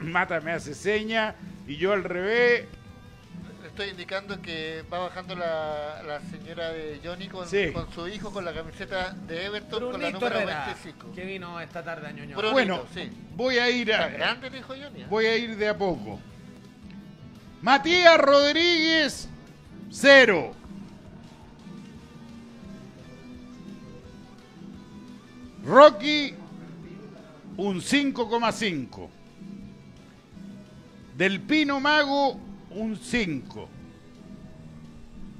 [0.00, 1.34] Mata me hace seña
[1.66, 2.66] y yo al revés.
[3.78, 7.70] Estoy indicando que va bajando la, la señora de Johnny con, Sí.
[7.72, 11.12] con su hijo con la camiseta de Everton con la número Herrera, 25.
[11.14, 12.36] que vino esta tarde a Ñoño.
[12.36, 13.08] Brunito, Bueno, sí.
[13.36, 15.02] voy a ir a, grande Johnny.
[15.02, 15.06] ¿eh?
[15.08, 16.18] Voy a ir de a poco.
[17.62, 19.28] Matías Rodríguez,
[19.92, 20.56] cero.
[25.64, 26.34] Rocky,
[27.56, 29.08] un 5,5.
[31.16, 33.68] Del Pino Mago, un 5.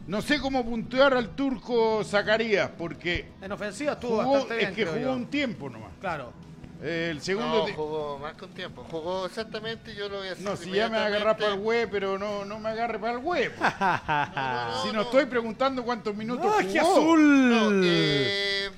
[0.06, 4.76] No sé cómo puntuar al turco Zacarías, porque En ofensiva estuvo jugó, bastante bien, es
[4.76, 5.12] que creo jugó yo.
[5.12, 5.90] un tiempo nomás.
[6.00, 6.32] Claro.
[6.80, 8.84] Eh, el segundo No, jugó más con tiempo.
[8.90, 11.52] Jugó exactamente, yo lo voy a decir No, si ya me va a agarrar para
[11.54, 13.52] el web, pero no, no me agarre para el web.
[13.60, 15.02] No, si no no.
[15.02, 16.96] estoy preguntando cuántos minutos ¡Magia jugó.
[17.00, 17.48] azul!
[17.50, 18.70] No, eh,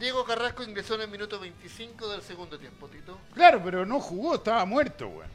[0.00, 3.18] Diego Carrasco ingresó en el minuto 25 del segundo tiempo, Tito.
[3.34, 5.28] Claro, pero no jugó, estaba muerto, güey.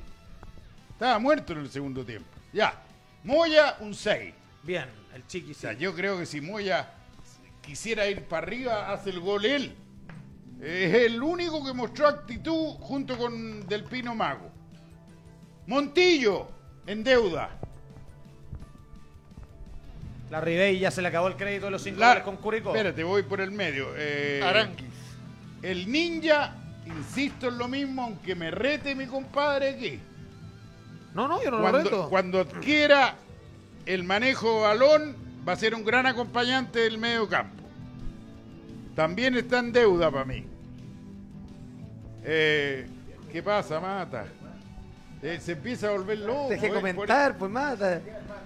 [0.92, 2.28] Estaba muerto en el segundo tiempo.
[2.54, 2.74] Ya.
[3.24, 4.34] Moya, un 6.
[4.64, 5.60] Bien, el chiqui O sí.
[5.62, 6.90] sea, yo creo que si Moya
[7.62, 9.76] quisiera ir para arriba, hace el gol él.
[10.62, 14.50] Es el único que mostró actitud junto con Del Pino Mago.
[15.68, 16.48] Montillo,
[16.88, 17.50] en deuda.
[20.30, 22.70] La Ribey ya se le acabó el crédito de los cinco La- goles con Curicó.
[22.72, 23.88] Espérate, voy por el medio.
[23.96, 24.88] Eh, Aranguis.
[25.62, 30.00] El ninja, insisto en lo mismo, aunque me rete mi compadre aquí.
[31.14, 32.10] No, no, yo no lo Cuando, reto.
[32.10, 33.16] cuando adquiera
[33.86, 35.16] el manejo de balón,
[35.48, 37.64] va a ser un gran acompañante del medio campo.
[38.96, 40.46] También está en deuda para mí.
[42.24, 42.88] Eh,
[43.32, 44.26] ¿Qué pasa, Mata?
[45.22, 46.50] Eh, se empieza a volver loco.
[46.50, 48.00] Deje eh, comentar, pues mata.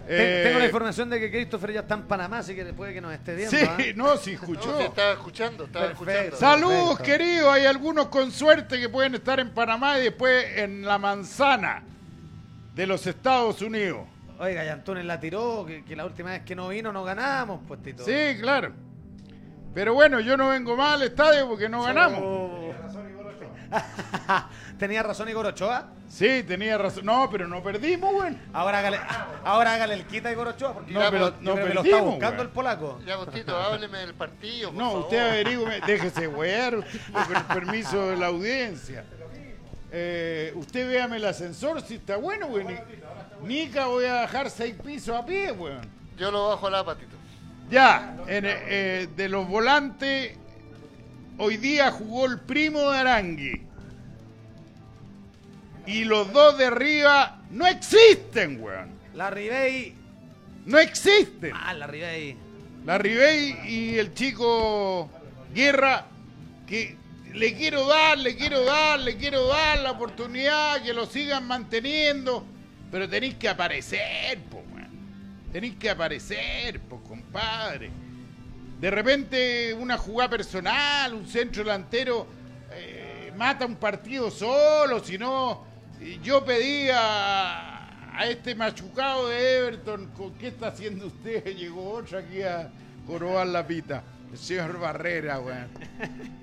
[0.08, 2.94] Te- Tengo la Eh, información de que Christopher ya está en Panamá, así que puede
[2.94, 3.56] que nos esté viendo.
[3.58, 3.78] Sí, ¿ah?
[3.96, 4.78] no, si No, escuchó.
[4.78, 6.12] sí, estaba escuchando, estaba Perfecto.
[6.12, 6.38] escuchando.
[6.38, 7.04] Saludos, Perfecto.
[7.24, 7.54] queridos.
[7.54, 11.84] Hay algunos con suerte que pueden estar en Panamá y después en la manzana
[12.74, 14.08] de los Estados Unidos.
[14.40, 17.60] Oiga, y Antunes la tiró, que, que la última vez que no vino no ganamos,
[17.68, 18.04] pues Tito.
[18.04, 18.74] Sí, claro.
[19.74, 22.20] Pero bueno, yo no vengo más al estadio porque no ganamos.
[22.24, 22.74] Oh.
[24.78, 25.88] Tenía razón Igor Ochoa.
[26.10, 27.06] Sí, tenía razón.
[27.06, 28.36] No, pero no perdimos, güey.
[28.52, 29.00] Ahora hágale,
[29.46, 31.74] ahora hágale el quita a Igor Ochoa, porque No, yo- pero yo no creo que
[31.74, 32.48] lo perdimos, está buscando güey.
[32.48, 33.00] el polaco.
[33.06, 35.02] Ya, Agustito, hábleme del partido, por No, favor.
[35.04, 36.84] usted averigüe, déjese usted,
[37.14, 39.06] con el permiso de la audiencia.
[39.92, 42.66] Eh, usted véame el ascensor si está bueno, güey.
[42.66, 42.76] Ni-
[43.48, 45.74] Nica voy a bajar seis pisos a pie, güey.
[46.18, 47.16] Yo lo bajo al patito.
[47.70, 50.38] Ya, en, eh, de los volantes,
[51.38, 53.62] hoy día jugó el primo de Arangui.
[55.88, 58.92] Y los dos de arriba no existen, weón.
[59.14, 59.96] La Ribey.
[60.66, 61.52] No existen.
[61.56, 62.38] Ah, la Ribey.
[62.86, 65.10] La Ribey y el chico
[65.54, 66.06] Guerra,
[66.68, 66.96] que
[67.34, 72.46] le quiero dar, le quiero dar, le quiero dar la oportunidad, que lo sigan manteniendo,
[72.92, 74.40] pero tenéis que aparecer.
[75.52, 77.92] Tenéis que aparecer, po, compadre.
[78.80, 82.26] De repente una jugada personal, un centro delantero
[82.72, 85.66] eh, mata un partido solo, si no,
[86.24, 87.78] yo pedí a,
[88.28, 91.44] este machucado de Everton, ¿con ¿qué está haciendo usted?
[91.58, 92.72] Llegó otro aquí a
[93.06, 95.68] jorobar la pita, el señor Barrera, weón.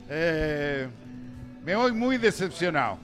[0.08, 0.88] Eh,
[1.64, 2.98] me voy muy decepcionado.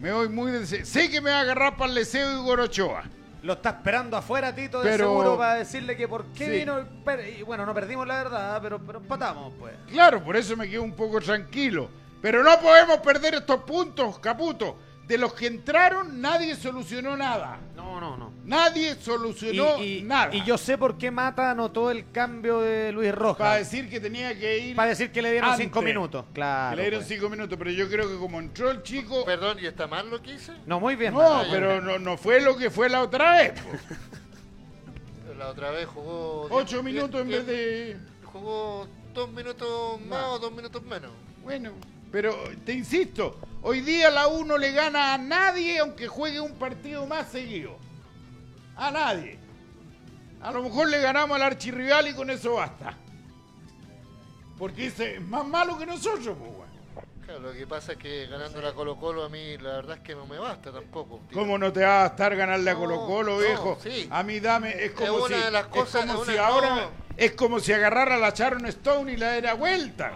[0.00, 0.86] Me voy muy decepcionado.
[0.90, 3.04] Sé que me va a agarrar para el deseo Igor Ochoa.
[3.42, 6.50] Lo está esperando afuera, Tito, de Pero- seguro, para decirle que por qué Sí.
[6.52, 6.80] vino.
[6.80, 9.74] y Y bueno, no perdimos la verdad, pero, pero empatamos, pues.
[9.90, 11.90] Claro, por eso me quedo un poco tranquilo.
[12.22, 14.78] Pero no podemos perder estos puntos, Caputo.
[15.06, 17.58] De los que entraron, nadie solucionó nada.
[17.76, 18.32] No, no, no.
[18.46, 20.34] Nadie solucionó y, y- nada.
[20.34, 23.58] y yo sé por qué Mata anotó el cambio de Luis Para Rojas.
[23.58, 24.76] decir que tenía que ir.
[24.76, 25.64] Para decir que le dieron antes.
[25.66, 26.24] cinco minutos.
[26.28, 26.76] Que Claro.
[26.76, 27.08] le dieron pues.
[27.08, 29.24] cinco minutos, pero yo creo que como entró el chico.
[29.26, 30.52] Perdón, ¿y está mal lo que hice?
[30.64, 31.12] No, muy bien.
[31.12, 31.48] No, Mata.
[31.50, 33.52] pero no, no fue lo que fue la otra vez.
[33.60, 33.68] po.
[35.38, 36.46] La otra vez jugó...
[36.50, 37.96] Ocho diez- minutos en diez- vez de.
[38.24, 40.32] Jugó dos minutos más No.
[40.34, 41.10] o dos minutos menos.
[41.42, 41.72] Bueno,
[42.12, 42.34] pero
[42.64, 47.04] te insisto, hoy día la U no le gana a nadie aunque juegue un partido
[47.06, 47.76] más seguido.
[48.76, 49.38] A nadie.
[50.40, 52.94] A lo mejor le ganamos al archirrival y con eso basta.
[54.58, 56.52] Porque ese es más malo que nosotros, pues.
[57.24, 60.02] Claro, lo que pasa es que ganando la Colo Colo a mí la verdad es
[60.02, 61.20] que no me basta tampoco.
[61.28, 61.38] tío.
[61.38, 63.78] ¿Cómo no te va a bastar ganarle a No, Colo Colo, no, viejo?
[63.82, 64.06] sí.
[64.10, 66.74] A mí dame, es como una si, de las es cosas- como una- si ahora,
[66.76, 66.90] no.
[67.16, 70.12] es como si agarrara la Sharon Stone y la diera vuelta.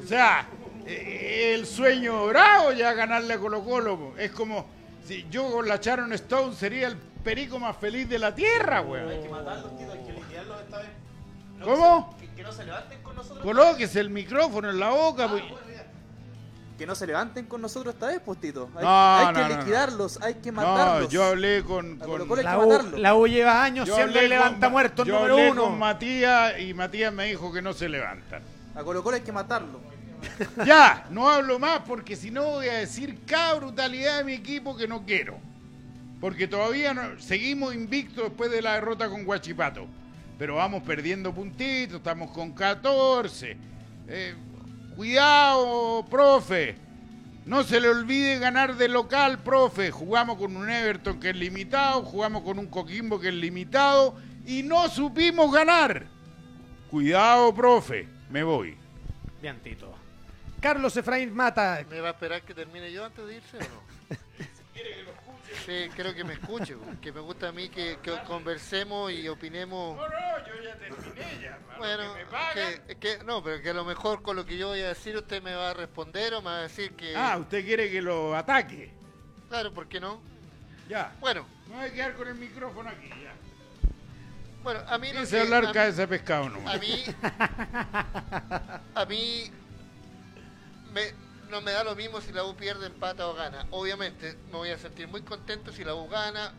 [0.00, 0.46] O sea,
[0.86, 4.14] el sueño dorado ya ganarle a Colo Colo.
[4.18, 4.66] Es como
[5.06, 9.08] si yo con la Sharon Stone sería el perico más feliz de la tierra, weón.
[9.08, 10.88] Hay que matarlos, Tito, hay que liquidarlos esta vez.
[11.58, 12.16] No, ¿Cómo?
[12.18, 13.42] Que, que no se levanten con nosotros.
[13.44, 15.42] Colóquese el micrófono en la boca, pues.
[16.76, 18.68] Que no se levanten con nosotros esta vez, pues, Tito.
[18.76, 19.56] Hay, No, hay no, que no, no.
[19.60, 21.08] liquidarlos, hay que No, matarlos.
[21.08, 24.12] yo hablé con, A con- hay La que U, la U lleva años yo con
[24.12, 25.64] levanta muertos yo número hablé uno.
[25.66, 28.42] con Matías y Matías me dijo que no se levantan.
[28.74, 29.80] A Colo Colo hay que matarlo.
[30.66, 34.76] Ya, no hablo más porque si no voy a decir cada brutalidad de mi equipo
[34.76, 35.38] que no quiero.
[36.20, 39.86] Porque todavía seguimos invictos después de la derrota con Guachipato.
[40.38, 43.56] Pero vamos perdiendo puntitos, estamos con 14.
[44.08, 44.34] Eh,
[44.96, 46.76] cuidado, profe.
[47.46, 49.90] No se le olvide ganar de local, profe.
[49.90, 54.62] Jugamos con un Everton que es limitado, jugamos con un Coquimbo que es limitado y
[54.62, 56.06] no supimos ganar.
[56.90, 58.08] Cuidado, profe.
[58.30, 58.76] Me voy.
[59.42, 59.93] Bien, Tito.
[60.64, 61.84] Carlos Efraín Mata.
[61.90, 64.16] ¿Me va a esperar que termine yo antes de irse o no?
[65.66, 69.96] Sí, creo que me escuche, que me gusta a mí que, que conversemos y opinemos.
[69.96, 71.58] No, no, yo ya terminé ya.
[71.72, 72.14] lo Bueno,
[72.54, 74.88] que que, que- no, pero que a lo mejor con lo que yo voy a
[74.88, 77.14] decir usted me va a responder o me va a decir que...
[77.16, 78.92] Ah, usted quiere que lo ataque.
[79.48, 80.20] Claro, ¿por qué no?
[80.88, 81.14] Ya.
[81.20, 83.32] Bueno, Me voy a quedar con el micrófono aquí, ya.
[84.62, 85.12] bueno, a mí...
[85.12, 86.68] lo Ese que- hablar a- cae ese pescado no.
[86.68, 87.04] A mí,
[88.94, 89.50] a mí
[90.94, 91.12] me-
[91.50, 93.66] no me da lo mismo si la U pierde, empata o gana.
[93.70, 96.52] Obviamente me voy a sentir muy contento si la U gana,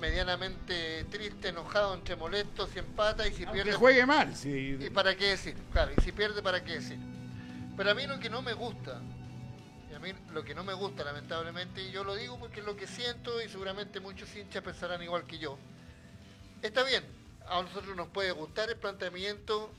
[0.00, 3.72] medianamente triste, enojado, entre molesto si empata y si Aunque pierde...
[3.78, 4.78] juegue mal, sí.
[4.80, 5.56] ¿Y para qué decir?
[5.72, 6.98] Claro, y si pierde, ¿para qué decir?
[7.76, 9.00] Pero a mí lo que no me gusta,
[9.90, 12.66] y a mí lo que no me gusta lamentablemente, y yo lo digo porque es
[12.66, 15.58] lo que siento y seguramente muchos hinchas pensarán igual que yo,
[16.62, 17.04] está bien,
[17.48, 19.70] a nosotros nos puede gustar el planteamiento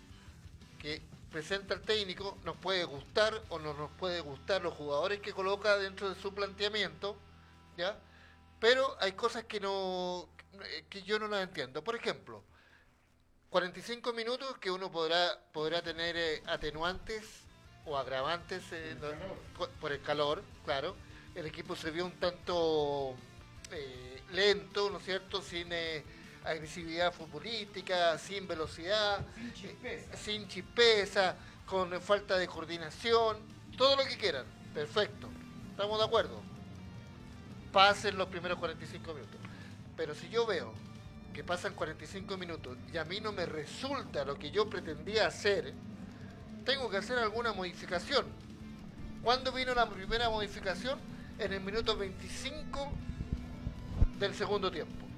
[0.80, 1.01] que
[1.32, 5.77] presenta el técnico, nos puede gustar o no nos puede gustar los jugadores que coloca
[5.77, 7.18] dentro de su planteamiento,
[7.77, 8.00] ¿ya?
[8.60, 10.30] Pero hay cosas que no
[10.90, 11.84] que yo no las entiendo.
[11.84, 12.43] Por ejemplo,
[13.50, 17.48] 45 minutos que uno podrá podrá tener eh, atenuantes
[17.84, 20.98] o agravantes eh, no- por el calor, claro.
[21.34, 23.24] El equipo se vio un tanto
[23.72, 25.42] eh, lento, ¿no es cierto?
[25.42, 26.06] Sin eh,
[26.44, 29.26] agresividad futbolística, sin velocidad,
[29.84, 33.38] eh, sin chispeza, con falta de coordinación,
[33.78, 34.45] todo lo que quieran.
[34.74, 35.30] Perfecto.
[35.72, 36.42] ¿Estamos de acuerdo?
[37.72, 39.40] Pasen los primeros 45 minutos.
[39.95, 40.74] Pero si yo veo
[41.34, 45.74] que pasan 45 minutos y a mí no me resulta lo que yo pretendía hacer,
[46.66, 48.26] tengo que hacer alguna modificación.
[49.24, 51.00] ¿Cuándo vino la primera modificación?
[51.40, 52.92] En el minuto 25
[54.20, 55.10] del segundo tiempo.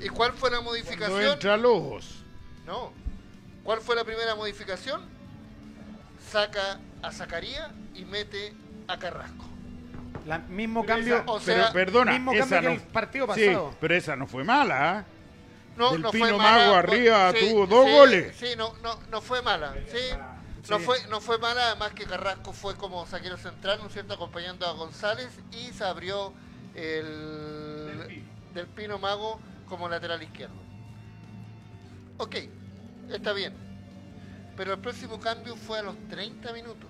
[0.00, 1.32] ¿Y cuál fue la Cuando modificación?
[1.32, 2.22] entra Lobos.
[2.66, 2.92] No.
[3.64, 5.02] ¿Cuál fue la primera modificación?
[6.30, 8.54] Saca a Zacarías y mete
[8.88, 9.44] a Carrasco.
[10.26, 11.14] La, mismo Pero cambio.
[11.16, 13.74] esa- o pero sea, perdona, mismo esa cambio que el partido Sí, pasado.
[13.80, 15.04] pero esa no fue mala, ¿ah?
[15.76, 16.78] No, Del no Pino fue Mago mala.
[16.78, 18.36] arriba Sí, tuvo dos sí, goles.
[18.36, 19.74] Sí, no, no, no fue mala.
[19.90, 20.16] Sí.
[20.68, 20.84] No, Sí.
[20.84, 24.66] fue, no fue mala, además que Carrasco fue como saquero central, ¿no es cierto?, acompañando
[24.66, 26.32] a González y se abrió
[26.74, 29.38] el del Pino Mago
[29.68, 30.54] como lateral izquierdo.
[32.18, 32.36] Ok,
[33.10, 33.52] está bien.
[34.56, 36.88] Pero el próximo cambio fue a los 30 minutos.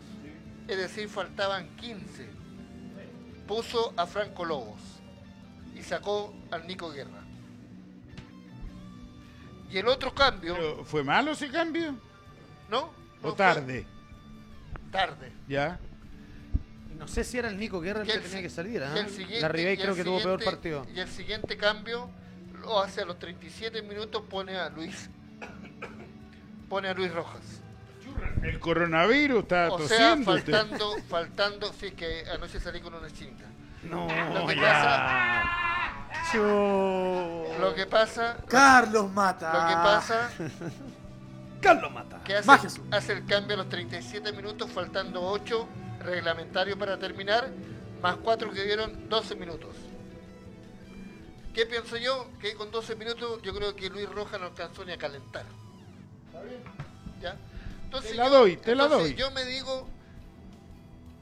[0.68, 2.28] Es decir, faltaban 15.
[3.46, 4.80] Puso a Franco Lobos
[5.74, 7.22] y sacó al Nico Guerra.
[9.70, 11.96] Y el otro cambio, Pero, ¿Fue malo ese cambio?
[12.70, 12.92] ¿no?
[13.22, 13.86] No ¿O fue- tarde?
[14.92, 15.32] Tarde.
[15.48, 15.78] ¿Ya?
[16.98, 18.82] No sé si era el Nico Guerra el que el tenía que salir.
[18.82, 18.98] ¿ah?
[18.98, 20.86] el siguiente- La Ribey creo que tuvo peor partido.
[20.94, 22.08] Y el siguiente cambio
[22.66, 25.08] lo hace a los 37 minutos, pone a Luis.
[26.68, 27.62] Pone a Luis Rojas.
[28.42, 33.46] El coronavirus está O sea, faltando, faltando, sí que anoche salí con una chinga.
[33.84, 35.44] No, Lo que ya.
[36.32, 36.40] Chu.
[37.60, 39.52] Lo que pasa, Carlos Mata.
[39.52, 40.30] lo que pasa
[41.60, 42.20] Carlos Mata.
[42.24, 45.68] que hace, el cambio a los 37 minutos, faltando 8
[46.00, 47.48] reglamentario para terminar,
[48.02, 49.76] más 4 que dieron 12 minutos.
[51.56, 52.28] ¿Qué pienso yo?
[52.38, 55.46] Que con 12 minutos yo creo que Luis Rojas no alcanzó ni a calentar.
[57.22, 57.34] ¿Ya?
[57.84, 59.16] Entonces Te la yo- doy, te la entonces doy.
[59.16, 59.88] Yo me digo,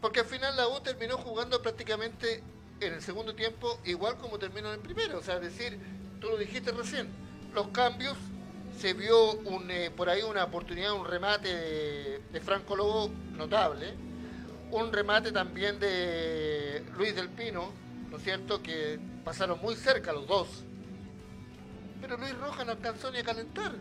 [0.00, 2.42] porque al final la U terminó jugando prácticamente
[2.80, 5.18] en el segundo tiempo igual como terminó en el primero.
[5.18, 5.78] O sea, es decir,
[6.20, 7.08] tú lo dijiste recién,
[7.54, 8.16] los cambios,
[8.80, 13.94] se vio un, eh, por ahí una oportunidad, un remate de, de Franco Lobo notable,
[14.72, 17.70] un remate también de Luis del Pino,
[18.14, 18.62] ¿no es cierto?
[18.62, 20.46] Que pasaron muy cerca los dos.
[22.00, 23.72] Pero Luis Rojas no alcanzó ni a calentar.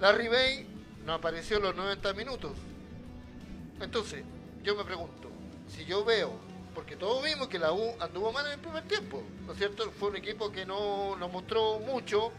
[0.00, 0.66] Larry Bay
[1.04, 2.52] no apareció los 90 minutos.
[3.78, 4.24] Entonces,
[4.62, 5.28] yo me pregunto,
[5.68, 6.32] si yo veo,
[6.74, 9.90] porque todos vimos que la U anduvo mal en el primer tiempo, ¿no es cierto?
[9.90, 12.32] Fue un equipo que no nos mostró mucho,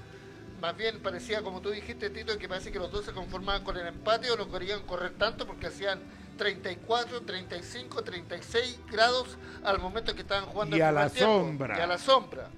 [0.62, 3.78] más bien parecía, como tú dijiste, Tito, que parece que los dos se conformaban con
[3.78, 6.02] el empate o no querían correr tanto porque hacían
[6.38, 11.34] 34, 35, 36 grados al momento que estaban jugando Y el a la tiempo.
[11.34, 11.78] sombra.
[11.78, 12.50] Y a la sombra.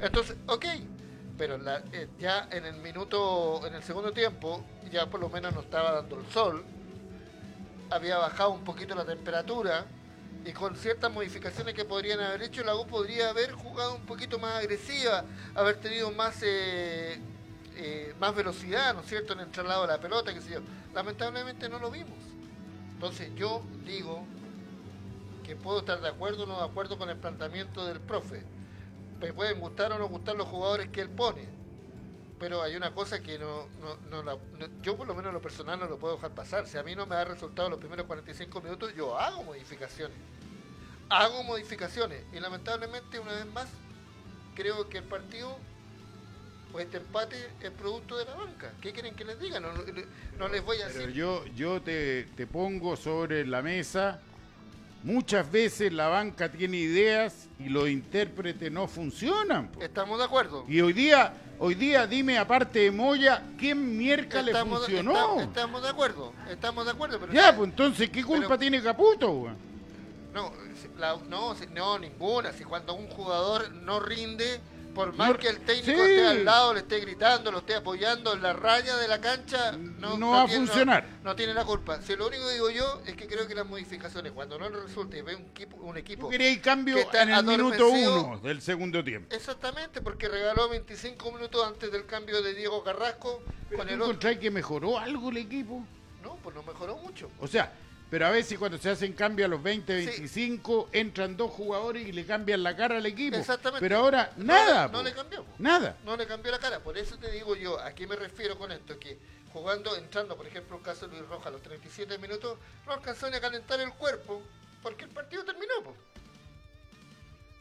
[0.00, 0.64] Entonces, ok,
[1.38, 5.54] pero la- eh, ya en el minuto, en el segundo tiempo, ya por lo menos
[5.54, 6.64] no estaba dando el sol,
[7.90, 9.86] había bajado un poquito la temperatura
[10.44, 14.38] y con ciertas modificaciones que podrían haber hecho, la U podría haber jugado un poquito
[14.38, 17.20] más agresiva, haber tenido más eh,
[17.78, 20.60] eh, más velocidad, ¿no es cierto?, en el traslado de la pelota, qué sé yo.
[20.94, 22.16] Lamentablemente no lo vimos.
[22.96, 24.26] Entonces yo digo
[25.44, 28.42] que puedo estar de acuerdo o no de acuerdo con el planteamiento del profe.
[29.20, 31.48] Me pueden gustar o no gustar los jugadores que él pone.
[32.38, 34.38] Pero hay una cosa que no, no, no la-
[34.82, 36.66] yo por lo menos en lo personal no lo puedo dejar pasar.
[36.66, 40.18] Si a mí no me da resultado los primeros 45 minutos, yo hago modificaciones.
[41.08, 42.26] Hago modificaciones.
[42.32, 43.68] Y lamentablemente, una vez más,
[44.54, 45.66] creo que el partido,
[46.76, 48.70] o este empate, es producto de la banca.
[48.80, 49.58] ¿Qué quieren que les diga?
[49.60, 49.82] No, no-
[50.38, 51.14] no les voy a Pero decir.
[51.14, 54.20] yo, yo te, te pongo sobre la mesa.
[55.02, 59.68] Muchas veces la banca tiene ideas y los intérpretes no funcionan.
[59.68, 59.80] po.
[59.80, 60.64] Estamos de acuerdo.
[60.68, 65.12] Y hoy día, hoy día dime aparte de Moya, ¿quién mierda le funcionó?
[65.12, 66.32] estamos- estamos de acuerdo.
[66.50, 67.20] Estamos de acuerdo.
[67.20, 69.48] Pero ya, pues entonces, ¿qué culpa pero- tiene Caputo?
[70.34, 70.52] No,
[70.98, 72.52] la- no, no, ninguna.
[72.52, 74.60] Si cuando un jugador no rinde,
[74.96, 76.10] por más No- que el técnico sí.
[76.10, 79.72] esté al lado, le esté gritando, lo esté apoyando en la raya de la cancha,
[79.72, 81.06] no, No va a tiene- funcionar.
[81.22, 82.00] No, tiene la culpa.
[82.00, 84.80] Si lo único que digo yo es que creo que las modificaciones, cuando no le
[84.80, 88.62] resulte, ve un equipo, un equipo querías cambio que está en el minuto uno del
[88.62, 89.34] segundo tiempo.
[89.36, 93.42] Exactamente, porque regaló 25 minutos antes del cambio de Diego Carrasco
[93.76, 94.40] con ¿Tú el otro.
[94.40, 95.84] que mejoró algo el equipo?
[96.22, 97.30] No, pues no mejoró mucho.
[97.38, 97.70] O sea,
[98.08, 100.06] Pero a veces cuando se hacen cambios a los 20, Sí.
[100.06, 103.36] 25, entran dos jugadores y le cambian la cara al equipo.
[103.36, 103.80] Exactamente.
[103.80, 104.88] Pero ahora, No nada.
[104.88, 105.44] no le cambió.
[105.58, 105.96] Nada.
[106.04, 106.78] No le cambió la cara.
[106.80, 108.96] Por eso te digo yo, ¿a qué me refiero con esto?
[109.00, 109.18] Que
[109.52, 113.28] jugando, entrando, por ejemplo, el caso de Luis Roja a los 37 minutos, no alcanzó
[113.28, 114.40] ni a calentar el cuerpo
[114.82, 115.72] porque el partido terminó.
[115.82, 115.96] po.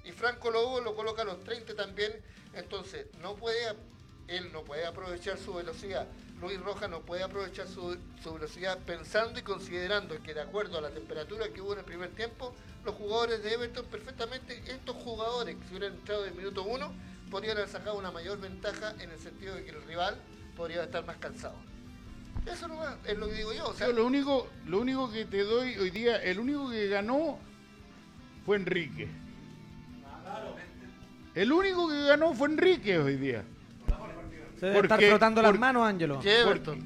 [0.03, 2.13] Y Franco Lobo lo coloca a los 30 también.
[2.53, 3.73] Entonces, no puede,
[4.27, 6.05] él no puede aprovechar su velocidad.
[6.41, 10.81] Luis Roja no puede aprovechar su, su velocidad pensando y considerando que de acuerdo a
[10.81, 15.55] la temperatura que hubo en el primer tiempo, los jugadores de Everton perfectamente, estos jugadores
[15.55, 16.93] que si hubieran entrado del minuto uno,
[17.31, 20.17] podrían haber sacado una mayor ventaja en el sentido de que el rival
[20.55, 21.55] podría estar más cansado.
[22.45, 23.69] Eso no es lo que digo yo.
[23.69, 26.87] O sea, Yo lo único, lo único que te doy hoy día, el único que
[26.87, 27.39] ganó
[28.45, 29.07] fue Enrique.
[31.33, 33.43] El único que ganó fue Enrique hoy día.
[34.59, 36.19] Se debe estar frotando las manos, Ángelo.
[36.23, 36.79] y Everton.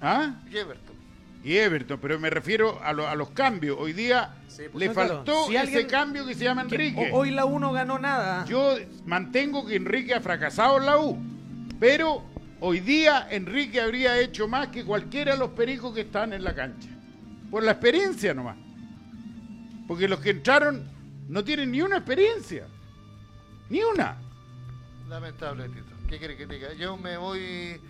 [0.00, 0.34] ¿Ah?
[0.50, 0.94] y Everton.
[1.42, 3.76] Y Everton, pero me refiero a, lo- a los cambios.
[3.78, 6.74] Hoy día Sí, pues, le no, faltó Si ese alguien- cambio que se llama Que
[6.74, 7.10] Enrique.
[7.12, 8.44] ho- Hoy la U no ganó nada.
[8.46, 11.18] Yo mantengo que Enrique ha fracasado en la U,
[11.78, 12.24] pero
[12.60, 16.54] hoy día Enrique habría hecho más que cualquiera de los pericos que están en la
[16.54, 16.88] cancha.
[17.50, 18.56] Por la experiencia nomás.
[19.86, 20.88] Porque los que entraron
[21.28, 22.66] no tienen ni una experiencia.
[23.68, 24.16] Ni una.
[25.08, 25.93] Lamentable, Tito.
[26.78, 27.38] Yo me voy.
[27.40, 27.80] eh,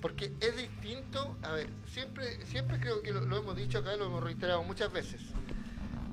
[0.00, 1.36] Porque es distinto.
[1.42, 4.92] A ver, siempre, siempre creo que lo, lo hemos dicho acá, lo hemos reiterado muchas
[4.92, 5.20] veces.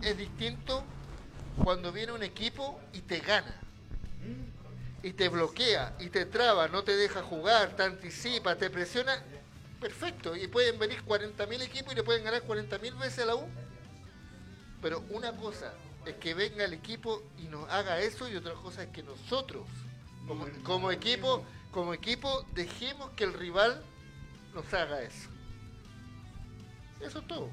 [0.01, 0.83] Es distinto
[1.63, 3.59] cuando viene un equipo y te gana.
[5.01, 9.21] Y te bloquea, y te traba, no te deja jugar, te anticipa, te presiona.
[9.81, 10.33] Perfecto.
[10.35, 13.45] Y pueden venir 40.000 equipos y le pueden ganar 40.000 veces a la U.
[14.81, 15.73] Pero una cosa
[16.05, 19.65] es que venga el equipo y nos haga eso y otra cosa es que nosotros,
[20.27, 23.83] como, como equipo, como equipo, dejemos que el rival
[24.53, 25.29] nos haga eso.
[26.99, 27.49] Eso es todo.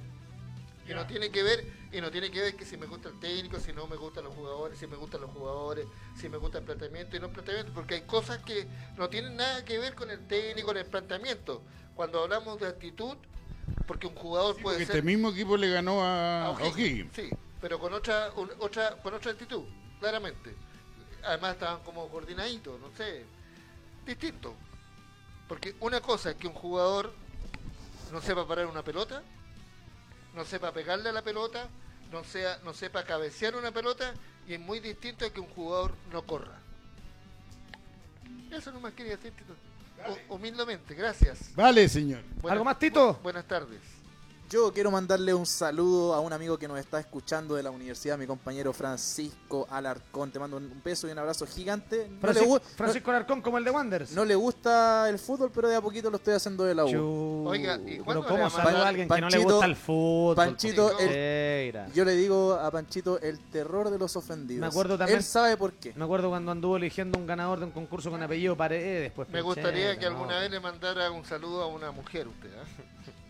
[0.89, 3.19] Y no tiene que ver, y no tiene que ver que si me gusta el
[3.21, 6.59] técnico, si no me gustan los jugadores, si me gustan los jugadores, si me gusta
[6.59, 8.67] el planteamiento y no el planteamiento, porque hay cosas que
[8.97, 11.63] no tienen nada que ver con el técnico, con el planteamiento.
[11.95, 13.17] Cuando hablamos de actitud,
[13.87, 17.15] porque un jugador puede Porque ser este mismo equipo le ganó a, a O'Higgins.
[17.15, 19.65] Sí, pero con otra, un- otra, con otra actitud,
[20.01, 20.57] claramente.
[21.25, 23.25] Además estaban como coordinaditos, no sé,
[24.07, 24.55] distinto.
[25.49, 27.13] Porque una cosa es que un jugador
[28.13, 29.23] no sepa parar una pelota,
[30.35, 31.69] no sepa pegarle a la pelota,
[32.11, 34.15] no sea, no sepa cabecear una pelota,
[34.49, 36.59] y es muy distinto a que un jugador no corra.
[38.51, 39.55] Eso no más quería decir, Tito.
[40.09, 41.55] Hu- Humildemente, gracias.
[41.55, 42.23] Vale, señor.
[42.49, 43.15] ¿Algo más, Tito?
[43.19, 43.81] bu- buenas tardes.
[44.51, 48.19] Yo quiero mandarle un saludo a un amigo que nos está escuchando de la universidad,
[48.19, 50.33] mi compañero Francisco Alarcón.
[50.33, 52.09] Te mando un beso y un abrazo gigante.
[52.09, 54.11] No, le, Francisco, gu- Francisco Alarcón como el de Wanderers.
[54.11, 57.47] no le gusta el fútbol, pero de a poquito lo estoy haciendo de la U.
[57.47, 60.35] Oiga, ¿y pero le ¿cómo saluda a alguien que no le gusta el fútbol?
[60.35, 61.93] Panchito, el-.
[61.95, 64.63] Yo le digo a Panchito el terror de los ofendidos.
[64.63, 65.93] Me acuerdo también- Él sabe por qué.
[65.95, 69.03] Me acuerdo cuando anduvo eligiendo un ganador de un concurso con apellido Paredes.
[69.03, 70.41] Después Me gustaría que alguna no.
[70.41, 72.51] vez le mandara un saludo a una mujer usted.
[72.59, 72.65] ¿ah?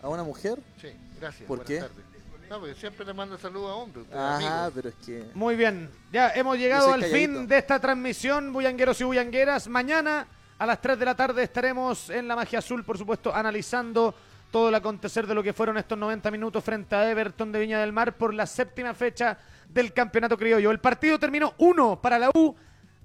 [0.03, 0.59] ¿A una mujer?
[0.81, 0.87] Sí,
[1.21, 1.47] gracias.
[1.47, 1.79] ¿Por qué?
[1.79, 2.05] tardes.
[2.49, 4.03] No, porque siempre le mando saludos a hombres.
[4.03, 4.35] usted, Ajá,
[4.65, 4.71] amigos.
[4.75, 5.23] pero es que.
[5.33, 9.69] Muy bien, ya hemos llegado al fin de esta transmisión, bullangueros y bullangueras.
[9.69, 10.27] Mañana
[10.59, 14.13] a las 3 de la tarde estaremos en la Magia Azul, por supuesto, analizando
[14.51, 17.79] todo el acontecer de lo que fueron estos 90 minutos frente a Everton de Viña
[17.79, 19.37] del Mar por la séptima fecha
[19.69, 20.71] del Campeonato Criollo.
[20.71, 22.53] El partido terminó 1 para la U,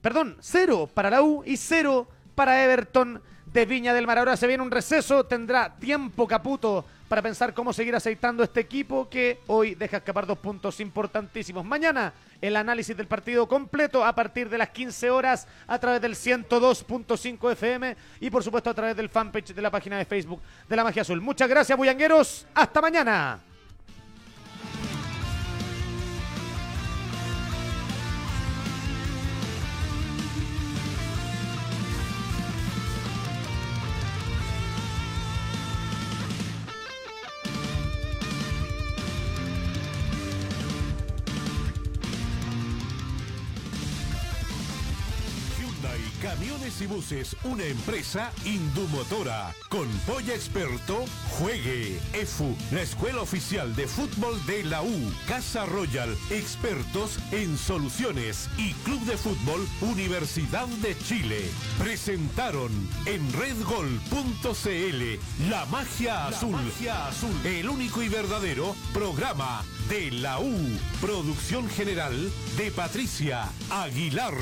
[0.02, 4.18] perdón, 0 para la U y 0 para Everton de Viña del Mar.
[4.18, 9.08] Ahora se viene un receso, tendrá tiempo Caputo para pensar cómo seguir aceitando este equipo
[9.08, 11.64] que hoy deja escapar dos puntos importantísimos.
[11.64, 16.14] Mañana el análisis del partido completo a partir de las 15 horas a través del
[16.14, 20.76] 102.5 FM y por supuesto a través del fanpage de la página de Facebook de
[20.76, 21.20] la Magia Azul.
[21.20, 22.46] Muchas gracias, bullangueros.
[22.54, 23.40] Hasta mañana.
[47.44, 49.54] Una empresa Indumotora.
[49.68, 51.04] Con Polla Experto,
[51.38, 52.00] juegue.
[52.14, 55.12] EFU, la escuela oficial de fútbol de la U.
[55.28, 58.48] Casa Royal, expertos en soluciones.
[58.56, 61.50] Y Club de Fútbol Universidad de Chile.
[61.78, 62.72] Presentaron
[63.04, 66.54] en redgol.cl La magia azul.
[66.54, 67.34] azul.
[67.44, 70.56] El único y verdadero programa de la U.
[71.02, 74.32] Producción general de Patricia Aguilar.